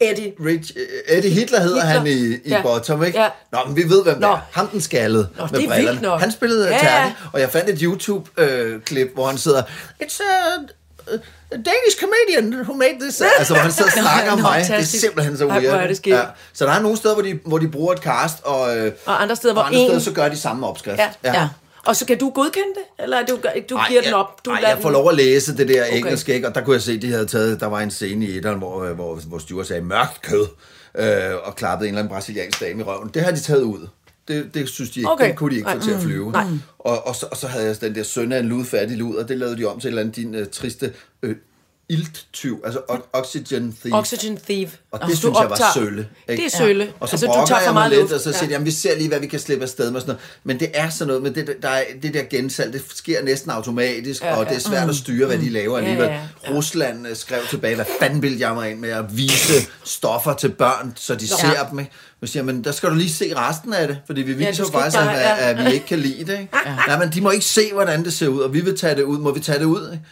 Eddie. 0.00 0.32
Rich, 0.46 0.72
øh, 0.76 1.16
Eddie 1.16 1.30
Hitler 1.30 1.60
hedder 1.60 1.86
Hitler. 1.86 1.98
han 2.00 2.06
i, 2.06 2.34
i 2.34 2.38
Ja. 2.48 2.62
Bottom, 2.62 3.04
ikke? 3.04 3.20
Ja. 3.20 3.28
Nå, 3.52 3.58
men 3.66 3.76
vi 3.76 3.82
ved, 3.82 4.02
hvem 4.02 4.14
det 4.14 4.24
er. 4.24 4.38
Ham 4.52 4.66
den 4.68 4.80
skaldede 4.80 5.28
Nå, 5.38 5.42
med 5.42 5.48
det 5.60 5.64
er 5.64 5.68
brillerne. 5.68 5.88
vildt 5.90 6.02
nok. 6.02 6.20
Han 6.20 6.32
spillede 6.32 6.68
Ja, 6.68 6.86
ja, 7.02 7.12
og 7.32 7.40
jeg 7.40 7.50
fandt 7.50 7.70
et 7.70 7.78
YouTube-klip, 7.80 9.14
hvor 9.14 9.26
han 9.26 9.38
sidder, 9.38 9.62
It's 10.02 10.20
a, 10.22 11.14
a 11.52 11.56
Danish 11.56 11.96
comedian 12.00 12.60
who 12.62 12.74
made 12.74 12.96
this. 13.00 13.20
altså, 13.38 13.54
hvor 13.54 13.62
han 13.62 13.72
sidder 13.72 13.90
og 13.90 13.98
snakker 13.98 14.32
om 14.32 14.40
mig. 14.40 14.64
Det 14.68 14.76
er 14.76 14.82
simpelthen 14.82 15.36
så 15.38 15.48
Ej, 15.48 15.58
weird. 15.58 15.72
hvor 15.72 15.80
er 15.82 15.86
det 15.86 15.96
skægt. 15.96 16.16
Så 16.52 16.64
der 16.66 16.72
er 16.72 16.80
nogle 16.82 16.96
steder, 16.96 17.14
hvor 17.14 17.22
de, 17.22 17.38
hvor 17.46 17.58
de 17.58 17.68
bruger 17.68 17.92
et 17.92 17.98
cast, 17.98 18.36
og, 18.44 18.76
øh, 18.76 18.92
Og 19.06 19.22
andre 19.22 19.36
steder, 19.36 19.52
hvor 19.54 19.62
og 19.62 19.68
andre 19.68 19.78
en... 19.80 19.86
steder, 19.88 20.00
så 20.00 20.12
gør 20.12 20.28
de 20.28 20.36
samme 20.36 20.66
opskrift. 20.66 20.98
Ja. 20.98 21.08
Ja. 21.24 21.48
Og 21.86 21.96
så 21.96 22.06
kan 22.06 22.18
du 22.18 22.30
godkende 22.30 22.66
det? 22.74 23.04
Eller 23.04 23.26
du, 23.26 23.38
du 23.70 23.76
Ej, 23.76 23.88
giver 23.88 24.00
den 24.00 24.08
jeg- 24.10 24.16
op? 24.16 24.44
Du 24.44 24.50
ej, 24.50 24.60
lader 24.60 24.74
jeg 24.74 24.82
får 24.82 24.88
den- 24.88 24.92
lov 24.98 25.08
at 25.10 25.14
læse 25.16 25.56
det 25.56 25.68
der 25.68 25.84
Okay. 25.86 25.96
ikke? 26.26 26.48
og 26.48 26.54
der 26.54 26.60
kunne 26.64 26.74
jeg 26.74 26.82
se, 26.82 26.92
at 26.92 27.02
de 27.02 27.10
havde 27.12 27.26
taget, 27.26 27.60
der 27.60 27.66
var 27.66 27.80
en 27.80 27.90
scene 27.90 28.26
i 28.26 28.36
etteren, 28.36 28.58
hvor, 28.58 28.84
øh, 28.84 28.90
hvor, 28.94 29.14
hvor 29.26 29.38
Stuart 29.38 29.66
sagde 29.66 29.82
mørkt 29.82 30.22
kød, 30.22 30.46
øh, 30.98 31.06
og 31.44 31.56
klappede 31.56 31.88
en 31.88 31.94
eller 31.94 32.02
anden 32.02 32.14
brasiliansk 32.14 32.60
dame 32.60 32.80
i 32.80 32.82
røven. 32.82 33.10
Det 33.14 33.22
har 33.22 33.30
de 33.30 33.40
taget 33.40 33.62
ud. 33.62 33.88
Det, 34.28 34.54
det 34.54 34.68
synes 34.68 34.90
de 34.90 35.00
ikke, 35.00 35.10
Okay. 35.10 35.28
det 35.28 35.36
kunne 35.36 35.50
de 35.50 35.56
ikke 35.56 35.70
få 35.70 35.80
til 35.80 35.90
at 35.90 36.00
flyve. 36.00 36.24
Mm. 36.26 36.32
Nej. 36.32 36.44
Og, 36.78 37.06
og, 37.06 37.16
så, 37.16 37.26
og 37.30 37.36
så 37.36 37.46
havde 37.46 37.66
jeg 37.66 37.80
den 37.80 37.94
der 37.94 38.02
søn 38.02 38.32
af 38.32 38.38
en 38.38 38.46
ludfærdig 38.46 38.96
lud, 38.98 39.14
og 39.16 39.28
det 39.28 39.38
lavede 39.38 39.56
de 39.56 39.64
om 39.64 39.80
til 39.80 39.88
et 39.88 39.90
eller 39.90 40.02
andet 40.02 40.16
din 40.16 40.34
uh, 40.34 40.46
triste 40.52 40.92
øh, 41.22 41.36
ilttyv, 41.90 42.62
altså 42.64 42.80
oxygen 43.12 43.76
thief. 43.80 43.94
Oxygen 43.94 44.38
Thief. 44.48 44.74
Og 44.90 45.00
det 45.00 45.08
du 45.08 45.16
synes 45.16 45.38
jeg 45.40 45.50
var 45.50 45.70
sølle. 45.74 46.08
ikke? 46.28 46.42
Det 46.42 46.54
er 46.54 46.58
sølle. 46.58 46.92
Og 47.00 47.08
så 47.08 47.14
altså, 47.16 47.26
du 47.26 47.46
tager 47.48 47.66
for 47.66 47.72
meget 47.72 47.90
lidt, 47.90 48.00
luft. 48.00 48.12
og 48.12 48.20
så 48.20 48.32
siger 48.32 48.46
ja. 48.50 48.52
jeg, 48.58 48.64
vi 48.64 48.70
ser 48.70 48.96
lige, 48.96 49.08
hvad 49.08 49.20
vi 49.20 49.26
kan 49.26 49.40
slippe 49.40 49.62
afsted 49.62 49.90
med. 49.90 50.00
Sådan 50.00 50.12
noget. 50.14 50.22
Men 50.44 50.60
det 50.60 50.70
er 50.74 50.90
sådan 50.90 51.06
noget 51.06 51.22
med 51.22 51.30
det, 51.30 51.56
der, 51.62 51.68
er, 51.68 51.84
det 52.02 52.14
der 52.14 52.22
gensalg, 52.30 52.72
det 52.72 52.82
sker 52.94 53.22
næsten 53.22 53.50
automatisk, 53.50 54.22
Ja, 54.22 54.36
og 54.36 54.44
ja. 54.44 54.50
det 54.50 54.56
er 54.56 54.60
svært 54.60 54.88
at 54.88 54.96
styre, 54.96 55.26
hvad 55.26 55.38
de 55.38 55.48
laver 55.50 55.78
alligevel. 55.78 56.04
Ja, 56.06 56.12
ja, 56.48 56.52
Rusland 56.54 57.08
øh, 57.08 57.16
skrev 57.16 57.40
tilbage, 57.50 57.74
hvad 57.74 57.84
fanden 58.00 58.22
vil 58.22 58.38
jeg 58.38 58.54
mig 58.54 58.70
ind 58.70 58.78
med 58.78 58.90
at 58.90 59.16
vise 59.16 59.52
stoffer 59.84 60.34
til 60.34 60.48
børn, 60.48 60.92
så 60.96 61.14
de 61.14 61.26
Ja. 61.30 61.36
ser 61.36 61.68
dem. 61.70 61.78
Ikke? 61.78 61.90
Men 62.20 62.28
siger, 62.28 62.42
men 62.42 62.64
der 62.64 62.72
skal 62.72 62.90
du 62.90 62.94
lige 62.94 63.10
se 63.12 63.32
resten 63.36 63.72
af 63.74 63.88
det, 63.88 63.98
fordi 64.06 64.22
vi 64.22 64.32
viser 64.32 64.64
jo 64.64 64.70
faktisk, 64.70 64.96
ikke 65.02 65.10
at, 65.10 65.38
at, 65.38 65.58
ja. 65.58 65.68
vi 65.68 65.74
ikke 65.74 65.86
kan 65.86 65.98
lide 65.98 66.24
det. 66.32 66.40
Ikke? 66.40 66.48
Nej, 66.86 66.98
men 66.98 67.12
de 67.12 67.20
må 67.20 67.30
ikke 67.30 67.44
se, 67.44 67.72
hvordan 67.72 68.04
det 68.04 68.12
ser 68.12 68.28
ud, 68.28 68.40
og 68.40 68.52
vi 68.54 68.60
vil 68.60 68.78
tage 68.78 68.94
det 68.94 69.02
ud. 69.02 69.18
Må 69.18 69.32
vi 69.32 69.40
tage 69.40 69.58
det 69.58 69.64
ud? 69.64 69.90
Ikke? 69.92 70.04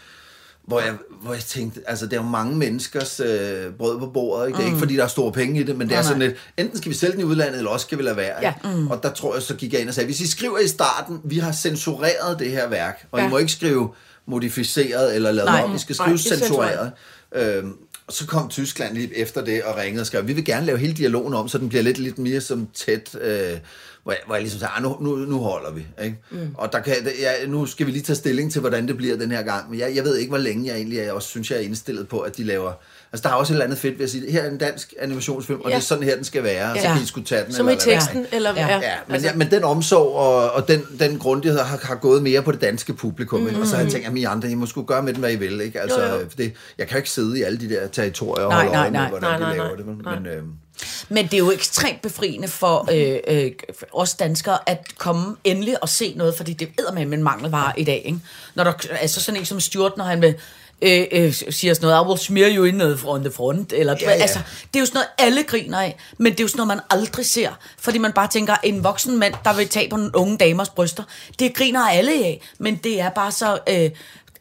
Hvor 0.66 0.80
jeg, 0.80 0.94
hvor 1.22 1.32
jeg 1.32 1.42
tænkte, 1.42 1.80
altså 1.86 2.06
der 2.06 2.18
er 2.18 2.22
jo 2.22 2.28
mange 2.28 2.56
menneskers 2.56 3.20
øh, 3.20 3.72
brød 3.78 3.98
på 3.98 4.06
bordet, 4.06 4.46
ikke? 4.46 4.56
Det 4.56 4.62
er 4.62 4.66
ikke 4.66 4.78
fordi, 4.78 4.96
der 4.96 5.04
er 5.04 5.08
store 5.08 5.32
penge 5.32 5.60
i 5.60 5.62
det, 5.62 5.76
men 5.76 5.88
det 5.88 5.96
er 5.96 6.02
sådan 6.02 6.18
lidt, 6.18 6.34
enten 6.56 6.78
skal 6.78 6.90
vi 6.90 6.96
sælge 6.96 7.12
den 7.12 7.20
i 7.20 7.24
udlandet, 7.24 7.58
eller 7.58 7.70
også 7.70 7.84
skal 7.86 7.98
vi 7.98 8.02
lade 8.02 8.16
være. 8.16 8.34
Ja. 8.42 8.52
ikke? 8.74 8.86
Og 8.90 9.02
der 9.02 9.12
tror 9.12 9.34
jeg, 9.34 9.42
så 9.42 9.54
gik 9.54 9.72
jeg 9.72 9.80
ind 9.80 9.88
og 9.88 9.94
sagde, 9.94 10.06
hvis 10.06 10.20
I 10.20 10.30
skriver 10.30 10.58
i 10.58 10.68
starten, 10.68 11.20
vi 11.24 11.38
har 11.38 11.52
censureret 11.52 12.38
det 12.38 12.50
her 12.50 12.68
værk, 12.68 13.06
og 13.12 13.20
Ja. 13.20 13.26
I 13.26 13.30
må 13.30 13.38
ikke 13.38 13.52
skrive 13.52 13.88
modificeret 14.26 15.14
eller 15.14 15.32
lavet 15.32 15.50
Nej. 15.50 15.62
om, 15.62 15.74
I 15.74 15.78
skal 15.78 15.96
Nej, 15.98 16.06
skrive 16.06 16.16
det 16.16 16.40
censureret. 16.40 16.92
censureret. 17.34 17.56
Øhm, 17.64 17.72
og 18.06 18.12
så 18.12 18.26
kom 18.26 18.48
Tyskland 18.48 18.94
lige 18.94 19.16
efter 19.18 19.44
det 19.44 19.62
og 19.62 19.76
ringede 19.76 20.02
og 20.02 20.06
skrev, 20.06 20.26
vi 20.26 20.32
vil 20.32 20.44
gerne 20.44 20.66
lave 20.66 20.78
hele 20.78 20.92
dialogen 20.92 21.34
om, 21.34 21.48
så 21.48 21.58
den 21.58 21.68
bliver 21.68 21.82
lidt, 21.82 21.98
lidt 21.98 22.18
mere 22.18 22.40
som 22.40 22.68
tæt, 22.74 23.16
øh, 23.20 23.58
hvor, 24.06 24.12
jeg, 24.12 24.20
hvor 24.26 24.34
jeg 24.34 24.42
ligesom 24.42 24.60
sagde, 24.60 24.72
"Ah, 24.76 24.82
nu, 24.82 24.96
nu, 25.00 25.16
nu 25.16 25.38
holder 25.38 25.70
vi. 25.70 25.86
Ikke? 26.04 26.16
Mm. 26.30 26.38
Og 26.54 26.72
der 26.72 26.80
kan, 26.80 26.94
ja, 27.20 27.46
nu 27.46 27.66
skal 27.66 27.86
vi 27.86 27.90
lige 27.90 28.02
tage 28.02 28.16
stilling 28.16 28.52
til, 28.52 28.60
hvordan 28.60 28.88
det 28.88 28.96
bliver 28.96 29.16
den 29.16 29.30
her 29.30 29.42
gang. 29.42 29.70
Men 29.70 29.78
jeg, 29.78 29.92
jeg 29.96 30.04
ved 30.04 30.16
ikke, 30.16 30.28
hvor 30.30 30.38
længe 30.38 30.66
jeg 30.66 30.76
egentlig 30.76 30.98
er. 30.98 31.02
Jeg 31.02 31.12
også 31.12 31.28
synes, 31.28 31.50
jeg 31.50 31.56
er 31.58 31.62
indstillet 31.62 32.08
på, 32.08 32.18
at 32.18 32.36
de 32.36 32.44
laver... 32.44 32.72
Altså, 33.12 33.28
der 33.28 33.34
er 33.34 33.38
også 33.38 33.52
et 33.52 33.54
eller 33.54 33.64
andet 33.64 33.78
fedt 33.78 33.98
ved 33.98 34.04
at 34.04 34.10
sige, 34.10 34.30
her 34.32 34.42
er 34.42 34.50
en 34.50 34.58
dansk 34.58 34.94
animationsfilm, 35.00 35.60
og 35.60 35.70
Ja. 35.70 35.76
det 35.76 35.80
er 35.82 35.84
sådan 35.86 36.04
her, 36.04 36.14
den 36.14 36.24
skal 36.24 36.42
være. 36.42 36.68
Ja. 36.68 36.82
Så 36.82 36.88
kan 36.88 37.02
I 37.02 37.06
skulle 37.06 37.26
tage 37.26 37.44
den. 37.44 37.52
Som 37.52 37.68
i 37.68 37.72
eller 37.72 37.84
hvad. 37.84 37.94
teksten, 37.94 38.26
eller 38.32 38.52
Ja. 38.56 38.66
ja. 38.66 38.74
Ja, 38.74 38.92
men, 39.06 39.14
altså, 39.14 39.28
ja, 39.28 39.34
men 39.36 39.50
den 39.50 39.64
omsorg 39.64 40.14
og, 40.16 40.50
og 40.52 40.68
den, 40.68 40.82
den 40.98 41.18
grundighed 41.18 41.60
har, 41.60 41.78
har 41.82 41.94
gået 41.94 42.22
mere 42.22 42.42
på 42.42 42.52
det 42.52 42.60
danske 42.60 42.92
publikum. 42.94 43.40
Mm, 43.40 43.60
og 43.60 43.66
så 43.66 43.76
har 43.76 43.82
jeg 43.82 43.92
tænkt, 43.92 44.06
at 44.08 44.16
I 44.16 44.24
andre, 44.24 44.50
I 44.50 44.54
må 44.54 44.66
sgu 44.66 44.82
gøre 44.82 45.02
med 45.02 45.12
den, 45.12 45.20
hvad 45.20 45.32
I 45.32 45.36
vil. 45.36 45.60
Ikke? 45.60 45.80
Altså, 45.80 46.00
Jo, 46.06 46.12
jo. 46.14 46.18
for 46.28 46.36
Det, 46.36 46.52
jeg 46.78 46.86
kan 46.86 46.94
jo 46.94 46.98
ikke 46.98 47.10
sidde 47.10 47.38
i 47.38 47.42
alle 47.42 47.58
de 47.60 47.68
der 47.68 47.86
territorier 47.88 48.44
og 48.44 48.50
Nej, 48.50 48.58
holde 48.66 48.72
nej, 48.72 48.80
øje 48.82 48.90
med, 48.90 49.00
nej. 49.00 49.08
hvordan 49.08 49.28
Nej, 49.28 49.36
de 49.38 49.42
nej, 49.44 49.52
laver 49.56 49.68
nej. 49.68 49.76
det. 49.76 49.86
Men, 49.86 50.00
Nej. 50.04 50.18
men, 50.18 50.26
øh, 50.26 50.42
Men 51.08 51.24
det 51.24 51.34
er 51.34 51.38
jo 51.38 51.50
ekstremt 51.50 52.02
befriende 52.02 52.48
for 52.48 52.88
øh, 52.92 53.18
øh, 53.28 53.52
for 53.78 53.86
os 53.92 54.14
danskere 54.14 54.58
at 54.68 54.98
komme 54.98 55.36
endelig 55.44 55.82
og 55.82 55.88
se 55.88 56.14
noget, 56.16 56.36
fordi 56.36 56.52
det 56.52 56.68
er 56.78 56.92
med 56.92 57.18
en 57.18 57.22
mangelvare 57.22 57.80
i 57.80 57.84
dag. 57.84 58.02
Ikke? 58.04 58.18
Når 58.54 58.64
der 58.64 58.72
altså 58.90 59.22
sådan 59.22 59.40
en 59.40 59.46
som 59.46 59.60
Stuart, 59.60 59.96
når 59.96 60.04
han 60.04 60.22
vil, 60.22 60.34
øh, 60.82 61.06
øh, 61.12 61.32
siger 61.32 61.74
sådan 61.74 61.88
noget, 61.88 62.04
I 62.04 62.08
will 62.08 62.18
smear 62.18 62.50
you 62.56 62.64
in 62.64 62.78
the 62.78 62.96
front, 62.96 63.24
the 63.24 63.32
front 63.32 63.72
eller, 63.72 63.96
Ja, 64.00 64.10
ja. 64.10 64.16
Altså, 64.16 64.38
det 64.74 64.76
er 64.76 64.80
jo 64.80 64.86
sådan 64.86 64.96
noget, 64.96 65.08
alle 65.18 65.42
griner 65.42 65.80
af, 65.80 65.96
men 66.18 66.32
det 66.32 66.40
er 66.40 66.44
jo 66.44 66.48
sådan 66.48 66.66
noget, 66.66 66.68
man 66.68 67.00
aldrig 67.00 67.26
ser, 67.26 67.50
fordi 67.78 67.98
man 67.98 68.12
bare 68.12 68.28
tænker, 68.28 68.56
en 68.62 68.84
voksen 68.84 69.18
mand, 69.18 69.34
der 69.44 69.56
vil 69.56 69.68
tage 69.68 69.90
på 69.90 69.96
en 69.96 70.10
unge 70.14 70.36
damers 70.38 70.68
bryster, 70.68 71.02
det 71.38 71.54
griner 71.54 71.80
alle 71.80 72.12
af, 72.12 72.40
men 72.58 72.76
det 72.76 73.00
er 73.00 73.10
bare 73.10 73.32
så... 73.32 73.58
Øh, 73.68 73.90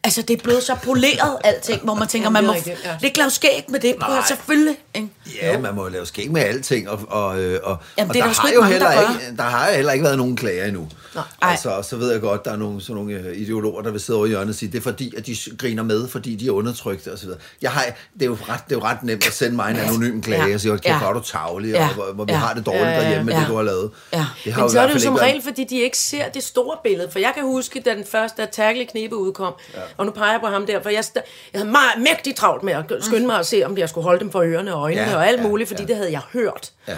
Altså, 0.06 0.22
det 0.22 0.38
er 0.38 0.42
blevet 0.42 0.62
så 0.62 0.74
poleret, 0.82 1.36
alting, 1.44 1.80
hvor 1.84 1.94
man 1.94 2.08
tænker, 2.08 2.30
man 2.30 2.42
det 2.42 2.48
er 2.48 2.52
må 2.52 2.56
rigtigt, 2.56 2.84
ja. 2.84 3.06
ikke 3.06 3.18
lave 3.18 3.30
skæg 3.30 3.64
med 3.68 3.80
det. 3.80 3.94
Nej. 3.98 4.22
selvfølgelig. 4.28 4.76
Ikke? 4.94 5.08
Ja, 5.42 5.58
man 5.58 5.74
må 5.74 5.82
jo 5.84 5.88
lave 5.88 6.06
skæg 6.06 6.30
med 6.30 6.42
alting, 6.42 6.88
og, 6.90 7.00
og, 7.08 7.40
øh, 7.40 7.60
og, 7.62 7.76
Jamen, 7.98 8.08
og 8.10 8.14
det 8.14 8.20
er 8.22 8.26
der, 8.26 8.32
der 8.32 8.40
har 8.40 8.52
jo 8.54 8.62
heller 8.62 8.90
der 8.90 9.00
ikke, 9.00 9.36
der 9.36 9.42
har 9.42 9.70
heller 9.72 9.92
ikke 9.92 10.02
været 10.04 10.18
nogen 10.18 10.36
klager 10.36 10.64
endnu. 10.64 10.88
Nej. 11.14 11.24
Altså, 11.42 11.82
så 11.82 11.96
ved 11.96 12.12
jeg 12.12 12.20
godt, 12.20 12.44
der 12.44 12.52
er 12.52 12.56
nogle, 12.56 12.80
sådan 12.82 12.94
nogle 12.94 13.12
øh, 13.14 13.36
ideologer, 13.36 13.82
der 13.82 13.90
vil 13.90 14.00
sidde 14.00 14.16
over 14.16 14.26
i 14.26 14.28
hjørnet 14.28 14.48
og 14.48 14.54
sige, 14.54 14.72
det 14.72 14.78
er 14.78 14.82
fordi, 14.82 15.14
at 15.16 15.26
de 15.26 15.36
griner 15.58 15.82
med, 15.82 16.08
fordi 16.08 16.34
de 16.34 16.46
er 16.46 16.50
undertrykte 16.50 17.12
osv. 17.12 17.28
Jeg 17.62 17.70
har, 17.70 17.84
det, 18.14 18.22
er 18.22 18.26
jo 18.26 18.36
ret, 18.48 18.60
det 18.68 18.72
er 18.74 18.78
jo 18.78 18.84
ret 18.84 19.02
nemt 19.02 19.26
at 19.26 19.32
sende 19.32 19.56
mig 19.56 19.70
en 19.70 19.76
anonym 19.76 20.20
klage 20.22 20.46
Ja. 20.48 20.54
og 20.54 20.60
sige, 20.60 20.72
okay, 20.72 20.90
Ja. 20.90 20.98
hvor 20.98 21.08
er 21.08 21.12
du 21.12 21.20
tavlig, 21.20 21.70
Ja. 21.70 21.88
og 21.88 21.94
hvor, 21.94 22.04
hvor 22.14 22.24
vi 22.24 22.32
Ja. 22.32 22.38
har 22.38 22.54
det 22.54 22.66
dårligt 22.66 22.84
ja, 22.86 23.00
derhjemme 23.00 23.24
med 23.24 23.34
Ja. 23.34 23.40
det, 23.40 23.48
du 23.48 23.56
har 23.56 23.62
lavet. 23.62 23.90
Ja. 24.12 24.24
Det 24.44 24.52
har 24.52 24.60
jo 24.62 24.66
Men 24.66 24.70
i 24.70 24.72
så 24.72 24.80
er 24.80 24.86
det 24.86 24.94
jo 24.94 25.00
som 25.00 25.14
regel, 25.14 25.42
fordi 25.42 25.64
de 25.64 25.78
ikke 25.80 25.98
ser 25.98 26.28
det 26.28 26.42
store 26.42 26.76
billede. 26.84 27.10
For 27.10 27.18
jeg 27.18 27.32
kan 27.34 27.42
huske, 27.42 27.80
da 27.80 27.90
den 27.94 28.04
første 28.10 28.46
Tackle 28.52 28.84
Knibe 28.86 29.16
udkom, 29.16 29.52
ja. 29.74 29.80
Og 29.96 30.06
nu 30.06 30.12
peger 30.12 30.30
jeg 30.32 30.40
på 30.40 30.46
ham 30.46 30.66
der, 30.66 30.82
for 30.82 30.90
jeg, 30.90 31.04
jeg 31.14 31.22
havde 31.54 31.70
meget 31.70 31.98
mægtigt 31.98 32.36
travlt 32.36 32.62
med 32.62 32.72
at 32.72 32.84
skynde 33.00 33.26
mig 33.26 33.38
at 33.38 33.46
se, 33.46 33.62
om 33.64 33.78
jeg 33.78 33.88
skulle 33.88 34.04
holde 34.04 34.20
dem 34.20 34.30
for 34.30 34.40
ørerne 34.42 34.74
og 34.74 34.82
øjnene 34.82 35.10
Ja, 35.10 35.16
og 35.16 35.26
alt 35.28 35.40
ja, 35.42 35.48
muligt, 35.48 35.68
fordi 35.68 35.82
ja. 35.82 35.86
det 35.88 35.96
havde 35.96 36.12
jeg 36.12 36.20
hørt. 36.32 36.72
Ja. 36.88 36.94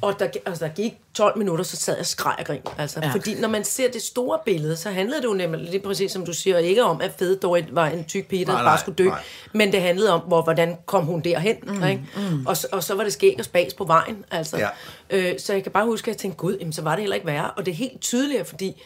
Og 0.00 0.18
der, 0.18 0.26
altså, 0.46 0.64
der 0.64 0.70
gik 0.72 0.92
12 1.14 1.38
minutter, 1.38 1.64
så 1.64 1.76
sad 1.76 1.94
jeg 1.94 2.00
og 2.00 2.06
skreg 2.06 2.34
og 2.38 2.44
grin. 2.44 2.60
Altså, 2.78 3.00
Ja. 3.02 3.10
Fordi 3.10 3.34
når 3.40 3.48
man 3.48 3.64
ser 3.64 3.90
det 3.90 4.02
store 4.02 4.38
billede, 4.44 4.76
så 4.76 4.90
handlede 4.90 5.20
det 5.22 5.28
jo 5.28 5.32
nemlig 5.34 5.60
lige 5.70 5.80
præcis, 5.80 6.12
som 6.12 6.26
du 6.26 6.32
siger, 6.32 6.58
ikke 6.58 6.82
om, 6.84 7.00
at 7.00 7.10
fede 7.18 7.36
Dorit 7.36 7.74
var 7.74 7.86
en 7.86 8.04
tyk 8.04 8.28
pige, 8.28 8.44
der 8.44 8.52
Nej, 8.52 8.62
bare 8.64 8.78
skulle 8.78 8.96
dø. 8.96 9.04
nej. 9.04 9.18
Men 9.52 9.72
det 9.72 9.82
handlede 9.82 10.12
om, 10.12 10.20
hvor, 10.20 10.42
hvordan 10.42 10.76
kom 10.86 11.04
hun 11.04 11.20
derhen. 11.20 11.56
Mm, 11.62 11.84
ikke? 11.84 12.02
Mm. 12.16 12.46
Og, 12.46 12.56
så- 12.56 12.68
og 12.72 12.82
så 12.82 12.94
var 12.94 13.04
det 13.04 13.12
skæg 13.12 13.36
og 13.38 13.44
spas 13.44 13.74
på 13.74 13.84
vejen. 13.84 14.24
Altså. 14.30 14.58
Ja. 14.58 14.68
Øh, 15.10 15.38
så 15.38 15.52
jeg 15.52 15.62
kan 15.62 15.72
bare 15.72 15.84
huske, 15.84 16.04
at 16.04 16.14
jeg 16.14 16.16
tænkte, 16.20 16.38
gud, 16.38 16.56
jamen, 16.60 16.72
så 16.72 16.82
var 16.82 16.90
det 16.90 17.00
heller 17.00 17.14
ikke 17.14 17.26
værre. 17.26 17.50
Og 17.50 17.66
det 17.66 17.72
er 17.72 17.76
helt 17.76 18.00
tydeligt, 18.00 18.48
fordi 18.48 18.82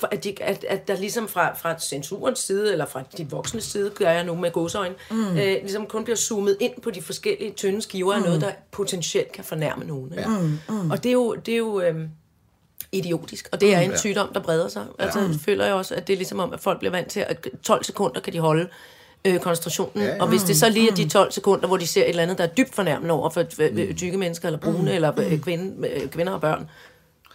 for 0.00 0.08
at, 0.10 0.24
de, 0.24 0.34
at, 0.42 0.64
at 0.68 0.88
der 0.88 0.96
ligesom 0.96 1.28
fra, 1.28 1.54
fra 1.54 1.78
censurens 1.78 2.38
side, 2.38 2.72
eller 2.72 2.86
fra 2.86 3.02
de 3.18 3.30
voksne 3.30 3.60
side, 3.60 3.90
gør 3.90 4.10
jeg 4.10 4.24
nu 4.24 4.34
med 4.34 4.50
godsøjne, 4.50 4.94
mm. 5.10 5.30
øh, 5.30 5.36
ligesom 5.36 5.86
kun 5.86 6.04
bliver 6.04 6.16
zoomet 6.16 6.56
ind 6.60 6.72
på 6.82 6.90
de 6.90 7.02
forskellige 7.02 7.52
tynde 7.52 7.82
skiver 7.82 8.14
af 8.14 8.22
noget, 8.22 8.40
der 8.40 8.50
potentielt 8.70 9.32
kan 9.32 9.44
fornærme 9.44 9.84
nogen. 9.84 10.12
Ikke? 10.18 10.30
Mm. 10.30 10.58
Mm. 10.68 10.90
Og 10.90 11.02
det 11.02 11.08
er 11.08 11.12
jo, 11.12 11.34
det 11.34 11.54
er 11.54 11.58
jo 11.58 11.80
øhm, 11.80 12.08
idiotisk, 12.92 13.48
og 13.52 13.60
det 13.60 13.74
er 13.74 13.80
en 13.80 13.90
Ja. 13.90 13.96
sygdom, 13.96 14.28
der 14.34 14.40
breder 14.40 14.68
sig. 14.68 14.84
Altså, 14.98 15.20
jeg 15.20 15.30
føler 15.44 15.64
jeg 15.64 15.74
også, 15.74 15.94
at 15.94 16.06
det 16.06 16.12
er 16.12 16.16
ligesom 16.16 16.38
om, 16.40 16.52
at 16.52 16.60
folk 16.60 16.78
bliver 16.78 16.92
vant 16.92 17.08
til, 17.10 17.20
at 17.20 17.48
12 17.62 17.84
sekunder 17.84 18.20
kan 18.20 18.32
de 18.32 18.38
holde 18.38 18.68
øh, 19.24 19.40
koncentrationen, 19.40 20.02
Ja, 20.02 20.08
ja, 20.08 20.14
ja. 20.14 20.22
og 20.22 20.28
hvis 20.28 20.42
det 20.42 20.56
så 20.56 20.68
lige 20.68 20.90
er 20.90 20.94
de 20.94 21.08
12 21.08 21.32
sekunder, 21.32 21.66
hvor 21.66 21.76
de 21.76 21.86
ser 21.86 22.02
et 22.02 22.08
eller 22.08 22.22
andet, 22.22 22.38
der 22.38 22.44
er 22.44 22.48
dybt 22.48 22.74
fornærmende 22.74 23.14
over 23.14 23.30
for 23.30 23.42
mm. 23.42 23.96
tykke 23.96 24.18
mennesker, 24.18 24.48
eller 24.48 24.58
brune, 24.60 24.94
eller 24.94 25.12
øh, 25.20 25.40
kvinde, 25.40 25.88
øh, 25.88 26.08
kvinder 26.08 26.32
og 26.32 26.40
børn, 26.40 26.68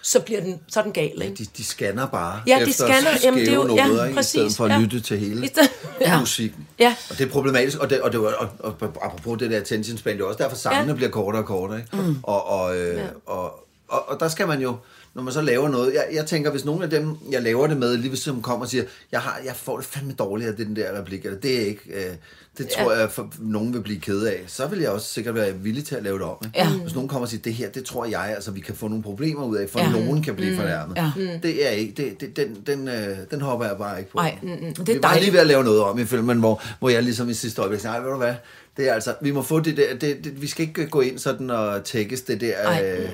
så, 0.01 0.19
bliver 0.19 0.41
den, 0.41 0.59
så 0.67 0.79
er 0.79 0.83
den 0.83 0.91
gal, 0.93 1.21
ikke? 1.21 1.35
De, 1.35 1.45
de 1.57 1.63
scanner 1.63 2.07
bare 2.07 2.41
Ja, 2.47 2.55
de 2.65 2.69
efter 2.69 2.85
scanner. 2.87 3.09
Jamen, 3.23 3.39
det 3.39 3.49
er 3.49 3.53
jo- 3.53 3.75
ja, 3.75 3.87
noder, 3.87 4.03
ikke? 4.05 4.13
i 4.13 4.15
præcis, 4.15 4.29
stedet 4.31 4.55
for 4.55 4.65
at 4.65 4.71
ja. 4.71 4.79
lytte 4.79 4.99
til 4.99 5.17
hele 5.19 5.49
ja. 5.57 5.67
Ja. 6.07 6.19
musikken. 6.19 6.67
Ja. 6.79 6.95
Og 7.09 7.17
det 7.17 7.25
er 7.27 7.29
problematisk, 7.31 7.77
og, 7.79 7.89
det, 7.89 8.01
og, 8.01 8.11
det, 8.11 8.21
var- 8.21 8.33
og, 8.33 8.49
og, 8.59 8.75
og 8.81 9.05
apropos 9.05 9.39
det 9.39 9.51
der 9.51 9.57
attention 9.59 9.97
span, 9.97 10.13
det 10.17 10.21
er 10.21 10.25
også 10.25 10.43
derfor 10.43 10.55
sangene 10.55 10.87
Ja. 10.91 10.95
bliver 10.95 11.09
kortere 11.11 11.41
og 11.41 11.45
kortere. 11.47 11.77
Ikke? 11.79 11.97
Mm. 11.97 12.15
Og, 12.23 12.49
og, 12.49 12.77
øh, 12.77 12.95
Ja. 12.97 13.03
og, 13.25 13.67
og, 13.87 14.09
og 14.09 14.19
der 14.19 14.27
skal 14.27 14.47
man 14.47 14.61
jo, 14.61 14.75
når 15.13 15.23
man 15.23 15.33
så 15.33 15.41
laver 15.41 15.69
noget, 15.69 15.93
jeg, 15.93 16.07
jeg 16.13 16.25
tænker, 16.25 16.51
hvis 16.51 16.65
nogen 16.65 16.83
af 16.83 16.89
dem, 16.89 17.17
jeg 17.31 17.41
laver 17.41 17.67
det 17.67 17.77
med, 17.77 17.97
lige 17.97 18.09
hvis 18.09 18.21
de 18.21 18.39
kommer 18.43 18.65
og 18.65 18.69
siger, 18.71 18.83
jeg, 19.11 19.19
har, 19.21 19.39
jeg 19.45 19.55
får 19.55 19.77
det 19.77 19.85
fandme 19.85 20.13
dårligt 20.13 20.49
af 20.49 20.55
den 20.55 20.75
der 20.75 20.99
replik, 20.99 21.25
eller 21.25 21.39
det 21.39 21.61
er 21.61 21.65
ikke, 21.65 21.81
øh, 21.93 22.15
det 22.57 22.67
tror 22.69 22.93
jeg, 22.93 23.11
for, 23.11 23.33
nogen 23.39 23.73
vil 23.73 23.81
blive 23.81 23.99
ked 23.99 24.21
af, 24.23 24.43
så 24.47 24.67
vil 24.67 24.79
jeg 24.79 24.89
også 24.89 25.07
sikkert 25.13 25.35
være 25.35 25.53
villig 25.55 25.85
til 25.85 25.95
at 25.95 26.03
lave 26.03 26.17
det 26.19 26.25
om. 26.25 26.37
Ikke? 26.45 26.59
Ja. 26.59 26.69
Hvis 26.69 26.93
nogen 26.93 27.07
kommer 27.09 27.25
og 27.25 27.29
siger, 27.29 27.41
det 27.41 27.53
her, 27.53 27.69
det 27.69 27.83
tror 27.85 28.05
jeg, 28.05 28.33
altså 28.35 28.51
vi 28.51 28.59
kan 28.59 28.75
få 28.75 28.87
nogle 28.87 29.03
problemer 29.03 29.43
ud 29.45 29.57
af, 29.57 29.69
for 29.69 29.79
Ja. 29.79 29.85
ja. 29.85 29.91
nogen 30.05 30.23
kan 30.23 30.35
blive 30.35 30.55
fornærmet. 30.55 30.97
Ja. 30.97 31.11
Det 31.43 31.67
er 31.67 31.71
ikke, 31.71 31.93
det, 31.97 32.21
det, 32.21 32.35
den, 32.37 32.57
den, 32.67 32.87
øh, 32.87 33.17
den 33.31 33.41
hopper 33.41 33.65
jeg 33.65 33.77
bare 33.77 33.99
ikke 33.99 34.11
på. 34.11 34.17
Nej, 34.17 34.37
mm, 34.41 34.49
mm, 34.49 34.73
det 34.75 34.89
er 34.89 34.93
vi 34.93 34.99
var 35.03 35.17
lige 35.19 35.33
ved 35.33 35.39
at 35.39 35.47
lave 35.47 35.63
noget 35.63 35.81
om 35.81 35.99
i 35.99 36.05
filmen, 36.05 36.39
hvor, 36.39 36.63
hvor 36.79 36.89
jeg 36.89 37.03
ligesom 37.03 37.29
i 37.29 37.33
sidste 37.33 37.61
øjeblik 37.61 37.79
sagde, 37.81 37.95
"Ej, 37.97 38.03
ved 38.03 38.11
du 38.11 38.17
hvad, 38.17 38.33
det 38.77 38.89
er 38.89 38.93
altså, 38.93 39.15
vi 39.21 39.31
må 39.31 39.41
få 39.41 39.59
det 39.59 39.77
der, 39.77 39.95
det, 39.95 40.23
det, 40.23 40.41
vi 40.41 40.47
skal 40.47 40.67
ikke 40.67 40.87
gå 40.87 41.01
ind 41.01 41.19
sådan 41.19 41.49
og 41.49 41.83
tækkes 41.83 42.21
det 42.21 42.41
der 42.41 42.53
Ej, 42.57 42.85
øh, 42.97 43.09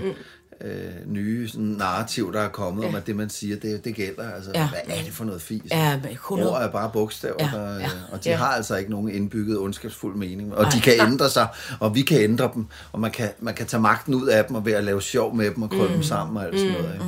øh, 0.61 0.91
nye 1.05 1.49
sådan, 1.49 1.65
narrativ, 1.65 2.33
der 2.33 2.41
er 2.41 2.47
kommet 2.47 2.83
ja. 2.83 2.87
om, 2.87 2.95
at 2.95 3.07
det 3.07 3.15
man 3.15 3.29
siger, 3.29 3.55
det, 3.55 3.85
det 3.85 3.95
gælder. 3.95 4.31
Altså, 4.31 4.51
Ja. 4.55 4.69
hvad 4.69 4.79
er 4.87 5.03
det 5.03 5.13
for 5.13 5.25
noget 5.25 5.41
fis? 5.41 5.61
Ja, 5.71 5.99
men 6.03 6.11
100. 6.11 6.51
Ord 6.51 6.61
er 6.61 6.71
bare 6.71 6.89
bogstaver, 6.93 7.35
Ja, 7.39 7.49
der, 7.53 7.73
ja, 7.73 7.79
ja. 7.79 7.89
og 8.11 8.23
de 8.23 8.29
ja. 8.29 8.35
har 8.35 8.47
altså 8.47 8.75
ikke 8.75 8.91
nogen 8.91 9.09
indbygget 9.09 9.59
ondskabsfuld 9.59 10.15
mening. 10.15 10.55
Og 10.55 10.73
de 10.73 10.81
kan 10.81 10.93
ændre 10.99 11.29
sig, 11.29 11.47
og 11.79 11.95
vi 11.95 12.01
kan 12.01 12.21
ændre 12.21 12.51
dem, 12.53 12.67
og 12.91 12.99
man 12.99 13.11
kan, 13.11 13.29
man 13.39 13.53
kan 13.53 13.65
tage 13.65 13.81
magten 13.81 14.13
ud 14.13 14.27
af 14.27 14.45
dem, 14.45 14.55
og 14.55 14.65
ved 14.65 14.73
at 14.73 14.83
lave 14.83 15.01
sjov 15.01 15.35
med 15.35 15.51
dem, 15.51 15.63
og 15.63 15.69
krølle 15.69 15.87
mm. 15.87 15.93
dem 15.93 16.03
sammen 16.03 16.37
og 16.37 16.45
alt 16.45 16.59
sådan 16.59 16.73
noget. 16.73 16.93
Ikke? 16.93 17.05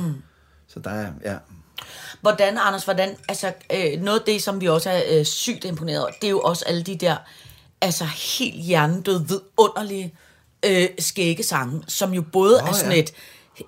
Så 0.68 0.80
der 0.80 0.90
er, 0.90 1.12
ja. 1.24 1.36
Hvordan, 2.20 2.58
Anders, 2.58 2.84
hvordan, 2.84 3.16
altså, 3.28 3.52
øh, 3.72 4.00
noget 4.02 4.18
af 4.18 4.24
det, 4.26 4.42
som 4.42 4.60
vi 4.60 4.68
også 4.68 4.90
er 4.90 5.02
øh, 5.10 5.24
sygt 5.24 5.64
imponeret 5.64 6.00
over, 6.00 6.10
det 6.10 6.26
er 6.26 6.30
jo 6.30 6.40
også 6.40 6.64
alle 6.66 6.82
de 6.82 6.96
der, 6.96 7.16
altså, 7.80 8.04
helt 8.04 8.62
hjernedød, 8.62 9.24
vidunderlige 9.26 10.14
øh, 10.66 10.88
skæggesange, 10.98 11.82
som 11.88 12.14
jo 12.14 12.22
både 12.32 12.62
oh, 12.62 12.68
er 12.68 12.72
sådan 12.72 12.92
ja. 12.92 12.98
et, 12.98 13.12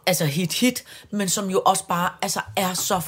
altså 0.06 0.24
hit-hit, 0.24 0.84
men 1.10 1.28
som 1.28 1.50
jo 1.50 1.60
også 1.64 1.84
bare, 1.88 2.08
altså, 2.22 2.40
er 2.56 2.74
så 2.74 3.00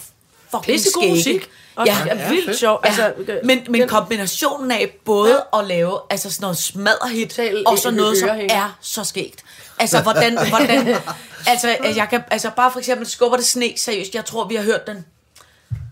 fucking 0.50 0.64
Pissegod 0.64 1.08
musik. 1.08 1.48
Og 1.76 1.86
Ja, 1.86 1.96
ja, 2.06 2.16
ja, 2.16 2.28
vildt 2.28 2.58
sjov. 2.58 2.80
Ja, 2.84 2.88
Altså, 2.88 3.12
men, 3.44 3.66
men 3.68 3.88
kombinationen 3.88 4.70
af 4.70 4.96
både 5.04 5.42
ja. 5.54 5.58
at 5.60 5.66
lave 5.66 5.98
altså 6.10 6.30
sådan 6.30 6.42
noget 6.42 6.56
smadderhit, 6.58 7.28
Total 7.30 7.62
og 7.66 7.78
så 7.78 7.90
noget, 7.90 8.18
som 8.18 8.28
er 8.48 8.76
så 8.80 9.04
skægt. 9.04 9.44
Altså, 9.78 10.00
hvordan, 10.02 10.48
hvordan, 10.48 10.96
altså, 11.46 11.76
jeg 11.96 12.06
kan, 12.10 12.22
altså, 12.30 12.50
bare 12.56 12.72
for 12.72 12.78
eksempel 12.78 13.06
skubber 13.06 13.36
det 13.36 13.46
sne, 13.46 13.72
seriøst, 13.76 14.14
jeg 14.14 14.24
tror, 14.24 14.48
vi 14.48 14.54
har 14.54 14.62
hørt 14.62 14.86
den, 14.86 15.04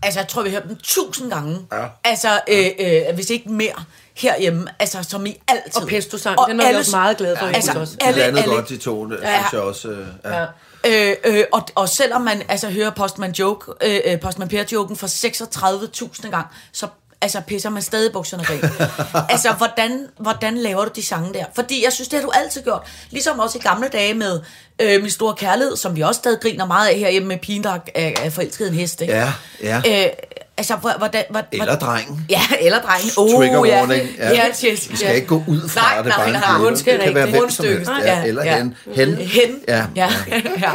altså, 0.02 0.20
jeg 0.20 0.28
tror, 0.28 0.42
vi 0.42 0.50
har 0.50 0.60
hørt 0.60 0.68
den 0.68 0.76
tusind 0.82 1.30
gange, 1.30 1.66
Ja. 1.72 1.86
altså, 2.04 2.40
øh, 2.48 2.66
øh, 2.80 3.14
hvis 3.14 3.30
ikke 3.30 3.48
mere, 3.48 3.84
herhjemme, 4.14 4.66
altså, 4.78 5.02
som 5.02 5.26
i 5.26 5.36
altid. 5.48 5.82
Og 5.82 5.88
pesto-sang, 5.88 6.38
den 6.48 6.58
var 6.58 6.68
vi 6.68 6.74
også 6.74 6.96
meget 6.96 7.16
glade 7.16 7.36
for, 7.36 7.46
Altså, 7.46 7.70
ikke 7.70 7.80
også? 7.80 7.94
Det 8.00 8.06
alle, 8.06 8.20
landede 8.20 8.42
alle, 8.42 8.54
godt, 8.54 8.68
de 8.68 8.76
to, 8.76 9.10
det 9.10 9.18
Ja. 9.22 9.38
synes 9.40 9.52
jeg 9.52 9.60
også. 9.60 9.88
Øh, 9.88 10.06
ja. 10.24 10.40
Ja. 10.40 10.46
Øh, 10.86 11.14
øh, 11.24 11.44
og, 11.52 11.66
og 11.74 11.88
selvom 11.88 12.20
man 12.20 12.42
altså 12.48 12.70
hører 12.70 12.90
Postman 12.90 13.32
Joke, 13.32 13.72
øh, 13.82 14.00
øh, 14.04 14.20
Postman 14.20 14.48
Per-joken 14.48 14.96
for 14.96 15.06
36.000 15.06 16.30
gang, 16.30 16.46
så 16.72 16.86
altså, 17.22 17.40
pisser 17.40 17.70
man 17.70 17.82
stadig 17.82 18.12
bukserne 18.12 18.44
grin. 18.44 18.60
altså, 19.32 19.52
hvordan, 19.52 20.06
hvordan 20.18 20.58
laver 20.58 20.84
du 20.84 20.90
de 20.96 21.02
sange 21.02 21.34
der? 21.34 21.44
Fordi 21.54 21.84
jeg 21.84 21.92
synes, 21.92 22.08
det 22.08 22.18
har 22.18 22.26
du 22.26 22.32
altid 22.34 22.62
gjort. 22.62 22.82
Ligesom 23.10 23.38
også 23.38 23.58
i 23.58 23.60
gamle 23.60 23.88
dage 23.88 24.14
med 24.14 24.40
øh, 24.78 25.00
Min 25.02 25.10
Store 25.10 25.34
Kærlighed, 25.34 25.76
som 25.76 25.96
vi 25.96 26.00
også 26.00 26.18
stadig 26.18 26.40
griner 26.40 26.66
meget 26.66 26.88
af 26.88 26.98
herhjemme 26.98 27.28
med 27.28 27.38
pigen, 27.38 27.64
der 27.64 27.78
er, 27.94 28.10
er, 28.22 28.30
forelsket 28.30 28.68
en 28.68 28.74
hest. 28.74 29.00
Ikke? 29.00 29.14
Ja, 29.14 29.32
ja. 29.62 29.82
Øh, 29.86 30.10
altså, 30.56 30.76
hvor- 30.76 30.98
hvordan... 30.98 31.24
Hvor, 31.30 31.42
Eller 31.52 31.76
drengen. 31.78 32.26
Ja, 32.30 32.40
eller 32.60 32.80
drengen. 32.80 33.10
Oh, 33.16 33.30
Trigger 33.40 33.66
ja. 33.66 33.80
warning. 33.80 34.08
Ja. 34.18 34.28
Ja, 34.30 34.44
yes, 34.72 34.90
Vi 34.90 34.96
skal 34.96 35.14
ikke 35.14 35.26
gå 35.26 35.42
ud 35.46 35.68
fra 35.68 35.80
nej, 35.80 36.02
det 36.02 36.12
bare 36.12 36.32
nej, 36.32 36.40
nej, 36.60 36.70
Det 36.70 36.84
kan 36.84 36.98
være 36.98 37.06
rigtigt. 37.06 37.38
hvem 37.40 37.50
som 37.50 37.64
helst. 37.66 37.88
Rundstykke. 37.90 38.10
Ja, 38.10 38.24
eller 38.24 38.44
Ja. 38.44 38.58
hen. 38.58 38.74
Hen. 38.94 39.14
Hen. 39.14 39.58
Ja. 39.68 39.86
ja. 39.96 40.08
ja. 40.66 40.72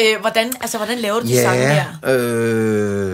Øh, 0.00 0.20
hvordan, 0.20 0.52
altså, 0.60 0.76
hvordan 0.76 0.98
laver 0.98 1.20
du 1.20 1.26
de 1.26 1.36
sange 1.42 1.62
Ja, 1.62 1.84
der? 2.02 2.10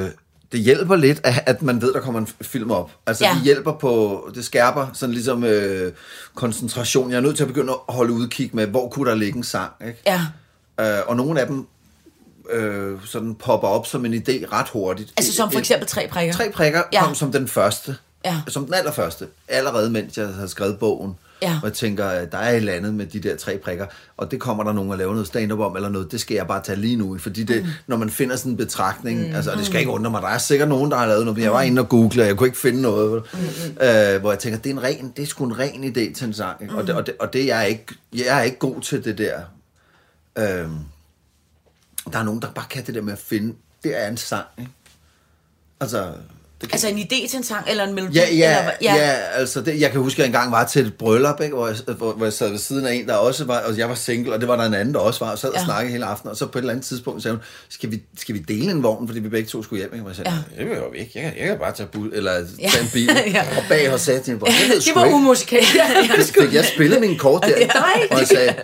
øh, 0.04 0.08
det 0.52 0.60
hjælper 0.60 0.96
lidt, 0.96 1.20
at, 1.24 1.42
at 1.46 1.62
man 1.62 1.82
ved, 1.82 1.92
der 1.92 2.00
kommer 2.00 2.20
en 2.20 2.28
film 2.42 2.70
op. 2.70 2.90
Altså, 3.06 3.24
Ja. 3.24 3.30
det 3.34 3.42
hjælper 3.42 3.72
på, 3.72 4.24
det 4.34 4.44
skærper 4.44 4.86
sådan 4.92 5.12
ligesom 5.14 5.44
øh, 5.44 5.92
koncentration. 6.34 7.10
Jeg 7.10 7.16
er 7.16 7.20
nødt 7.20 7.36
til 7.36 7.42
at 7.44 7.48
begynde 7.48 7.72
at 7.88 7.94
holde 7.94 8.12
udkig 8.12 8.50
med, 8.52 8.66
hvor 8.66 8.88
kunne 8.88 9.10
der 9.10 9.16
ligge 9.16 9.36
en 9.36 9.44
sang, 9.44 9.70
ikke? 9.86 10.02
Ja. 10.06 10.20
Øh, 10.80 10.98
og 11.06 11.16
nogle 11.16 11.40
af 11.40 11.46
dem 11.46 11.66
øh, 12.52 12.98
sådan 13.06 13.34
popper 13.34 13.68
op 13.68 13.86
som 13.86 14.04
en 14.04 14.14
idé 14.14 14.52
ret 14.52 14.68
hurtigt. 14.68 15.12
Altså 15.16 15.32
som 15.32 15.50
for 15.52 15.58
eksempel 15.58 15.88
tre 15.88 16.08
prikker. 16.10 16.34
Tre 16.34 16.50
prikker 16.54 16.82
Ja. 16.92 17.04
kom 17.04 17.14
som 17.14 17.32
den 17.32 17.48
første. 17.48 17.96
Ja. 18.24 18.36
som 18.48 18.64
den 18.64 18.74
allerførste, 18.74 19.26
allerede 19.48 19.90
mens 19.90 20.18
jeg 20.18 20.28
havde 20.28 20.48
skrevet 20.48 20.78
bogen. 20.78 21.16
Ja. 21.42 21.58
Og 21.62 21.68
jeg 21.68 21.72
tænker, 21.72 22.06
at 22.06 22.32
der 22.32 22.38
er 22.38 22.50
et 22.50 22.56
eller 22.56 22.72
andet 22.72 22.94
med 22.94 23.06
de 23.06 23.20
der 23.20 23.36
tre 23.36 23.58
prikker, 23.58 23.86
og 24.16 24.30
det 24.30 24.40
kommer 24.40 24.64
der 24.64 24.72
nogen 24.72 24.92
at 24.92 24.98
lave 24.98 25.12
noget 25.12 25.26
stand-up 25.26 25.58
om, 25.58 25.76
eller 25.76 25.88
noget, 25.88 26.12
det 26.12 26.20
skal 26.20 26.34
jeg 26.34 26.46
bare 26.46 26.62
tage 26.62 26.78
lige 26.80 26.96
nu. 26.96 27.18
Fordi 27.18 27.44
det, 27.44 27.62
mm. 27.62 27.68
når 27.86 27.96
man 27.96 28.10
finder 28.10 28.36
sådan 28.36 28.52
en 28.52 28.56
betragtning, 28.56 29.28
mm. 29.28 29.34
altså, 29.34 29.50
det 29.56 29.66
skal 29.66 29.80
ikke 29.80 29.92
undre 29.92 30.10
mig, 30.10 30.22
der 30.22 30.28
er 30.28 30.38
sikkert 30.38 30.68
nogen, 30.68 30.90
der 30.90 30.96
har 30.96 31.06
lavet 31.06 31.24
noget, 31.24 31.36
men 31.36 31.44
jeg 31.44 31.52
var 31.52 31.62
inde 31.62 31.82
og 31.82 31.88
google, 31.88 32.22
og 32.22 32.26
jeg 32.28 32.36
kunne 32.36 32.46
ikke 32.46 32.58
finde 32.58 32.82
noget, 32.82 33.22
mm. 33.32 33.38
øh, 33.86 34.20
hvor 34.20 34.30
jeg 34.32 34.38
tænker, 34.38 34.58
det 34.58 34.70
er, 34.70 34.74
en 34.74 34.82
ren, 34.82 35.12
det 35.16 35.22
er 35.22 35.26
sgu 35.26 35.44
en 35.44 35.58
ren 35.58 35.84
idé 35.84 36.14
til 36.14 36.26
en 36.26 36.32
sang, 36.32 36.62
ikke? 36.62 36.72
Mm. 36.72 36.78
Og, 36.78 36.86
det, 36.86 36.94
og, 36.94 37.06
det, 37.06 37.14
og 37.20 37.32
det 37.32 37.46
jeg 37.46 37.58
er 37.58 37.66
ikke, 37.66 37.86
jeg 38.14 38.38
er 38.38 38.42
ikke 38.42 38.58
god 38.58 38.80
til 38.80 39.04
det 39.04 39.18
der. 39.18 39.40
Øh, 40.38 40.68
der 42.12 42.18
er 42.18 42.22
nogen, 42.22 42.42
der 42.42 42.52
bare 42.52 42.66
kan 42.70 42.86
det 42.86 42.94
der 42.94 43.02
med 43.02 43.12
at 43.12 43.18
finde, 43.18 43.56
det 43.82 44.02
er 44.02 44.08
en 44.08 44.16
sang, 44.16 44.46
ikke? 44.58 44.70
Altså, 45.80 46.14
kan 46.68 46.74
Altså 46.74 46.88
en 46.88 46.98
idé 46.98 47.28
til 47.30 47.36
en 47.36 47.42
sang, 47.44 47.64
eller 47.68 47.84
en 47.84 47.94
melodi? 47.94 48.18
Ja, 48.18 48.24
ja, 48.34 48.58
eller, 48.58 48.72
ja. 48.82 48.94
ja 48.94 49.10
altså 49.34 49.60
det, 49.60 49.80
jeg 49.80 49.90
kan 49.90 50.00
huske, 50.00 50.14
at 50.16 50.18
jeg 50.18 50.26
engang 50.26 50.52
var 50.52 50.64
til 50.66 50.86
et 50.86 50.94
bryllup, 50.94 51.40
ikke, 51.40 51.54
hvor, 51.54 51.66
jeg, 51.66 51.76
hvor, 51.96 52.12
hvor 52.12 52.26
jeg 52.26 52.32
sad 52.32 52.50
ved 52.50 52.58
siden 52.58 52.86
af 52.86 52.94
en, 52.94 53.06
der 53.08 53.14
også 53.14 53.44
var, 53.44 53.58
og 53.58 53.78
jeg 53.78 53.88
var 53.88 53.94
single, 53.94 54.32
og 54.34 54.40
det 54.40 54.48
var 54.48 54.56
der 54.56 54.64
en 54.64 54.74
anden, 54.74 54.94
der 54.94 55.00
også 55.00 55.24
var, 55.24 55.32
og 55.32 55.38
sad 55.38 55.48
og 55.48 55.54
Ja. 55.58 55.64
snakkede 55.64 55.92
hele 55.92 56.04
aftenen, 56.04 56.30
og 56.30 56.36
så 56.36 56.46
på 56.46 56.58
et 56.58 56.62
eller 56.62 56.72
andet 56.72 56.86
tidspunkt 56.86 57.22
sagde 57.22 57.34
hun, 57.36 57.42
skal 57.68 57.90
vi, 57.90 58.02
skal 58.18 58.34
vi 58.34 58.38
dele 58.38 58.70
en 58.70 58.82
vogn, 58.82 59.08
fordi 59.08 59.20
vi 59.20 59.28
begge 59.28 59.48
to 59.48 59.62
skulle 59.62 59.80
hjem, 59.82 59.90
ikke? 59.94 60.04
Og 60.04 60.08
jeg 60.08 60.16
sagde, 60.16 60.30
ja. 60.30 60.56
det 60.58 60.66
vil 60.70 60.74
jeg 60.76 60.82
jo 60.86 60.92
ikke, 60.92 61.10
jeg 61.14 61.22
kan, 61.22 61.32
jeg 61.40 61.48
kan 61.48 61.58
bare 61.58 61.72
tage, 61.74 61.86
bus, 61.92 62.08
eller 62.12 62.32
tage 62.32 62.82
en 62.82 62.88
bil, 62.92 63.10
Ja. 63.34 63.42
og 63.56 63.62
bag 63.68 63.92
og 63.92 64.00
sagde 64.00 64.20
til 64.20 64.32
hende, 64.32 64.46
det 64.46 64.84
Det 64.86 64.94
var 64.94 65.06
umusikalsk. 65.06 65.74
Det 66.16 66.34
fik 66.44 66.54
jeg 66.54 66.64
spillet 66.64 67.00
min 67.00 67.18
kort 67.18 67.42
der, 67.42 67.54
og 68.10 68.18
jeg 68.18 68.26
sagde, 68.28 68.54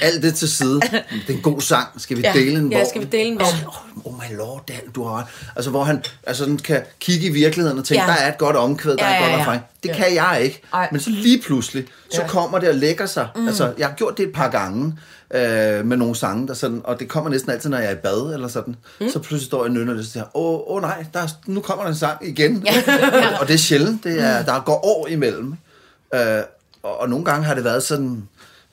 alt 0.00 0.22
det 0.22 0.34
til 0.34 0.48
side, 0.50 0.80
det 0.80 1.04
er 1.28 1.32
en 1.32 1.40
god 1.42 1.60
sang, 1.60 1.86
skal 1.98 2.16
vi 2.16 2.22
Ja. 2.22 2.32
dele 2.32 2.58
en 2.58 2.72
Ja, 2.72 2.76
vogn? 2.78 2.88
skal 2.88 3.00
vi 3.00 3.06
dele 3.06 3.28
en 3.28 3.38
vogn? 3.38 3.54
Oh, 3.66 4.06
oh 4.06 4.12
my 4.14 4.36
lord, 4.36 4.64
Dan, 4.68 4.76
du 4.94 5.04
har 5.04 5.18
ret. 5.18 5.26
Altså, 5.56 5.70
hvor 5.70 5.84
han 5.84 6.02
altså, 6.26 6.56
kan 6.64 6.82
kigge 7.00 7.26
i 7.26 7.30
virkeligheden 7.40 7.78
og 7.78 7.84
tænke, 7.84 8.02
Ja. 8.04 8.10
der 8.10 8.16
er 8.16 8.28
et 8.32 8.38
godt 8.38 8.56
omkvæd, 8.56 8.96
der 8.96 9.04
Ja, 9.08 9.14
er 9.14 9.18
et 9.18 9.22
ja, 9.22 9.28
godt 9.28 9.32
ja. 9.32 9.40
refræn. 9.40 9.60
Det 9.82 9.90
kan 9.96 10.14
jeg 10.14 10.40
ikke. 10.42 10.62
Ej. 10.74 10.88
Men 10.92 11.00
så 11.00 11.10
lige 11.10 11.42
pludselig, 11.46 11.86
så 12.10 12.22
kommer 12.28 12.58
det 12.58 12.68
og 12.68 12.74
lægger 12.74 13.06
sig. 13.06 13.28
Mm. 13.36 13.46
Altså, 13.46 13.72
jeg 13.78 13.86
har 13.86 13.94
gjort 13.94 14.16
det 14.18 14.26
et 14.26 14.32
par 14.34 14.48
gange 14.48 14.98
øh, 15.34 15.86
med 15.86 15.96
nogle 15.96 16.14
sange, 16.16 16.48
der 16.48 16.54
sådan, 16.54 16.80
og 16.84 17.00
det 17.00 17.08
kommer 17.08 17.30
næsten 17.30 17.50
altid, 17.52 17.70
når 17.70 17.78
jeg 17.78 17.86
er 17.86 17.92
i 17.92 17.94
bad 18.02 18.34
eller 18.34 18.48
sådan. 18.48 18.76
Mm. 19.00 19.08
Så 19.10 19.18
pludselig 19.18 19.46
står 19.46 19.64
jeg 19.64 19.72
nynner 19.72 19.98
og 19.98 20.04
siger 20.04 20.36
åh, 20.36 20.60
åh 20.76 20.82
nej, 20.82 21.04
der 21.14 21.20
er, 21.20 21.28
nu 21.46 21.60
kommer 21.60 21.84
der 21.84 21.90
en 21.90 21.96
sang 21.96 22.28
igen. 22.28 22.66
Ja. 22.66 22.72
og, 23.40 23.48
det 23.48 23.54
er 23.54 23.58
sjældent. 23.58 24.04
Det 24.04 24.22
er, 24.22 24.42
der 24.44 24.60
går 24.60 24.84
år 24.86 25.06
imellem. 25.08 25.54
Øh, 26.14 26.20
og, 26.82 27.00
og 27.00 27.08
nogle 27.08 27.24
gange 27.24 27.44
har 27.44 27.54
det 27.54 27.64
været 27.64 27.82
sådan 27.82 28.28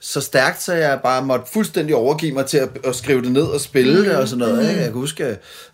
så 0.05 0.21
stærkt, 0.21 0.63
så 0.63 0.73
jeg 0.73 0.99
bare 1.03 1.25
måtte 1.25 1.45
fuldstændig 1.53 1.95
overgive 1.95 2.33
mig 2.33 2.45
til 2.45 2.57
at, 2.57 2.69
at 2.83 2.95
skrive 2.95 3.21
det 3.21 3.31
ned 3.31 3.43
og 3.43 3.61
spille 3.61 3.97
mm. 3.99 4.03
det 4.05 4.15
og 4.15 4.27
sådan 4.27 4.39
noget. 4.39 4.61
Ikke? 4.69 4.81
Jeg 4.81 4.89
kan 4.91 4.93
huske, 4.99 5.25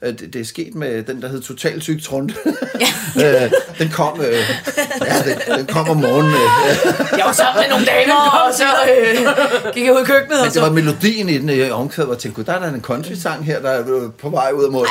at 0.01 0.19
det, 0.19 0.33
det 0.33 0.41
er 0.41 0.45
sket 0.45 0.75
med 0.75 1.03
den, 1.03 1.21
der 1.21 1.27
hed 1.27 1.41
Total 1.41 1.81
Syg 1.81 1.99
Trunde. 2.03 2.33
øh, 3.25 3.51
den 3.79 3.89
kom, 3.89 4.21
øh, 4.21 4.33
ja, 5.05 5.31
den, 5.47 5.57
den 5.57 5.65
kom 5.65 5.89
om 5.89 5.97
morgenen. 5.97 6.33
Øh, 6.33 7.17
Jeg 7.17 7.25
var 7.25 7.31
sammen 7.31 7.61
med 7.63 7.69
nogle 7.69 7.85
damer, 7.85 8.45
og 8.47 8.53
så 8.53 8.63
øh, 8.63 9.73
gik 9.73 9.85
jeg 9.85 9.93
ud 9.93 10.01
i 10.01 10.05
køkkenet, 10.05 10.37
og 10.37 10.43
men 10.43 10.45
det 10.45 10.53
så... 10.53 10.61
var 10.61 10.69
melodien 10.71 11.29
i 11.29 11.37
den 11.37 11.49
øh, 11.49 11.79
omkvæd, 11.79 12.05
hvor 12.05 12.13
jeg 12.13 12.19
tænkte, 12.19 12.35
"Gud, 12.35 12.43
der 12.43 12.53
er 12.53 12.59
der 12.59 12.73
en 12.73 12.81
country-sang 12.81 13.45
her, 13.45 13.61
der 13.61 13.69
er 13.69 14.09
på 14.21 14.29
vej 14.29 14.51
ud 14.53 14.63
af 14.63 14.71
munden. 14.71 14.89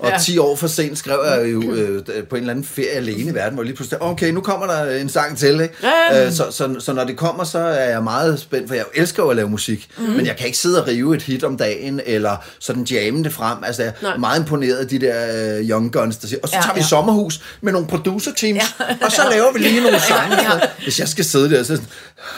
Og 0.00 0.12
10 0.22 0.38
år 0.38 0.56
for 0.56 0.66
sent 0.66 0.98
skrev 0.98 1.18
jeg 1.26 1.52
jo 1.52 1.72
øh, 1.72 2.02
på 2.30 2.36
en 2.36 2.40
eller 2.40 2.50
anden 2.52 2.64
ferie 2.64 2.88
alene 2.90 3.30
i 3.30 3.34
verden, 3.34 3.54
hvor 3.54 3.62
jeg 3.62 3.66
lige 3.66 3.76
pludselig, 3.76 4.02
okay, 4.02 4.30
nu 4.30 4.40
kommer 4.40 4.66
der 4.66 4.90
en 4.96 5.08
sang 5.08 5.38
til. 5.38 5.60
Ikke? 5.60 5.74
Ja. 6.12 6.26
Øh, 6.26 6.32
så, 6.32 6.44
så, 6.50 6.74
så 6.78 6.92
når 6.92 7.04
det 7.04 7.16
kommer, 7.16 7.44
så 7.44 7.58
er 7.58 7.90
jeg 7.90 8.02
meget 8.02 8.40
spændt, 8.40 8.68
for 8.74 8.78
jeg 8.78 9.02
elsker 9.02 9.22
jo 9.22 9.28
at 9.28 9.36
lave 9.36 9.48
musik, 9.50 9.88
mm. 9.98 10.04
men 10.04 10.26
jeg 10.26 10.36
kan 10.36 10.46
ikke 10.46 10.58
sidde 10.58 10.82
og 10.82 10.88
rive 10.88 11.16
et 11.16 11.22
hit 11.22 11.44
om 11.44 11.56
dagen, 11.56 12.00
eller 12.06 12.36
sådan 12.58 12.82
jamme 12.84 13.24
det 13.24 13.32
frem. 13.32 13.58
Altså, 13.64 13.82
jeg 13.82 13.92
er 14.00 14.02
Nej. 14.02 14.16
meget 14.16 14.38
imponeret 14.40 14.76
af 14.76 14.88
de 14.88 14.98
der 14.98 15.56
øh, 15.58 15.70
young 15.70 15.92
guns, 15.92 16.16
der 16.16 16.28
siger, 16.28 16.40
og 16.42 16.48
så 16.48 16.56
Ja, 16.56 16.62
tager 16.62 16.74
vi 16.74 16.80
ja. 16.80 16.86
sommerhus 16.86 17.40
med 17.60 17.72
nogle 17.72 17.86
producer 17.88 18.32
teams, 18.36 18.62
og 19.02 19.12
så 19.12 19.22
laver 19.30 19.52
vi 19.52 19.58
lige 19.58 19.80
nogle 19.80 20.00
sange. 20.08 20.36
Ja, 20.36 20.54
ja. 20.54 20.60
Hvis 20.82 21.00
jeg 21.00 21.08
skal 21.08 21.24
sidde 21.24 21.50
der, 21.50 21.62
så 21.62 21.76
sådan, 21.76 21.88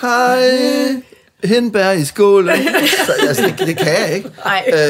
hej, 0.03 1.03
hindbær 1.45 1.91
i 1.91 2.05
skålen. 2.05 2.57
Så, 3.07 3.13
altså, 3.29 3.43
det, 3.59 3.59
det 3.67 3.77
kan 3.79 3.87
jeg 3.87 4.15
ikke. 4.15 4.31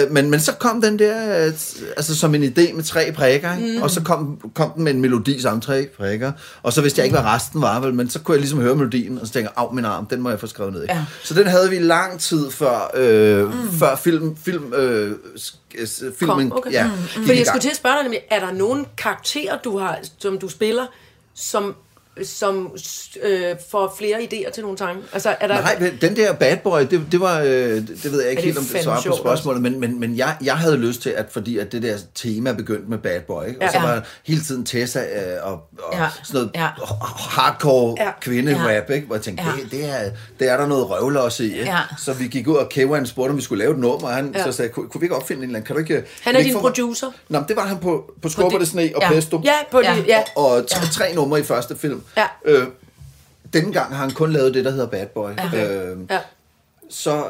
Øh, 0.04 0.12
men, 0.12 0.30
men 0.30 0.40
så 0.40 0.52
kom 0.52 0.80
den 0.82 0.98
der, 0.98 1.46
øh, 1.46 1.52
altså 1.96 2.16
som 2.18 2.34
en 2.34 2.42
idé 2.44 2.72
med 2.72 2.82
tre 2.84 3.12
prikker, 3.12 3.56
ikke? 3.56 3.76
Mm. 3.76 3.82
og 3.82 3.90
så 3.90 4.02
kom, 4.02 4.50
kom 4.54 4.72
den 4.72 4.84
med 4.84 4.94
en 4.94 5.00
melodi 5.00 5.40
sammen 5.42 5.60
tre 5.60 5.86
prikker, 5.96 6.32
og 6.62 6.72
så 6.72 6.82
vidste 6.82 6.98
jeg 6.98 7.04
ikke, 7.06 7.16
hvad 7.20 7.24
resten 7.26 7.62
var, 7.62 7.80
vel, 7.80 7.94
men 7.94 8.10
så 8.10 8.18
kunne 8.20 8.32
jeg 8.34 8.40
ligesom 8.40 8.60
høre 8.60 8.76
melodien, 8.76 9.18
og 9.20 9.26
så 9.26 9.32
tænkte 9.32 9.52
jeg, 9.56 9.64
af 9.64 9.74
min 9.74 9.84
arm, 9.84 10.06
den 10.06 10.20
må 10.20 10.30
jeg 10.30 10.40
få 10.40 10.46
skrevet 10.46 10.72
ned. 10.72 10.82
Ikke? 10.82 10.94
Ja. 10.94 11.04
Så 11.22 11.34
den 11.34 11.46
havde 11.46 11.70
vi 11.70 11.78
lang 11.78 12.20
tid 12.20 12.50
før, 12.50 12.90
øh, 12.94 13.44
mm. 13.64 13.72
før 13.78 13.96
film, 13.96 14.36
film, 14.44 14.72
øh, 14.74 15.12
s- 15.38 16.02
filmen, 16.18 16.50
Kom, 16.50 16.58
okay. 16.58 16.72
ja, 16.72 16.86
Mm. 16.86 16.92
gik 17.14 17.26
Fordi 17.26 17.38
jeg 17.38 17.46
skulle 17.46 17.60
til 17.60 17.70
at 17.70 17.76
spørge 17.76 18.08
dig 18.10 18.18
er 18.30 18.40
der 18.40 18.52
nogen 18.52 18.86
karakterer, 18.98 19.58
du 19.64 19.78
har, 19.78 19.98
som 20.18 20.38
du 20.38 20.48
spiller, 20.48 20.86
som, 21.34 21.74
som 22.24 22.76
øh, 23.22 23.54
får 23.70 23.94
flere 23.98 24.18
idéer 24.18 24.50
til 24.50 24.62
nogle 24.62 24.78
sange? 24.78 25.02
Altså, 25.12 25.36
er 25.40 25.46
der... 25.46 25.60
Nej, 25.60 25.92
den 26.00 26.16
der 26.16 26.32
bad 26.32 26.56
boy, 26.56 26.80
det, 26.80 27.02
det 27.12 27.20
var, 27.20 27.40
øh, 27.40 27.48
det, 27.48 28.12
ved 28.12 28.20
jeg 28.22 28.30
ikke 28.30 28.42
helt, 28.42 28.58
om 28.58 28.64
det 28.64 28.82
svarer 28.82 29.02
på 29.06 29.16
spørgsmålet, 29.16 29.62
men, 29.62 29.80
men, 29.80 30.00
men 30.00 30.16
jeg, 30.16 30.36
jeg 30.44 30.56
havde 30.56 30.76
lyst 30.76 31.02
til, 31.02 31.10
at 31.10 31.26
fordi 31.30 31.58
at 31.58 31.72
det 31.72 31.82
der 31.82 31.96
tema 32.14 32.52
begyndte 32.52 32.90
med 32.90 32.98
bad 32.98 33.20
boy, 33.20 33.46
ikke? 33.48 33.60
og 33.60 33.64
Ja. 33.64 33.70
så 33.72 33.78
Ja. 33.78 33.92
var 33.94 34.02
hele 34.26 34.40
tiden 34.40 34.64
Tessa 34.66 35.00
øh, 35.00 35.06
og, 35.42 35.52
og 35.52 35.92
Ja. 35.92 36.08
sådan 36.24 36.38
noget 36.40 36.50
Ja. 36.54 36.68
hardcore 37.14 37.94
Ja. 38.00 38.10
kvinderap, 38.20 38.90
ikke? 38.90 39.06
hvor 39.06 39.16
jeg 39.16 39.22
tænkte, 39.22 39.44
Ja. 39.44 39.62
det, 39.62 39.70
det, 39.70 39.84
er, 39.90 40.10
det 40.38 40.48
er 40.50 40.56
der 40.56 40.66
noget 40.66 40.90
røvlos 40.90 41.40
i. 41.40 41.44
Ikke? 41.44 41.58
Ja. 41.64 41.78
Så 41.98 42.12
vi 42.12 42.26
gik 42.26 42.48
ud, 42.48 42.56
og 42.56 42.68
Kevan 42.68 43.06
spurgte, 43.06 43.30
om 43.30 43.36
vi 43.36 43.42
skulle 43.42 43.58
lave 43.64 43.72
et 43.72 43.78
nummer, 43.78 44.08
og 44.08 44.14
han 44.14 44.32
Ja. 44.34 44.44
så 44.44 44.52
sagde, 44.52 44.70
kunne, 44.70 44.88
kunne 44.88 45.00
vi 45.00 45.04
ikke 45.04 45.16
opfinde 45.16 45.38
en 45.42 45.42
eller 45.48 45.56
anden, 45.58 45.66
kan 45.66 45.76
du 45.76 45.80
ikke... 45.80 46.02
Han 46.22 46.36
er 46.36 46.42
din 46.42 46.52
få 46.52 46.58
mig-" 46.60 46.62
producer? 46.62 47.06
Nå, 47.28 47.42
det 47.48 47.56
var 47.56 47.66
han 47.66 47.78
på, 47.78 48.12
på 48.22 48.28
Skubber 48.28 48.58
det- 48.58 48.68
Sne 48.68 48.90
og 48.94 49.02
ja. 49.02 49.08
Pesto. 49.12 49.40
Ja, 49.44 49.52
på 49.70 49.80
Ja. 49.80 49.94
det, 49.96 50.06
ja. 50.06 50.22
Og, 50.36 50.46
og 50.50 50.66
tre, 50.68 50.86
tre 50.92 51.14
numre 51.14 51.40
i 51.40 51.42
første 51.42 51.76
film. 51.76 52.02
Ja. 52.16 52.26
Øh, 52.44 52.66
denne 53.52 53.72
gang 53.72 53.94
har 53.94 54.02
han 54.02 54.10
kun 54.10 54.32
lavet 54.32 54.54
det, 54.54 54.64
der 54.64 54.70
hedder 54.70 54.86
Bad 54.86 55.06
Boy. 55.06 55.30
Øh, 55.30 55.98
ja. 56.10 56.20
så, 56.90 57.24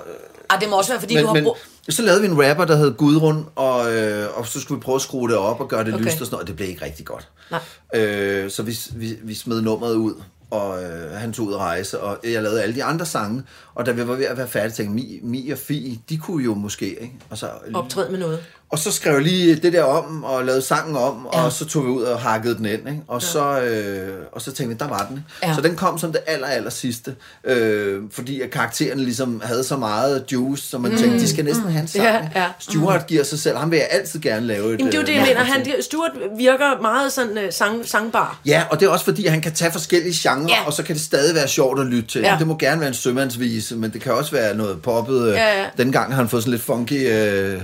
Ah, 0.50 0.60
det 0.60 0.68
må 0.70 0.76
også 0.78 0.92
være, 0.92 1.00
fordi 1.00 1.14
men, 1.14 1.24
du 1.24 1.34
har 1.34 1.42
brug... 1.42 1.56
så 1.88 2.02
lavede 2.02 2.20
vi 2.22 2.26
en 2.28 2.48
rapper, 2.48 2.64
der 2.64 2.76
hed 2.76 2.94
Gudrun, 2.94 3.46
og, 3.56 3.94
øh, 3.94 4.38
og 4.38 4.46
så 4.46 4.60
skulle 4.60 4.78
vi 4.80 4.82
prøve 4.84 4.96
at 4.96 5.02
skrue 5.02 5.28
det 5.28 5.36
op 5.36 5.60
og 5.60 5.68
gøre 5.68 5.84
det 5.84 5.94
Okay. 5.94 6.02
okay. 6.02 6.12
lyst 6.12 6.20
og 6.20 6.26
sådan 6.26 6.34
noget, 6.34 6.42
og 6.42 6.48
det 6.48 6.56
blev 6.56 6.68
ikke 6.68 6.84
rigtig 6.84 7.06
godt. 7.06 7.28
Nej. 7.50 7.60
Øh, 7.94 8.50
så 8.50 8.62
vi, 8.62 8.78
vi, 8.94 9.18
vi 9.22 9.34
smed 9.34 9.60
nummeret 9.62 9.94
ud, 9.94 10.14
og 10.50 10.82
øh, 10.82 11.10
han 11.10 11.32
tog 11.32 11.46
ud 11.46 11.52
at 11.54 11.58
rejse, 11.58 12.00
og 12.00 12.18
jeg 12.24 12.42
lavede 12.42 12.62
alle 12.62 12.74
de 12.74 12.84
andre 12.84 13.06
sange, 13.06 13.42
og 13.74 13.86
da 13.86 13.90
vi 13.92 14.08
var 14.08 14.14
ved 14.14 14.24
at 14.24 14.36
være 14.36 14.48
færdige, 14.48 14.72
tænkte 14.72 14.94
Mi, 14.94 15.20
Mi 15.22 15.50
og 15.50 15.58
Fi, 15.58 16.00
de 16.08 16.18
kunne 16.18 16.44
jo 16.44 16.54
måske, 16.54 16.86
ikke? 17.00 17.14
Og 17.30 17.38
så, 17.38 17.50
Optræde 17.74 18.10
med 18.10 18.18
noget. 18.18 18.44
Og 18.70 18.78
så 18.78 18.92
skrev 18.92 19.12
jeg 19.12 19.22
lige 19.22 19.54
det 19.56 19.72
der 19.72 19.82
om, 19.82 20.24
og 20.24 20.44
lavede 20.44 20.62
sangen 20.62 20.96
om, 20.96 21.28
ja. 21.32 21.42
Og 21.44 21.52
så 21.52 21.64
tog 21.64 21.84
vi 21.84 21.88
ud 21.90 22.02
og 22.02 22.20
hakkede 22.20 22.56
den 22.56 22.64
ind, 22.64 22.88
ikke? 22.88 23.00
Og, 23.08 23.20
ja. 23.22 23.26
så, 23.26 23.60
øh, 23.60 24.08
og 24.32 24.40
så 24.42 24.52
tænkte 24.52 24.74
vi, 24.74 24.78
der 24.78 24.88
var 24.88 25.06
den. 25.10 25.24
Ja. 25.42 25.54
Så 25.54 25.60
den 25.60 25.76
kom 25.76 25.98
som 25.98 26.12
det 26.12 26.20
aller, 26.26 26.46
aller 26.46 26.70
sidste, 26.70 27.14
øh, 27.44 28.00
fordi 28.12 28.40
at 28.40 28.50
karakteren 28.50 29.00
ligesom 29.00 29.42
havde 29.44 29.64
så 29.64 29.76
meget 29.76 30.24
juice, 30.32 30.62
så 30.68 30.78
man 30.78 30.90
mm. 30.92 30.98
tænkte, 30.98 31.18
de 31.20 31.28
skal 31.28 31.44
næsten 31.44 31.68
have 31.70 31.82
en 31.82 31.88
sang. 31.88 32.04
Ja, 32.04 32.28
ja. 32.34 32.46
Stuart 32.58 33.06
giver 33.06 33.24
sig 33.24 33.38
selv, 33.38 33.56
ham 33.56 33.70
vil 33.70 33.76
jeg 33.76 33.88
altid 33.90 34.20
gerne 34.20 34.46
lave 34.46 34.74
et 34.74 34.78
Jamen, 34.78 34.86
det 34.92 34.94
er 34.94 35.00
jo 35.00 35.06
det, 35.06 35.10
øh, 35.12 35.16
jeg 35.16 35.24
mener. 35.26 35.40
Han, 35.44 35.64
det- 35.64 35.84
Stuart 35.84 36.10
virker 36.38 36.80
meget 36.82 37.12
sådan 37.12 37.32
uh, 37.38 37.44
sang, 37.50 37.88
sangbar. 37.88 38.40
Ja, 38.46 38.62
og 38.70 38.80
det 38.80 38.86
er 38.86 38.90
også 38.90 39.04
fordi, 39.04 39.26
at 39.26 39.32
han 39.32 39.40
kan 39.40 39.52
tage 39.52 39.72
forskellige 39.72 40.14
genrer, 40.30 40.48
Ja. 40.48 40.66
og 40.66 40.72
så 40.72 40.82
kan 40.82 40.94
det 40.94 41.02
stadig 41.02 41.34
være 41.34 41.48
sjovt 41.48 41.80
at 41.80 41.86
lytte 41.86 42.08
til. 42.08 42.20
Ja. 42.20 42.36
Det 42.38 42.46
må 42.46 42.56
gerne 42.58 42.80
være 42.80 42.88
en 42.88 42.94
sømandsvise, 42.94 43.76
men 43.76 43.92
det 43.92 44.00
kan 44.02 44.12
også 44.12 44.30
være 44.32 44.56
noget 44.56 44.82
poppet. 44.82 45.28
øh, 45.28 45.34
Ja, 45.34 45.60
ja. 45.60 45.66
Dengang 45.78 46.10
har 46.10 46.16
han 46.16 46.28
fået 46.28 46.42
sådan 46.42 46.50
lidt 46.50 46.62
funky... 46.62 47.08
Øh, 47.12 47.60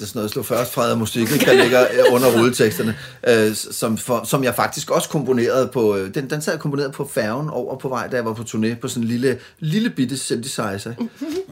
det 0.00 0.06
er 0.06 0.08
sådan 0.08 0.18
noget 0.18 0.30
slå 0.30 0.42
først 0.42 0.72
fra 0.72 0.94
musik, 0.94 1.32
ikke, 1.32 1.46
der 1.46 1.52
ligger 1.62 1.80
øh, 1.82 2.14
under 2.14 2.28
rulleteksterne, 2.38 2.96
øh, 3.28 3.54
som, 3.54 3.98
for, 3.98 4.22
som 4.24 4.44
jeg 4.44 4.54
faktisk 4.54 4.90
også 4.90 5.08
komponerede 5.08 5.68
på, 5.72 5.96
øh, 5.96 6.14
den, 6.14 6.30
den 6.30 6.42
sad 6.42 6.52
jeg 6.52 6.60
komponeret 6.60 6.92
på 6.92 7.10
færgen 7.14 7.50
over 7.50 7.78
på 7.78 7.88
vej, 7.88 8.08
da 8.08 8.16
jeg 8.16 8.24
var 8.24 8.32
på 8.32 8.42
turné, 8.42 8.74
på 8.80 8.88
sådan 8.88 9.02
en 9.02 9.08
lille, 9.08 9.38
lille 9.58 9.90
bitte 9.90 10.18
synthesizer, 10.18 10.92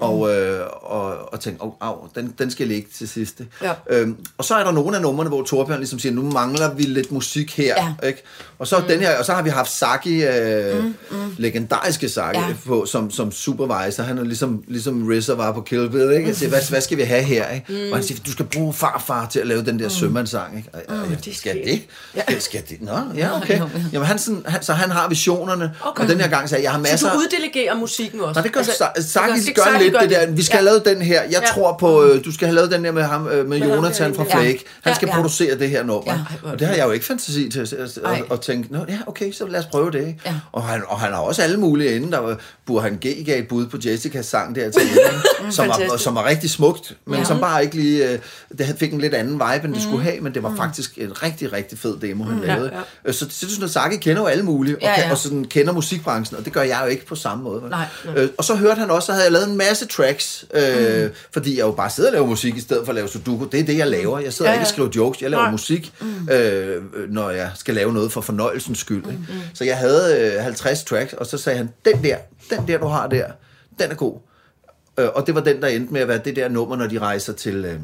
og, 0.00 0.34
øh, 0.34 0.60
og, 0.82 1.32
og 1.32 1.40
tænkte, 1.40 1.62
oh, 1.62 1.72
au, 1.80 1.94
den, 2.14 2.34
den 2.38 2.50
skal 2.50 2.68
ligge 2.68 2.88
til 2.94 3.08
sidste. 3.08 3.46
Ja. 3.62 3.72
Øhm, 3.90 4.16
og 4.38 4.44
så 4.44 4.54
er 4.54 4.64
der 4.64 4.72
nogle 4.72 4.96
af 4.96 5.02
numrene, 5.02 5.28
hvor 5.28 5.42
Torbjørn 5.42 5.78
ligesom 5.78 5.98
siger, 5.98 6.12
nu 6.12 6.22
mangler 6.22 6.74
vi 6.74 6.82
lidt 6.82 7.12
musik 7.12 7.56
her, 7.56 7.74
Ja. 8.02 8.06
ikke? 8.08 8.22
Og 8.58 8.66
så, 8.66 8.78
mm. 8.78 8.84
den 8.84 9.00
her, 9.00 9.18
og 9.18 9.24
så 9.24 9.32
har 9.32 9.42
vi 9.42 9.50
haft 9.50 9.70
Saki, 9.72 10.22
øh, 10.24 10.84
mm, 10.84 10.94
mm. 11.10 11.18
legendariske 11.36 12.08
Saki, 12.08 12.38
Ja. 12.38 12.54
på, 12.66 12.86
som, 12.86 13.10
som 13.10 13.32
supervisor. 13.32 14.02
Han 14.02 14.18
er 14.18 14.24
ligesom, 14.24 14.62
ligesom 14.66 15.08
RZA 15.10 15.34
var 15.34 15.52
på 15.52 15.60
Kill 15.60 15.90
Bill, 15.90 16.12
ikke? 16.12 16.28
Jeg 16.28 16.36
siger, 16.36 16.48
hvad, 16.48 16.70
hvad 16.70 16.80
skal 16.80 16.96
vi 16.96 17.02
have 17.02 17.22
her, 17.22 17.48
ikke? 17.50 17.66
Mm. 17.68 17.90
Og 17.90 17.96
han 17.96 18.04
siger, 18.04 18.20
du 18.26 18.32
skal 18.38 18.46
bruge 18.58 18.72
farfar 18.74 19.26
til 19.26 19.40
at 19.40 19.46
lave 19.46 19.62
den 19.64 19.78
der 19.78 19.84
mm. 19.84 19.90
sømandssang, 19.90 20.56
ikke? 20.56 20.68
Og, 20.72 20.80
og, 20.88 21.10
jeg, 21.10 21.24
det 21.24 21.36
skal 21.36 21.52
skal- 21.52 21.64
det? 21.64 21.82
Ja. 22.30 22.38
Skal 22.40 22.62
det? 22.68 22.82
Nå, 22.82 22.92
ja, 23.16 23.36
okay. 23.38 23.60
Jamen, 23.92 24.06
han, 24.06 24.18
sådan, 24.18 24.42
han, 24.46 24.62
så 24.62 24.72
han 24.72 24.90
har 24.90 25.08
visionerne, 25.08 25.72
Okay. 25.80 26.02
og 26.02 26.08
den 26.08 26.20
her 26.20 26.28
gang 26.28 26.48
sagde 26.48 26.60
jeg, 26.60 26.64
jeg 26.64 26.72
har 26.72 26.78
masser... 26.80 26.96
Så 26.98 27.14
du 27.14 27.18
uddelegerer 27.18 27.74
musikken 27.74 28.20
også? 28.20 28.34
Nej, 28.34 28.42
det 28.42 28.52
gør 28.52 28.60
altså, 28.60 28.88
Saki 29.12 29.52
gør- 29.52 29.64
gør, 29.72 29.78
lidt 29.78 29.92
gør 29.92 30.00
det 30.00 30.10
der. 30.10 30.26
Vi 30.30 30.42
skal 30.42 30.54
Ja. 30.54 30.58
have 30.58 30.64
lavet 30.64 30.84
den 30.84 31.02
her. 31.02 31.22
Jeg 31.22 31.30
Ja. 31.30 31.46
tror 31.54 31.76
på, 31.80 32.02
øh, 32.04 32.24
du 32.24 32.32
skal 32.32 32.46
have 32.48 32.54
lavet 32.54 32.70
den 32.70 32.84
der 32.84 32.92
med 32.92 33.02
ham, 33.02 33.28
øh, 33.28 33.46
med 33.48 33.58
Jonathan 33.58 34.14
fra. 34.14 34.24
Flake. 34.24 34.64
Han 34.82 34.94
skal 34.94 35.06
ja. 35.08 35.14
producere 35.14 35.58
det 35.58 35.70
her 35.70 35.82
nummer. 35.84 36.12
Ja. 36.44 36.48
Og 36.50 36.58
det 36.58 36.66
har 36.66 36.74
jeg 36.74 36.86
jo 36.86 36.90
ikke 36.90 37.06
fantasi 37.06 37.48
til 37.50 37.60
at, 37.60 37.72
at, 37.72 37.98
at, 38.04 38.24
at 38.32 38.40
tænke, 38.40 38.72
Nå, 38.72 38.78
ja, 38.88 38.98
okay, 39.06 39.32
så 39.32 39.46
lad 39.46 39.60
os 39.60 39.66
prøve 39.66 39.90
det. 39.90 39.98
Ikke? 40.06 40.20
Ja. 40.26 40.34
Og, 40.52 40.62
han, 40.62 40.82
og 40.88 41.00
han 41.00 41.12
har 41.12 41.20
også 41.20 41.42
alle 41.42 41.56
mulige 41.56 41.96
inden. 41.96 42.12
Der 42.12 42.18
var, 42.18 42.36
Burhan 42.66 42.98
G 43.06 43.26
gav 43.26 43.38
et 43.38 43.48
bud 43.48 43.66
på 43.66 43.76
Jessicas 43.84 44.26
sang 44.26 44.54
der 44.54 44.70
til 44.70 44.82
som, 45.50 45.68
var, 45.68 45.96
som 45.96 46.14
var 46.14 46.24
rigtig 46.24 46.50
smukt, 46.50 46.96
men 47.06 47.18
Ja. 47.18 47.24
som 47.24 47.40
bare 47.40 47.62
ikke 47.64 47.76
lige... 47.76 48.20
Det 48.58 48.66
havde- 48.66 48.78
fik 48.78 48.92
en 48.92 49.00
lidt 49.00 49.14
anden 49.14 49.32
vibe, 49.34 49.64
end 49.66 49.74
det 49.74 49.82
skulle 49.82 50.02
have, 50.02 50.20
men 50.20 50.34
det 50.34 50.42
var 50.42 50.54
faktisk 50.56 50.98
en 50.98 51.22
rigtig, 51.22 51.52
rigtig 51.52 51.78
fed 51.78 51.96
demo, 52.00 52.24
han 52.24 52.40
lavede. 52.40 52.70
ja, 52.74 52.80
Øh, 53.04 53.14
Så, 53.14 53.18
så 53.18 53.24
det 53.46 53.50
sådan, 53.50 53.64
at 53.64 53.70
Saki 53.70 53.96
kender 53.96 54.22
jo 54.22 54.26
alle 54.26 54.44
mulige, 54.44 54.76
og, 54.76 54.82
Ja, 54.82 55.00
ja. 55.00 55.10
og 55.10 55.18
sådan 55.18 55.44
kender 55.44 55.72
musikbranchen, 55.72 56.38
og 56.38 56.44
det 56.44 56.52
gør 56.52 56.62
jeg 56.62 56.80
jo 56.84 56.88
ikke 56.88 57.06
på 57.06 57.14
samme 57.14 57.44
måde. 57.44 57.62
vel? 57.62 57.70
Nej, 57.70 57.86
Øh, 58.16 58.28
og 58.38 58.44
så 58.44 58.54
hørte 58.54 58.80
han 58.80 58.90
også, 58.90 59.06
så 59.06 59.12
havde 59.12 59.24
jeg 59.24 59.32
lavet 59.32 59.48
en 59.48 59.56
masse 59.56 59.86
tracks, 59.86 60.44
øh, 60.54 61.04
mm. 61.04 61.10
fordi 61.32 61.58
jeg 61.58 61.66
jo 61.66 61.70
bare 61.72 61.90
sidder 61.90 62.08
og 62.10 62.12
laver 62.12 62.26
musik, 62.26 62.56
i 62.56 62.60
stedet 62.60 62.84
for 62.84 62.92
at 62.92 62.94
lave 62.96 63.08
sudoku. 63.08 63.44
Det 63.52 63.60
er 63.60 63.64
det, 63.64 63.78
jeg 63.78 63.86
laver. 63.86 64.18
Jeg 64.18 64.32
sidder 64.32 64.50
Ja, 64.50 64.54
ikke 64.56 64.62
og 64.62 64.66
ja. 64.68 64.72
skriver 64.72 64.88
jokes, 64.96 65.22
jeg 65.22 65.30
laver 65.30 65.42
Nej. 65.42 65.50
musik, 65.50 65.92
øh, 66.32 66.82
når 67.12 67.30
jeg 67.30 67.50
skal 67.54 67.74
lave 67.74 67.92
noget 67.92 68.12
for 68.12 68.20
fornøjelsens 68.20 68.78
skyld. 68.78 69.04
Ikke? 69.06 69.18
Så 69.54 69.64
jeg 69.64 69.76
havde 69.76 70.32
øh, 70.36 70.42
50 70.42 70.84
tracks, 70.84 71.12
og 71.12 71.26
så 71.26 71.38
sagde 71.38 71.58
han, 71.58 71.68
den 71.84 72.02
der, 72.04 72.16
den 72.50 72.68
der, 72.68 72.78
du 72.78 72.86
har 72.86 73.06
der, 73.06 73.24
den 73.78 73.90
er 73.90 73.94
god. 73.94 74.18
Øh, 74.98 75.08
og 75.14 75.26
det 75.26 75.34
var 75.34 75.40
den, 75.40 75.62
der 75.62 75.68
endte 75.68 75.92
med 75.92 76.00
at 76.00 76.08
være 76.08 76.20
det 76.24 76.36
der 76.36 76.48
nummer, 76.48 76.76
når 76.76 76.86
de 76.86 76.98
rejser 76.98 77.32
til, 77.32 77.54
øh, 77.64 77.78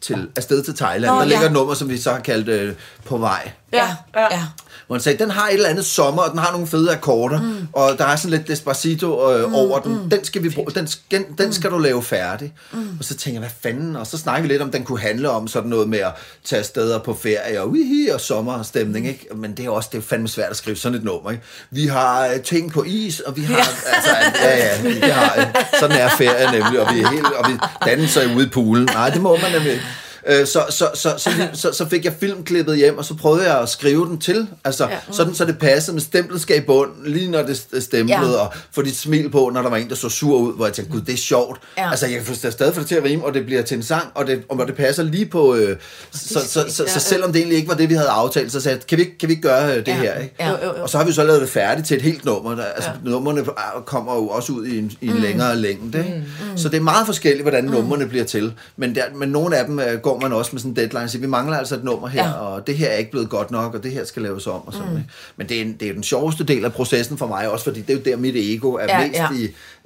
til 0.00 0.28
afsted 0.36 0.62
til 0.62 0.76
Thailand. 0.76 1.12
Nå, 1.12 1.18
der 1.18 1.24
ligger 1.24 1.40
ja. 1.40 1.46
et 1.46 1.52
nummer, 1.52 1.74
som 1.74 1.88
vi 1.88 1.98
så 1.98 2.12
har 2.12 2.20
kaldt 2.20 2.48
øh, 2.48 2.74
På 3.04 3.18
vej. 3.18 3.50
Ja, 3.72 3.96
ja. 4.14 4.22
ja. 4.30 4.42
Hvor 4.86 4.96
han 4.96 5.02
sagde, 5.02 5.18
den 5.18 5.30
har 5.30 5.48
et 5.48 5.54
eller 5.54 5.68
andet 5.68 5.86
sommer, 5.86 6.22
og 6.22 6.30
den 6.30 6.38
har 6.38 6.52
nogle 6.52 6.66
fede 6.66 6.92
akkorder, 6.92 7.42
mm. 7.42 7.68
og 7.72 7.98
der 7.98 8.04
er 8.04 8.16
sådan 8.16 8.30
lidt 8.30 8.48
Despacito 8.48 9.32
øh, 9.32 9.48
mm, 9.48 9.54
over 9.54 9.78
den. 9.78 10.10
Den 10.10 10.24
skal, 10.24 10.42
vi 10.42 10.48
bruge, 10.50 10.70
den, 10.70 10.86
skal, 10.86 11.24
den 11.38 11.52
skal 11.52 11.70
du 11.70 11.78
lave 11.78 12.02
færdig. 12.02 12.52
Mm. 12.72 12.96
Og 12.98 13.04
så 13.04 13.08
tænkte 13.08 13.32
jeg, 13.32 13.40
hvad 13.40 13.72
fanden? 13.72 13.96
Og 13.96 14.06
så 14.06 14.18
snakkede 14.18 14.48
vi 14.48 14.54
lidt 14.54 14.62
om, 14.62 14.70
den 14.70 14.84
kunne 14.84 15.00
handle 15.00 15.30
om 15.30 15.48
sådan 15.48 15.70
noget 15.70 15.88
med 15.88 15.98
at 15.98 16.12
tage 16.44 16.64
steder 16.64 16.98
på 16.98 17.18
ferie 17.22 17.60
og, 17.60 17.70
uihi, 17.70 18.08
og 18.08 18.20
sommerstemning. 18.20 19.08
Ikke? 19.08 19.26
Men 19.34 19.56
det 19.56 19.64
er 19.64 19.70
også 19.70 19.88
det 19.92 19.98
er 19.98 20.02
fandme 20.02 20.28
svært 20.28 20.50
at 20.50 20.56
skrive 20.56 20.76
sådan 20.76 20.98
et 20.98 21.04
nummer. 21.04 21.30
Ikke? 21.30 21.42
Vi 21.70 21.86
har 21.86 22.26
øh, 22.26 22.40
ting 22.40 22.72
på 22.72 22.84
is, 22.86 23.20
og 23.20 23.36
vi 23.36 23.42
har... 23.42 23.54
Ja. 23.54 23.64
Altså, 23.94 24.10
ja, 24.42 24.56
ja, 24.56 24.82
det 24.82 25.12
har, 25.12 25.40
øh, 25.40 25.46
sådan 25.80 25.96
er 25.96 26.08
ferie 26.08 26.52
nemlig, 26.52 26.80
og 26.80 26.94
vi, 26.94 27.00
er 27.00 27.08
helt, 27.08 27.26
og 27.26 27.50
vi 27.50 27.58
danser 27.84 28.36
ude 28.36 28.46
i 28.46 28.48
poolen. 28.48 28.84
Nej, 28.84 29.10
det 29.10 29.20
må 29.20 29.36
man 29.36 29.52
nemlig 29.52 29.72
ikke. 29.72 29.84
Øh, 30.28 30.46
Så, 30.46 30.64
så, 30.70 30.88
så, 30.94 31.14
så, 31.18 31.30
så, 31.52 31.72
så 31.72 31.88
fik 31.88 32.04
jeg 32.04 32.12
filmklippet 32.20 32.76
hjem, 32.76 32.98
og 32.98 33.04
så 33.04 33.14
prøvede 33.14 33.44
jeg 33.52 33.60
at 33.60 33.68
skrive 33.68 34.06
den 34.06 34.18
til, 34.18 34.46
altså 34.64 34.84
ja. 34.88 34.96
sådan 35.10 35.34
så 35.34 35.44
det 35.44 35.58
passede 35.58 35.94
med 35.94 36.02
stemplet 36.02 36.40
skal 36.40 36.56
i 36.56 36.60
bund, 36.60 36.90
lige 37.06 37.30
når 37.30 37.42
det 37.42 37.54
st- 37.54 37.80
stemplede, 37.80 38.30
Ja. 38.32 38.38
og 38.38 38.52
få 38.74 38.82
dit 38.82 38.96
smil 38.96 39.30
på, 39.30 39.50
når 39.54 39.62
der 39.62 39.70
var 39.70 39.76
en, 39.76 39.88
der 39.88 39.94
så 39.94 40.08
sur 40.08 40.38
ud, 40.38 40.56
hvor 40.56 40.66
jeg 40.66 40.74
tænkte, 40.74 40.92
gud, 40.92 41.00
det 41.00 41.12
er 41.12 41.16
sjovt. 41.16 41.60
Ja. 41.78 41.90
Altså, 41.90 42.06
jeg 42.06 42.14
kan 42.16 42.24
få- 42.24 42.50
stadig 42.50 42.74
få 42.74 42.80
det 42.80 42.88
til 42.88 42.94
at 42.94 43.04
rime, 43.04 43.24
og 43.24 43.34
det 43.34 43.46
bliver 43.46 43.62
til 43.62 43.76
en 43.76 43.82
sang, 43.82 44.08
og 44.14 44.26
det, 44.26 44.42
og 44.48 44.66
det 44.66 44.76
passer 44.76 45.02
lige 45.02 45.26
på... 45.26 45.54
Øh, 45.54 45.76
så, 46.12 46.28
så, 46.28 46.40
så, 46.48 46.64
så, 46.68 46.84
så 46.86 47.00
selvom 47.00 47.32
det 47.32 47.38
egentlig 47.38 47.56
ikke 47.56 47.68
var 47.68 47.74
det, 47.74 47.88
vi 47.88 47.94
havde 47.94 48.08
aftalt, 48.08 48.52
så 48.52 48.60
sagde 48.60 48.76
jeg, 48.76 48.86
kan 48.86 48.98
vi, 48.98 49.04
kan 49.20 49.28
vi 49.28 49.32
ikke 49.34 49.42
gøre 49.48 49.70
øh, 49.70 49.76
det 49.76 49.88
Ja. 49.88 49.94
her? 49.94 50.14
Ikke? 50.18 50.34
Ja. 50.40 50.48
Jo, 50.50 50.56
jo, 50.64 50.76
jo. 50.76 50.82
Og 50.82 50.90
så 50.90 50.98
har 50.98 51.04
vi 51.04 51.12
så 51.12 51.24
lavet 51.24 51.40
det 51.40 51.48
færdigt 51.48 51.86
til 51.88 51.96
et 51.96 52.02
helt 52.02 52.24
nummer. 52.24 52.54
Der, 52.54 52.64
altså, 52.64 52.90
Nummerne 53.04 53.44
kommer 53.86 54.14
jo 54.14 54.28
også 54.28 54.52
ud 54.52 54.66
i 54.66 54.78
en, 54.78 54.92
i 55.00 55.06
en 55.06 55.14
mm. 55.14 55.22
længere 55.22 55.56
længde. 55.56 55.98
Ikke? 55.98 56.24
Mm. 56.50 56.56
Så 56.58 56.68
det 56.68 56.76
er 56.76 56.80
meget 56.80 57.06
forskelligt, 57.06 57.42
hvordan 57.42 57.64
mm. 57.64 57.70
numrene 57.70 58.06
bliver 58.06 58.24
til. 58.24 58.52
Men, 58.76 58.94
der, 58.94 59.02
men 59.16 59.28
nogle 59.28 59.56
af 59.56 59.64
dem 59.66 59.78
øh, 59.78 60.00
man 60.18 60.32
også 60.32 60.50
med 60.52 60.60
sådan 60.60 60.70
en 60.70 60.76
deadline 60.76 61.08
siger, 61.08 61.20
vi 61.20 61.26
mangler 61.26 61.56
altså 61.58 61.74
et 61.74 61.84
nummer 61.84 62.08
her, 62.08 62.24
Ja. 62.28 62.32
og 62.32 62.66
det 62.66 62.76
her 62.76 62.88
er 62.88 62.96
ikke 62.96 63.10
blevet 63.10 63.28
godt 63.30 63.50
nok, 63.50 63.74
og 63.74 63.82
det 63.82 63.92
her 63.92 64.04
skal 64.04 64.22
laves 64.22 64.46
om. 64.46 64.66
Og 64.66 64.72
sådan, 64.72 64.88
mm. 64.90 64.96
ikke? 64.96 65.08
Men 65.36 65.48
det 65.48 65.60
er, 65.60 65.64
det 65.80 65.88
er 65.88 65.92
den 65.92 66.02
sjoveste 66.02 66.44
del 66.44 66.64
af 66.64 66.72
processen 66.72 67.18
for 67.18 67.26
mig 67.26 67.50
også, 67.50 67.64
fordi 67.64 67.80
det 67.82 67.90
er 67.90 67.94
jo 67.94 68.02
der, 68.04 68.16
mit 68.16 68.34
ego 68.36 68.72
er 68.72 68.84
Ja, 68.88 69.00
ja, 69.00 69.06
mest 69.06 69.18
ja. 69.18 69.28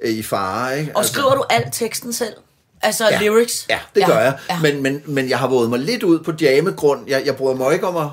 ja. 0.03 0.07
i, 0.09 0.17
i 0.19 0.23
fare. 0.23 0.79
Ikke? 0.79 0.91
Og 0.95 1.05
skriver 1.05 1.35
du 1.35 1.43
alt 1.49 1.67
teksten 1.73 2.13
selv? 2.13 2.33
Altså 2.81 3.07
ja, 3.11 3.19
lyrics? 3.21 3.65
Ja, 3.69 3.79
det 3.95 4.05
gør 4.05 4.19
jeg. 4.19 4.37
Ja. 4.49 4.59
Men, 4.61 4.83
men, 4.83 5.01
men 5.05 5.29
jeg 5.29 5.39
har 5.39 5.47
våget 5.47 5.69
mig 5.69 5.79
lidt 5.79 6.03
ud 6.03 6.19
på 6.19 6.31
jamegrund. 6.41 6.99
Jeg, 7.07 7.21
jeg 7.25 7.35
bryder 7.35 7.55
mig 7.55 7.73
ikke 7.73 7.87
om 7.87 7.97
at... 7.97 8.07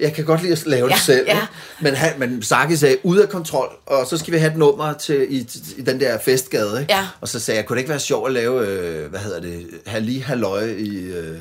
Jeg 0.00 0.12
kan 0.12 0.24
godt 0.24 0.42
lide 0.42 0.52
at 0.52 0.66
lave 0.66 0.86
Ja, 0.88 0.94
det 0.94 1.02
selv. 1.02 1.24
ja. 1.26 1.32
ikke? 1.34 1.46
Men, 1.80 1.94
han, 1.94 2.12
men 2.18 2.42
Saki 2.42 2.76
sagde, 2.76 2.96
ud 3.02 3.18
af 3.18 3.28
kontrol, 3.28 3.68
og 3.86 4.06
så 4.06 4.18
skal 4.18 4.32
vi 4.34 4.38
have 4.38 4.52
et 4.52 4.58
nummer 4.58 4.92
til, 4.92 5.26
i, 5.36 5.48
i 5.76 5.82
den 5.82 6.00
der 6.00 6.18
festgade. 6.18 6.80
Ikke? 6.80 6.92
Ja. 6.94 7.06
Og 7.20 7.28
så 7.28 7.40
sagde 7.40 7.58
jeg, 7.58 7.66
kunne 7.66 7.74
det 7.76 7.80
ikke 7.80 7.90
være 7.90 8.00
sjovt 8.00 8.26
at 8.28 8.32
lave, 8.34 8.66
øh, 8.66 9.10
hvad 9.10 9.20
hedder 9.20 9.40
det, 9.40 9.66
Halli 9.86 10.18
Halløj 10.18 10.64
i... 10.78 10.96
Øh, 10.96 11.36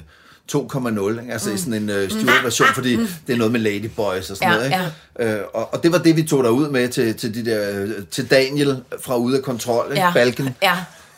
2,0, 0.55 1.19
ikke? 1.21 1.33
altså 1.33 1.49
mm. 1.49 1.55
i 1.55 1.57
sådan 1.57 1.73
en 1.73 1.89
øh, 1.89 2.09
styret 2.09 2.43
version, 2.43 2.67
fordi 2.73 2.97
det 3.27 3.33
er 3.33 3.37
noget 3.37 3.51
med 3.51 3.59
Ladyboys 3.59 4.29
og 4.29 4.37
sådan 4.37 4.51
Ja, 4.51 4.69
noget. 4.69 4.73
Ikke? 5.19 5.35
Øh, 5.37 5.41
og, 5.53 5.73
og 5.73 5.83
det 5.83 5.91
var 5.91 5.97
det, 5.97 6.15
vi 6.15 6.23
tog 6.23 6.43
derud 6.43 6.69
med 6.69 6.89
til, 6.89 7.15
til, 7.17 7.35
de 7.35 7.45
der, 7.51 7.81
øh, 7.81 7.89
til 8.11 8.31
Daniel 8.31 8.83
fra 9.01 9.17
Ude 9.17 9.37
af 9.37 9.43
Kontrol, 9.43 9.85
ikke? 9.91 10.01
Ja. 10.03 10.11
Balken. 10.13 10.55
Ja. 10.63 10.77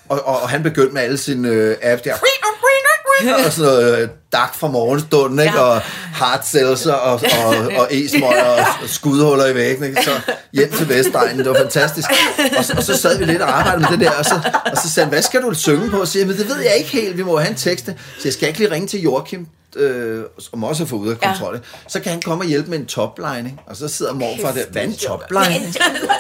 Og, 0.10 0.28
og, 0.28 0.42
og 0.42 0.50
han 0.50 0.64
begyndte 0.64 0.94
med 0.94 1.02
alle 1.02 1.18
sine 1.18 1.48
øh, 1.48 1.76
apps 1.82 2.02
der. 2.02 2.16
Og 3.46 3.52
sådan 3.52 3.72
noget 3.72 4.02
øh, 4.02 4.10
dak 4.34 4.56
fra 4.56 4.68
morgenstunden, 4.68 5.40
ikke? 5.40 5.54
Ja. 5.54 5.62
og 5.62 5.82
hard 6.14 6.42
seltzer 6.44 6.94
og, 6.94 7.22
og, 7.46 7.56
og 7.78 7.88
e-smøger 7.98 8.44
og, 8.44 8.66
og 8.84 8.90
skudhuller 8.90 9.46
i 9.46 9.56
væggen. 9.56 9.84
Ikke? 9.84 10.04
Så 10.04 10.12
hjem 10.54 10.72
til 10.72 10.90
Vestegnen, 10.90 11.38
det 11.38 11.50
var 11.50 11.56
fantastisk. 11.58 12.10
Og 12.58 12.66
så, 12.66 12.74
og 12.78 12.84
så 12.84 12.98
sad 12.98 13.18
vi 13.18 13.26
lidt 13.26 13.42
og 13.42 13.60
arbejdede 13.60 13.82
med 13.82 13.98
det 13.98 14.00
der, 14.00 14.12
og 14.12 14.26
så, 14.26 14.42
og 14.72 14.78
så 14.78 14.90
sagde 14.90 15.06
han, 15.06 15.14
hvad 15.14 15.22
skal 15.22 15.42
du 15.42 15.54
synge 15.54 15.90
på? 15.90 15.98
Og 15.98 16.08
siger 16.08 16.26
men 16.26 16.38
det 16.38 16.48
ved 16.48 16.60
jeg 16.60 16.76
ikke 16.78 16.90
helt, 16.90 17.18
vi 17.18 17.24
må 17.24 17.38
have 17.38 17.50
en 17.50 17.56
tekst. 17.56 17.86
Så 17.86 18.22
jeg 18.26 18.34
skal 18.34 18.48
ikke 18.48 18.60
lige 18.60 18.72
ringe 18.72 18.88
til 18.88 19.02
Joachim, 19.02 19.48
øh, 19.76 20.24
som 20.40 20.64
også 20.64 20.84
er 20.84 20.88
fået 20.88 21.00
ud 21.00 21.10
af 21.10 21.20
kontrol, 21.20 21.56
ja. 21.56 21.60
så 21.88 22.00
kan 22.00 22.12
han 22.12 22.22
komme 22.22 22.44
og 22.44 22.48
hjælpe 22.48 22.70
med 22.70 22.80
en 22.80 22.86
topline, 22.86 23.38
ikke? 23.38 23.58
og 23.68 23.76
så 23.76 23.88
sidder 23.88 24.14
morfar 24.14 24.52
der, 24.52 24.62
hvad 24.72 24.84
en 24.84 24.96
topline? 24.96 25.44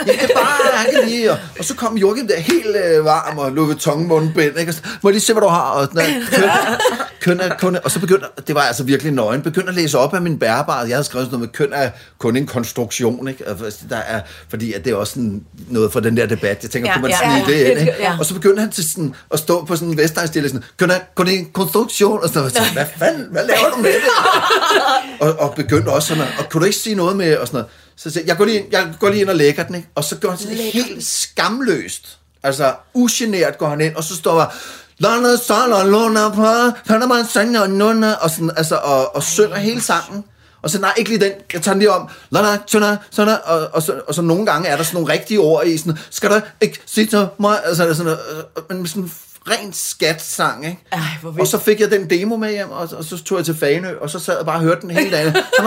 ja, 0.07 0.11
det 0.11 0.23
er 0.23 0.35
bare, 0.35 0.77
han 0.77 0.93
kan 0.93 1.09
lige, 1.09 1.31
og, 1.31 1.37
og 1.59 1.65
så 1.65 1.75
kom 1.75 1.97
Joachim 1.97 2.27
der 2.27 2.39
helt 2.39 2.75
øh, 2.75 3.05
varm 3.05 3.37
og 3.37 3.51
Louis 3.51 3.67
Vuitton 3.67 4.07
mundbind, 4.07 4.59
ikke? 4.59 4.69
Og 4.69 4.73
så, 4.73 4.81
må 5.01 5.09
jeg 5.09 5.13
lige 5.13 5.21
se, 5.21 5.33
hvad 5.33 5.41
du 5.41 5.47
har, 5.47 5.69
og, 5.71 5.87
sådan, 5.93 6.21
køn, 6.31 6.49
køn 7.39 7.51
kun, 7.59 7.77
og 7.83 7.91
så 7.91 7.99
begyndte, 7.99 8.27
det 8.47 8.55
var 8.55 8.61
altså 8.61 8.83
virkelig 8.83 9.11
nøgen, 9.11 9.41
begyndte 9.41 9.69
at 9.69 9.75
læse 9.75 9.97
op 9.97 10.13
af 10.13 10.21
min 10.21 10.39
bærbare, 10.39 10.77
jeg 10.77 10.95
havde 10.95 11.03
skrevet 11.03 11.27
sådan 11.27 11.39
noget 11.39 11.49
med, 11.59 11.67
køn 11.67 11.73
er 11.73 11.89
kun 12.17 12.37
en 12.37 12.45
konstruktion, 12.45 13.27
ikke? 13.27 13.47
Og 13.47 13.57
Der 13.89 13.97
er, 13.97 14.21
fordi 14.49 14.73
at 14.73 14.85
det 14.85 14.91
er 14.91 14.95
også 14.95 15.13
sådan 15.13 15.43
noget 15.69 15.91
for 15.91 15.99
den 15.99 16.17
der 16.17 16.25
debat, 16.25 16.63
jeg 16.63 16.71
tænker, 16.71 16.89
Ja, 16.89 16.93
kunne 16.93 17.01
man 17.01 17.11
ja, 17.11 17.17
snige 17.17 17.57
ja. 17.57 17.63
det 17.63 17.71
ind, 17.71 17.79
ikke? 17.79 17.93
Ja. 17.99 18.17
Og 18.19 18.25
så 18.25 18.33
begyndte 18.33 18.59
han 18.59 18.71
til 18.71 18.89
sådan, 18.89 19.15
at 19.33 19.39
stå 19.39 19.65
på 19.65 19.75
sådan 19.75 19.89
en 19.89 19.97
vestegnstil, 19.97 20.49
sådan, 20.49 20.63
køn 20.77 20.89
er 20.89 20.99
kun 21.15 21.27
en 21.27 21.45
konstruktion, 21.53 22.19
og 22.23 22.29
sådan 22.29 22.41
noget, 22.41 22.71
hvad 22.73 22.85
fanden, 22.97 23.27
hvad 23.31 23.42
laver 23.47 23.69
du 23.69 23.77
med 23.77 23.93
det? 23.93 24.01
og, 25.19 25.39
og 25.39 25.55
begyndte 25.55 25.89
også 25.89 26.07
sådan, 26.07 26.23
og 26.39 26.49
kunne 26.49 26.61
du 26.61 26.65
ikke 26.65 26.77
sige 26.77 26.95
noget 26.95 27.15
med, 27.17 27.37
og 27.37 27.47
sådan 27.47 27.57
noget. 27.57 27.71
Så 27.95 28.11
jeg, 28.15 28.27
jeg 28.27 28.37
går 28.37 28.45
lige 28.45 28.59
ind, 28.59 28.67
jeg 28.71 28.93
går 28.99 29.09
lige 29.09 29.21
ind 29.21 29.29
og 29.29 29.35
lægger 29.35 29.63
den, 29.63 29.75
ikke? 29.75 29.87
Og 29.95 30.03
så 30.03 30.15
gør 30.17 30.29
han 30.29 30.37
sådan 30.37 30.55
helt 30.55 31.05
skamløst. 31.05 32.17
Altså, 32.43 32.73
ugenert 32.93 33.57
går 33.57 33.69
han 33.69 33.81
ind, 33.81 33.95
og 33.95 34.03
så 34.03 34.15
står 34.15 34.39
der, 34.39 34.45
Lana, 34.97 35.35
Sala, 35.35 35.83
Luna, 35.83 36.29
Pa, 36.29 36.71
Panama, 36.87 37.23
Sanya, 37.23 37.67
Nuna, 37.67 38.13
og, 38.13 38.29
sådan, 38.29 38.51
altså, 38.57 38.75
og, 38.75 39.15
og 39.15 39.23
synger 39.23 39.55
hele 39.55 39.81
sangen. 39.81 40.23
Og 40.61 40.69
så, 40.69 40.79
nej, 40.79 40.93
ikke 40.97 41.09
lige 41.09 41.25
den, 41.25 41.31
jeg 41.53 41.61
tager 41.61 41.73
den 41.73 41.79
lige 41.79 41.91
om. 41.91 42.09
Lana, 42.29 42.57
Tuna, 42.67 42.97
Sana, 43.11 43.35
og, 43.35 43.69
og, 43.73 43.83
så, 43.83 44.01
og 44.07 44.15
så 44.15 44.21
nogle 44.21 44.45
gange 44.45 44.67
er 44.67 44.75
der 44.75 44.83
sådan 44.83 44.95
nogle 44.95 45.13
rigtige 45.13 45.39
ord 45.39 45.65
i, 45.65 45.77
sådan, 45.77 45.97
skal 46.09 46.29
du 46.29 46.41
ikke 46.61 46.79
sige 46.85 47.07
til 47.07 47.27
mig, 47.39 47.59
altså, 47.65 47.93
sådan, 47.93 48.11
øh, 48.11 48.77
men 48.77 48.87
sådan 48.87 49.11
rent 49.49 49.75
skat-sang, 49.75 50.65
ikke? 50.65 50.77
Ej, 50.91 50.99
hvor 51.21 51.29
vildt. 51.31 51.41
og 51.41 51.47
så 51.47 51.57
fik 51.59 51.79
jeg 51.79 51.91
den 51.91 52.09
demo 52.09 52.35
med 52.35 52.51
hjem, 52.51 52.71
og, 52.71 52.89
og 52.97 53.03
så 53.03 53.23
tog 53.23 53.37
jeg 53.37 53.45
til 53.45 53.55
Fanø, 53.55 53.89
og 54.01 54.09
så 54.09 54.19
sad 54.19 54.37
jeg 54.37 54.45
bare 54.45 54.55
og 54.55 54.61
hørte 54.61 54.81
den 54.81 54.89
hele 54.91 55.11
dagen. 55.11 55.35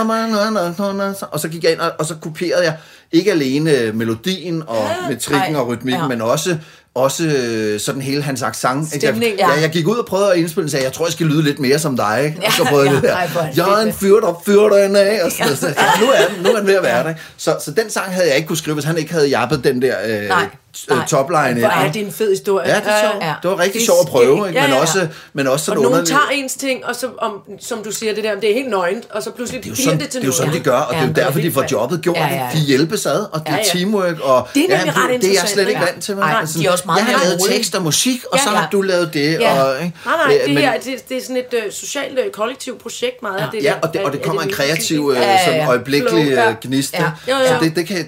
og 1.32 1.40
så 1.40 1.48
gik 1.48 1.64
jeg 1.64 1.72
ind, 1.72 1.80
og, 1.80 1.92
og 1.98 2.06
så 2.06 2.14
kopierede 2.14 2.64
jeg 2.64 2.76
ikke 3.12 3.30
alene 3.30 3.70
øh, 3.78 3.94
melodien 3.94 4.62
og 4.66 4.88
metrikken 5.08 5.54
Ej, 5.54 5.60
og 5.60 5.68
rytmikken, 5.68 6.02
ja. 6.02 6.08
men 6.08 6.20
også 6.20 6.56
også 6.96 7.24
øh, 7.24 7.80
sådan 7.80 8.02
hele 8.02 8.22
hans 8.22 8.42
accent. 8.42 8.94
ikke? 8.94 9.06
Stemningen. 9.06 9.38
Jeg, 9.38 9.48
ja, 9.56 9.60
jeg 9.60 9.70
gik 9.70 9.86
ud 9.88 9.96
og 9.96 10.06
prøvede 10.06 10.32
at 10.32 10.38
indspille 10.38 10.66
og 10.66 10.70
sagde, 10.70 10.84
jeg 10.84 10.92
tror, 10.92 11.06
jeg 11.06 11.12
skal 11.12 11.26
lyde 11.26 11.42
lidt 11.42 11.58
mere 11.58 11.78
som 11.78 11.96
dig. 11.96 12.22
Ikke? 12.24 12.46
Og 12.46 12.52
så 12.52 12.64
prøvede 12.64 12.90
jeg 12.90 12.94
Ja, 13.02 13.08
det 13.08 13.10
ej, 13.14 13.24
er 13.24 13.40
der. 13.40 13.46
det 13.48 13.56
Jeg 13.56 13.68
er 13.68 13.76
en 13.76 13.86
fedt, 13.86 13.96
fyr, 13.98 14.20
der 14.20 14.42
fyrer 14.46 14.68
dig 14.68 15.00
af. 15.00 15.24
Og 15.24 15.32
sådan, 15.32 15.74
ja. 15.78 15.84
ja, 15.84 16.00
nu, 16.00 16.06
er 16.06 16.34
den, 16.34 16.42
nu 16.42 16.50
er 16.50 16.56
den 16.58 16.66
ved 16.66 16.74
at 16.74 16.82
være 16.82 17.02
der. 17.02 17.08
ikke? 17.08 17.20
Så, 17.36 17.56
så 17.64 17.70
den 17.70 17.90
sang 17.90 18.12
havde 18.14 18.28
jeg 18.28 18.36
ikke 18.36 18.46
kunne 18.48 18.56
skrive, 18.56 18.74
hvis 18.74 18.84
han 18.84 18.98
ikke 18.98 19.12
havde 19.12 19.28
jappet 19.28 19.64
den 19.64 19.82
der 19.82 19.94
øh, 20.06 20.28
Nej, 20.28 20.42
øh, 20.42 20.48
nej. 20.88 21.06
topline. 21.08 21.60
Hvor 21.60 21.68
er 21.68 21.92
det 21.92 22.02
en 22.02 22.12
fed 22.12 22.30
historie. 22.30 22.68
Ja, 22.68 22.74
det 22.76 22.82
er 22.86 23.00
sjovt. 23.10 23.24
Ja. 23.24 23.34
Det 23.42 23.50
var 23.50 23.58
rigtig 23.58 23.82
sjovt 23.86 24.00
at 24.00 24.06
prøve, 24.08 24.48
ikke? 24.48 24.60
Ja, 24.60 24.66
men, 24.66 24.74
ja. 24.76 24.80
også, 24.80 25.08
men 25.32 25.46
også 25.46 25.52
Og 25.52 25.60
sådan 25.60 25.74
nogen 25.76 25.86
underligt. 25.86 26.10
tager 26.10 26.28
ens 26.32 26.54
ting, 26.54 26.86
og 26.86 26.96
så, 26.96 27.08
om, 27.18 27.32
som 27.60 27.82
du 27.82 27.90
siger, 27.90 28.14
det 28.14 28.24
der, 28.24 28.34
det 28.34 28.50
er 28.50 28.54
helt 28.54 28.70
nøgent, 28.70 29.04
og 29.10 29.22
så 29.22 29.30
pludselig 29.30 29.64
Det 29.64 29.70
er 29.70 29.70
jo 29.70 29.76
sådan, 29.84 30.00
det 30.00 30.08
til 30.08 30.20
det 30.20 30.26
er 30.26 30.28
jo 30.28 30.32
sådan, 30.36 30.52
de 30.52 30.60
gør, 30.60 30.72
og 30.78 30.94
det 30.94 31.00
er 31.02 31.06
jo 31.06 31.12
Ja, 31.16 31.24
derfor, 31.24 31.40
de 31.40 31.52
får 31.52 31.64
jobbet 31.72 32.00
gjort. 32.02 32.16
Ja, 32.16 32.26
ja, 32.26 32.34
ja. 32.34 32.48
De 32.52 32.58
hjælpes 32.58 33.06
ad, 33.06 33.26
og 33.32 33.40
det 33.40 33.48
er 33.48 33.52
Ja, 33.52 33.56
ja. 33.56 33.78
teamwork, 33.78 34.20
og 34.20 34.48
Det 34.54 34.64
er 34.72 34.76
nemlig 34.76 34.96
ret 34.96 35.20
det, 35.22 35.28
er 35.30 35.32
jeg 35.32 35.48
slet 35.48 35.68
ikke 35.68 35.80
vant 35.80 36.02
til. 36.02 36.16
Nej, 36.16 36.38
men 36.38 36.46
sådan, 36.46 36.62
de 36.62 36.66
er 36.68 36.72
også 36.72 36.84
meget 36.86 36.98
Jeg 37.08 37.16
har 37.18 37.24
lavet 37.24 37.40
tekst 37.48 37.74
og 37.74 37.82
musik, 37.82 38.20
og 38.32 38.38
Ja, 38.38 38.44
så 38.44 38.50
ja. 38.50 38.56
har 38.56 38.68
du 38.72 38.82
lavet 38.82 39.14
det. 39.14 39.40
Ja. 39.40 39.62
Og? 39.62 39.74
Nej, 39.80 39.90
nej, 40.06 40.32
det 40.32 40.40
Øh, 40.48 40.54
men- 40.54 40.58
her, 40.64 40.72
det, 41.08 41.16
er 41.16 41.22
sådan 41.22 41.36
et 41.36 41.54
uh, 41.66 41.72
socialt 41.72 42.18
uh, 42.18 42.24
kollektivt 42.32 42.82
projekt 42.82 43.22
meget 43.22 43.38
af 43.38 43.48
det 43.52 43.62
Ja, 43.62 43.74
og 43.82 43.92
det, 43.92 44.00
og 44.00 44.12
kommer 44.24 44.42
en 44.42 44.50
kreativ, 44.52 45.12
øh, 45.14 45.22
Ja, 45.22 45.30
ja, 45.32 45.44
sådan 45.44 45.60
ja. 45.60 45.68
øjeblikkelig 45.68 46.26
Flow, 46.26 46.36
ja. 46.42 46.50
øh, 46.50 46.56
gnist. 46.62 46.94
Ja. 46.94 47.04
Jo, 47.28 47.36
jo. 47.36 47.46
Så 47.46 47.54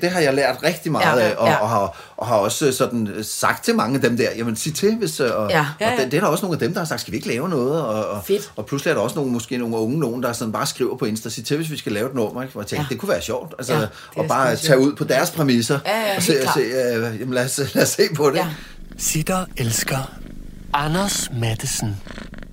det, 0.03 0.11
har 0.11 0.21
jeg 0.21 0.35
lært 0.35 0.57
rigtig 0.63 0.93
meget 0.93 1.21
Ja, 1.21 1.27
af, 1.29 1.35
og, 1.37 1.49
ja. 1.49 1.55
og, 1.57 1.69
har, 1.69 1.97
og 2.19 2.27
har 2.27 2.35
også 2.37 2.73
sådan 2.73 3.07
øh, 3.07 3.25
sagt 3.25 3.65
til 3.65 3.75
mange 3.75 3.95
af 3.95 4.01
dem 4.01 4.17
der, 4.17 4.29
jamen 4.37 4.57
sig 4.57 4.75
til, 4.75 4.97
hvis... 4.97 5.21
øh, 5.21 5.31
Og, 5.37 5.51
Ja. 5.51 5.61
og 5.61 5.67
Ja, 5.81 5.91
ja. 5.91 6.03
det, 6.03 6.11
det 6.13 6.17
er 6.17 6.21
der 6.21 6.29
også 6.29 6.43
nogle 6.47 6.55
af 6.55 6.59
dem, 6.61 6.73
der 6.73 6.81
har 6.81 6.87
sagt, 6.87 7.01
skal 7.01 7.13
vi 7.13 7.17
ikke 7.17 7.29
lave 7.29 7.49
noget? 7.49 7.83
Og, 7.83 8.07
og, 8.09 8.25
Fedt. 8.25 8.53
og 8.57 8.67
pludselig 8.67 8.91
er 8.91 8.95
der 8.95 9.03
også 9.03 9.17
nogle, 9.17 9.33
måske 9.33 9.59
nogle 9.59 9.77
unge 9.77 9.99
nogen, 10.01 10.23
der 10.23 10.33
sådan 10.33 10.53
bare 10.53 10.67
skriver 10.67 10.97
på 10.97 11.05
Insta, 11.05 11.29
sig 11.29 11.45
til, 11.45 11.57
hvis 11.57 11.71
vi 11.71 11.77
skal 11.77 11.93
lave 11.93 12.09
et 12.09 12.15
nummer. 12.15 12.43
Ikke? 12.43 12.53
Hvor 12.53 12.63
jeg 12.63 12.67
tænkte, 12.67 12.83
Ja. 12.91 12.95
det 12.95 12.99
kunne 13.01 13.09
være 13.13 13.23
sjovt. 13.23 13.55
Altså, 13.59 13.75
Ja, 13.75 13.87
og 14.17 14.27
bare 14.29 14.57
tage 14.57 14.79
ud 14.79 14.95
på 14.97 15.05
deres 15.05 15.31
præmisser. 15.31 15.79
Ja, 15.87 16.01
ja, 16.01 16.17
og 16.17 16.23
se, 16.23 16.33
se, 16.55 16.61
øh, 16.61 17.21
jamen 17.21 17.35
lad, 17.35 17.45
os, 17.45 17.61
lad 17.75 17.83
os 17.83 17.89
se 17.89 18.03
på 18.17 18.31
det. 18.31 18.37
Ja. 18.37 18.47
Sitter 18.99 19.45
elsker 19.57 20.11
Anders 20.73 21.31
Mattesen. 21.41 21.97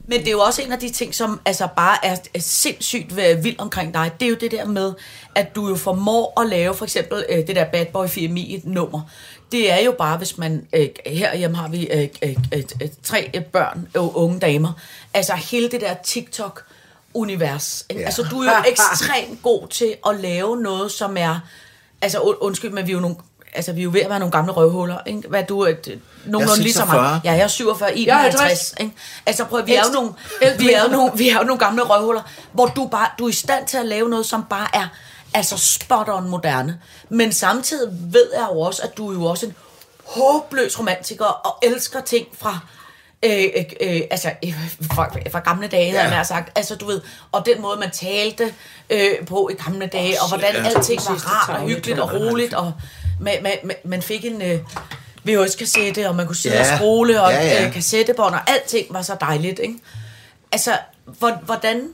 Men 0.08 0.20
det 0.20 0.28
er 0.28 0.32
jo 0.32 0.40
også 0.40 0.62
en 0.62 0.72
af 0.72 0.80
de 0.80 0.90
ting, 0.90 1.16
som 1.16 1.40
altså 1.46 1.68
bare 1.78 2.06
er, 2.06 2.16
er 2.34 2.40
sindssygt 2.40 3.12
øh, 3.12 3.44
vildt 3.44 3.60
omkring 3.60 3.94
dig. 3.94 4.12
Det 4.20 4.26
er 4.26 4.30
jo 4.30 4.36
det 4.42 4.52
der 4.52 4.66
med, 4.66 4.94
at 5.36 5.56
du 5.56 5.70
jo 5.70 5.76
formår 5.76 6.42
at 6.42 6.50
lave 6.50 6.74
for 6.74 6.86
eksempel 6.86 7.26
øh, 7.30 7.48
det 7.48 7.56
der 7.56 7.66
Bad 7.72 7.86
Boy 7.94 8.08
4 8.08 8.62
nummer. 8.64 9.02
Det 9.52 9.72
er 9.72 9.80
jo 9.80 9.92
bare, 9.92 10.18
hvis 10.18 10.38
man... 10.38 10.68
Øh, 10.74 10.88
herhjemme 11.06 11.58
har 11.58 11.68
vi 11.68 11.88
øh, 11.88 12.08
øh, 12.24 12.36
øh, 12.54 12.64
øh, 12.82 12.90
tre 13.04 13.32
øh, 13.34 13.44
børn 13.44 13.88
og 13.96 14.18
unge 14.18 14.40
damer. 14.40 14.72
Altså 15.14 15.34
hele 15.34 15.70
det 15.72 15.82
der 15.82 15.94
TikTok 15.94 16.64
univers. 17.14 17.86
Ja. 17.90 18.00
Altså, 18.00 18.24
du 18.32 18.40
er 18.42 18.46
jo 18.46 18.64
ekstremt 18.72 19.42
god 19.44 19.68
til 19.68 19.96
at 20.10 20.16
lave 20.20 20.58
noget, 20.58 20.92
som 20.92 21.18
er... 21.18 21.40
Altså, 22.02 22.18
und- 22.20 22.38
undskyld, 22.42 22.72
men 22.72 22.88
vi 22.88 22.92
er 22.92 22.96
jo 22.96 23.02
nogle... 23.02 23.16
Altså, 23.54 23.72
vi 23.74 23.80
er 23.80 23.84
jo 23.84 23.90
ved 23.94 24.02
at 24.02 24.10
være 24.10 24.20
nogle 24.20 24.32
gamle 24.32 24.52
røvhuller, 24.52 24.98
ikke? 25.06 25.28
Hvad 25.30 25.42
er 25.42 25.46
du? 25.46 25.66
Et, 25.66 26.00
nogenlunde 26.26 26.62
ligesom 26.62 26.88
46. 26.88 27.02
mig. 27.02 27.22
Ja, 27.24 27.32
jeg 27.32 27.42
er 27.44 27.48
47, 27.48 27.98
I 27.98 28.08
Jeg 28.08 28.16
er 28.18 28.22
50, 28.22 28.42
50. 28.42 28.74
ikke? 28.80 28.94
Altså, 29.26 29.46
prøv 29.46 29.66
vi 29.66 29.74
er 29.76 29.84
jo 29.88 29.94
nogle, 29.94 30.12
vi 30.60 30.74
er 30.74 30.84
jo 30.84 30.90
nogle, 30.92 31.12
vi 31.18 31.30
er 31.30 31.38
jo 31.38 31.44
nogle 31.44 31.60
gamle 31.60 31.84
røvhuller, 31.84 32.22
hvor 32.52 32.66
du 32.66 32.88
bare, 32.88 33.08
du 33.20 33.26
er 33.26 33.30
i 33.30 33.34
stand 33.34 33.68
til 33.68 33.78
at 33.78 33.86
lave 33.86 34.10
noget, 34.10 34.26
som 34.26 34.44
bare 34.50 34.68
er, 34.74 34.88
altså 35.36 35.58
spot 35.58 36.10
on 36.10 36.30
moderne. 36.30 36.80
Men 37.10 37.34
samtidig 37.34 37.92
ved 38.14 38.28
jeg 38.34 38.48
jo 38.54 38.60
også, 38.60 38.82
at 38.84 38.98
du 38.98 39.10
er 39.10 39.14
jo 39.14 39.26
også 39.26 39.46
en 39.46 39.56
håbløs 40.06 40.80
romantiker, 40.80 41.26
og 41.26 41.58
elsker 41.64 42.02
ting 42.02 42.28
fra, 42.38 42.60
øh, 43.26 43.44
øh, 43.58 43.64
øh, 43.82 44.02
altså, 44.12 44.32
øh, 44.46 44.54
fra, 44.94 45.10
fra 45.32 45.40
gamle 45.40 45.68
dage, 45.68 45.92
havde 45.98 46.16
jeg 46.16 46.26
sagt. 46.26 46.58
Altså, 46.58 46.76
du 46.76 46.86
ved, 46.86 47.02
og 47.32 47.46
den 47.46 47.62
måde, 47.62 47.80
man 47.80 47.92
talte 47.92 48.54
øh, 48.90 49.26
på 49.28 49.50
i 49.54 49.64
gamle 49.64 49.88
dage, 49.88 50.22
og 50.22 50.28
hvordan 50.28 50.56
alting 50.66 51.02
var 51.10 51.16
rart 51.50 51.62
og 51.62 51.68
hyggeligt 51.68 52.00
og 52.00 52.14
roligt, 52.14 52.54
og 52.54 52.74
man, 53.22 53.34
man, 53.44 53.76
man, 53.86 54.02
fik 54.02 54.26
en 54.26 54.42
øh, 54.42 54.60
VHS-kassette, 55.24 56.10
og 56.10 56.16
man 56.16 56.26
kunne 56.28 56.36
sidde 56.36 56.56
Ja. 56.56 56.72
og 56.74 56.78
scrolle, 56.78 57.22
og 57.22 57.32
Ja, 57.32 57.44
ja. 57.46 57.66
Øh, 57.68 57.74
kassettebånd, 57.74 58.34
og 58.34 58.50
alting 58.50 58.88
var 58.94 59.02
så 59.02 59.16
dejligt, 59.22 59.60
ikke? 59.60 59.76
Altså, 60.52 60.78
hvor- 61.06 61.40
hvordan, 61.46 61.88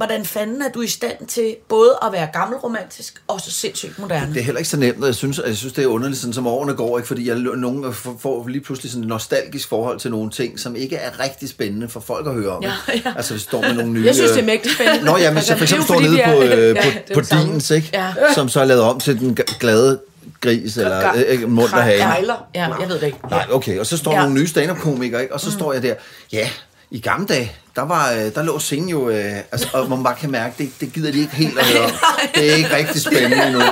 hvordan 0.00 0.24
fanden 0.24 0.62
er 0.62 0.68
du 0.68 0.80
i 0.80 0.86
stand 0.86 1.26
til 1.28 1.56
både 1.68 1.98
at 2.02 2.12
være 2.12 2.28
gammelromantisk 2.32 3.22
og 3.28 3.40
så 3.40 3.50
sindssygt 3.50 3.98
moderne? 3.98 4.34
Det 4.34 4.40
er 4.40 4.44
heller 4.44 4.58
ikke 4.58 4.68
så 4.68 4.76
nemt, 4.76 5.00
og 5.00 5.06
jeg 5.06 5.14
synes, 5.14 5.40
jeg 5.46 5.56
synes 5.56 5.72
det 5.72 5.84
er 5.84 5.88
underligt, 5.88 6.20
sådan, 6.20 6.34
som 6.34 6.46
årene 6.46 6.74
går, 6.74 6.98
ikke? 6.98 7.08
fordi 7.08 7.28
jeg, 7.28 7.36
nogen 7.36 7.94
får- 7.94 8.48
lige 8.48 8.60
pludselig 8.60 8.90
sådan 8.90 9.02
et 9.02 9.08
nostalgisk 9.08 9.68
forhold 9.68 10.00
til 10.00 10.10
nogle 10.10 10.30
ting, 10.30 10.60
som 10.60 10.76
ikke 10.76 10.96
er 10.96 11.20
rigtig 11.20 11.48
spændende 11.48 11.88
for 11.88 12.00
folk 12.00 12.26
at 12.26 12.34
høre 12.34 12.50
om. 12.50 12.62
Ja, 12.62 12.72
ja. 13.04 13.12
Altså, 13.16 13.34
vi 13.34 13.40
står 13.40 13.60
med 13.60 13.74
nogle 13.74 13.92
nye... 13.92 14.04
Jeg 14.06 14.14
synes, 14.14 14.30
det 14.30 14.36
er 14.38 14.42
øh, 14.42 14.46
mægtigt 14.46 14.74
spændende. 14.74 15.04
Nå 15.04 15.16
ja, 15.16 15.32
men 15.32 15.42
så 15.42 15.52
Altså, 15.52 15.56
for 15.56 15.62
eksempel 15.62 15.84
står 15.84 16.00
nede 16.00 16.20
på, 16.26 16.42
øh, 16.42 16.76
ja, 16.76 17.14
på. 17.14 17.20
Dins, 17.20 17.70
ikke? 17.70 17.90
Ja. 17.92 18.12
som 18.34 18.48
så 18.48 18.60
er 18.60 18.64
lavet 18.64 18.82
om 18.82 19.00
til 19.00 19.20
den 19.20 19.38
glade 19.60 20.00
gris, 20.40 20.76
eller 20.76 21.12
øh, 21.14 21.42
øh, 21.42 21.50
mund, 21.50 21.68
der. 21.70 21.84
Gejler. 21.84 22.46
Ja, 22.54 22.74
jeg 22.80 22.88
ved 22.88 23.00
det 23.00 23.06
ikke. 23.06 23.18
Nej, 23.30 23.46
okay, 23.50 23.78
og 23.78 23.86
så 23.86 23.96
står 23.96 24.12
ja. 24.12 24.20
nogle 24.20 24.34
nye 24.34 24.46
stand-up-komikere, 24.46 25.22
ikke? 25.22 25.34
og 25.34 25.40
så 25.40 25.50
mm. 25.50 25.56
står 25.58 25.72
jeg 25.72 25.82
der, 25.82 25.94
ja, 26.32 26.48
i 26.90 27.00
gamle 27.00 27.26
dage, 27.26 27.52
der, 27.76 27.82
var, 27.82 28.12
øh, 28.12 28.34
der 28.34 28.42
lå 28.42 28.58
scenen 28.58 28.88
jo, 28.88 29.08
øh, 29.08 29.36
altså, 29.52 29.68
og 29.72 29.90
man 29.90 30.02
bare 30.02 30.14
kan 30.14 30.30
mærke, 30.30 30.54
det, 30.58 30.70
det 30.80 30.92
gider 30.92 31.12
de 31.12 31.18
ikke 31.18 31.36
helt 31.36 31.58
at 31.58 31.66
høre. 31.66 31.90
Det 32.34 32.50
er 32.50 32.54
ikke 32.54 32.76
rigtig 32.76 33.02
spændende 33.02 33.46
endnu. 33.46 33.60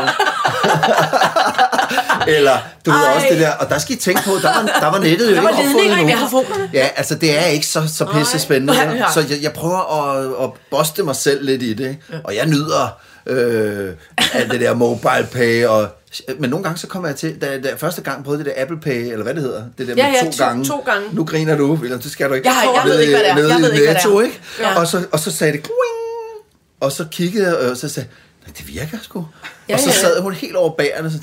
Eller, 2.36 2.58
du 2.86 2.90
ved 2.90 3.00
Ej. 3.00 3.14
også 3.14 3.26
det 3.30 3.40
der, 3.40 3.52
og 3.52 3.68
der 3.68 3.78
skal 3.78 3.94
I 3.96 3.98
tænke 3.98 4.22
på, 4.24 4.30
der 4.42 4.54
var, 4.54 4.78
der 4.80 4.86
var 4.86 4.98
nettet 4.98 5.30
jo 5.30 5.34
Der 5.34 5.42
var 5.42 5.48
ikke 5.48 5.62
opfundet 5.62 6.00
endnu. 6.00 6.68
Ja, 6.72 6.88
altså 6.96 7.14
det 7.14 7.38
er 7.38 7.44
ikke 7.44 7.66
så, 7.66 7.82
så 7.94 8.04
pisse 8.04 8.38
spændende. 8.38 8.74
Så 9.14 9.20
jeg, 9.20 9.38
jeg 9.42 9.52
prøver 9.52 10.10
at, 10.10 10.44
at 10.44 10.50
boste 10.70 11.02
mig 11.02 11.16
selv 11.16 11.44
lidt 11.44 11.62
i 11.62 11.74
det, 11.74 11.96
og 12.24 12.36
jeg 12.36 12.46
nyder 12.46 12.98
øh, 13.28 13.94
alt 14.34 14.50
det 14.50 14.60
der 14.60 14.74
mobile 14.74 15.26
pay, 15.32 15.64
og, 15.66 15.88
men 16.38 16.50
nogle 16.50 16.64
gange 16.64 16.78
så 16.78 16.86
kommer 16.86 17.08
jeg 17.08 17.16
til, 17.16 17.40
da, 17.40 17.46
da 17.60 17.68
jeg 17.68 17.78
første 17.78 18.02
gang 18.02 18.24
prøvede 18.24 18.44
det 18.44 18.52
der 18.56 18.62
Apple 18.62 18.80
Pay, 18.80 19.12
eller 19.12 19.22
hvad 19.22 19.34
det 19.34 19.42
hedder, 19.42 19.64
det 19.78 19.88
der 19.88 19.94
Ja, 19.96 20.06
med 20.10 20.14
ja, 20.18 20.24
to, 20.24 20.30
to- 20.32 20.44
gange. 20.44 20.64
to 20.64 20.78
gange. 20.86 21.08
Nu 21.12 21.24
griner 21.24 21.56
du, 21.56 21.72
William, 21.74 22.00
det 22.00 22.10
skal 22.10 22.28
du 22.28 22.34
ikke. 22.34 22.48
Jeg 22.48 22.54
har- 22.56 22.72
jeg 22.74 22.82
ved 22.84 23.00
ikke, 23.00 23.12
hvad 23.12 23.20
det 23.20 23.30
er. 23.30 23.34
nede 23.34 23.52
Jeg 23.52 23.60
ved 23.62 23.72
ikke, 23.72 23.92
Netto, 23.92 24.20
ikke? 24.20 24.40
Ja. 24.60 24.80
Og, 24.80 24.86
så, 24.86 25.02
og 25.12 25.20
så 25.20 25.30
sagde 25.30 25.52
det, 25.52 25.62
Quing! 25.62 26.44
og 26.80 26.92
så 26.92 27.04
kiggede 27.10 27.46
jeg, 27.46 27.70
og 27.70 27.76
så 27.76 27.88
sagde 27.88 28.08
"Nej, 28.46 28.54
det 28.58 28.68
virker 28.68 28.98
sgu. 29.02 29.26
Ja, 29.68 29.74
og 29.74 29.80
så 29.80 29.90
sad 29.92 30.20
hun 30.20 30.32
helt 30.32 30.56
over 30.56 30.70
bagerne, 30.76 31.06
og 31.06 31.12
så 31.12 31.18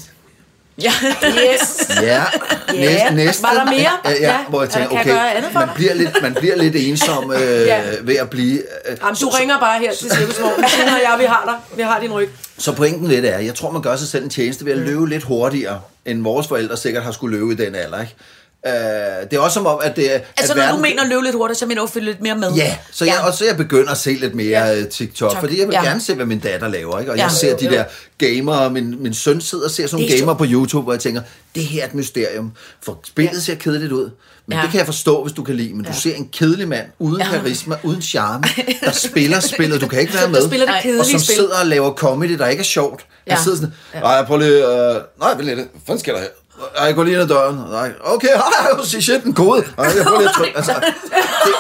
Ja. 0.82 0.91
Yes. 1.23 1.89
Ja, 2.01 2.05
Ja. 2.05 2.23
næste, 2.73 3.15
næste. 3.15 3.43
Var 3.43 3.53
der 3.53 3.65
mere? 3.65 3.91
Ja, 4.05 4.11
ja, 4.11 4.15
Ja. 4.21 4.38
hvor 4.49 4.61
jeg 4.61 4.69
tænker, 4.69 4.88
Kan 4.89 4.97
jeg 4.97 5.01
okay, 5.05 5.13
gøre 5.13 5.34
andet 5.36 5.51
for 5.51 5.59
man 5.59 5.69
bliver, 5.76 5.93
lidt, 5.93 6.21
man 6.21 6.34
bliver 6.34 6.55
lidt 6.55 6.76
ensom 6.76 7.32
øh, 7.32 7.41
Ja. 7.67 7.82
ved 8.01 8.15
at 8.15 8.30
blive... 8.30 8.57
Øh, 8.89 8.97
Jamen, 9.01 9.15
du 9.21 9.30
ringer 9.30 9.59
bare 9.59 9.80
her 9.80 9.93
til 9.93 10.11
Cirkusvognen. 10.11 10.69
Signe 10.69 10.91
og 10.97 11.01
jeg, 11.03 11.15
vi 11.19 11.26
har 11.26 11.43
dig. 11.45 11.78
Vi 11.78 11.82
har 11.82 11.99
din 11.99 12.11
ryg. 12.13 12.30
så 12.57 12.71
pointen 12.71 13.07
lidt 13.07 13.26
er, 13.26 13.38
jeg 13.39 13.55
tror, 13.55 13.71
man 13.71 13.82
gør 13.82 13.95
sig 13.95 14.07
selv 14.07 14.23
en 14.23 14.30
tjeneste 14.30 14.65
ved 14.65 14.71
at 14.71 14.78
løbe 14.78 15.09
lidt 15.09 15.23
hurtigere, 15.23 15.82
end 16.05 16.23
vores 16.23 16.47
forældre 16.47 16.78
sikkert 16.78 17.03
har 17.03 17.11
skulle 17.11 17.38
løbe 17.38 17.51
i 17.53 17.55
den 17.65 17.76
alder, 17.76 18.01
ikke? 18.01 18.15
Øh, 18.68 18.72
det 19.32 19.34
er 19.34 19.39
også 19.39 19.53
som 19.53 19.66
om, 19.66 19.80
at 19.84 19.95
det 19.95 20.16
er... 20.16 20.20
Altså, 20.20 20.26
at 20.39 20.47
når 20.49 20.55
du 20.55 20.59
verden- 20.61 20.82
mener 20.82 21.05
løbe 21.05 21.24
lidt 21.24 21.36
hurtigt, 21.36 21.59
så 21.59 21.66
mener 21.66 21.82
du 21.82 21.86
at 21.86 21.91
følge 21.93 22.05
lidt 22.05 22.22
mere 22.22 22.36
med. 22.36 22.51
Ja, 22.53 22.78
så 22.91 23.05
jeg, 23.05 23.13
Ja. 23.20 23.28
og 23.28 23.34
så 23.34 23.45
jeg 23.45 23.57
begynder 23.57 23.91
at 23.91 23.97
se 23.97 24.13
lidt 24.13 24.36
mere 24.36 24.59
Ja. 24.59 24.66
ja. 24.74 24.84
TikTok, 24.86 25.32
Tak. 25.32 25.39
fordi 25.39 25.59
jeg 25.59 25.68
vil 25.68 25.74
Ja. 25.74 25.84
ja. 25.84 25.88
gerne 25.89 26.01
se, 26.01 26.13
hvad 26.16 26.26
min 26.26 26.39
datter 26.39 26.68
laver, 26.68 26.99
ikke? 26.99 27.11
Og 27.11 27.18
Ja. 27.18 27.24
jeg 27.24 27.32
ser 27.32 27.57
de 27.57 27.66
Jo. 27.66 27.72
der 27.72 27.84
gamere, 28.18 28.70
min, 28.70 29.03
min 29.03 29.13
søn 29.13 29.41
sidder 29.41 29.66
og 29.66 29.72
ser 29.72 29.88
sådan 29.88 30.01
nogle 30.03 30.16
er 30.16 30.20
gamer 30.20 30.34
på 30.34 30.45
YouTube, 30.47 30.84
hvor 30.84 30.93
jeg 30.93 30.99
tænker, 30.99 31.22
det 31.55 31.63
her 31.66 31.82
er 31.84 31.88
et 31.88 31.93
mysterium, 31.95 32.51
for 32.84 32.99
spillet 33.03 33.43
ser 33.43 33.55
kedeligt 33.55 33.91
ud. 33.91 34.09
Men 34.47 34.57
Ja. 34.57 34.61
det 34.63 34.72
kan 34.72 34.78
jeg 34.78 34.86
forstå, 34.86 35.24
hvis 35.24 35.34
du 35.34 35.43
kan 35.43 35.55
lide. 35.55 35.74
Men 35.74 35.86
du 35.86 35.93
ser 35.93 36.16
en 36.16 36.30
kedelig 36.34 36.68
mand, 36.68 36.86
uden 36.99 37.22
Ja. 37.22 37.30
karisma, 37.30 37.76
uden 37.84 38.01
charme, 38.01 38.43
der 38.86 38.91
spiller 38.91 39.39
spillet. 39.39 39.82
Du 39.82 39.88
kan 39.88 39.99
ikke 39.99 40.13
være 40.13 40.30
med. 40.30 40.41
Der 40.41 40.47
spiller 40.47 40.68
det 40.84 40.99
og 40.99 41.05
som 41.05 41.20
spil. 41.20 41.36
sidder 41.36 41.59
og 41.59 41.66
laver 41.66 41.93
comedy, 41.93 42.38
der 42.38 42.47
ikke 42.47 42.61
er 42.61 42.66
sjovt. 42.66 43.01
Ja. 43.01 43.32
Ja. 43.32 43.36
Jeg 43.36 43.43
sidder 43.43 43.57
sådan, 43.57 43.74
nej, 44.01 44.26
prøv 44.26 44.38
lige, 44.38 44.51
øh, 44.51 44.95
nej, 45.20 45.34
vent 45.36 45.41
lidt, 45.45 45.55
hvad 45.55 45.66
fanden 45.88 45.99
sker 45.99 46.13
der 46.13 46.20
her? 46.20 46.28
Ej, 46.77 46.85
jeg 46.85 46.95
går 46.95 47.03
lige 47.03 47.13
ind 47.13 47.21
ad 47.23 47.27
døren. 47.27 47.55
Nej, 47.71 47.91
okay, 48.03 48.27
hej, 48.35 49.01
shit, 49.01 49.23
en 49.23 49.33
kode. 49.33 49.63
Ej, 49.77 49.85
jeg 49.97 50.05
prøver 50.05 50.19
lige 50.19 50.29
at 50.29 50.35
trykke. 50.35 50.57
Altså, 50.57 50.73
det, 51.45 51.53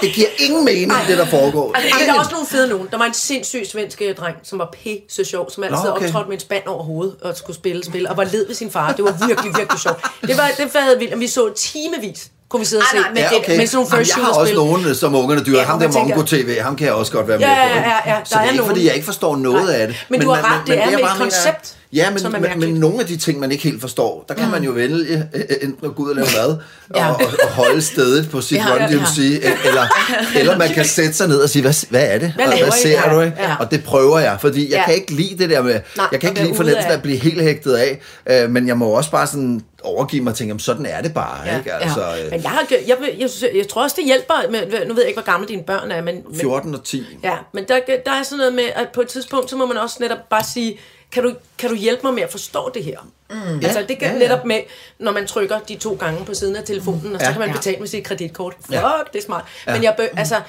det 0.00 0.12
giver 0.12 0.28
ingen 0.38 0.64
mening, 0.64 0.92
det 1.08 1.18
der 1.18 1.26
foregår. 1.26 1.72
Ej, 1.74 1.82
der 2.06 2.12
er 2.14 2.18
også 2.18 2.30
nogle 2.32 2.46
fede 2.46 2.68
nogen. 2.68 2.88
Der 2.90 2.98
var 2.98 3.04
en 3.04 3.14
sindssyg 3.14 3.62
svensk 3.72 4.02
øh, 4.04 4.14
dreng, 4.16 4.36
som 4.42 4.58
var 4.58 4.74
pisse 4.82 5.24
sjov, 5.24 5.50
som 5.50 5.64
altid 5.64 5.76
Nå, 5.84 5.90
okay. 5.90 6.06
optrådte 6.06 6.28
med 6.28 6.36
en 6.36 6.40
spand 6.40 6.62
over 6.66 6.82
hovedet 6.84 7.14
og 7.22 7.36
skulle 7.36 7.56
spille 7.56 7.84
spil, 7.84 8.08
og 8.08 8.16
var 8.16 8.24
led 8.24 8.46
ved 8.46 8.54
sin 8.54 8.70
far. 8.70 8.92
Det 8.92 9.04
var 9.04 9.26
virkelig, 9.26 9.52
virkelig 9.58 9.80
sjovt. 9.80 10.04
Det 10.22 10.36
var, 10.36 10.50
det 10.56 10.70
havde 10.74 10.98
vi, 10.98 11.12
vi 11.16 11.26
så 11.28 11.52
timevis, 11.56 12.28
kunne 12.48 12.60
vi 12.60 12.66
sidde 12.66 12.80
og 12.80 12.86
se. 12.90 12.96
Ej, 12.96 13.02
nej, 13.02 13.10
men 13.10 13.18
Ja, 13.18 13.28
det- 13.28 13.38
okay. 13.38 13.56
Men 13.58 13.66
sådan 13.66 13.76
nogle 13.76 13.88
Jamen, 13.92 14.04
first 14.06 14.16
jeg 14.16 14.24
har 14.24 14.32
også 14.32 14.54
nogen, 14.54 14.94
som 14.94 15.14
ungerne 15.14 15.44
dyrer. 15.44 15.58
Ja, 15.60 15.64
ham 15.66 15.78
der 15.80 15.92
Mongo 15.92 16.22
TV, 16.22 16.58
ham 16.60 16.76
kan 16.76 16.86
jeg 16.86 16.94
også 16.94 17.12
godt 17.12 17.28
være 17.28 17.38
med 17.38 17.46
Ja, 17.46 17.54
på. 17.54 17.60
ja, 17.78 17.90
ja, 17.90 18.16
ja. 18.16 18.24
Så 18.24 18.34
Der 18.34 18.34
det 18.34 18.34
er 18.34 18.38
er 18.38 18.44
ikke, 18.44 18.56
nogen. 18.56 18.70
fordi 18.70 18.86
jeg 18.86 18.94
ikke 18.94 19.04
forstår 19.04 19.36
noget 19.36 19.64
Nej. 19.64 19.74
af 19.74 19.86
det. 19.86 19.96
Men 20.08 20.20
du 20.20 20.30
har 20.30 20.54
ret, 20.60 20.66
det 20.66 20.78
er 20.78 20.90
jeg 20.90 20.98
med 21.00 21.04
et 21.10 21.18
koncept, 21.18 21.76
Ja, 21.96 22.10
men, 22.10 22.22
men, 22.22 22.32
men 22.32 22.42
mærkeligt. 22.42 22.78
nogle 22.80 23.00
af 23.00 23.06
de 23.06 23.16
ting, 23.16 23.40
man 23.40 23.52
ikke 23.52 23.64
helt 23.64 23.80
forstår, 23.80 24.24
der 24.28 24.34
kan 24.34 24.44
mm. 24.44 24.50
man 24.50 24.64
jo 24.64 24.70
vælge 24.70 25.28
øh, 25.34 25.40
øh, 25.40 25.56
enten 25.62 25.86
at 25.86 25.94
gå 25.94 26.02
ud 26.02 26.10
og 26.10 26.16
lave 26.16 26.26
mad, 26.36 26.56
Ja. 26.94 27.08
og, 27.10 27.20
og, 27.42 27.48
holde 27.48 27.82
stedet 27.82 28.30
på 28.30 28.40
sit 28.40 28.56
Ja, 28.56 28.72
Run 28.72 28.78
ja, 28.78 28.86
ja. 28.90 28.96
DMC, 28.96 29.18
eller, 29.64 29.86
eller 30.40 30.58
man 30.58 30.68
kan 30.68 30.84
sætte 30.84 31.12
sig 31.12 31.28
ned 31.28 31.38
og 31.38 31.48
sige, 31.50 31.62
hvad, 31.62 31.86
hvad 31.90 32.06
er 32.14 32.18
det? 32.18 32.32
Hvad 32.34 32.46
og, 32.46 32.52
hvad 32.58 32.70
ser 32.82 32.90
Ja, 33.06 33.14
du? 33.14 33.20
Ikke? 33.20 33.36
ja. 33.40 33.56
Og 33.60 33.70
det 33.70 33.84
prøver 33.84 34.18
jeg, 34.18 34.38
fordi 34.40 34.62
jeg 34.70 34.78
Ja. 34.78 34.84
kan 34.84 34.94
ikke 34.94 35.12
lide 35.12 35.38
det 35.38 35.50
der 35.50 35.62
med, 35.62 35.80
Nej, 35.96 36.06
jeg 36.12 36.20
kan 36.20 36.28
ikke 36.30 36.40
lide 36.40 36.50
ude 36.50 36.56
fornemmelsen 36.56 36.90
af- 36.90 36.96
at 36.96 37.02
blive 37.02 37.16
helt 37.18 37.42
hægtet 37.42 37.74
af, 37.74 38.00
øh, 38.30 38.50
men 38.50 38.68
jeg 38.68 38.76
må 38.78 38.86
også 38.86 39.10
bare 39.10 39.26
sådan 39.26 39.60
overgive 39.82 40.22
mig 40.22 40.30
og 40.30 40.36
tænke, 40.36 40.58
sådan 40.64 40.86
er 40.86 41.02
det 41.02 41.14
bare. 41.14 41.38
Ja, 41.46 41.58
ikke? 41.58 41.70
ja. 41.70 41.78
Altså, 41.78 42.00
øh, 42.00 42.30
Men 42.30 42.42
jeg, 42.42 42.50
har, 42.50 42.66
jeg, 42.70 42.78
jeg, 42.88 42.96
jeg, 43.20 43.28
jeg 43.56 43.68
tror 43.68 43.82
også, 43.82 43.96
det 43.98 44.04
hjælper. 44.04 44.34
Med, 44.50 44.60
nu 44.88 44.94
ved 44.94 45.02
jeg 45.02 45.08
ikke, 45.08 45.20
hvor 45.22 45.32
gamle 45.32 45.48
dine 45.48 45.62
børn 45.62 45.90
er, 45.90 46.02
men, 46.02 46.14
men 46.30 46.40
14 46.40 46.74
og 46.74 46.84
10. 46.84 47.04
Ja, 47.24 47.34
men 47.54 47.64
der, 47.68 47.78
der 48.06 48.12
er 48.12 48.22
sådan 48.22 48.38
noget 48.38 48.54
med, 48.54 48.64
at 48.74 48.86
på 48.94 49.00
et 49.00 49.08
tidspunkt, 49.08 49.50
så 49.50 49.56
må 49.56 49.66
man 49.66 49.76
også 49.76 49.96
netop 50.00 50.18
bare 50.30 50.44
sige, 50.54 50.78
kan 51.12 51.22
du, 51.22 51.34
kan 51.58 51.70
du 51.70 51.76
hjælpe 51.76 52.00
mig 52.04 52.14
med 52.14 52.22
at 52.22 52.30
forstå 52.30 52.70
det 52.74 52.84
her? 52.84 52.98
Mm. 53.30 53.36
Altså, 53.64 53.84
det 53.88 53.98
kan 53.98 54.08
ja, 54.08 54.12
ja. 54.12 54.18
netop 54.18 54.44
med, 54.44 54.60
når 54.98 55.12
man 55.12 55.26
trykker 55.26 55.58
de 55.58 55.76
to 55.76 55.94
gange 56.00 56.24
på 56.24 56.34
siden 56.34 56.56
af 56.56 56.64
telefonen, 56.64 57.14
og 57.14 57.20
så 57.20 57.26
Ja. 57.26 57.32
kan 57.32 57.40
man 57.40 57.48
Ja. 57.48 57.54
betale 57.54 57.78
med 57.78 57.86
sit 57.88 58.04
kreditkort. 58.04 58.54
Fuck, 58.60 58.72
Ja. 58.72 58.90
det 59.12 59.18
er 59.18 59.22
smart. 59.22 59.44
Men 59.66 59.82
jeg 59.82 59.94
bø, 59.96 60.06
altså, 60.16 60.40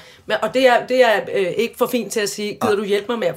og 0.42 0.54
det 0.54 0.66
er, 0.66 0.86
det 0.86 1.04
er 1.04 1.20
øh, 1.34 1.46
ikke 1.56 1.74
for 1.78 1.86
fint 1.86 2.12
til 2.12 2.20
at 2.20 2.28
sige, 2.28 2.58
gider 2.62 2.76
du 2.76 2.84
hjælpe 2.84 3.06
mig 3.08 3.18
med 3.18 3.28
at 3.28 3.34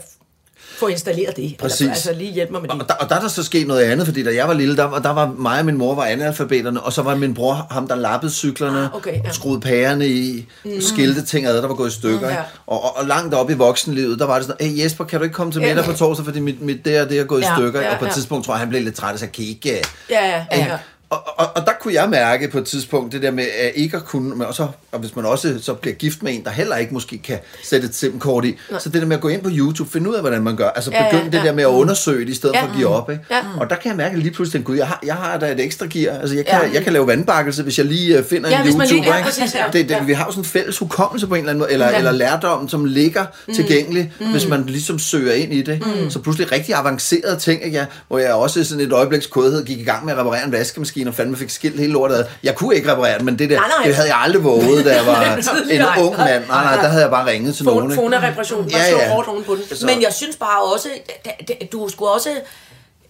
få 0.79 0.87
installeret 0.87 1.37
det? 1.37 1.55
Præcis. 1.59 1.81
Eller, 1.81 1.93
altså, 1.93 2.13
lige 2.13 2.31
hjælpe 2.33 2.51
mig 2.53 2.61
med 2.61 2.69
det. 2.69 2.81
Og 2.81 2.87
der, 2.89 2.93
og 2.95 3.09
der 3.09 3.15
er 3.15 3.19
der 3.19 3.27
så 3.27 3.43
sket 3.43 3.67
noget 3.67 3.81
andet, 3.83 4.07
fordi 4.07 4.23
da 4.23 4.35
jeg 4.35 4.47
var 4.47 4.53
lille, 4.53 4.77
der, 4.77 4.83
var- 4.83 4.99
der 4.99 5.09
var 5.09 5.33
mig 5.37 5.59
og 5.59 5.65
min 5.65 5.77
mor 5.77 5.95
var 5.95 6.03
analfabeterne, 6.05 6.81
og 6.81 6.93
så 6.93 7.01
var 7.01 7.15
min 7.15 7.33
bror 7.33 7.67
ham, 7.71 7.87
der 7.87 7.95
lappede 7.95 8.31
cyklerne, 8.31 8.79
Ah, 8.79 8.95
okay, 8.95 9.13
ja. 9.25 9.31
skruede 9.31 9.59
pærerne 9.61 10.07
i, 10.07 10.45
mm. 10.65 10.71
skilte 10.81 11.25
ting 11.25 11.45
ad, 11.45 11.55
der 11.57 11.67
var 11.67 11.75
gået 11.75 11.89
i 11.89 11.93
stykker. 11.93 12.19
Mm, 12.29 12.33
ja. 12.35 12.41
Og, 12.67 12.83
og, 12.83 12.97
og 12.97 13.05
langt 13.07 13.33
op 13.33 13.49
i 13.49 13.53
voksenlivet, 13.53 14.19
der 14.19 14.25
var 14.25 14.35
det 14.35 14.45
sådan, 14.45 14.67
hey 14.67 14.83
Jesper, 14.83 15.03
kan 15.03 15.19
du 15.19 15.23
ikke 15.23 15.33
komme 15.33 15.53
til 15.53 15.61
middag 15.61 15.85
på 15.85 15.93
torsdag, 15.93 16.25
fordi 16.25 16.39
mit, 16.39 16.61
mit 16.61 16.85
det 16.85 17.01
og 17.01 17.09
det 17.09 17.19
er 17.19 17.23
gået 17.23 17.41
i 17.41 17.45
Ja, 17.45 17.55
stykker. 17.55 17.79
ikke? 17.79 17.87
ja, 17.87 17.93
og 17.93 17.99
på 17.99 18.05
et 18.05 18.09
ja. 18.09 18.13
tidspunkt 18.13 18.45
tror 18.45 18.53
jeg, 18.53 18.59
han 18.59 18.69
blev 18.69 18.81
lidt 18.83 18.95
træt, 18.95 19.13
og 19.13 19.19
sagde, 19.19 19.31
kan 19.33 19.43
I 19.43 19.47
ikke... 19.49 19.69
Ja, 20.09 20.27
ja, 20.27 20.45
ja. 20.51 20.65
ja. 20.65 20.77
Og, 21.11 21.19
og, 21.37 21.47
og 21.55 21.65
der 21.65 21.71
kunne 21.81 21.93
jeg 21.93 22.09
mærke 22.09 22.47
på 22.47 22.57
et 22.57 22.65
tidspunkt 22.65 23.13
det 23.13 23.21
der 23.21 23.31
med 23.31 23.43
at 23.59 23.71
ikke 23.75 23.97
at 23.97 24.05
kunne, 24.05 24.29
men 24.35 24.41
også, 24.47 24.67
og 24.91 24.99
hvis 24.99 25.15
man 25.15 25.25
også 25.25 25.53
så 25.61 25.73
bliver 25.73 25.93
gift 25.95 26.23
med 26.23 26.33
en, 26.35 26.43
der 26.43 26.49
heller 26.49 26.75
ikke 26.77 26.93
måske 26.93 27.17
kan 27.17 27.37
sætte 27.63 27.87
et 27.87 27.95
SIM-kort 27.95 28.45
i, 28.45 28.57
så 28.79 28.89
det 28.89 29.01
der 29.01 29.07
med 29.07 29.15
at 29.15 29.21
gå 29.21 29.27
ind 29.27 29.41
på 29.43 29.49
YouTube, 29.53 29.91
finde 29.91 30.09
ud 30.09 30.15
af, 30.15 30.21
hvordan 30.21 30.43
man 30.43 30.55
gør, 30.55 30.69
altså 30.69 30.91
Ja, 30.91 31.03
ja, 31.03 31.11
begynde 31.11 31.31
det 31.31 31.37
ja. 31.37 31.43
der 31.43 31.53
med 31.53 31.63
at 31.63 31.67
undersøge 31.67 32.25
det, 32.25 32.31
i 32.31 32.35
stedet 32.35 32.55
Ja. 32.55 32.61
for 32.63 32.67
at 32.67 32.75
give 32.75 32.87
op. 32.87 33.09
Ikke? 33.11 33.23
Ja. 33.31 33.37
Og 33.59 33.69
der 33.69 33.75
kan 33.75 33.89
jeg 33.89 33.95
mærke 33.97 34.17
lige 34.19 34.31
pludselig, 34.31 34.63
gud, 34.65 34.75
jeg 34.77 34.87
har, 34.87 34.99
jeg 35.05 35.15
har 35.15 35.37
da 35.37 35.51
et 35.51 35.59
ekstra 35.59 35.85
gear, 35.89 36.19
altså 36.19 36.35
jeg 36.35 36.45
kan, 36.45 36.59
Ja. 36.63 36.69
jeg 36.73 36.83
kan 36.83 36.93
lave 36.93 37.07
vandbakkelse, 37.07 37.63
hvis 37.63 37.77
jeg 37.77 37.85
lige 37.85 38.19
uh, 38.19 38.25
finder 38.25 38.49
Ja, 38.49 38.61
en 38.63 38.77
man 38.77 38.87
lige- 38.87 38.95
YouTuber. 38.97 39.11
ja, 39.13 39.17
ikke? 39.17 39.29
præcis, 39.29 39.55
ja. 39.55 39.63
det, 39.73 39.89
det, 39.89 39.95
Ja. 39.95 40.03
Vi 40.03 40.13
har 40.13 40.25
jo 40.25 40.31
sådan 40.31 40.41
en 40.41 40.45
fælles 40.45 40.77
hukommelse 40.77 41.27
på 41.27 41.33
en 41.35 41.39
eller 41.39 41.49
anden 41.49 41.59
måde, 41.59 41.71
eller, 41.71 41.89
Ja. 41.89 41.97
eller 41.97 42.11
lærdommen, 42.11 42.69
som 42.69 42.85
ligger 42.85 43.25
tilgængelig, 43.55 44.13
hvis 44.31 44.47
man 44.47 44.63
ligesom 44.65 44.99
søger 44.99 45.33
ind 45.33 45.53
i 45.53 45.61
det. 45.61 45.83
Så 46.09 46.19
pludselig 46.19 46.51
rigtig 46.51 46.75
avancerede 46.75 47.39
ting, 47.39 47.65
ikke? 47.65 47.77
Ja, 47.77 47.85
hvor 48.07 48.19
jeg 48.19 48.33
også 48.33 48.63
sådan 48.63 48.85
et 48.85 48.91
øjebliks 48.91 49.27
kodhed 49.27 49.65
gik 49.65 49.79
i 49.79 49.83
gang 49.83 50.05
med 50.05 50.13
at 50.13 50.19
reparere 50.19 50.45
en 50.45 50.51
vaskemaskine, 50.51 51.00
vaskemaskine 51.05 51.09
og 51.09 51.15
fandme 51.15 51.37
fik 51.37 51.49
skilt 51.49 51.79
hele 51.79 51.93
lortet 51.93 52.15
ad. 52.15 52.25
Jeg 52.43 52.55
kunne 52.55 52.75
ikke 52.75 52.91
reparere 52.91 53.17
den, 53.17 53.25
men 53.25 53.39
det 53.39 53.49
der, 53.49 53.55
Nej, 53.59 53.67
nej. 53.77 53.85
det 53.87 53.95
havde 53.95 54.07
jeg 54.09 54.17
aldrig 54.17 54.43
våget, 54.43 54.85
da 54.85 54.95
jeg 54.95 55.05
var 55.05 55.21
en 55.71 56.03
ung 56.05 56.17
mand. 56.17 56.43
Nej, 56.47 56.63
nej, 56.63 56.75
der 56.75 56.87
havde 56.87 57.01
jeg 57.01 57.09
bare 57.11 57.27
ringet 57.31 57.55
til 57.55 57.65
nogen. 57.65 57.79
Fon, 57.81 57.91
ikke? 57.91 58.17
Fona-reparation, 58.17 58.71
bare 58.71 58.81
Ja, 58.81 58.97
ja. 59.03 59.09
hårdt 59.09 59.27
oven 59.27 59.43
på 59.43 59.55
den. 59.55 59.63
Men 59.85 60.01
jeg 60.01 60.13
synes 60.13 60.35
bare 60.35 60.61
også, 60.75 60.87
det- 61.25 61.47
det- 61.47 61.71
du 61.71 61.89
skulle 61.89 62.11
også... 62.11 62.29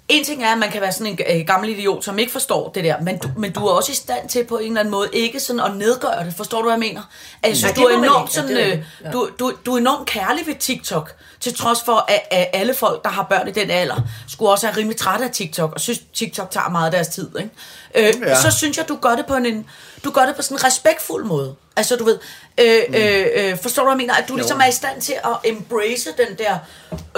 En 0.08 0.24
ting 0.26 0.44
er, 0.44 0.52
at 0.52 0.58
man 0.58 0.72
kan 0.72 0.82
være 0.82 0.92
sådan 0.92 1.08
en 1.08 1.20
øh, 1.40 1.46
gammel 1.48 1.70
idiot, 1.70 2.04
som 2.06 2.20
ikke 2.20 2.32
forstår 2.32 2.72
det 2.76 2.84
der, 2.84 3.02
men 3.02 3.18
du, 3.18 3.30
men 3.38 3.52
du 3.52 3.66
er 3.66 3.72
også 3.72 3.92
i 3.92 3.96
stand 3.96 4.30
til 4.30 4.44
på 4.44 4.58
en 4.58 4.68
eller 4.68 4.80
anden 4.80 4.92
måde 4.92 5.10
ikke 5.14 5.40
sådan 5.40 5.60
at 5.60 5.76
nedgøre 5.76 6.26
det. 6.26 6.34
Forstår 6.38 6.58
du, 6.58 6.64
hvad 6.64 6.74
jeg 6.74 6.80
mener? 6.80 7.02
Synes, 7.46 7.64
Ja, 7.64 7.72
du, 7.72 7.82
er 7.82 7.98
enormt. 7.98 8.30
Ja, 8.36 8.42
sådan, 8.42 8.56
det 8.56 8.68
er 8.68 8.74
øh. 8.74 8.84
Ja. 9.04 9.12
du, 9.12 9.30
du, 9.40 9.54
du 9.66 9.74
er 9.74 9.78
enormt 9.78 10.08
kærlig 10.08 10.48
ved 10.48 10.56
TikTok, 10.56 11.14
til 11.40 11.56
trods 11.58 11.82
for, 11.86 12.06
at, 12.08 12.22
at 12.32 12.48
alle 12.54 12.74
folk, 12.74 13.04
der 13.04 13.10
har 13.10 13.24
børn 13.24 13.48
i 13.48 13.52
den 13.52 13.72
alder, 13.72 14.02
skulle 14.30 14.52
også 14.52 14.68
være 14.68 14.78
rimelig 14.78 14.98
trætte 14.98 15.26
af 15.26 15.32
TikTok, 15.32 15.74
og 15.74 15.80
synes, 15.80 16.00
TikTok 16.14 16.52
tager 16.52 16.70
meget 16.70 16.86
af 16.86 16.92
deres 16.92 17.08
tid. 17.08 17.30
Ikke? 17.40 17.50
Øh, 17.96 18.22
Ja. 18.22 18.30
ja. 18.30 18.42
Så 18.42 18.52
synes 18.58 18.78
jeg, 18.78 18.88
du 18.88 18.98
gør 19.02 19.16
det 19.16 19.26
på 19.26 19.36
en, 19.36 19.66
du 20.04 20.12
gør 20.12 20.26
det 20.26 20.36
på 20.36 20.42
sådan 20.42 20.58
en 20.58 20.64
respektfuld 20.64 21.26
måde. 21.26 21.56
Altså, 21.76 21.96
du 21.96 22.04
ved, 22.04 22.20
øh, 22.60 22.78
øh, 22.94 23.26
øh, 23.36 23.58
forstår 23.62 23.84
du, 23.84 23.88
hvad 23.90 23.92
jeg 23.94 23.98
mener? 23.98 24.14
At 24.14 24.24
du 24.30 24.36
ligesom 24.36 24.60
er 24.60 24.68
i 24.70 24.72
stand 24.72 25.02
til 25.02 25.14
at 25.24 25.52
embrace 25.52 26.10
den 26.18 26.38
der, 26.38 26.58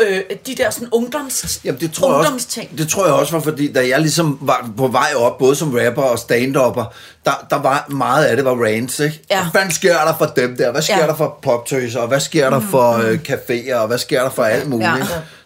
øh, 0.01 0.21
de 0.47 0.55
der 0.55 0.69
sådan 0.69 0.88
ungdoms, 0.91 1.61
Jamen, 1.65 1.79
det 1.81 1.91
tror, 1.93 2.07
jeg 2.11 2.17
ungdomsting. 2.19 2.69
også, 2.71 2.84
det 2.84 2.91
tror 2.91 3.05
jeg 3.05 3.13
også 3.13 3.34
var, 3.34 3.39
fordi 3.39 3.71
da 3.73 3.88
jeg 3.88 3.99
ligesom 3.99 4.38
var 4.41 4.69
på 4.77 4.88
vej 4.88 5.09
op, 5.15 5.38
både 5.38 5.55
som 5.55 5.73
rapper 5.86 6.01
og 6.03 6.17
stand-upper, 6.19 6.84
der, 7.25 7.47
der 7.49 7.61
var 7.61 7.86
meget 7.89 8.25
af 8.25 8.36
det 8.36 8.45
var 8.45 8.51
rants, 8.65 8.99
ikke? 8.99 9.21
Ja. 9.31 9.41
Hvad 9.41 9.51
fanden 9.61 9.73
sker 9.75 9.93
der 9.93 10.15
for 10.17 10.25
dem 10.25 10.57
der? 10.57 10.71
Hvad 10.71 10.81
sker 10.81 10.97
Ja. 10.99 11.07
der 11.07 11.15
for 11.15 11.39
poptøser? 11.41 11.99
Og 11.99 12.07
hvad 12.07 12.19
sker 12.19 12.49
der 12.49 12.61
for 12.71 12.91
øh, 12.93 13.19
caféer? 13.29 13.75
Og 13.75 13.88
hvad 13.88 13.97
sker 13.97 14.21
der 14.23 14.29
for 14.29 14.43
alt 14.43 14.69
muligt? 14.69 14.89
Ja. 14.89 15.05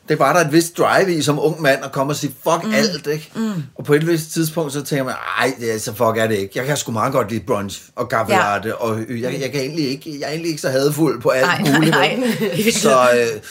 Det 0.09 0.19
var 0.19 0.33
der 0.33 0.39
et 0.45 0.53
vist 0.53 0.77
drive 0.77 1.13
i 1.13 1.21
som 1.21 1.39
ung 1.39 1.61
mand 1.61 1.83
at 1.85 1.91
komme 1.91 2.13
og 2.13 2.17
sige, 2.17 2.33
fuck 2.43 2.63
mm. 2.63 2.73
alt, 2.73 3.07
ikke? 3.07 3.31
Mm. 3.35 3.51
Og 3.75 3.83
på 3.85 3.93
et 3.93 4.07
vist 4.07 4.31
tidspunkt, 4.33 4.73
så 4.73 4.81
tænker 4.83 5.03
man, 5.05 5.13
ej, 5.39 5.53
det 5.59 5.73
er, 5.75 5.79
så 5.79 5.91
fuck 5.93 6.17
er 6.17 6.27
det 6.27 6.35
ikke. 6.35 6.51
Jeg 6.55 6.65
kan 6.65 6.77
sgu 6.77 6.91
meget 6.91 7.13
godt 7.13 7.29
lide 7.31 7.43
brunch 7.47 7.81
og 7.95 8.09
kaffe 8.09 8.33
Ja. 8.33 8.39
latte, 8.55 8.75
og 8.75 8.99
øh, 9.07 9.21
jeg, 9.21 9.37
jeg, 9.41 9.51
kan 9.51 9.61
egentlig 9.61 9.89
ikke, 9.89 10.15
jeg 10.19 10.25
er 10.25 10.29
egentlig 10.29 10.49
ikke 10.49 10.61
så 10.61 10.69
hadfuld 10.69 11.21
på 11.21 11.29
alt 11.29 11.45
Nej, 11.45 11.61
nej, 11.61 11.73
muligt. 11.73 11.91
nej. 11.91 12.19
vel? 12.55 12.73
Så, 12.87 12.99
øh, 13.01 13.41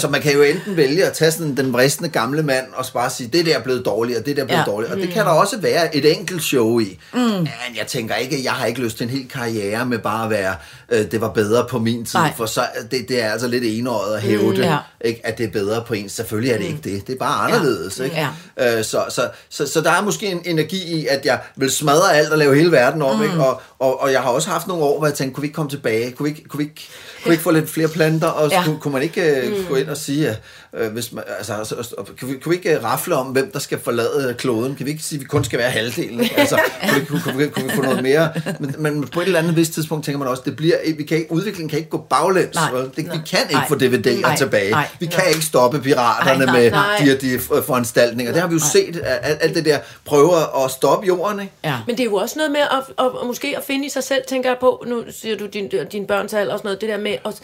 så 0.00 0.08
man 0.08 0.20
kan 0.20 0.32
jo 0.32 0.42
enten 0.42 0.76
vælge 0.76 1.04
at 1.04 1.12
tage 1.12 1.30
sådan 1.30 1.56
den 1.56 1.72
vristende 1.72 2.08
gamle 2.10 2.42
mand 2.42 2.66
og 2.74 2.84
bare 2.94 3.10
sige, 3.10 3.28
det 3.32 3.46
der 3.46 3.56
er 3.58 3.62
blevet 3.62 3.84
dårligt, 3.84 4.18
og 4.18 4.26
det 4.26 4.36
der 4.36 4.42
er 4.42 4.46
blevet 4.46 4.60
Ja. 4.66 4.70
dårligt. 4.70 4.92
Og 4.92 4.98
det 4.98 5.08
kan 5.08 5.24
der 5.24 5.30
også 5.32 5.58
være 5.58 5.96
et 5.96 6.16
enkelt 6.16 6.42
show 6.42 6.78
i. 6.78 6.98
Mm. 7.14 7.20
Men 7.20 7.46
jeg 7.76 7.86
tænker 7.86 8.14
ikke, 8.14 8.44
jeg 8.44 8.52
har 8.52 8.66
ikke 8.66 8.80
lyst 8.80 8.96
til 8.96 9.04
en 9.04 9.10
hel 9.10 9.28
karriere 9.28 9.86
med 9.86 9.98
bare 9.98 10.24
at 10.24 10.30
være, 10.30 10.54
øh, 10.88 11.10
det 11.10 11.20
var 11.20 11.28
bedre 11.28 11.66
på 11.70 11.78
min 11.78 12.04
tid, 12.04 12.18
Nej. 12.18 12.32
for 12.36 12.46
så, 12.46 12.60
det, 12.90 13.08
det 13.08 13.22
er 13.22 13.30
altså 13.30 13.48
lidt 13.48 13.64
enåret 13.66 14.14
at 14.16 14.22
hæve 14.22 14.50
det, 14.56 14.58
ja. 14.64 14.76
ikke, 15.00 15.20
at 15.26 15.38
det 15.38 15.46
er 15.46 15.50
bedre 15.50 15.75
på 15.84 15.94
en. 15.94 16.08
Selvfølgelig 16.08 16.52
er 16.52 16.58
det 16.58 16.64
ikke 16.64 16.80
det. 16.84 17.06
Det 17.06 17.12
er 17.14 17.18
bare 17.18 17.52
anderledes. 17.52 17.98
Ikke? 17.98 18.26
Ja. 18.58 18.78
Øh, 18.78 18.84
så, 18.84 19.04
så, 19.08 19.28
så, 19.50 19.66
så 19.66 19.80
der 19.80 19.90
er 19.90 20.02
måske 20.02 20.26
en 20.26 20.40
energi 20.44 20.82
i, 21.00 21.06
at 21.06 21.26
jeg 21.26 21.40
vil 21.56 21.70
smadre 21.70 22.14
alt 22.16 22.28
og 22.32 22.38
lave 22.38 22.54
hele 22.56 22.72
verden 22.72 23.02
om. 23.02 23.16
Mm. 23.16 23.22
Ikke? 23.22 23.34
Og, 23.44 23.60
og, 23.78 24.00
og 24.00 24.12
jeg 24.12 24.22
har 24.22 24.30
også 24.30 24.50
haft 24.50 24.66
nogle 24.66 24.84
år, 24.84 24.98
hvor 24.98 25.06
jeg 25.06 25.14
tænkte, 25.14 25.34
kunne 25.34 25.42
vi 25.42 25.46
ikke 25.46 25.56
komme 25.56 25.70
tilbage? 25.70 26.12
Kunne 26.12 26.24
vi 26.24 26.30
ikke, 26.36 26.48
kunne 26.48 26.58
vi 26.58 26.64
ikke, 26.64 26.88
kunne 27.22 27.30
vi 27.30 27.32
ikke 27.32 27.42
få 27.44 27.50
lidt 27.50 27.70
flere 27.70 27.88
planter? 27.88 28.28
Og 28.28 28.50
Ja. 28.50 28.56
ja. 28.58 28.64
kunne, 28.64 28.78
kunne 28.80 28.92
man 28.92 29.02
ikke 29.02 29.40
øh, 29.40 29.68
gå 29.68 29.76
ind 29.76 29.88
og 29.88 29.96
sige, 29.96 30.28
at 30.28 30.36
øh, 30.76 30.92
hvis 30.92 31.12
man, 31.12 31.24
altså, 31.38 31.54
altså, 31.54 31.74
altså, 31.74 31.94
kunne, 32.20 32.32
vi, 32.32 32.38
kunne 32.38 32.50
vi 32.50 32.56
ikke 32.56 32.76
øh, 32.76 32.84
rafle 32.84 33.14
om, 33.14 33.26
hvem 33.26 33.50
der 33.52 33.58
skal 33.58 33.78
forlade 33.78 34.34
kloden? 34.38 34.74
Kan 34.74 34.86
vi 34.86 34.90
ikke 34.90 35.02
sige, 35.02 35.16
at 35.16 35.20
vi 35.20 35.26
kun 35.26 35.44
skal 35.44 35.58
være 35.58 35.70
halvdelen? 35.70 36.28
Altså, 36.36 36.60
kunne, 36.88 37.00
vi, 37.00 37.06
kunne, 37.06 37.20
kunne, 37.20 37.36
vi, 37.36 37.48
kunne 37.48 37.64
vi 37.64 37.70
få 37.70 37.82
noget 37.82 38.02
mere? 38.02 38.32
Men, 38.60 38.74
men 38.78 39.08
på 39.08 39.20
et 39.20 39.26
eller 39.26 39.38
andet 39.38 39.56
vist 39.56 39.72
tidspunkt 39.72 40.04
tænker 40.04 40.18
man 40.18 40.28
også, 40.28 40.42
det 40.46 40.56
bliver, 40.56 40.76
vi 40.96 41.02
kan 41.02 41.16
ikke, 41.16 41.32
udviklingen 41.32 41.68
kan 41.68 41.78
ikke 41.78 41.90
gå 41.90 41.98
baglæns. 41.98 42.54
Nej. 42.54 42.72
vel? 42.72 42.82
Det, 42.82 42.96
vi 42.96 43.02
Nej. 43.02 43.16
kan 43.30 43.38
ikke 43.40 43.52
Nej. 43.52 43.68
få 43.68 43.74
DVD'er 43.74 44.20
Nej. 44.20 44.36
tilbage. 44.36 44.70
Nej. 44.70 44.88
Vi 45.00 45.06
kan 45.06 45.24
ikke 45.28 45.44
stoppe 45.44 45.80
piraterne 45.80 46.44
Nej, 46.44 46.54
nej, 46.54 46.62
med 46.62 46.70
nej. 46.70 46.98
de 47.04 47.14
og 47.16 47.20
de 47.20 47.32
øh, 47.32 47.40
foranstaltninger. 47.40 48.32
Det 48.32 48.40
har 48.40 48.48
vi 48.48 48.54
jo 48.54 48.60
set, 48.72 48.96
at 48.96 49.18
alt, 49.22 49.38
alt 49.42 49.54
det 49.54 49.64
der 49.64 49.78
prøver 50.04 50.64
at 50.64 50.70
stoppe 50.70 51.06
jorden. 51.06 51.40
Ikke? 51.40 51.52
Ja. 51.64 51.78
Men 51.86 51.96
det 51.96 52.02
er 52.02 52.04
jo 52.04 52.14
også 52.14 52.34
noget 52.38 52.52
med 52.52 52.60
at, 52.60 53.04
at, 53.04 53.10
at 53.20 53.26
måske 53.26 53.54
at 53.56 53.64
finde 53.64 53.86
i 53.86 53.88
sig 53.88 54.04
selv, 54.04 54.22
tænker 54.28 54.50
jeg 54.50 54.56
på, 54.60 54.84
nu 54.86 55.04
siger 55.10 55.36
du 55.36 55.46
din, 55.46 55.70
din 55.92 56.06
børns 56.06 56.34
alder 56.34 56.52
og 56.52 56.58
sådan 56.58 56.66
noget, 56.66 56.80
det 56.80 56.88
der 56.88 56.98
med 56.98 57.16
at, 57.24 57.40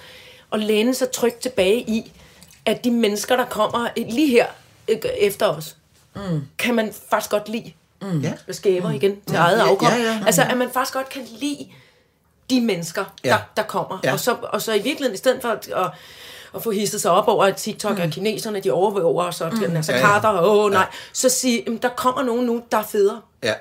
at 0.52 0.60
læne 0.60 0.94
sig 0.94 1.10
trygt 1.10 1.38
tilbage 1.38 1.78
i, 1.78 2.12
at 2.66 2.84
de 2.84 2.90
mennesker, 2.90 3.36
der 3.36 3.44
kommer 3.44 3.88
lige 3.96 4.30
her 4.30 4.46
efter 5.18 5.46
os, 5.46 5.76
mm. 6.16 6.42
kan 6.58 6.74
man 6.74 6.92
faktisk 7.10 7.30
godt 7.30 7.48
lide. 7.48 7.72
Mm. 8.02 8.20
Ja. 8.20 8.32
Skæber 8.50 8.90
igen 8.90 9.20
til 9.26 9.36
eget 9.36 9.58
Ja, 9.58 9.68
afkom. 9.70 9.88
ja, 9.88 9.96
ja. 10.02 10.20
Altså, 10.26 10.42
at 10.42 10.56
man 10.56 10.70
faktisk 10.70 10.94
godt 10.94 11.08
kan 11.08 11.22
lide 11.40 11.68
de 12.50 12.60
mennesker, 12.60 13.04
Ja. 13.24 13.28
der, 13.28 13.36
der 13.56 13.62
kommer. 13.62 13.98
Ja. 14.04 14.12
Og, 14.12 14.20
så, 14.20 14.36
og 14.42 14.62
så 14.62 14.72
i 14.72 14.82
virkeligheden, 14.82 15.14
i 15.14 15.18
stedet 15.18 15.42
for 15.42 15.48
at, 15.48 15.68
at, 15.68 15.90
at 16.54 16.62
få 16.62 16.70
hisset 16.70 17.00
sig 17.00 17.10
op 17.10 17.28
over, 17.28 17.44
at 17.44 17.56
TikTok 17.56 17.96
mm. 17.96 18.02
og 18.02 18.08
kineserne, 18.10 18.60
de 18.60 18.70
overvåger 18.70 19.24
os, 19.24 19.40
og 19.40 19.52
mm. 19.54 19.76
altså 19.76 19.92
Ja, 19.92 19.98
ja. 19.98 20.04
karter, 20.06 20.28
og 20.28 20.58
åh 20.64 20.70
nej, 20.72 20.86
så 21.12 21.28
sige, 21.28 21.62
jamen, 21.66 21.78
der 21.82 21.88
kommer 21.88 22.22
nogen 22.22 22.46
nu, 22.46 22.62
der 22.72 22.78
er 22.78 22.82
federe 22.82 23.20
Ja. 23.42 23.54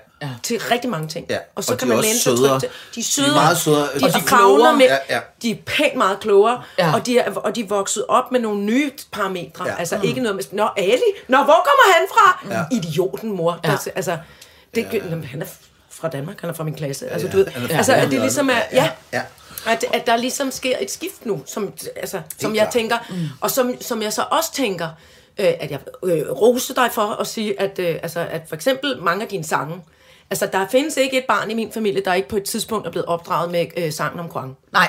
Til 0.43 0.59
rigtig 0.59 0.89
mange 0.89 1.07
ting. 1.07 1.25
Ja, 1.29 1.37
Og 1.55 1.63
så 1.63 1.73
og 1.73 1.79
kan 1.79 1.87
de 1.87 1.93
er 1.93 1.95
man 1.95 2.03
læne 2.05 2.19
sig 2.19 2.37
trygt 2.37 2.59
til. 2.59 2.69
De 2.95 2.99
er 2.99 3.03
sødere. 3.03 3.33
meget 3.33 3.57
sødere. 3.57 3.81
De, 3.81 3.87
Og 3.93 4.01
de 4.01 4.05
de 4.13 4.17
er 4.17 4.21
klogere. 4.27 4.75
med. 4.77 4.85
Ja, 4.85 4.97
ja. 5.09 5.19
De 5.41 5.51
er 5.51 5.55
pænt 5.65 5.95
meget 5.95 6.19
klogere. 6.19 6.63
Ja. 6.77 6.93
Og, 6.93 7.05
de 7.05 7.17
er, 7.19 7.31
og 7.31 7.55
de 7.55 7.61
er 7.61 7.67
vokset 7.67 8.05
op 8.07 8.31
med 8.31 8.39
nogle 8.39 8.61
nye 8.61 8.91
parametre. 9.11 9.67
Ja. 9.67 9.75
Altså 9.79 9.99
ikke 10.03 10.21
noget 10.21 10.35
med... 10.35 10.43
Nå, 10.51 10.69
Ali? 10.77 11.01
Nå, 11.27 11.37
hvor 11.37 11.45
kommer 11.67 11.93
han 11.97 12.07
fra? 12.09 12.55
Ja. 12.71 12.77
Idioten, 12.77 13.31
mor. 13.31 13.59
Ja. 13.63 13.71
Ja. 13.71 13.77
Altså, 13.95 14.17
det, 14.75 14.87
ja. 14.93 14.99
han 15.25 15.41
er 15.41 15.45
fra 15.89 16.07
Danmark, 16.09 16.41
han 16.41 16.49
er 16.49 16.53
fra 16.53 16.63
min 16.63 16.75
klasse. 16.75 17.07
Altså, 17.09 17.27
Ja, 17.27 17.31
du 17.31 17.37
ved, 17.37 17.47
er 17.47 17.51
fra 17.51 17.77
altså, 17.77 17.93
at 17.93 18.11
det 18.11 18.19
ligesom 18.19 18.49
er... 18.49 18.53
Ja, 18.53 18.83
Ja, 18.83 18.89
ja. 19.17 19.21
At, 19.65 19.85
at 19.93 20.07
der 20.07 20.15
ligesom 20.15 20.51
sker 20.51 20.75
et 20.79 20.91
skift 20.91 21.25
nu, 21.25 21.41
som, 21.45 21.73
altså, 21.95 22.21
som 22.39 22.55
jeg 22.55 22.69
tænker, 22.71 22.97
mm. 23.09 23.15
og 23.41 23.51
som, 23.51 23.81
som 23.81 24.01
jeg 24.01 24.13
så 24.13 24.23
også 24.31 24.53
tænker, 24.53 24.87
øh, 25.37 25.45
at 25.59 25.71
jeg 25.71 25.79
øh, 26.03 26.29
rose 26.31 26.75
dig 26.75 26.89
for 26.91 27.01
at 27.21 27.27
sige, 27.27 27.61
at, 27.61 27.79
øh, 27.79 27.99
altså, 28.03 28.19
at 28.19 28.41
for 28.47 28.55
eksempel 28.55 28.97
mange 29.01 29.21
af 29.23 29.27
dine 29.27 29.43
sange, 29.43 29.75
altså 30.31 30.45
der 30.55 30.65
findes 30.71 30.97
ikke 30.97 31.17
et 31.17 31.25
barn 31.27 31.51
i 31.51 31.53
min 31.53 31.69
familie, 31.73 32.01
der 32.05 32.13
ikke 32.13 32.29
på 32.29 32.37
et 32.37 32.43
tidspunkt 32.43 32.87
er 32.87 32.91
blevet 32.91 33.05
opdraget 33.05 33.51
med 33.51 33.65
øh, 33.77 33.91
sangen 33.93 34.19
om 34.19 34.29
Kwang. 34.29 34.57
Nej. 34.73 34.87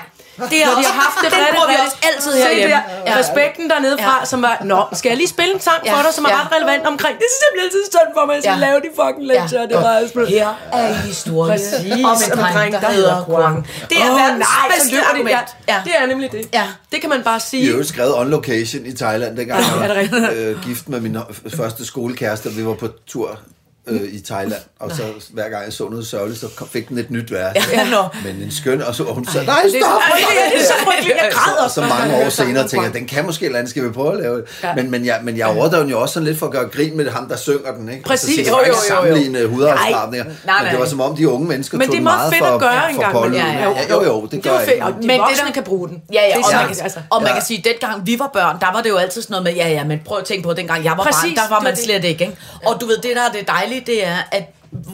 Det 0.53 0.59
er 0.63 0.67
har 0.67 1.01
haft 1.07 1.17
det 1.25 1.33
rigtig, 1.33 1.55
vi 1.55 1.73
rigtig- 1.73 1.85
også 1.87 1.97
altid 2.13 2.33
herhjemme. 2.43 2.75
der, 2.75 2.81
ja. 3.07 3.19
Respekten 3.19 3.71
dernede 3.71 3.97
fra, 4.05 4.17
Ja. 4.21 4.25
som 4.33 4.43
var, 4.43 4.55
nå, 4.65 4.81
skal 4.93 5.09
jeg 5.13 5.17
lige 5.23 5.29
spille 5.37 5.55
en 5.55 5.61
sang 5.61 5.81
for 5.89 5.97
Ja. 5.99 6.03
dig, 6.07 6.15
som 6.15 6.25
er 6.25 6.29
Ja. 6.31 6.41
ret 6.41 6.49
relevant 6.57 6.85
omkring, 6.93 7.15
det 7.21 7.27
er 7.33 7.35
simpelthen 7.43 7.65
altid 7.69 7.83
synd 7.95 8.11
for 8.17 8.23
mig, 8.27 8.33
at 8.33 8.37
jeg 8.39 8.43
skal 8.43 8.59
Ja. 8.61 8.67
lave 8.69 8.79
de 8.85 8.91
fucking 9.01 9.27
lektier, 9.33 9.61
ja. 9.61 9.67
det 9.73 9.77
var 9.87 9.93
altså... 10.03 10.25
Her 10.37 10.49
er 10.73 10.93
historien 11.13 11.51
Præcis, 11.53 12.05
om 12.11 12.17
en 12.27 12.31
dreng, 12.55 12.73
der 12.85 12.91
hedder 12.99 13.17
Kwang. 13.25 13.57
Det 13.91 13.97
er 14.07 14.11
Åh, 14.11 14.17
verdens 14.23 14.47
nej, 14.49 14.65
bedste 14.75 14.97
argument. 15.11 15.49
Ja, 15.69 15.75
Ja. 15.75 15.79
det 15.87 15.93
er 16.01 16.07
nemlig 16.13 16.29
det. 16.33 16.43
Ja. 16.61 16.67
Det 16.93 16.99
kan 17.01 17.11
man 17.15 17.23
bare 17.31 17.41
Vi 17.45 17.49
sige. 17.51 17.71
har 17.71 17.79
jo 17.79 17.85
skrevet 17.93 18.13
on 18.21 18.29
location 18.37 18.81
i 18.91 18.93
Thailand, 19.03 19.33
dengang 19.37 19.61
jeg 19.81 20.09
var 20.13 20.31
øh, 20.37 20.63
gift 20.67 20.89
med 20.89 21.01
min 21.01 21.17
f- 21.17 21.57
første 21.57 21.87
skolekæreste, 21.87 22.47
og 22.47 22.57
vi 22.57 22.67
var 22.67 22.75
på 22.75 22.89
tur 23.07 23.39
øh, 23.87 24.01
i 24.13 24.21
Thailand, 24.21 24.61
og 24.81 24.91
så 24.91 25.03
hver 25.31 25.49
gang 25.49 25.65
jeg 25.65 25.73
så 25.73 25.89
noget 25.89 26.07
sørgeligt, 26.07 26.41
så 26.41 26.49
fik 26.73 26.89
den 26.89 26.99
et 26.99 27.11
nyt 27.11 27.33
værk. 27.33 27.57
Ja, 27.73 27.85
nå. 27.91 28.03
Men 28.25 28.37
en 28.43 28.51
skøn, 28.51 28.83
og 28.83 28.95
så 28.95 29.05
og 29.05 29.15
hun 29.15 29.27
sagde, 29.27 29.47
nej, 29.47 29.61
det 29.65 29.75
er 29.77 29.81
stop! 29.81 30.01
så- 30.19 30.27
Ej, 30.27 30.51
det 30.53 30.61
er 30.63 30.65
så 30.67 30.73
frygteligt, 30.85 31.17
jeg 31.23 31.31
græder. 31.33 31.69
Så, 31.69 31.75
så 31.75 31.81
mange 31.81 32.17
år 32.25 32.29
senere 32.29 32.69
tænker 32.69 32.87
jeg, 32.87 32.95
den 32.95 33.07
kan 33.07 33.27
måske 33.27 33.43
et 33.43 33.47
eller 33.47 33.59
andet, 33.59 33.71
skal 33.71 33.85
vi 33.85 33.89
prøve 33.91 34.13
at 34.13 34.19
lave 34.21 34.37
det. 34.37 34.45
Ja. 34.63 34.75
Men, 34.75 34.91
men, 34.91 35.07
jeg, 35.07 35.21
men 35.23 35.37
jeg 35.39 35.47
overdrev 35.47 35.81
den 35.81 35.91
jo 35.91 36.01
også 36.01 36.13
sådan 36.15 36.27
lidt 36.27 36.39
for 36.39 36.47
at 36.47 36.53
gøre 36.53 36.69
grin 36.69 36.97
med 36.97 37.11
ham, 37.11 37.29
der 37.29 37.37
synger 37.37 37.73
den. 37.79 37.89
Ikke? 37.89 38.03
Præcis. 38.05 38.39
Altså, 38.39 38.53
så 38.53 38.59
Jo, 38.59 38.63
jeg 38.63 38.69
jo, 38.69 38.75
jo, 38.75 38.95
jo. 38.95 39.03
sammenligne 39.03 39.47
hudafskrabninger. 39.47 40.25
Nej, 40.25 40.35
Men 40.59 40.65
det 40.65 40.73
nej. 40.73 40.81
var 40.81 40.87
som 40.87 41.01
om 41.01 41.17
de 41.17 41.29
unge 41.29 41.49
mennesker 41.49 41.79
Men 41.79 41.87
tog 41.87 41.93
det 41.93 41.99
er 41.99 42.03
meget 42.03 42.19
meget 42.19 42.33
fedt 42.35 42.45
for, 42.49 42.55
at 42.55 42.61
gøre 42.61 42.95
for, 42.95 43.03
en 43.05 43.13
for. 43.13 43.37
Ja, 43.37 43.47
ja. 43.47 43.95
Jo, 43.95 44.05
jo, 44.05 44.23
det 44.23 44.31
Det 44.31 44.43
gør 44.43 44.59
jeg 44.59 44.73
ikke. 44.73 44.85
og 44.85 44.93
Men 45.01 45.11
det 45.21 45.39
der- 45.47 45.53
kan 45.53 45.63
bruge 45.63 45.89
den. 45.89 46.03
Ja, 46.13 46.21
ja, 46.23 46.37
og, 46.37 46.43
Det 46.45 46.53
er 46.55 46.59
man, 46.59 46.75
kan, 46.75 46.83
altså. 46.83 47.01
og 47.11 47.23
man 47.23 47.33
kan 47.33 47.43
sige, 47.43 47.59
at 47.59 47.65
dengang 47.65 48.07
vi 48.07 48.19
var 48.19 48.31
børn, 48.33 48.57
der 48.61 48.73
var 48.73 48.81
det 48.83 48.91
jo 48.91 48.97
altid 48.97 49.23
sådan 49.23 49.33
noget 49.33 49.45
med, 49.45 49.53
ja, 49.55 49.69
ja, 49.69 49.85
men 49.85 50.01
prøv 50.05 50.19
at 50.19 50.25
tænke 50.25 50.43
på, 50.43 50.53
dengang 50.55 50.85
jeg 50.85 50.91
var 50.97 51.05
barn, 51.05 51.35
der 51.35 51.49
var 51.49 51.57
det 51.59 51.65
man 51.65 51.75
det. 51.75 51.85
slet 51.85 52.05
ikke, 52.05 52.25
ikke? 52.25 52.37
Og 52.67 52.81
du 52.81 52.87
ved, 52.87 52.97
det 52.97 53.11
der 53.17 53.23
er 53.23 53.33
det 53.33 53.49
dejlige, 53.49 53.72
det 53.81 54.07
er, 54.07 54.17
at 54.33 54.45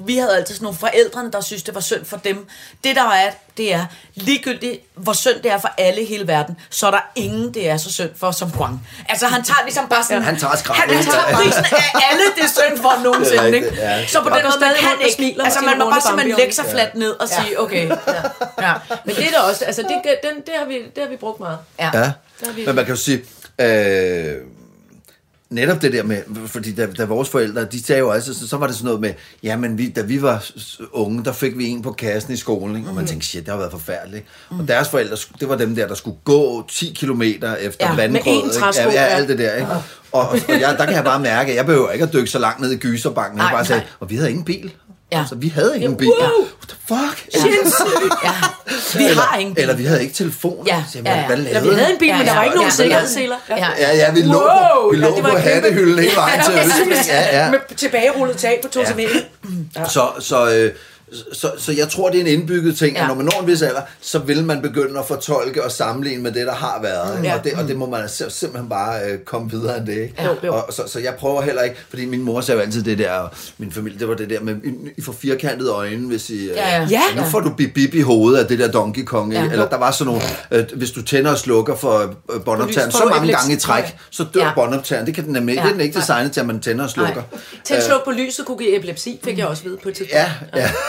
vi 0.07 0.17
havde 0.17 0.37
altid 0.37 0.55
sådan 0.55 0.65
nogle 0.65 0.79
forældrene, 0.79 1.31
der 1.33 1.41
synes, 1.41 1.63
det 1.63 1.75
var 1.75 1.81
synd 1.81 2.05
for 2.05 2.17
dem. 2.17 2.47
Det 2.85 2.97
der 2.97 3.11
er, 3.11 3.31
det 3.57 3.75
er 3.75 3.87
ligegyldigt, 4.15 4.81
hvor 4.95 5.13
synd 5.13 5.35
det 5.43 5.51
er 5.53 5.59
for 5.59 5.71
alle 5.79 6.03
i 6.03 6.05
hele 6.05 6.27
verden, 6.27 6.57
så 6.71 6.87
er 6.87 6.91
der 6.91 7.01
ingen, 7.15 7.55
det 7.55 7.69
er 7.69 7.77
så 7.77 7.93
synd 7.93 8.11
for 8.17 8.31
som 8.31 8.51
Kwang. 8.51 8.89
Altså, 9.09 9.27
han 9.27 9.43
tager 9.45 9.59
ligesom 9.65 9.89
bare 9.89 10.05
sådan... 10.05 10.23
Han 10.23 10.39
tager 10.39 10.57
skrabet. 10.57 10.83
Han, 10.83 10.95
han 10.95 11.05
tager 11.05 11.35
prisen 11.37 11.65
af 11.65 12.03
alle, 12.11 12.23
det 12.37 12.45
er 12.45 12.49
synd 12.49 12.79
for 12.83 13.03
nogensinde, 13.05 13.43
rigtigt, 13.43 13.65
ikke? 13.65 13.77
ja. 13.83 14.07
Så 14.07 14.23
på 14.23 14.29
den 14.29 14.39
måde, 14.45 14.61
man 14.61 14.71
kan 14.81 14.91
ikke... 15.05 15.15
smiler 15.17 15.45
Altså, 15.45 15.61
man 15.61 15.79
må 15.79 15.91
bare 15.91 16.01
simpelthen 16.01 16.37
lægge 16.39 16.55
sig 16.55 16.65
fladt 16.71 16.95
ned 16.95 17.11
og 17.11 17.29
sige, 17.29 17.61
okay, 17.61 17.89
ja. 18.61 18.73
Men 19.05 19.15
det 19.17 19.27
er 19.27 19.31
da 19.31 19.39
også, 19.39 19.65
altså 19.65 19.83
det, 19.83 19.91
den, 20.23 20.37
det, 20.47 20.55
har 20.59 20.65
vi, 20.65 20.75
det 20.75 21.03
har 21.03 21.09
vi 21.11 21.17
brugt 21.17 21.41
meget. 21.41 21.59
ja. 21.81 21.91
Ja, 21.95 22.01
er 22.49 22.53
vi- 22.55 22.67
men 22.67 22.75
man 22.75 22.85
kan 22.85 22.95
jo 22.95 23.01
sige, 23.01 23.25
øh, 23.61 24.35
netop 25.51 25.83
det 25.83 25.93
der 25.93 26.03
med, 26.03 26.23
fordi 26.47 26.75
da, 26.75 26.87
da 26.87 27.05
vores 27.05 27.29
forældre, 27.29 27.65
de 27.65 27.85
sagde 27.85 27.99
jo 27.99 28.11
altså, 28.11 28.35
så, 28.35 28.49
så 28.49 28.57
var 28.57 28.67
det 28.67 28.77
sådan 28.77 28.85
noget 28.85 29.01
med, 29.01 29.13
jamen 29.43 29.79
vi, 29.79 29.89
da 29.89 30.03
vi 30.03 30.23
var 30.23 30.45
unge, 30.93 31.25
der 31.25 31.33
fik 31.33 31.59
vi 31.59 31.67
en 31.69 31.83
på 31.83 31.93
kassen 31.93 32.33
i 32.33 32.37
skolen, 32.37 32.77
ikke? 32.77 32.89
og 32.89 32.95
man 32.95 33.07
tænkte, 33.07 33.27
shit, 33.27 33.41
det 33.47 33.49
har 33.53 33.59
været 33.59 33.71
forfærdeligt. 33.71 34.25
Mm. 34.51 34.61
Og 34.61 34.69
deres 34.69 34.89
forældre, 34.89 35.17
det 35.41 35.49
var 35.49 35.57
dem 35.57 35.75
der, 35.75 35.87
der 35.89 35.95
skulle 35.95 36.17
gå 36.25 36.65
10 36.69 36.93
kilometer 36.97 37.57
efter 37.57 37.87
Ja, 37.91 37.97
vandgrød. 37.97 38.51
ja, 38.77 38.93
ja, 38.93 39.01
alt 39.07 39.29
det 39.29 39.39
der. 39.39 39.55
Ikke? 39.55 39.69
Og, 40.13 40.29
og 40.29 40.39
jeg, 40.49 40.75
der 40.79 40.85
kan 40.85 40.95
jeg 40.95 41.05
bare 41.05 41.21
mærke, 41.21 41.51
at 41.51 41.57
jeg 41.57 41.67
behøver 41.67 41.91
ikke 41.91 42.05
at 42.05 42.13
dykke 42.13 42.31
så 42.31 42.39
langt 42.39 42.61
ned 42.61 42.71
i 42.71 42.77
gyserbanken. 42.77 43.39
Jeg 43.39 43.49
bare 43.53 43.65
sagde, 43.65 43.83
og 44.01 44.11
vi 44.11 44.17
havde 44.17 44.31
ingen 44.31 44.45
bil. 44.45 44.73
Ja. 45.13 45.19
Altså, 45.19 45.35
vi 45.35 45.49
havde 45.49 45.77
ingen 45.77 45.97
bil. 45.97 46.09
wow. 46.09 46.17
What 46.19 46.69
the 46.69 46.77
fuck? 46.89 47.35
Ja. 47.35 47.41
Vi 48.99 49.05
eller, 49.05 49.23
har 49.23 49.39
ingen 49.39 49.55
Eller 49.59 49.75
vi 49.77 49.85
havde 49.85 50.03
ikke 50.03 50.15
telefon. 50.15 50.67
Ja, 50.67 50.85
Så, 50.93 50.99
ja, 51.05 51.15
ja. 51.21 51.27
Hvad 51.27 51.37
Eller 51.37 51.49
vi 51.49 51.55
lavede 51.55 51.77
havde 51.81 51.93
en 51.93 51.99
bil, 51.99 52.09
Ja, 52.09 52.17
men 52.17 52.27
der 52.27 52.33
ja, 52.33 52.39
var 52.39 52.45
ikke 52.45 52.57
nogen 52.57 52.71
ja, 52.79 52.83
ja. 52.83 52.83
sikkerhedsseler. 52.83 53.37
Ja. 53.49 53.69
Ja, 53.79 53.97
ja, 53.97 54.13
vi 54.13 54.23
lå, 54.23 54.33
Wow, 54.33 54.91
vi 54.91 54.97
lå 54.97 55.17
ja, 55.17 55.23
på 55.23 55.37
hattehylden 55.39 55.99
hele 55.99 56.17
vejen 56.17 56.41
til 56.45 56.55
Østrig. 56.55 57.07
Ja, 57.09 57.45
ja. 57.45 57.51
Med 57.51 57.59
tilbagerullet 57.77 58.37
tag 58.37 58.59
på 58.63 58.69
to 58.69 58.81
ja. 59.77 59.89
Så, 59.89 60.09
så, 60.21 60.51
øh, 60.51 60.73
så, 61.33 61.51
så 61.59 61.73
jeg 61.73 61.89
tror, 61.89 62.09
det 62.11 62.17
er 62.17 62.21
en 62.21 62.27
indbygget 62.27 62.79
ting, 62.79 62.97
ja. 62.97 63.03
At 63.03 63.09
når 63.09 63.15
man 63.15 63.25
når 63.25 63.41
en 63.41 63.47
vis 63.47 63.63
alder, 63.63 63.81
så 64.01 64.19
vil 64.19 64.45
man 64.45 64.63
begynde 64.63 64.99
at 65.01 65.07
fortolke 65.07 65.65
og 65.65 65.71
sammenligne 65.73 66.23
med 66.23 66.33
det, 66.33 66.47
der 66.47 66.55
har 66.55 66.79
været. 66.83 67.25
Ja. 67.25 67.39
Og, 67.39 67.45
det, 67.45 67.53
og 67.53 67.69
det 67.69 67.77
må 67.77 67.89
man 67.91 68.05
sim- 68.05 68.31
simpelthen 68.31 68.69
bare 68.69 69.01
øh, 69.11 69.19
komme 69.19 69.51
videre 69.51 69.79
end 69.79 69.87
det. 69.87 69.93
Ikke? 70.03 70.15
Jo, 70.25 70.37
jo. 70.45 70.55
Og, 70.55 70.73
så, 70.73 70.83
så 70.87 71.01
jeg 71.01 71.15
prøver 71.19 71.43
heller 71.43 71.63
ikke, 71.63 71.77
fordi 71.89 72.05
min 72.05 72.23
mor 72.23 72.41
sagde 72.41 72.59
jo 72.61 72.65
altid 72.67 72.83
det 72.83 72.99
der, 72.99 73.13
og 73.13 73.31
min 73.59 73.73
familie, 73.73 73.99
det 73.99 74.09
var 74.09 74.15
det 74.15 74.31
der 74.31 74.41
med, 74.41 74.55
I, 74.97 75.03
får 75.03 75.13
firkantede 75.13 75.71
øjne, 75.71 76.07
hvis 76.07 76.31
I... 76.31 76.49
øh, 76.49 76.57
Ja, 76.57 76.87
ja. 76.91 77.01
Nu 77.17 77.23
får 77.31 77.41
du 77.41 77.51
bip 77.57 77.75
bip 77.75 77.95
i 77.95 78.01
hovedet 78.01 78.39
af 78.39 78.47
det 78.47 78.59
der 78.59 78.71
Donkey 78.71 79.05
Kong, 79.05 79.33
ja. 79.33 79.45
Eller 79.51 79.69
der 79.69 79.77
var 79.79 79.91
sådan 79.91 80.07
nogle, 80.13 80.23
øh, 80.51 80.65
hvis 80.77 80.91
du 80.91 81.03
tænder 81.03 81.31
og 81.31 81.39
slukker 81.39 81.77
for 81.77 82.15
øh, 82.35 82.41
båndoptageren 82.45 82.93
så 82.93 83.05
mange 83.11 83.33
gange 83.33 83.53
i 83.53 83.57
træk, 83.57 83.97
så 84.11 84.25
dør 84.35 84.41
Ja. 84.41 84.51
båndoptageren. 84.55 85.07
Det 85.07 85.15
kan 85.15 85.25
den 85.25 85.33
nemlig. 85.33 85.55
Ja. 85.55 85.61
Det 85.63 85.69
er 85.69 85.73
den 85.73 85.81
ikke 85.81 85.99
designet 86.01 86.33
til, 86.33 86.41
at 86.41 86.47
man 86.47 86.61
tænder 86.61 86.85
og 86.85 86.91
slukker. 86.91 87.23
Tænd 87.65 87.83
sluk 87.83 88.05
på 88.05 88.11
lyset 88.11 88.47
kunne 88.47 88.59
give 88.59 88.77
epilepsi, 88.77 89.21
fik 89.25 89.39
jeg 89.39 89.47
også 89.47 89.63
vide 89.63 89.79
på 89.83 89.89
et 89.89 89.95
tidspunkt. 89.95 90.15
Ja, 90.55 90.61
ja. 90.61 90.71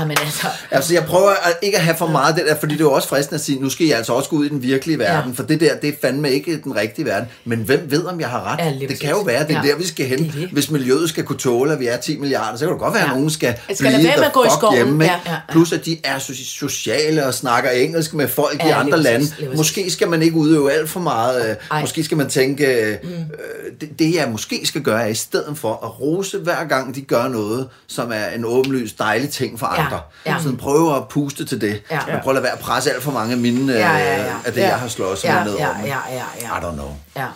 Ah, 0.00 0.08
men 0.08 0.16
altså... 0.24 0.46
Altså, 0.70 0.94
jeg 0.94 1.04
prøver 1.04 1.30
at 1.30 1.52
ikke 1.62 1.76
at 1.78 1.84
have 1.84 1.96
for 1.96 2.06
meget 2.06 2.36
det 2.36 2.44
der, 2.48 2.56
fordi 2.60 2.72
det 2.74 2.80
er 2.80 2.84
jo 2.84 2.92
også 2.92 3.08
fristende 3.08 3.34
at 3.34 3.40
sige, 3.40 3.60
nu 3.60 3.70
skal 3.70 3.86
I 3.86 3.90
altså 3.90 4.12
også 4.12 4.28
gå 4.30 4.36
ud 4.36 4.46
i 4.46 4.48
den 4.48 4.62
virkelige 4.62 4.98
verden, 4.98 5.30
ja. 5.30 5.36
for 5.36 5.42
det 5.42 5.60
der, 5.60 5.76
det 5.76 5.88
er 5.88 5.92
fandme 6.00 6.30
ikke 6.30 6.60
den 6.64 6.76
rigtige 6.76 7.04
verden. 7.04 7.28
Men 7.44 7.58
hvem 7.58 7.86
ved, 7.90 8.04
om 8.04 8.20
jeg 8.20 8.28
har 8.28 8.52
ret? 8.52 8.80
Ja, 8.80 8.86
det 8.86 9.00
kan 9.00 9.10
jo 9.10 9.18
være, 9.20 9.46
det 9.46 9.56
er 9.56 9.60
Ja. 9.64 9.68
der, 9.70 9.76
vi 9.76 9.86
skal 9.86 10.06
hen. 10.06 10.18
Det 10.18 10.32
det. 10.34 10.48
Hvis 10.52 10.70
miljøet 10.70 11.08
skal 11.08 11.24
kunne 11.24 11.38
tåle, 11.38 11.72
at 11.72 11.80
vi 11.80 11.86
er 11.86 11.96
10 11.96 12.18
milliarder, 12.18 12.58
så 12.58 12.64
kan 12.64 12.72
det 12.72 12.80
godt 12.80 12.94
være, 12.94 13.02
at 13.02 13.08
Ja. 13.08 13.14
nogen 13.14 13.30
skal, 13.30 13.54
Skal 13.74 13.94
blive 13.94 14.24
at 14.24 14.32
gå 14.32 14.44
i 14.44 14.48
skoven. 14.58 14.74
hjemme. 14.76 15.04
Ja, 15.04 15.10
ja, 15.26 15.32
ja. 15.32 15.38
Plus, 15.52 15.72
at 15.72 15.84
de 15.86 15.98
er 16.04 16.18
so- 16.18 16.44
sociale 16.58 17.26
og 17.26 17.34
snakker 17.34 17.70
engelsk 17.70 18.14
med 18.14 18.28
folk 18.28 18.54
i 18.54 18.56
Ja, 18.58 18.64
lige 18.64 18.74
andre 18.74 19.02
lande. 19.02 19.26
Måske 19.56 19.90
skal 19.90 20.08
man 20.08 20.22
ikke 20.22 20.36
udøve 20.36 20.72
alt 20.72 20.90
for 20.90 21.00
meget. 21.00 21.50
øh, 21.50 21.56
Ej. 21.70 21.80
Måske 21.80 22.04
skal 22.04 22.16
man 22.16 22.28
tænke, 22.28 22.66
øh, 22.66 22.88
øh, 22.92 22.98
det, 23.80 23.98
det 23.98 24.14
jeg 24.14 24.28
måske 24.30 24.60
skal 24.66 24.80
gøre, 24.82 25.02
er 25.02 25.06
i 25.06 25.14
stedet 25.14 25.58
for 25.58 25.72
at 25.84 26.00
rose 26.00 26.38
hver 26.38 26.64
gang, 26.64 26.94
de 26.94 27.00
gør 27.00 27.28
noget, 27.28 27.68
som 27.86 28.12
er 28.12 28.26
en 28.36 28.44
åbenlys 28.44 28.92
dejlig 28.92 29.30
ting 29.30 29.58
for 29.58 29.74
Ja, 29.78 29.82
andre. 29.92 30.00
ja. 30.26 30.36
Sådan 30.42 30.56
prøve 30.56 30.96
at 30.96 31.08
puste 31.08 31.44
til 31.44 31.60
det. 31.60 31.82
Ja. 31.90 32.00
Men 32.06 32.16
prøv 32.22 32.30
at 32.30 32.34
lade 32.34 32.42
være 32.42 32.52
at 32.52 32.58
presse 32.58 32.92
alt 32.92 33.02
for 33.02 33.12
mange 33.12 33.32
af 33.32 33.38
mine, 33.38 33.72
Ja, 33.72 33.78
ja, 33.96 34.16
ja. 34.16 34.24
øh, 34.28 34.46
af 34.46 34.52
det, 34.52 34.60
Ja. 34.60 34.68
jeg 34.68 34.78
har 34.78 34.88
slået 34.88 35.24
Ja, 35.24 35.34
mig 35.34 35.44
ned 35.44 35.56
ja, 35.56 35.68
over. 35.68 35.86
ja, 35.86 35.98
ja, 36.12 36.22
ja. 36.40 36.58
I 36.58 36.60
don't 36.64 36.72
know. 36.72 36.90
Ja. 37.16 37.26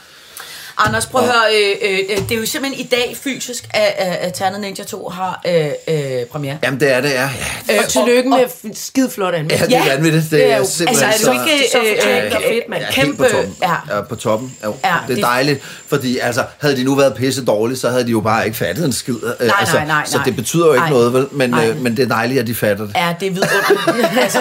Anders, 0.78 1.06
prøv 1.06 1.20
at 1.22 1.26
høre, 1.26 1.42
øh, 1.54 1.90
øh, 2.10 2.18
det 2.28 2.32
er 2.32 2.40
jo 2.40 2.46
simpelthen 2.46 2.86
i 2.86 2.88
dag 2.88 3.16
fysisk, 3.22 3.68
at, 3.70 3.94
at, 3.98 4.34
Ternet 4.34 4.60
Ninja 4.60 4.84
2 4.84 5.08
har 5.08 5.40
øh, 5.46 5.66
øh, 5.88 6.24
premiere. 6.32 6.58
Jamen, 6.62 6.80
det 6.80 6.92
er 6.92 7.00
det, 7.00 7.10
ja. 7.10 7.30
ja. 7.68 7.78
Og 7.82 7.88
tillykke 7.88 8.28
med 8.30 8.74
skide 8.74 9.10
flot 9.10 9.34
Ja, 9.34 9.38
anmeldelse. 9.38 9.66
det 9.66 9.76
er 9.76 9.84
Ja, 9.84 9.94
vanvittigt. 9.94 10.24
Det, 10.24 10.30
det 10.30 10.52
er 10.52 10.56
jo- 10.58 10.64
simpelthen 10.64 11.08
altså, 11.08 11.30
er 11.30 11.34
du 11.34 11.40
ikke, 11.50 11.64
så 11.72 11.78
øh, 11.78 11.84
fortjent 11.96 12.24
øh, 12.24 12.32
og 12.36 12.42
fedt, 12.48 12.68
mand. 12.68 12.82
Ja, 12.82 12.90
Kæmpe, 12.92 13.22
helt 13.22 13.32
på 13.32 13.36
toppen. 13.36 13.56
ja. 13.62 13.96
ja. 13.96 14.02
på 14.02 14.14
toppen. 14.16 14.56
Jo. 14.64 14.74
Ja, 14.84 14.94
det 15.08 15.18
er 15.18 15.22
dejligt, 15.26 15.60
fordi 15.88 16.18
altså, 16.18 16.44
havde 16.58 16.76
de 16.76 16.84
nu 16.84 16.94
været 16.94 17.14
pisse 17.14 17.44
dårlige, 17.44 17.78
så 17.78 17.90
havde 17.90 18.04
de 18.04 18.10
jo 18.10 18.20
bare 18.20 18.44
ikke 18.46 18.56
fattet 18.56 18.84
en 18.84 18.92
skid. 18.92 19.14
Nej, 19.22 19.50
altså, 19.60 19.74
nej, 19.76 19.86
nej, 19.86 20.02
Så 20.06 20.16
nej. 20.16 20.24
det 20.24 20.36
betyder 20.36 20.66
jo 20.66 20.72
ikke 20.72 20.80
Nej. 20.80 20.90
noget, 20.90 21.12
vel? 21.12 21.26
Men, 21.32 21.50
Nej. 21.50 21.68
øh, 21.68 21.80
men 21.80 21.96
det 21.96 22.02
er 22.02 22.08
dejligt, 22.08 22.40
at 22.40 22.46
de 22.46 22.54
fatter 22.54 22.86
det. 22.86 22.94
Ja, 22.96 23.14
det 23.20 23.26
er 23.26 23.30
vidunderligt. 23.30 24.18
altså, 24.24 24.38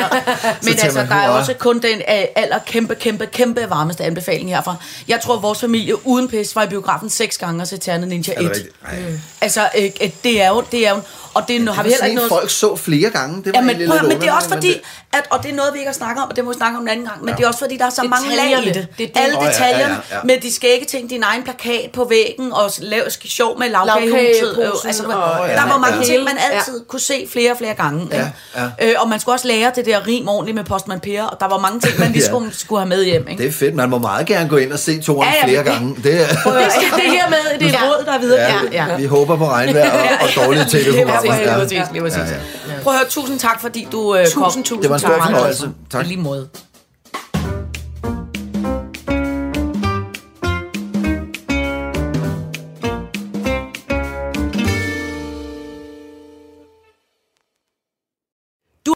men 0.63 0.73
altså, 0.83 0.99
der 1.09 1.15
er 1.15 1.29
også 1.29 1.53
kun 1.53 1.75
den 1.81 1.97
øh, 1.97 2.23
aller 2.35 2.59
kæmpe, 2.65 2.95
kæmpe, 2.95 3.25
kæmpe 3.25 3.65
varmeste 3.69 4.03
anbefaling 4.03 4.49
herfra. 4.49 4.75
Jeg 5.07 5.19
tror, 5.21 5.39
vores 5.39 5.59
familie 5.59 6.07
uden 6.07 6.29
pis 6.31 6.55
var 6.55 6.63
i 6.63 6.67
biografen 6.67 7.09
seks 7.09 7.37
gange 7.37 7.61
og 7.61 7.67
se 7.67 7.77
Ternet 7.77 8.07
Ninja 8.07 8.33
1. 8.33 8.37
Er 8.37 8.41
det 8.41 8.49
rigtigt? 8.49 8.75
Ej. 8.85 9.19
Altså, 9.41 9.69
øh, 9.77 9.91
øh, 10.01 10.09
det 10.23 10.41
er 10.41 10.49
jo, 10.49 10.63
det 10.71 10.87
er 10.87 10.91
jo, 10.91 11.01
og 11.33 11.43
det, 11.47 11.69
har 11.75 11.83
vi 11.83 11.89
heller 11.89 12.05
ikke 12.05 12.15
noget... 12.15 12.29
folk 12.29 12.49
så 12.49 12.75
flere 12.75 13.09
gange. 13.09 13.43
Det 13.43 13.45
var 13.45 13.51
Ja, 13.59 13.61
men, 13.65 13.75
prøv, 13.89 13.97
lidt 13.99 14.07
men 14.07 14.21
det 14.21 14.27
er 14.29 14.33
også 14.33 14.49
fordi, 14.49 14.73
at, 15.13 15.23
og 15.29 15.43
det 15.43 15.51
er 15.51 15.55
noget, 15.55 15.73
vi 15.73 15.79
ikke 15.79 15.89
har 15.89 15.93
snakket 15.93 16.23
om, 16.23 16.29
og 16.29 16.35
det 16.35 16.43
må 16.45 16.51
vi 16.51 16.57
snakke 16.57 16.77
om 16.77 16.83
en 16.83 16.89
anden 16.89 17.05
gang, 17.05 17.19
men 17.19 17.29
ja. 17.29 17.35
det 17.35 17.43
er 17.43 17.47
også 17.47 17.59
fordi, 17.59 17.77
der 17.77 17.85
er 17.85 17.89
så 17.89 18.03
mange 18.03 18.29
lag 18.35 18.45
i 18.45 18.49
Detaljerne. 18.49 18.73
det. 18.73 18.87
Det 18.97 19.13
det. 19.15 19.21
Alle 19.21 19.37
Åh, 19.37 19.43
ja, 19.43 19.47
ja, 19.47 19.53
detaljerne, 19.53 19.93
ja, 20.11 20.15
ja. 20.15 20.21
med 20.23 20.37
de 20.41 20.53
skægge 20.53 20.85
ting, 20.85 21.09
din 21.09 21.23
egen 21.23 21.43
plakat 21.43 21.89
på 21.93 22.03
væggen, 22.09 22.53
og 22.53 22.71
lav 22.79 23.01
sjov 23.25 23.59
med 23.59 23.69
lavkagehuset. 23.69 24.41
Lavkageposen, 24.57 24.87
altså, 24.87 25.07
var, 25.07 25.45
ja, 25.47 25.53
der 25.55 25.67
var 25.67 25.77
mange 25.77 25.97
ja. 25.97 26.03
ting, 26.03 26.23
man 26.23 26.37
altid 26.51 26.85
kunne 26.87 26.99
se 26.99 27.27
flere 27.33 27.51
og 27.51 27.57
flere 27.57 27.73
gange. 27.73 28.07
Ja, 28.11 28.17
ikke? 28.79 28.91
Øh, 28.91 29.01
og 29.01 29.09
man 29.09 29.19
skulle 29.19 29.35
også 29.35 29.47
lære 29.47 29.71
det 29.75 29.85
der 29.85 30.07
rim 30.07 30.27
ordentligt 30.27 30.55
med 30.55 30.63
Postman 30.63 30.99
Per, 30.99 31.23
og 31.23 31.39
der 31.39 31.47
var 31.47 31.57
mange 31.57 31.79
ting, 31.79 31.99
man 31.99 32.11
lige 32.17 32.21
Ja. 32.23 32.27
skulle, 32.27 32.49
skulle 32.57 32.79
have 32.81 32.89
med 32.89 33.03
hjem. 33.05 33.27
Ikke? 33.27 33.43
Det 33.43 33.49
er 33.49 33.53
fedt. 33.53 33.75
Man 33.75 33.89
må 33.89 33.97
meget 33.97 34.25
gerne 34.27 34.49
gå 34.49 34.57
ind 34.57 34.71
og 34.73 34.79
se 34.79 35.01
toren 35.01 35.27
Ja, 35.29 35.35
ja, 35.41 35.45
flere 35.47 35.63
det- 35.63 35.71
gange. 35.71 35.95
Det 36.03 36.13
er, 36.21 36.27
Det, 36.27 36.35
det 36.95 37.11
her 37.11 37.29
med, 37.29 37.37
det 37.59 37.65
er 37.65 37.69
et 37.69 37.73
Ja. 37.73 37.87
råd, 37.87 38.03
der 38.05 38.11
er 38.13 38.19
videre. 38.19 38.41
Ja, 38.71 38.85
ja. 38.87 38.95
Vi 38.97 39.05
håber 39.05 39.37
på 39.37 39.47
regnvejr 39.49 39.91
og, 39.91 40.27
og 40.37 40.45
dårlige 40.45 40.65
tv-programmer. 40.71 41.20
Lige 41.23 41.53
præcis, 41.53 41.79
lige 41.91 42.01
præcis. 42.01 42.19
Prøv 42.83 42.93
at 42.93 42.99
høre, 42.99 43.09
tusind 43.09 43.39
tak, 43.39 43.61
fordi 43.61 43.87
du 43.91 44.15
øh, 44.15 44.25
Tusind, 44.25 44.43
kom. 44.43 44.51
tusind 44.63 44.81
Det 44.81 44.89
var 44.89 44.95
en 44.95 44.99
stor 44.99 45.09
tak. 45.09 45.23
fornøjelse. 45.23 45.69
Tak. 45.91 46.05
I 46.05 46.07
lige 46.07 46.21
måde. 46.21 46.47